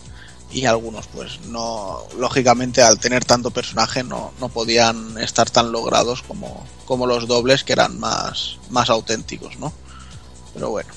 [0.56, 6.22] y algunos pues no lógicamente al tener tanto personaje no, no podían estar tan logrados
[6.22, 9.74] como, como los dobles que eran más, más auténticos no
[10.54, 10.90] pero bueno.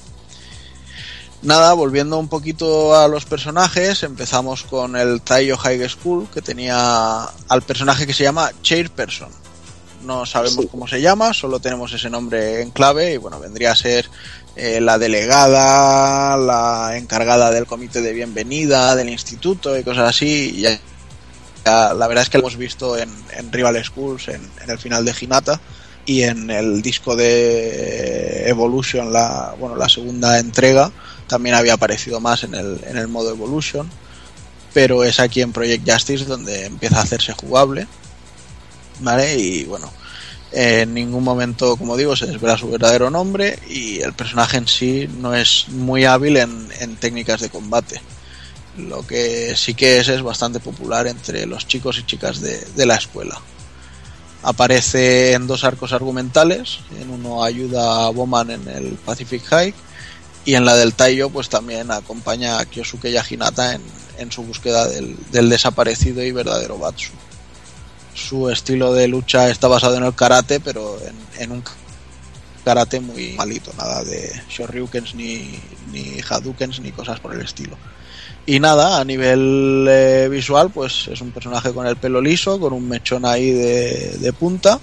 [1.42, 7.24] Nada volviendo un poquito a los personajes empezamos con el Taiyo High School que tenía
[7.48, 9.30] al personaje que se llama Chairperson.
[10.04, 13.76] No sabemos cómo se llama solo tenemos ese nombre en clave y bueno vendría a
[13.76, 14.08] ser
[14.58, 20.52] eh, la delegada, la encargada del comité de bienvenida del instituto y cosas así.
[20.56, 20.80] Y ya,
[21.64, 25.04] la verdad es que lo hemos visto en, en Rival Schools, en, en, el final
[25.04, 25.60] de Hinata
[26.06, 30.90] y en el disco de Evolution, la, bueno, la segunda entrega,
[31.28, 33.88] también había aparecido más en el, en el modo Evolution.
[34.74, 37.86] Pero es aquí en Project Justice donde empieza a hacerse jugable.
[39.00, 39.36] ¿Vale?
[39.36, 39.92] Y bueno,
[40.52, 45.08] en ningún momento, como digo, se desvela su verdadero nombre y el personaje en sí
[45.18, 48.00] no es muy hábil en, en, técnicas de combate.
[48.78, 52.86] Lo que sí que es es bastante popular entre los chicos y chicas de, de
[52.86, 53.38] la escuela.
[54.42, 59.74] Aparece en dos arcos argumentales, en uno ayuda a Bowman en el Pacific High
[60.44, 63.82] y en la del Taiyo pues también acompaña a Kyosuke y a Hinata en,
[64.16, 67.10] en su búsqueda del, del desaparecido y verdadero Batsu
[68.14, 70.98] su estilo de lucha está basado en el karate, pero
[71.38, 71.62] en, un
[72.64, 75.58] karate muy malito, nada de shoryukens ni,
[75.92, 77.76] ni hadukens ni cosas por el estilo.
[78.46, 82.72] Y nada, a nivel eh, visual, pues es un personaje con el pelo liso, con
[82.72, 84.80] un mechón ahí de, de, punta,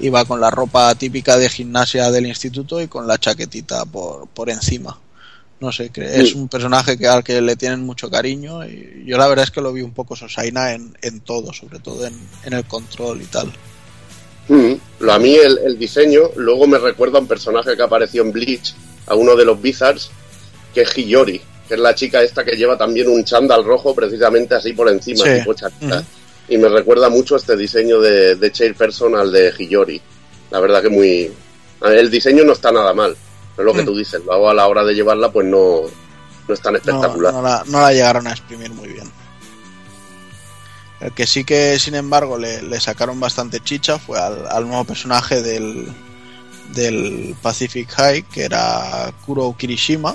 [0.00, 4.28] y va con la ropa típica de gimnasia del instituto y con la chaquetita por,
[4.28, 4.98] por encima.
[5.62, 6.34] No sé, es sí.
[6.36, 9.60] un personaje que, al que le tienen mucho cariño y yo la verdad es que
[9.60, 13.26] lo vi un poco Sosaina en, en todo, sobre todo en, en, el control y
[13.26, 13.52] tal.
[14.48, 18.32] Mm, a mí el, el, diseño luego me recuerda a un personaje que apareció en
[18.32, 18.74] Bleach,
[19.06, 20.10] a uno de los Bizards,
[20.74, 24.56] que es Hiyori, que es la chica esta que lleva también un chándal rojo precisamente
[24.56, 25.38] así por encima, sí.
[25.38, 25.54] tipo.
[25.80, 25.92] Mm.
[26.48, 30.02] Y me recuerda mucho este diseño de, de Chairperson al de Hiyori.
[30.50, 31.30] La verdad que muy...
[31.82, 33.16] El diseño no está nada mal
[33.56, 33.86] pero lo que mm.
[33.86, 35.82] tú dices, luego a la hora de llevarla, pues no,
[36.48, 37.32] no es tan espectacular.
[37.32, 39.10] No, no, la, no, la, llegaron a exprimir muy bien.
[41.00, 44.84] El que sí que, sin embargo, le, le sacaron bastante chicha fue al, al, nuevo
[44.84, 45.92] personaje del,
[46.72, 50.14] del Pacific High, que era Kuro Kirishima.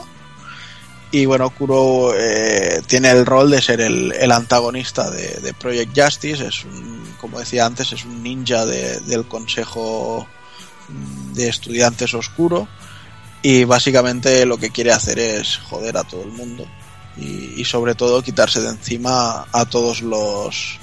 [1.11, 5.97] Y bueno, Kuro eh, tiene el rol de ser el, el antagonista de, de, Project
[5.97, 6.45] Justice.
[6.45, 10.27] Es un, como decía antes, es un ninja de, del Consejo
[11.33, 12.67] de Estudiantes Oscuro
[13.41, 16.65] y básicamente lo que quiere hacer es joder a todo el mundo
[17.17, 20.79] y, sobre todo quitarse de encima a todos los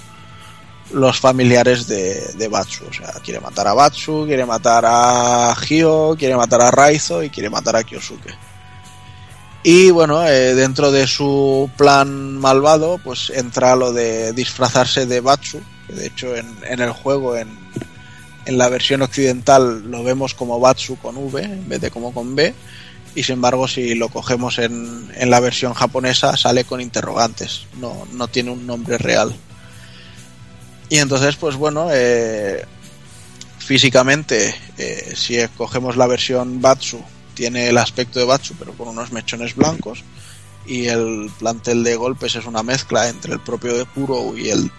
[0.92, 6.14] los familiares de, de, Batsu, o sea, quiere matar a Batsu, quiere matar a Hyo,
[6.16, 8.36] quiere matar a Raizo y quiere matar a Kyosuke.
[9.62, 15.60] Y bueno, eh, dentro de su plan malvado, pues entra lo de disfrazarse de Batsu,
[15.86, 17.63] que de hecho en, en el juego, en,
[18.46, 22.34] en la versión occidental lo vemos como Batsu con V en vez de como con
[22.34, 22.54] B
[23.14, 28.06] y sin embargo si lo cogemos en, en la versión japonesa sale con interrogantes, no,
[28.12, 29.34] no tiene un nombre real.
[30.88, 32.64] Y entonces pues bueno, eh,
[33.58, 37.00] físicamente eh, si cogemos la versión Batsu
[37.34, 40.04] tiene el aspecto de Batsu pero con unos mechones blancos
[40.66, 44.70] y el plantel de golpes es una mezcla entre el propio de Kuro y el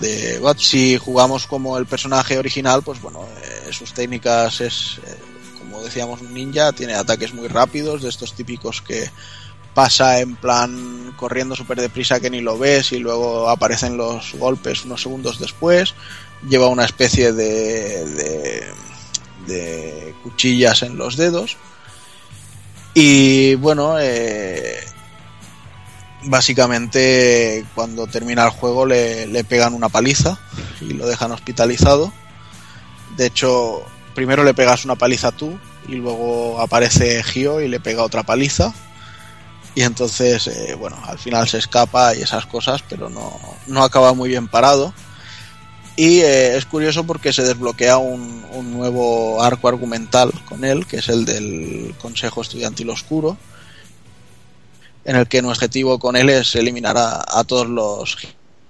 [0.00, 0.56] de God.
[0.58, 5.16] Si jugamos como el personaje original, pues bueno, eh, sus técnicas es, eh,
[5.58, 9.10] como decíamos, un ninja, tiene ataques muy rápidos, de estos típicos que
[9.74, 14.84] pasa en plan corriendo súper deprisa que ni lo ves y luego aparecen los golpes
[14.84, 15.94] unos segundos después.
[16.48, 18.64] Lleva una especie de, de,
[19.46, 21.56] de cuchillas en los dedos.
[22.94, 24.78] Y bueno, eh,
[26.24, 30.38] básicamente cuando termina el juego le, le, pegan una paliza
[30.80, 32.12] y lo dejan hospitalizado.
[33.16, 33.82] De hecho,
[34.14, 38.72] primero le pegas una paliza tú y luego aparece Gio y le pega otra paliza.
[39.74, 44.14] Y entonces, eh, bueno, al final se escapa y esas cosas, pero no, no acaba
[44.14, 44.94] muy bien parado.
[45.96, 50.98] Y eh, es curioso porque se desbloquea un, un nuevo arco argumental con él, que
[50.98, 53.36] es el del Consejo Estudiantil Oscuro
[55.04, 58.16] en el que nuestro objetivo con él es eliminar a, a todos los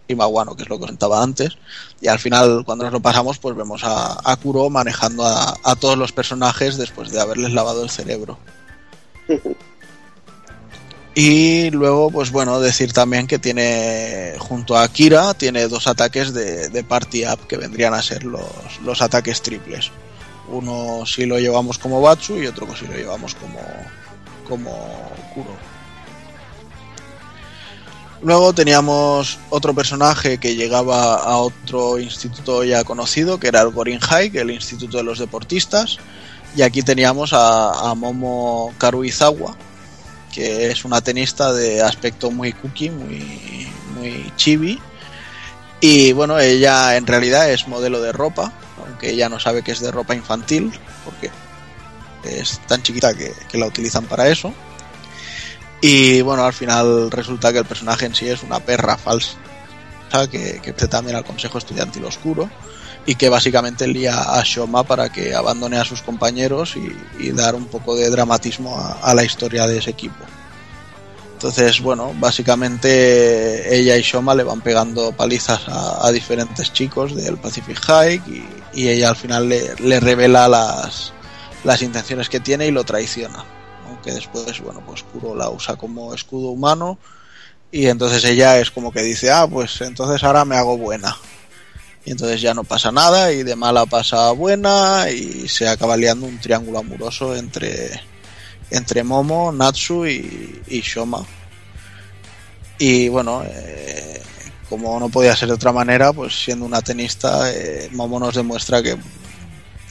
[0.09, 1.57] Rima Wano, que es lo que contaba antes.
[2.01, 5.77] Y al final, cuando nos lo pasamos, pues vemos a, a Kuro manejando a, a
[5.77, 8.39] todos los personajes después de haberles lavado el cerebro.
[11.17, 16.69] Y luego, pues bueno, decir también que tiene, junto a Kira, tiene dos ataques de,
[16.69, 19.93] de Party Up que vendrían a ser los, los ataques triples.
[20.49, 23.61] Uno si lo llevamos como Batsu y otro si lo llevamos como,
[24.49, 24.73] como
[25.35, 25.57] Kuro.
[28.25, 34.01] Luego teníamos otro personaje que llegaba a otro instituto ya conocido, que era el Gorin
[34.01, 35.99] High, el Instituto de los Deportistas.
[36.57, 39.55] Y aquí teníamos a, Momo Karuizawa,
[40.33, 44.81] que es una tenista de aspecto muy cookie, muy, muy chibi.
[45.83, 48.55] Y bueno, ella en realidad es modelo de ropa,
[48.87, 50.73] aunque ella no sabe que es de ropa infantil,
[51.05, 51.31] porque
[52.25, 54.55] es tan chiquita que, que la utilizan para eso.
[55.87, 59.37] Y bueno, al final resulta que el personaje en sí es una perra falsa
[60.31, 62.49] que, que también al Consejo Estudiantil Oscuro
[63.05, 66.75] y que básicamente lía a Shoma para que abandone a sus compañeros
[67.19, 70.25] y, dar un poco de dramatismo a, la historia de ese equipo.
[71.35, 77.79] Entonces, bueno, básicamente ella y Shoma le van pegando palizas a, diferentes chicos del Pacific
[77.79, 81.13] High y, y ella al final le, le revela las,
[81.63, 83.45] las intenciones que tiene y lo traiciona.
[84.05, 86.99] Aunque después, bueno, pues Kuro la usa como escudo humano
[87.73, 91.17] y entonces ella es como que dice, ah, pues entonces ahora me hago buena
[92.05, 96.27] y entonces ya no pasa nada y de mala pasa buena y se acaba liando
[96.27, 97.99] un triángulo amoroso entre
[98.71, 101.25] entre Momo, Natsu y, y Shoma.
[102.79, 104.21] Y bueno eh,
[104.69, 108.83] como no podía ser de otra manera pues siendo una tenista eh, Momo nos demuestra
[108.83, 108.99] que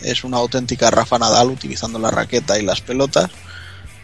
[0.03, 3.32] es una auténtica Rafa Nadal utilizando la raqueta y las pelotas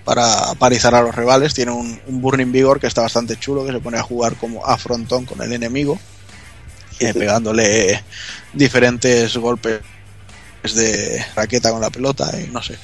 [0.06, 3.72] para parizar a los rivales tiene un, un Burning Vigor que está bastante chulo que
[3.72, 6.00] se pone a jugar como a frontón con el enemigo
[7.00, 8.04] eh, pegándole
[8.52, 9.82] diferentes golpes
[10.76, 12.78] de raqueta con la pelota y no sé.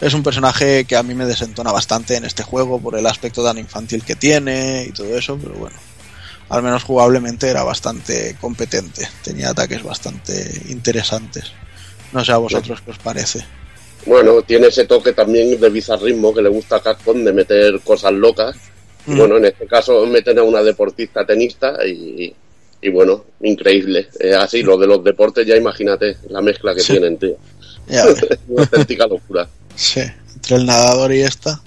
[0.00, 3.44] Es un personaje que a mí me desentona bastante en este juego por el aspecto
[3.44, 5.76] tan infantil que tiene y todo eso, pero bueno,
[6.48, 11.52] al menos jugablemente era bastante competente, tenía ataques bastante interesantes.
[12.12, 13.44] No sé a vosotros qué os parece.
[14.06, 18.12] Bueno, tiene ese toque también de bizarrismo que le gusta a Capcom de meter cosas
[18.12, 18.56] locas.
[19.06, 19.16] Mm.
[19.16, 22.34] Bueno, en este caso meten a una deportista tenista y,
[22.82, 24.08] y bueno, increíble.
[24.18, 26.92] Eh, así, lo de los deportes, ya imagínate la mezcla que sí.
[26.92, 27.36] tienen, tío.
[27.88, 28.04] Ya
[28.48, 29.48] Una auténtica locura.
[29.74, 30.00] Sí,
[30.34, 31.60] entre el nadador y esta.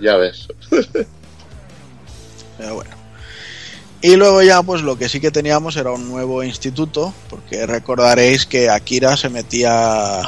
[0.00, 0.48] Ya ves.
[2.58, 2.90] Pero bueno.
[4.02, 8.44] Y luego ya, pues lo que sí que teníamos era un nuevo instituto, porque recordaréis
[8.44, 10.20] que Akira se metía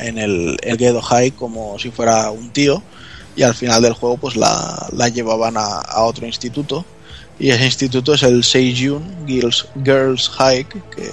[0.00, 2.82] en el, el Gedo High como si fuera un tío,
[3.36, 6.84] y al final del juego, pues la, la llevaban a, otro instituto
[7.38, 11.10] y ese instituto es el Seijun Girls, Girls High, que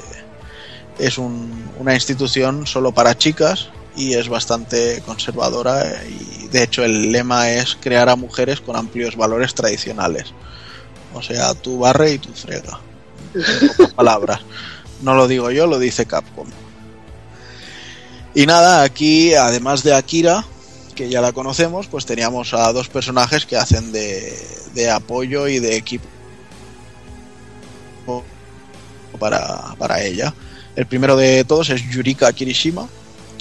[0.99, 7.11] es un, una institución solo para chicas y es bastante conservadora y de hecho el
[7.11, 10.33] lema es crear a mujeres con amplios valores tradicionales.
[11.14, 12.80] O sea, tú barre y tú frega.
[13.33, 14.41] En pocas palabras.
[15.01, 16.47] No lo digo yo, lo dice Capcom.
[18.38, 20.45] Y nada, aquí además de Akira,
[20.93, 24.32] que ya la conocemos, pues teníamos a dos personajes que hacen de,
[24.75, 26.06] de apoyo y de equipo
[29.19, 30.35] para, para ella.
[30.75, 32.88] El primero de todos es Yurika Kirishima,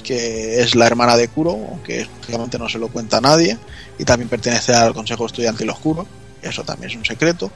[0.03, 3.55] que es la hermana de Kuro, aunque obviamente no se lo cuenta a nadie,
[3.99, 6.07] y también pertenece al Consejo Estudiantil Oscuro,
[6.41, 7.51] eso también es un secreto.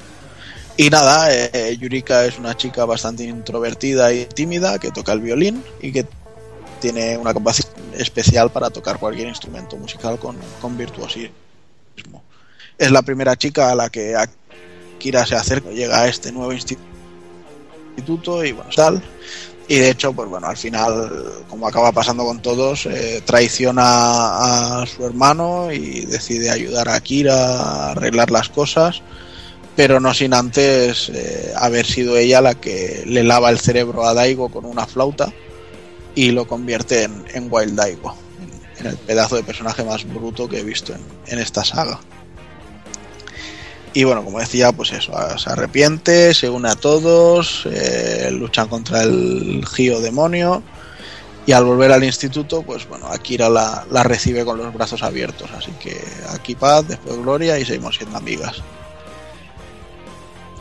[0.78, 5.64] Y nada, eh, Yurika es una chica bastante introvertida y tímida que toca el violín
[5.82, 6.06] y que
[6.82, 10.36] tiene una capacidad especial para tocar cualquier instrumento musical con,
[10.78, 11.32] virtuosismo.
[12.78, 18.44] Es la primera chica a la que Akira se acerca, llega a este nuevo instituto
[18.44, 19.02] y bueno, tal.
[19.68, 24.86] Y de hecho, pues bueno, al final, como acaba pasando con todos, eh, traiciona a
[24.86, 29.02] su hermano y decide ayudar a Kira a arreglar las cosas,
[29.78, 34.14] pero no sin antes eh, haber sido ella la que le lava el cerebro a
[34.14, 35.32] Daigo con una flauta
[36.16, 38.16] y lo convierte en, en Wild Daigo,
[38.80, 42.00] en, el pedazo de personaje más bruto que he visto en, en esta saga.
[43.94, 49.04] Y bueno, como decía, pues eso, se arrepiente, se une a todos, eh, luchan contra
[49.04, 50.64] el Gio demonio
[51.46, 55.50] y al volver al instituto, pues bueno, Akira la, la, recibe con los brazos abiertos.
[55.58, 58.62] Así que aquí paz, después gloria y seguimos siendo amigas.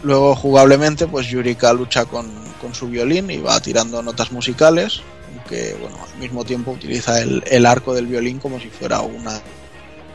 [0.03, 5.03] Luego jugablemente, pues Yurika lucha con, con su violín y va tirando notas musicales,
[5.51, 9.41] aunque bueno, al mismo tiempo utiliza el, el arco del violín como si fuera una,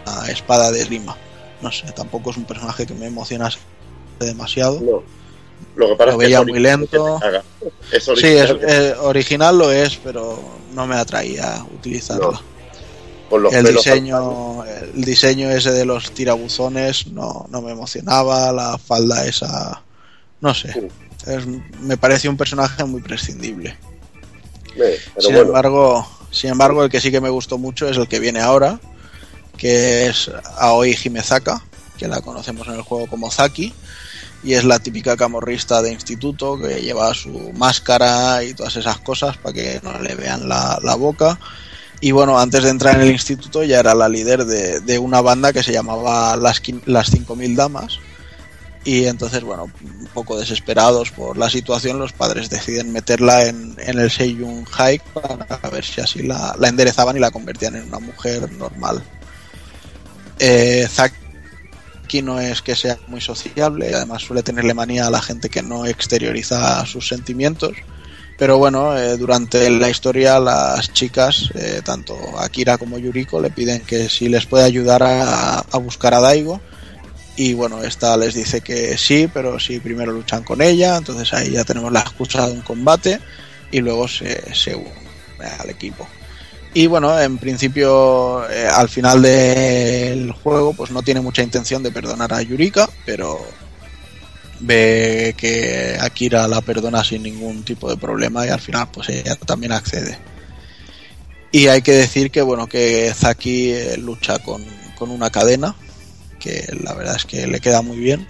[0.06, 1.16] una espada de rima
[1.62, 3.50] no sé, tampoco es un personaje que me emociona
[4.20, 4.80] demasiado.
[4.82, 5.04] No.
[5.76, 7.20] Lo que pasa Lo es que veía es muy original, lento.
[7.90, 7.96] que.
[7.98, 10.38] Es Sí, es, original, eh, original lo es, pero
[10.74, 12.34] no me atraía utilizarlo.
[13.32, 13.38] No.
[13.40, 19.26] los el diseño el diseño ese de los tirabuzones no, no me emocionaba la falda
[19.26, 19.82] esa
[20.42, 20.90] no sé
[21.26, 21.48] Es-
[21.82, 23.76] me parece un personaje muy prescindible
[24.76, 27.98] Eh, pero sin bueno, embargo sin embargo el que sí que me gustó mucho es
[27.98, 28.80] el que viene ahora
[29.58, 31.64] que es Aoi Himezaka
[31.98, 33.74] que la conocemos en el juego como Zaki
[34.44, 39.38] y es la típica camorrista de instituto que lleva su máscara y todas esas cosas
[39.38, 41.40] para que no le vean la, la boca
[42.02, 45.22] y bueno, antes de entrar en el instituto ya era la líder de, de una
[45.22, 48.00] banda que se llamaba Las, Las 5000 Damas.
[48.86, 53.98] Y entonces, bueno, un poco desesperados por la situación, los padres deciden meterla en, en
[53.98, 57.98] el Seiyun High para ver si así la, la enderezaban y la convertían en una
[57.98, 59.04] mujer normal.
[60.38, 65.50] Eh, Zaki no es que sea muy sociable, además suele tenerle manía a la gente
[65.50, 67.76] que no exterioriza sus sentimientos.
[68.38, 73.82] Pero bueno, eh, durante la historia las chicas, eh, tanto Akira como Yuriko, le piden
[73.82, 76.62] que si les puede ayudar a, a buscar a Daigo.
[77.38, 81.52] Y bueno, esta les dice que sí, pero si primero luchan con ella, entonces ahí
[81.52, 83.20] ya tenemos la excusa de un combate
[83.72, 84.94] y luego se, se unen
[85.60, 86.08] al equipo.
[86.74, 91.92] Y bueno, en principio, eh, al final del juego, pues no tiene mucha intención de
[91.92, 93.40] perdonar a Yurika, pero
[94.60, 99.36] ve que Akira la perdona sin ningún tipo de problema y al final pues ella
[99.36, 100.18] también accede.
[101.52, 104.66] Y hay que decir que bueno que Zaki eh, lucha con,
[104.98, 105.76] con una cadena
[106.46, 108.28] que la verdad es que le queda muy bien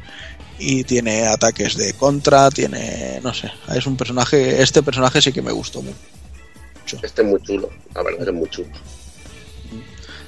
[0.58, 5.42] y tiene ataques de contra, tiene no sé, es un personaje, este personaje sí que
[5.42, 5.98] me gustó mucho.
[7.04, 8.70] este es muy chulo, la verdad es muy chulo.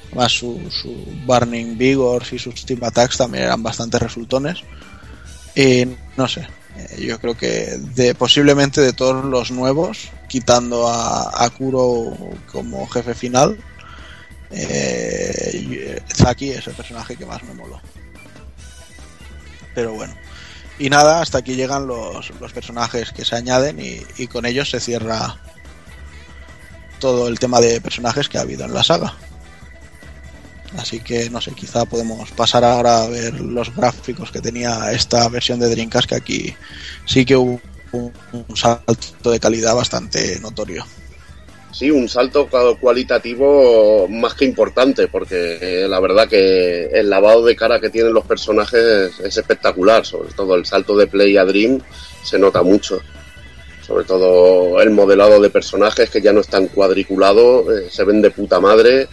[0.08, 0.94] Además su, su
[1.26, 4.58] Burning Vigors y sus Team Attacks también eran bastante resultones.
[5.54, 5.86] Y
[6.16, 11.50] no sé, eh, yo creo que de posiblemente de todos los nuevos, quitando a, a
[11.50, 12.16] Kuro
[12.50, 13.58] como jefe final,
[14.50, 17.80] eh, Zaki es el personaje que más me moló.
[19.74, 20.14] Pero bueno.
[20.78, 24.78] Y nada, hasta aquí llegan los, los personajes que se añaden y, con ellos se
[24.78, 25.36] cierra
[27.00, 29.14] todo el tema de personajes que ha habido en la saga.
[30.76, 35.28] Así que no sé, quizá podemos pasar ahora a ver los gráficos que tenía esta
[35.28, 36.56] versión de Dreamcast, que aquí
[37.06, 37.60] sí que hubo
[37.92, 40.84] un salto de calidad bastante notorio.
[41.70, 47.44] Sí, un salto cua- cualitativo más que importante, porque eh, la verdad que el lavado
[47.44, 51.44] de cara que tienen los personajes es espectacular, sobre todo el salto de Play a
[51.44, 51.80] Dream
[52.24, 53.00] se nota mucho.
[53.86, 58.30] Sobre todo el modelado de personajes que ya no están cuadriculados, eh, se ven de
[58.30, 59.06] puta madre,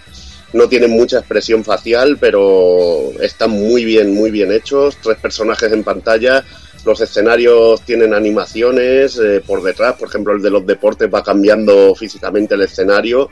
[0.54, 5.84] no tienen mucha expresión facial, pero están muy bien, muy bien hechos, tres personajes en
[5.84, 6.44] pantalla,
[6.86, 11.96] los escenarios tienen animaciones eh, por detrás, por ejemplo el de los deportes va cambiando
[11.96, 13.30] físicamente el escenario,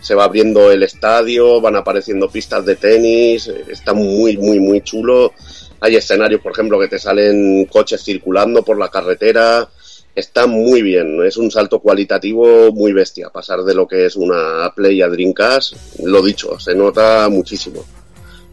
[0.00, 4.80] se va abriendo el estadio, van apareciendo pistas de tenis, eh, está muy, muy, muy
[4.82, 5.32] chulo.
[5.80, 9.68] Hay escenarios, por ejemplo, que te salen coches circulando por la carretera,
[10.14, 14.72] está muy bien, es un salto cualitativo muy bestia, pasar de lo que es una
[14.76, 15.74] Play a Dreamcast,
[16.04, 17.84] lo dicho, se nota muchísimo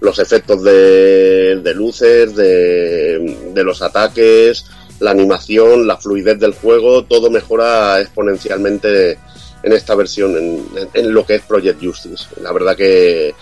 [0.01, 4.65] los efectos de, luces, de, los ataques,
[4.99, 9.19] la animación, la fluidez del juego, todo mejora exponencialmente
[9.63, 10.35] en esta versión,
[10.93, 12.25] en, lo que es Project Justice.
[12.41, 13.33] La verdad que,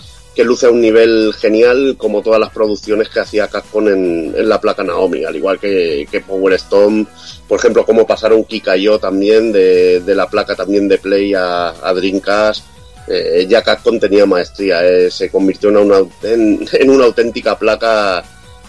[0.44, 4.84] luce a un nivel genial como todas las producciones que hacía Capcom en, la placa
[4.84, 7.06] Naomi, al igual que, Power Stone,
[7.48, 12.77] por ejemplo, como pasaron Kikayo también de, la placa también de Play a Dreamcast
[13.08, 18.24] eh, ya Capcom tenía maestría, eh, se convirtió en una, en, una auténtica placa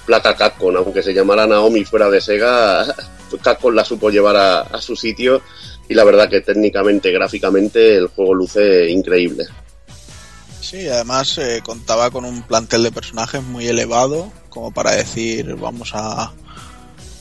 [0.06, 2.86] placa Capcom, aunque se llamara Naomi fuera de Sega,
[3.42, 5.42] Capcom la supo llevar a, su sitio
[5.88, 9.46] y la verdad que técnicamente, gráficamente, el juego luce increíble.
[10.60, 15.92] Sí, además eh, contaba con un plantel de personajes muy elevado, como para decir, vamos
[15.94, 16.32] a,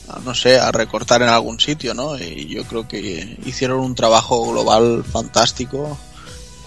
[0.08, 2.18] a, no sé, a recortar en algún sitio, ¿no?
[2.18, 5.98] Y yo creo que hicieron un trabajo global fantástico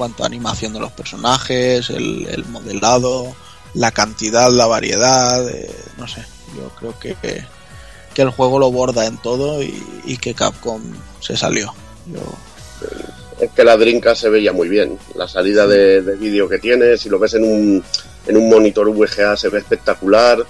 [0.01, 3.35] cuanto animación de los personajes, el, el modelado,
[3.75, 6.25] la cantidad, la variedad, eh, no sé,
[6.57, 7.15] yo creo que,
[8.11, 10.81] que el juego lo borda en todo y, que Capcom
[11.19, 11.71] se salió.
[13.39, 14.97] Es que la Dreamcast se veía muy bien.
[15.13, 17.83] La salida de, de vídeo que tiene, si lo ves en un,
[18.25, 20.43] en un monitor VGA se ve espectacular.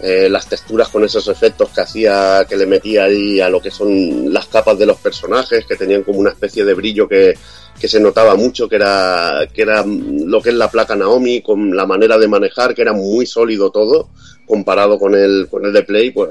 [0.00, 3.70] Eh, las texturas con esos efectos que hacía, que le metía ahí a lo que
[3.70, 7.36] son las capas de los personajes, que tenían como una especie de brillo que,
[7.80, 11.76] que se notaba mucho, que era, que era lo que es la placa Naomi, con
[11.76, 14.10] la manera de manejar, que era muy sólido todo,
[14.46, 16.30] comparado con el, con el de Play, pues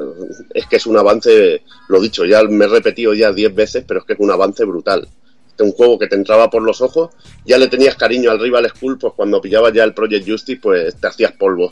[0.54, 4.00] es que es un avance, lo dicho, ya me he repetido ya 10 veces, pero
[4.00, 5.08] es que es un avance brutal.
[5.48, 7.10] Este un juego que te entraba por los ojos,
[7.46, 10.96] ya le tenías cariño al Rival School, pues cuando pillabas ya el Project Justice, pues
[10.96, 11.72] te hacías polvo.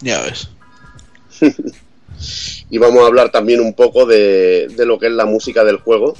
[0.00, 0.48] Ya ves.
[2.70, 5.78] y vamos a hablar también un poco de, de, lo que es la música del
[5.78, 6.14] juego,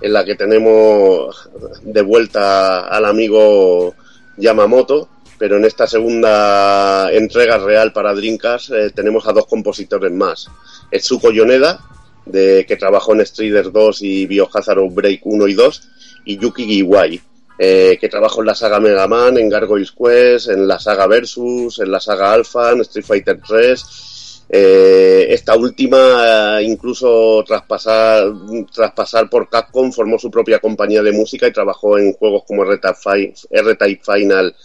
[0.00, 1.50] en la que tenemos
[1.82, 3.94] de vuelta al amigo
[4.36, 5.08] Yamamoto,
[5.38, 10.48] pero en esta segunda entrega real para Dreamcast eh, tenemos a dos compositores más.
[10.90, 11.80] Etsuko Yoneda,
[12.26, 15.88] de, que trabajó en Strider 2 y Biohazard Break 1 y 2,
[16.26, 17.20] y Yuki Giwai,
[17.58, 21.78] eh, que trabajó en la saga Mega Man, en Gargoyle's Quest, en la saga Versus,
[21.78, 24.09] en la saga Alpha, en Street Fighter 3
[24.52, 28.32] eh, esta última, incluso tras pasar,
[28.74, 32.64] tras pasar por Capcom, formó su propia compañía de música y trabajó en juegos como
[32.64, 34.56] R-Type Final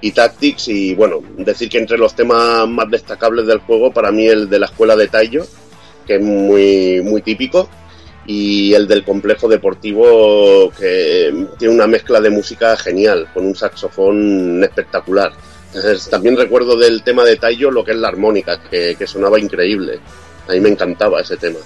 [0.00, 0.68] y Tactics.
[0.68, 4.60] Y bueno, decir que entre los temas más destacables del juego, para mí el de
[4.60, 5.44] la escuela de Taiyo,
[6.06, 7.68] que es muy, muy típico,
[8.26, 14.64] y el del complejo deportivo, que tiene una mezcla de música genial, con un saxofón
[14.64, 15.32] espectacular.
[16.10, 20.00] También recuerdo del tema de Taiyo lo que es la armónica, que, sonaba increíble.
[20.48, 21.58] A mí me encantaba ese tema.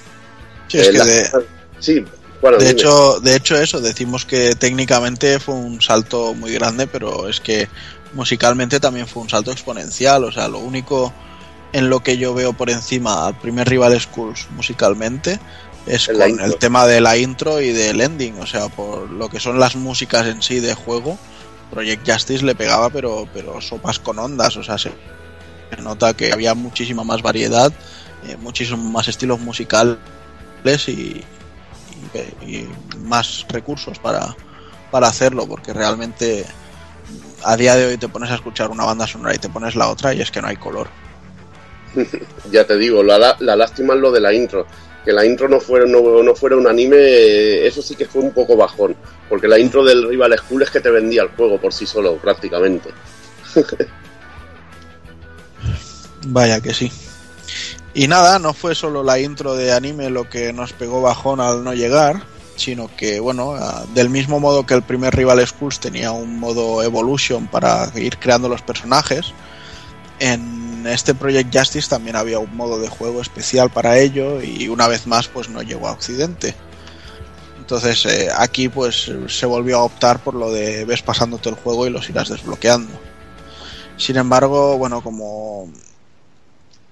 [0.69, 1.47] Sí, es eh, que de,
[1.79, 2.05] sí,
[2.41, 7.41] de hecho, de hecho eso, decimos que técnicamente fue un salto muy grande, pero es
[7.41, 7.69] que
[8.15, 10.25] musicalmente también fue un salto exponencial.
[10.25, 11.13] O sea, lo único
[11.73, 15.41] en lo que yo veo por encima al primer Rival Schools musicalmente
[15.87, 18.39] es con el tema de la intro y del ending.
[18.39, 21.19] O sea, por lo que son las músicas en sí de juego
[21.71, 24.93] Project Justice le pegaba, pero, pero sopas con ondas, o sea, se
[25.83, 27.73] nota que había muchísima más variedad,
[28.27, 29.99] eh, muchísimos más estilos musicales
[30.89, 31.25] y,
[32.47, 34.35] y, más recursos para,
[34.91, 36.47] para hacerlo, porque realmente
[37.45, 39.89] a día de hoy te pones a escuchar una banda sonora y te pones la
[39.89, 40.89] otra y es que no hay color.
[42.51, 44.67] ya te digo, la, la lástima es lo de la intro
[45.09, 48.31] que la intro no fuera, no, no, fuera un anime, eso sí que fue un
[48.31, 48.95] poco bajón.
[49.27, 52.19] Porque la intro del Rival School es que te vendía el juego por sí solo,
[52.19, 52.91] prácticamente.
[56.27, 56.93] Vaya que sí.
[57.95, 61.65] Y nada, no fue solo la intro de anime lo que nos pegó bajón al
[61.65, 62.21] no llegar,
[62.57, 63.55] sino que, bueno,
[63.95, 68.51] del mismo modo que el primer Rival Schools tenía un modo Evolution para ir creando
[68.51, 69.33] los personajes,
[70.21, 74.89] en este Project Justice también había un modo de juego especial para ello y una
[74.89, 76.55] vez más pues no llegó a Occidente.
[77.59, 81.87] Entonces eh, aquí pues se volvió a optar por lo de ves pasándote el juego
[81.87, 82.93] y los irás desbloqueando.
[83.97, 85.71] Sin embargo, bueno, como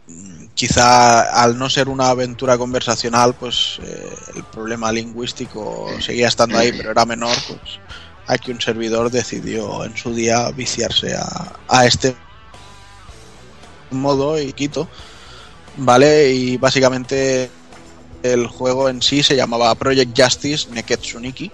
[0.06, 6.58] mm, quizá al no ser una aventura conversacional, pues eh, el problema lingüístico seguía estando
[6.58, 7.78] ahí, pero era menor, pues
[8.26, 12.16] aquí un servidor decidió en su día viciarse a este
[13.90, 14.88] modo y quito,
[15.76, 16.32] ¿vale?
[16.32, 17.50] Y básicamente
[18.22, 21.50] el juego en sí se llamaba Project Justice Neketsuniki,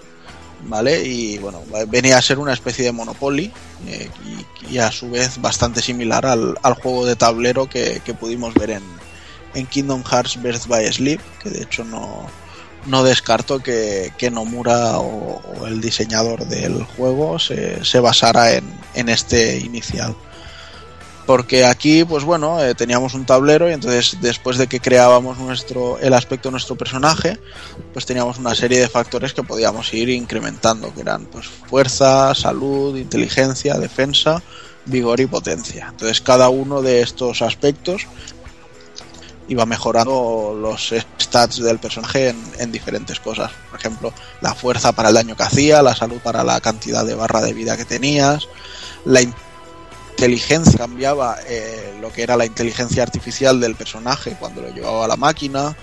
[0.65, 1.03] ¿vale?
[1.03, 3.51] Y bueno, venía a ser una especie de Monopoly
[3.87, 4.09] eh,
[4.69, 8.83] y, a su vez bastante similar al, juego de tablero que, pudimos ver en,
[9.53, 12.25] en, Kingdom Hearts Birth by Sleep, que de hecho no,
[12.87, 18.63] no descarto que, que Nomura o, el diseñador del juego se, se basara en,
[18.95, 20.15] en este inicial
[21.25, 25.97] porque aquí pues bueno eh, teníamos un tablero y entonces después de que creábamos nuestro
[25.99, 27.39] el aspecto de nuestro personaje
[27.93, 32.97] pues teníamos una serie de factores que podíamos ir incrementando que eran pues fuerza salud
[32.97, 34.41] inteligencia defensa
[34.85, 35.87] vigor y potencia.
[35.89, 38.05] Entonces cada uno de estos aspectos
[39.47, 43.51] iba mejorando los stats del personaje en, en diferentes cosas.
[43.69, 47.15] Por ejemplo la fuerza para el daño que hacía la salud para la cantidad de
[47.15, 48.47] barra de vida que tenías
[49.05, 49.52] la inteligencia
[50.77, 55.15] cambiaba eh, lo que era la inteligencia artificial del personaje cuando lo llevaba a la
[55.15, 55.75] máquina.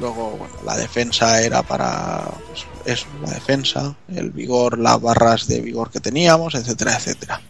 [0.00, 5.60] Luego, bueno, la defensa era para pues, eso, la defensa, el vigor, las barras de
[5.60, 7.40] vigor que teníamos, etcétera, etcétera.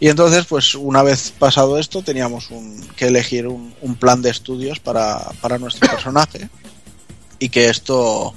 [0.00, 4.30] Y entonces, pues una vez pasado esto, teníamos un, que elegir un, un, plan de
[4.30, 6.48] estudios para, para nuestro personaje
[7.38, 8.34] y que esto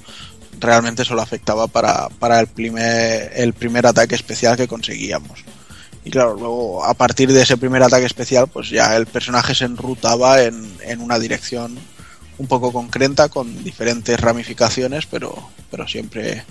[0.60, 5.44] realmente solo afectaba para, para el, primer, el primer ataque especial que conseguíamos.
[6.06, 9.64] Y claro, luego a partir de ese primer ataque especial, pues ya el personaje se
[9.64, 11.76] enrutaba en, en una dirección
[12.38, 15.34] un poco concreta, con diferentes ramificaciones, pero,
[15.68, 16.44] pero siempre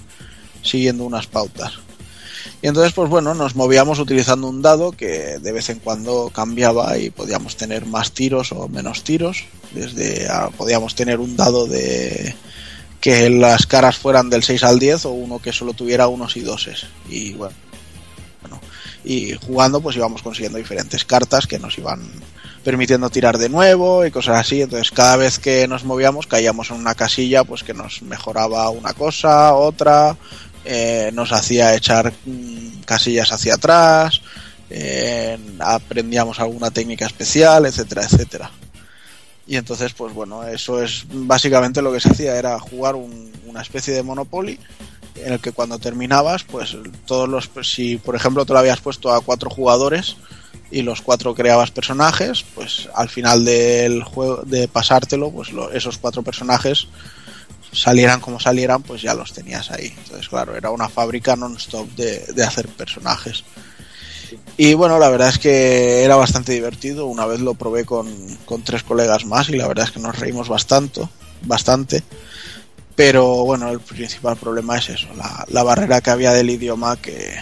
[0.61, 1.73] siguiendo unas pautas.
[2.61, 6.97] Y entonces, pues bueno, nos movíamos utilizando un dado que de vez en cuando cambiaba
[6.97, 9.45] y podíamos tener más tiros o menos tiros.
[9.71, 12.35] Desde a- podíamos tener un dado de
[12.99, 16.41] que las caras fueran del 6 al 10 o uno que solo tuviera unos y
[16.41, 16.87] doses.
[17.09, 17.55] Y bueno,
[19.05, 22.01] y jugando pues íbamos consiguiendo diferentes cartas que nos iban
[22.63, 24.61] permitiendo tirar de nuevo y cosas así.
[24.61, 28.93] Entonces cada vez que nos movíamos caíamos en una casilla pues que nos mejoraba una
[28.93, 30.17] cosa, otra,
[30.65, 34.21] eh, nos hacía echar mm, casillas hacia atrás,
[34.71, 38.51] eh, aprendíamos alguna técnica especial, etcétera, etcétera.
[39.47, 43.61] Y entonces, pues bueno, eso es básicamente lo que se hacía, era jugar un- una
[43.61, 44.59] especie de Monopoly
[45.15, 48.81] en el que cuando terminabas, pues todos los, pues, si por ejemplo te lo habías
[48.81, 50.17] puesto a cuatro jugadores
[50.71, 56.23] y los cuatro creabas personajes, pues al final del juego, de pasártelo, pues esos cuatro
[56.23, 56.87] personajes
[57.71, 59.93] salieran como salieran, pues ya los tenías ahí.
[59.97, 63.43] Entonces, claro, era una fábrica non-stop de, de hacer personajes.
[64.57, 67.07] Y bueno, la verdad es que era bastante divertido.
[67.07, 68.07] Una vez lo probé con,
[68.45, 71.01] con tres colegas más y la verdad es que nos reímos bastante,
[71.43, 72.03] bastante.
[72.95, 77.35] Pero bueno, el principal problema es eso, la, la barrera que había del idioma que,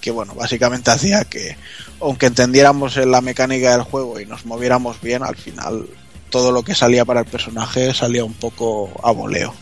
[0.00, 1.56] que bueno, básicamente hacía que,
[2.00, 5.86] aunque entendiéramos la mecánica del juego y nos moviéramos bien, al final
[6.30, 9.54] todo lo que salía para el personaje salía un poco a voleo.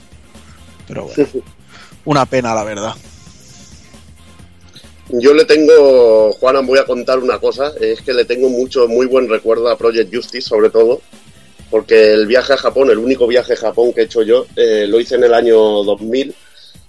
[0.88, 1.28] Pero bueno,
[2.04, 2.94] una pena la verdad.
[5.08, 9.06] Yo le tengo, Juana, voy a contar una cosa, es que le tengo mucho, muy
[9.06, 11.00] buen recuerdo a Project Justice, sobre todo,
[11.70, 14.86] porque el viaje a Japón, el único viaje a Japón que he hecho yo, eh,
[14.88, 16.34] lo hice en el año 2000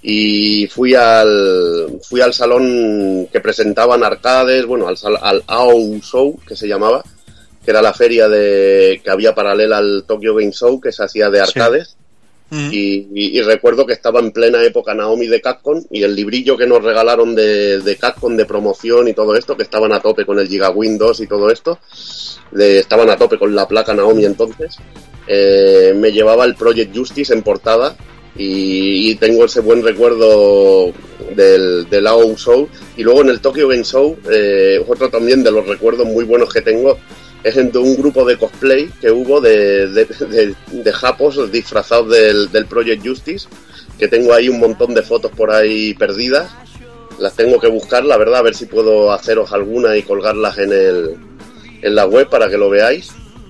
[0.02, 6.56] y fui al, fui al salón que presentaban arcades, bueno, al, al AO Show, que
[6.56, 7.04] se llamaba,
[7.64, 11.30] que era la feria de, que había paralela al Tokyo Game Show, que se hacía
[11.30, 11.98] de arcades.
[12.72, 16.66] Y, y- recuerdo que estaba en plena época Naomi de Capcom y el librillo que
[16.66, 20.40] nos regalaron de, de Capcom de promoción y todo esto, que estaban a tope con
[20.40, 21.80] el Giga Windows y todo esto,
[22.58, 24.78] estaban a tope con la placa Naomi entonces,
[25.28, 27.98] eh, me llevaba el Project Justice en portada
[28.38, 30.94] y, y tengo ese buen recuerdo
[31.36, 32.70] del, del AO Show.
[32.96, 36.54] Y luego en el Tokyo Game Show, eh, otro también de los recuerdos muy buenos
[36.54, 36.98] que tengo
[37.44, 42.52] es de un grupo de cosplay que hubo de, de, de- de japos disfrazados del,
[42.52, 43.48] del Project Justice,
[43.98, 46.50] que tengo ahí un montón de fotos por ahí perdidas.
[47.20, 50.72] Las tengo que buscar, la verdad, a ver si puedo haceros alguna y colgarlas en,
[50.72, 51.16] el,
[51.82, 53.10] en la web para que lo veáis.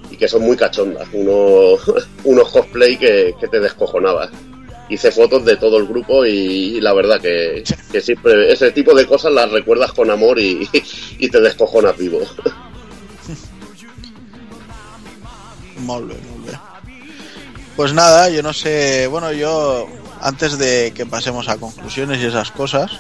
[0.10, 1.82] Y que son muy cachondas, unos,
[2.24, 4.30] unos cosplay que, que te descojonabas.
[4.90, 9.06] Hice fotos de todo el grupo y, la verdad que, que siempre ese tipo de
[9.06, 10.66] cosas las recuerdas con amor y,
[11.20, 12.22] y te descojonas vivo.
[15.88, 16.58] Molt bé, molt bé.
[17.76, 19.88] Pues nada, yo no sé, bueno, yo
[20.22, 22.92] antes de que pasemos a conclusiones y esas cosas,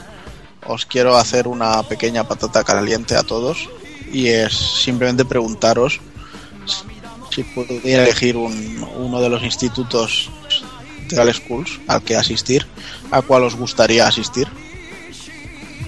[0.67, 3.69] os quiero hacer una pequeña patata caliente a todos
[4.11, 5.99] y es simplemente preguntaros
[7.33, 10.30] si pudiera elegir un- uno de los institutos
[11.09, 12.66] de Schools al que asistir,
[13.11, 14.48] a cuál os gustaría asistir.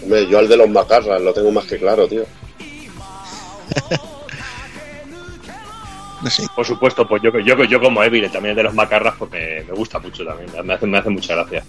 [0.04, 2.24] Hombre, yo al de los macarras lo tengo más que claro, tío.
[6.56, 9.74] Por supuesto, pues yo, yo, yo como Evil, también de los macarras, pues me, me
[9.74, 10.50] gusta mucho también.
[10.66, 11.64] Me hace, me hace mucha gracia.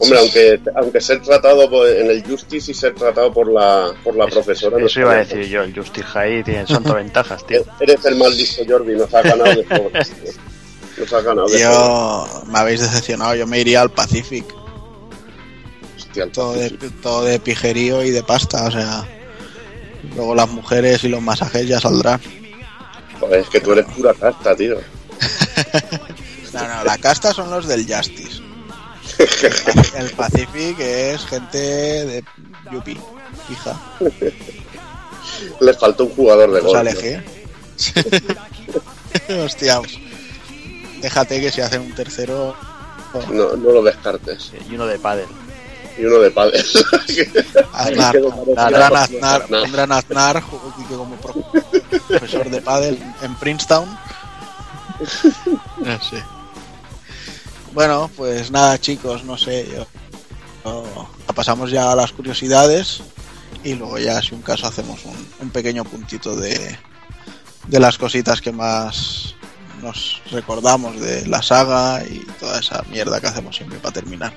[0.00, 4.14] Hombre, aunque, aunque ser tratado por- en el Justice y ser tratado por la, por
[4.16, 4.78] la profesora.
[4.78, 7.62] no Eso iba a decir yo, el Justice High tiene, son todo ventajas, tío.
[7.80, 9.90] Eres el mal listo, Jordi, nos ha ganado de todo.
[10.98, 12.26] Nos ha ganado de todo.
[12.26, 14.44] Yo me habéis decepcionado, yo me iría al Pacific.
[16.32, 16.70] todo, de,
[17.02, 19.04] todo de pijerío y de pasta, o sea.
[20.16, 22.20] Luego las mujeres y los masajes ya saldrán.
[23.20, 24.76] Joder, es que tú eres pura casta, tío.
[26.50, 28.40] No, no, la casta son los del Justice.
[29.98, 32.24] El Pacific es gente de
[32.72, 32.98] Yupi,
[33.50, 33.78] hija.
[35.60, 36.76] Le falta un jugador de Pues gol.
[36.78, 37.22] aleje.
[39.44, 39.80] Hostia.
[41.02, 42.56] Déjate que si hacen un tercero.
[43.30, 44.52] No, no lo descartes.
[44.70, 45.26] Y uno de pádel.
[45.98, 46.64] Y uno de padre.
[47.72, 48.14] Aznar,
[49.48, 51.34] pondrán a Aznar, como pro-
[52.08, 53.88] profesor de pádel en Princeton.
[55.78, 56.22] No sé.
[57.72, 59.68] Bueno, pues nada, chicos, no sé.
[59.74, 59.86] Yo,
[60.64, 63.00] yo- pasamos ya a las curiosidades
[63.64, 66.76] y luego ya, si un caso, hacemos un, un pequeño puntito de,
[67.68, 69.34] de las cositas que más
[69.82, 74.32] nos recordamos de la saga y toda esa mierda que hacemos siempre para terminar.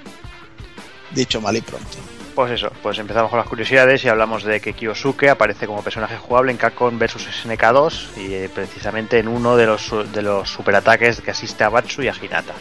[1.14, 1.98] Dicho mal y pronto.
[2.36, 6.18] Pues eso, pues empezamos con las curiosidades y hablamos de que Kiyosuke aparece como personaje
[6.18, 11.20] jugable en Capcom vs SNK2 y eh, precisamente en uno de los, de los superataques
[11.20, 12.54] que asiste a Batsu y a Hinata.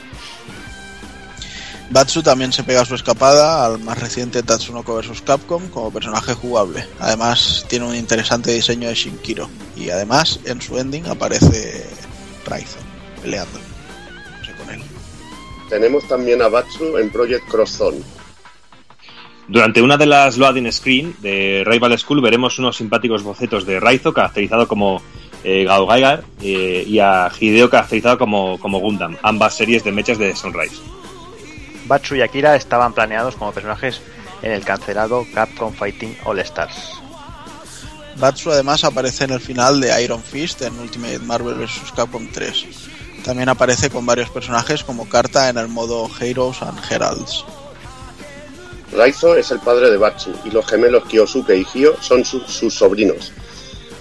[1.91, 6.87] Batsu también se pega su escapada al más reciente Tatsunoko vs Capcom como personaje jugable.
[6.99, 11.87] Además tiene un interesante diseño de Shinkiro y además en su ending aparece
[12.45, 12.79] Raizo
[13.23, 13.59] peleando.
[14.39, 14.83] No sé con él.
[15.69, 18.01] Tenemos también a Batsu en Project Cross Zone.
[19.51, 24.15] Durante una de las loading screen de Rival School veremos unos simpáticos bocetos de Raizo
[24.15, 25.03] caracterizado como
[25.43, 30.19] eh, Gao Gaigar eh, y a Hideo caracterizado como, como Gundam, ambas series de mechas
[30.19, 30.77] de Sunrise.
[31.87, 34.01] Batsu y Akira estaban planeados como personajes
[34.43, 37.01] en el cancelado Capcom Fighting All Stars.
[38.19, 41.91] Batsu además aparece en el final de Iron Fist en Ultimate Marvel vs.
[41.97, 42.67] Capcom 3.
[43.25, 47.45] También aparece con varios personajes como carta en el modo Heroes and Heralds.
[48.93, 52.75] Raizo es el padre de Batsu y los gemelos Kyosuke y Hyo son su- sus
[52.75, 53.33] sobrinos.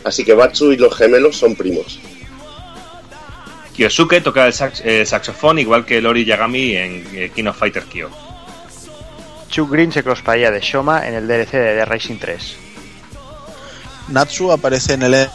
[0.04, 2.00] Así que Batsu y los gemelos son primos.
[3.76, 7.84] Kyosuke toca el sax- eh, saxofón igual que Lori Yagami en eh, King of Fighter
[7.84, 8.10] Kyo.
[9.50, 12.56] Chuck Green se crossplaya de Shoma en el DLC de The Racing 3.
[14.10, 15.28] Natsu aparece en el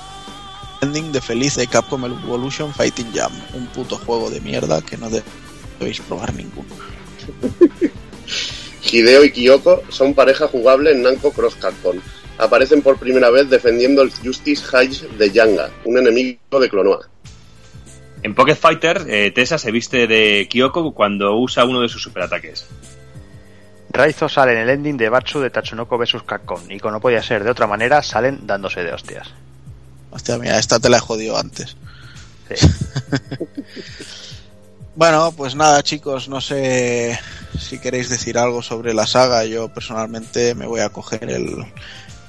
[0.83, 5.09] ending de feliz de Capcom Evolution Fighting Jam, un puto juego de mierda que no
[5.11, 6.69] debéis probar ninguno.
[8.91, 11.97] Hideo y Kyoko son pareja jugable en Namco Cross Capcom.
[12.39, 17.09] Aparecen por primera vez defendiendo el Justice Hedge de Yanga, un enemigo de Clonoa.
[18.23, 22.67] En Pocket Fighter, eh, Tessa se viste de Kyoko cuando usa uno de sus superataques.
[23.91, 27.23] Raizo sale en el ending de Batsu de Tatsunoko vs Capcom y como no podía
[27.23, 29.29] ser de otra manera salen dándose de hostias.
[30.11, 31.77] Hostia, mira, esta te la he jodido antes.
[32.49, 32.67] Sí.
[34.97, 37.19] Bueno, pues nada, chicos, no sé
[37.59, 39.45] si queréis decir algo sobre la saga.
[39.45, 41.67] Yo personalmente me voy a coger el,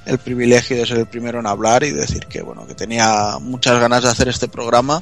[0.04, 3.78] el privilegio de ser el primero en hablar y decir que bueno, que tenía muchas
[3.78, 5.00] ganas de hacer este programa.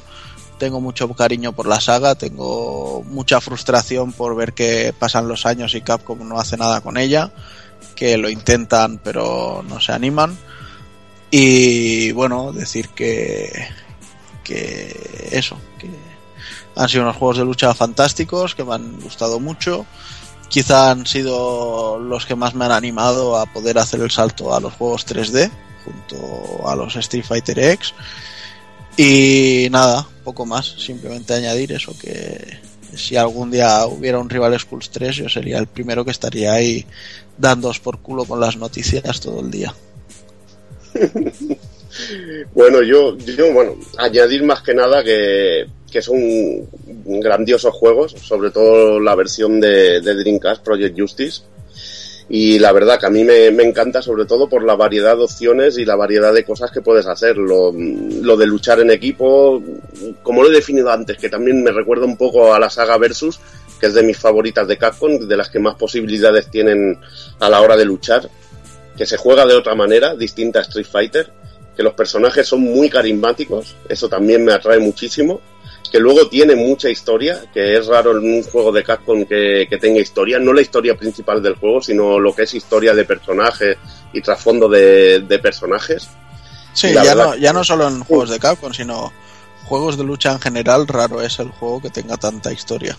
[0.59, 5.73] Tengo mucho cariño por la saga, tengo mucha frustración por ver que pasan los años
[5.73, 7.31] y Capcom no hace nada con ella,
[7.95, 10.37] que lo intentan pero no se animan.
[11.31, 13.51] Y bueno, decir que
[14.45, 15.57] que eso,
[16.75, 19.85] han sido unos juegos de lucha fantásticos que me han gustado mucho.
[20.49, 24.59] Quizá han sido los que más me han animado a poder hacer el salto a
[24.59, 25.49] los juegos 3D
[25.83, 27.93] junto a los Street Fighter X.
[28.97, 32.59] Y nada, poco más, simplemente añadir eso que
[32.95, 36.85] si algún día hubiera un Rival Schools 3 yo sería el primero que estaría ahí
[37.37, 39.73] dándoos por culo con las noticias todo el día.
[42.53, 45.65] Bueno, yo, yo, bueno, añadir más que nada que,
[45.95, 46.67] que son
[47.05, 51.43] grandiosos juegos, sobre todo la versión de, Dreamcast, Project Justice.
[52.27, 55.23] Y la verdad que a mí me, me encanta sobre todo por la variedad de
[55.23, 57.37] opciones y la variedad de cosas que puedes hacer.
[57.37, 59.63] Lo, lo de luchar en equipo,
[60.21, 63.39] como lo he definido antes, que también me recuerda un poco a la saga Versus,
[63.79, 66.99] que es de mis favoritas de Capcom, de las que más posibilidades tienen
[67.39, 68.29] a la hora de luchar,
[68.97, 71.31] que se juega de otra manera, distinta a Street Fighter,
[71.73, 75.39] que los personajes son muy carismáticos, eso también me atrae muchísimo,
[75.89, 79.77] que luego tiene mucha historia, que es raro en un juego de Capcom que, que
[79.77, 83.77] tenga historia, no la historia principal del juego, sino lo que es historia de personajes
[84.13, 86.09] y trasfondo de, de personajes.
[86.73, 89.11] Sí, ya verdad no, ya no solo en juegos de Capcom, sino
[89.65, 92.97] juegos de lucha en general, raro es el juego que tenga tanta historia.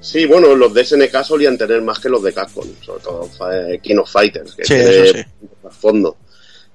[0.00, 3.80] Sí, bueno, los de SNK solían tener más que los de Capcom, sobre todo eh,
[3.82, 5.24] King of Fighters, que Sí, tiene eso sí.
[5.64, 6.16] más fondo.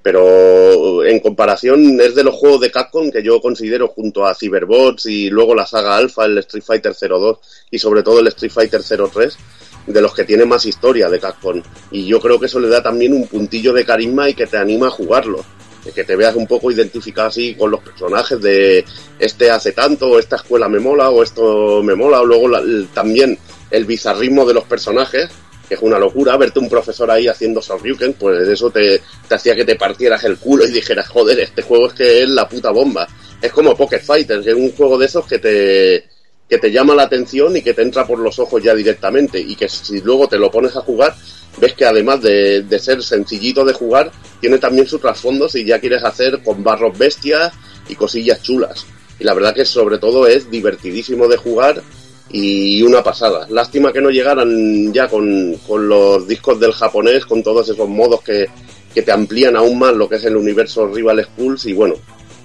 [0.03, 5.05] Pero en comparación es de los juegos de Capcom que yo considero junto a Cyberbots
[5.05, 7.37] y luego la saga Alpha, el Street Fighter 02
[7.71, 9.37] y sobre todo el Street Fighter 03,
[9.87, 11.61] de los que tiene más historia de Capcom.
[11.91, 14.57] Y yo creo que eso le da también un puntillo de carisma y que te
[14.57, 15.43] anima a jugarlo.
[15.95, 18.85] Que te veas un poco identificado así con los personajes de
[19.19, 22.63] este hace tanto, o esta escuela me mola, o esto me mola, o luego la-
[22.93, 23.37] también
[23.69, 25.29] el bizarrismo de los personajes,
[25.67, 29.65] que es una locura, verte un profesor ahí haciendo Shoryuken, pues eso te, hacía que
[29.65, 33.07] te partieras el culo y dijeras, joder, este juego es que es la puta bomba.
[33.41, 36.05] Es como Pocket Fighter, que es un juego de esos que te,
[36.49, 39.55] que te llama la atención y que te entra por los ojos ya directamente, y
[39.55, 41.15] que si luego te lo pones a jugar,
[41.57, 45.79] ves que además de, de ser sencillito de jugar, tiene también su trasfondo si ya
[45.79, 47.53] quieres hacer con barros bestias
[47.87, 48.85] y cosillas chulas.
[49.19, 51.81] Y la verdad que sobre todo es divertidísimo de jugar
[52.29, 53.45] y una pasada.
[53.49, 58.21] Lástima que no llegaran ya con, con los discos del japonés, con todos esos modos
[58.21, 58.47] que,
[58.93, 61.95] que te amplían aún más lo que es el universo Rival Schools y bueno,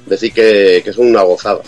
[0.07, 1.61] decir que, que son una gozada.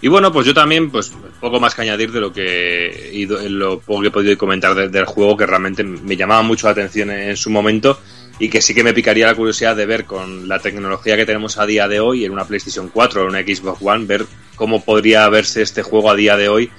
[0.00, 4.02] Y bueno, pues yo también, pues poco más que añadir de lo que lo poco
[4.02, 7.30] que he podido comentar de- del juego, que realmente me llamaba mucho la atención en,
[7.30, 7.98] en su momento
[8.38, 11.58] y que sí que me picaría la curiosidad de ver con la tecnología que tenemos
[11.58, 14.84] a día de hoy en una PlayStation 4 o en una Xbox One, ver cómo
[14.84, 16.70] podría verse este juego a día de hoy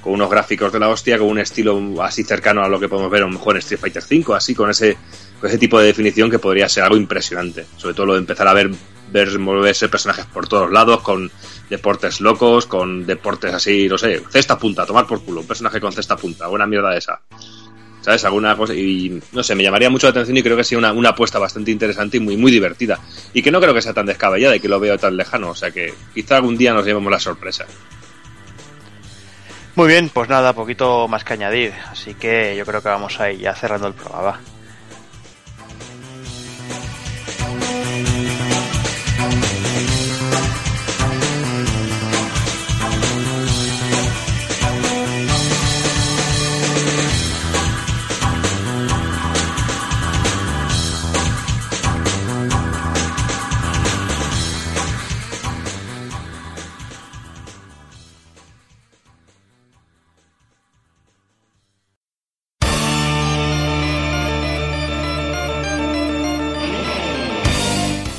[0.00, 3.10] con unos gráficos de la hostia, con un estilo así cercano a lo que podemos
[3.10, 4.96] ver a lo mejor en Street Fighter V, así con ese,
[5.40, 7.66] con ese tipo de definición que podría ser algo impresionante.
[7.76, 8.70] Sobre todo lo de empezar a ver,
[9.10, 11.30] ver moverse personajes por todos lados, con
[11.68, 15.92] deportes locos, con deportes así, no sé, cesta punta, tomar por culo, un personaje con
[15.92, 17.20] cesta punta, buena mierda esa.
[18.74, 21.38] Y no sé, me llamaría mucho la atención y creo que sería una, una apuesta
[21.38, 22.98] bastante interesante y muy, muy divertida.
[23.32, 25.50] Y que no creo que sea tan descabellada y que lo veo tan lejano.
[25.50, 27.66] O sea que quizá algún día nos llevemos la sorpresa.
[29.74, 31.72] Muy bien, pues nada, poquito más que añadir.
[31.90, 34.40] Así que yo creo que vamos a ir ya cerrando el programa.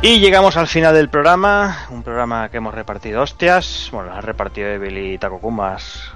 [0.00, 4.20] Y llegamos al final del programa, un programa que hemos repartido hostias, bueno, las ha
[4.20, 6.12] repartido Evil y Takokun más,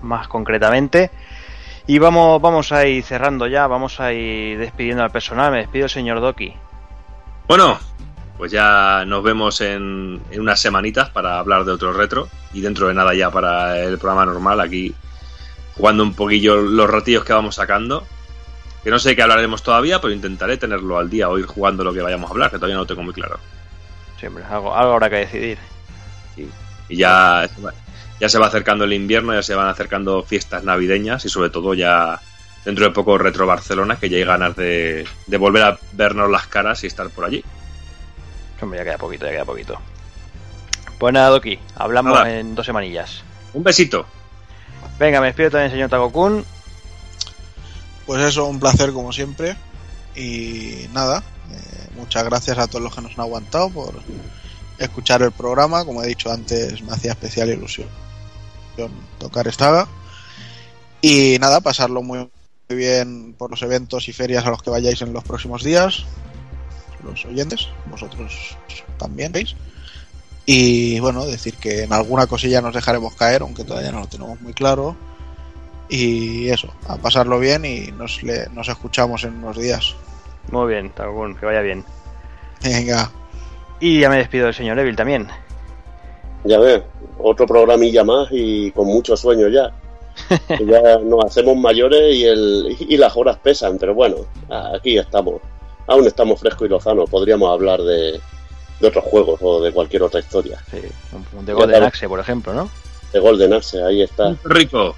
[0.00, 1.10] más concretamente.
[1.88, 5.86] Y vamos, vamos a ir cerrando ya, vamos a ir despidiendo al personal, me despido
[5.86, 6.54] el señor Doki.
[7.48, 7.80] Bueno,
[8.38, 12.86] pues ya nos vemos en, en unas semanitas para hablar de otro retro y dentro
[12.86, 14.94] de nada ya para el programa normal aquí
[15.76, 18.04] jugando un poquillo los ratillos que vamos sacando.
[18.82, 21.92] Que no sé qué hablaremos todavía, pero intentaré tenerlo al día o ir jugando lo
[21.92, 23.38] que vayamos a hablar, que todavía no lo tengo muy claro.
[24.18, 25.58] Siempre, algo, algo habrá que decidir.
[26.88, 27.48] Y ya,
[28.20, 31.74] ya se va acercando el invierno, ya se van acercando fiestas navideñas y sobre todo
[31.74, 32.20] ya
[32.64, 36.46] dentro de poco Retro Barcelona, que ya hay ganas de, de volver a vernos las
[36.48, 37.42] caras y estar por allí.
[38.60, 39.80] Hombre, ya queda poquito, ya queda poquito.
[40.98, 42.38] Pues nada, Doki, hablamos Nada.
[42.38, 43.24] en dos semanillas.
[43.54, 44.06] Un besito.
[45.00, 46.44] Venga, me despido también, señor Takokun.
[48.06, 49.56] Pues eso, un placer como siempre.
[50.14, 53.94] Y nada, eh, muchas gracias a todos los que nos han aguantado por
[54.78, 55.84] escuchar el programa.
[55.84, 57.88] Como he dicho antes, me hacía especial ilusión
[59.18, 59.86] tocar esta.
[61.00, 62.30] Y nada, pasarlo muy
[62.68, 66.04] bien por los eventos y ferias a los que vayáis en los próximos días.
[67.02, 68.56] Los oyentes, vosotros
[68.98, 69.54] también veis.
[70.46, 74.40] Y bueno, decir que en alguna cosilla nos dejaremos caer, aunque todavía no lo tenemos
[74.40, 74.96] muy claro.
[75.94, 79.94] Y eso, a pasarlo bien y nos, le- nos escuchamos en unos días.
[80.50, 81.84] Muy bien, Takokun, que vaya bien.
[82.62, 83.10] Venga,
[83.78, 85.28] Y ya me despido del señor Evil también.
[86.44, 86.82] Ya ves,
[87.18, 89.70] otro programilla más y con mucho sueño ya.
[90.48, 94.16] Que ya nos hacemos mayores y, el, y las horas pesan, pero bueno,
[94.74, 95.42] aquí estamos.
[95.86, 97.10] Aún estamos frescos y lozanos.
[97.10, 98.18] Podríamos hablar de,
[98.80, 100.58] de otros juegos o de cualquier otra historia.
[100.70, 100.78] Sí,
[101.36, 102.70] un de Golden Axe, por ejemplo, ¿no?
[103.12, 104.34] De Golden Axe, ahí está.
[104.44, 104.94] Rico.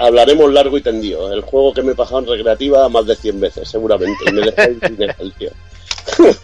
[0.00, 1.32] Hablaremos largo y tendido.
[1.32, 4.32] El juego que me he pasado en recreativa más de 100 veces, seguramente.
[4.32, 5.50] Me he dejado tío.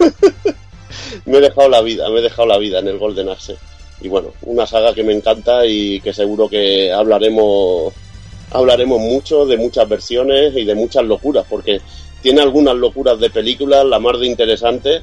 [1.25, 3.57] me he dejado la vida, me he dejado la vida en el Golden Axe.
[4.02, 7.94] Y bueno, una saga que me encanta y que seguro que hablaremos
[8.51, 11.81] hablaremos mucho de muchas versiones y de muchas locuras, porque
[12.23, 15.02] tiene algunas locuras de películas, la más de interesante.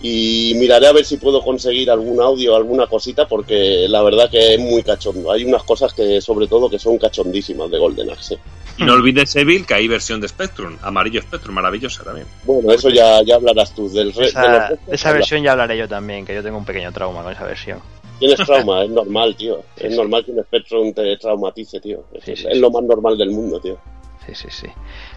[0.00, 4.54] Y miraré a ver si puedo conseguir algún audio, alguna cosita, porque la verdad que
[4.54, 5.32] es muy cachondo.
[5.32, 8.38] Hay unas cosas que, sobre todo, que son cachondísimas de Golden Axe.
[8.78, 12.28] Y no olvides, Evil, que hay versión de Spectrum, amarillo Spectrum, maravillosa también.
[12.44, 13.88] Bueno, eso ya, ya hablarás tú.
[13.90, 16.32] Del re- de Esa, los restos de esa habla- versión ya hablaré yo también, que
[16.34, 17.80] yo tengo un pequeño trauma con esa versión.
[18.20, 19.62] Tienes trauma, es normal, tío.
[19.76, 22.04] Es normal que un Spectrum te traumatice, tío.
[22.24, 23.76] Es, es lo más normal del mundo, tío.
[24.24, 24.66] Sí, sí, sí.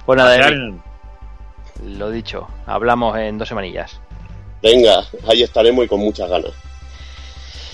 [0.07, 0.79] Nada, Evil,
[1.97, 3.99] lo dicho, hablamos en dos semanillas.
[4.61, 6.51] Venga, ahí estaremos y con muchas ganas.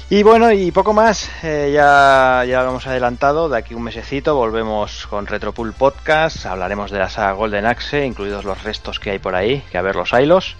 [0.09, 4.35] Y bueno, y poco más, eh, ya, ya lo hemos adelantado, de aquí un mesecito
[4.35, 9.19] volvemos con Retropool Podcast, hablaremos de la saga Golden Axe, incluidos los restos que hay
[9.19, 10.55] por ahí, que a ver los hilos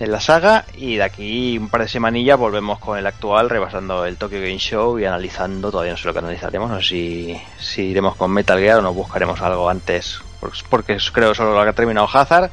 [0.00, 4.04] en la saga, y de aquí un par de semanillas volvemos con el actual, rebasando
[4.04, 7.40] el Tokyo Game Show y analizando, todavía no sé lo que analizaremos, no sé si,
[7.60, 11.62] si iremos con Metal Gear o nos buscaremos algo antes, porque, porque creo solo lo
[11.62, 12.50] que ha terminado Hazard.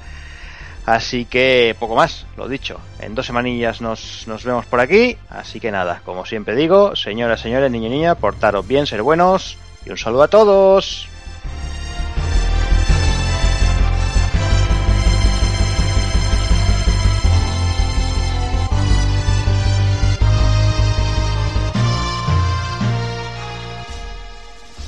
[0.89, 2.79] Así que poco más, lo dicho.
[2.99, 5.15] En dos semanillas nos, nos vemos por aquí.
[5.29, 9.55] Así que nada, como siempre digo, señoras, señores, niño y niña, portaros bien, ser buenos.
[9.85, 11.07] Y un saludo a todos.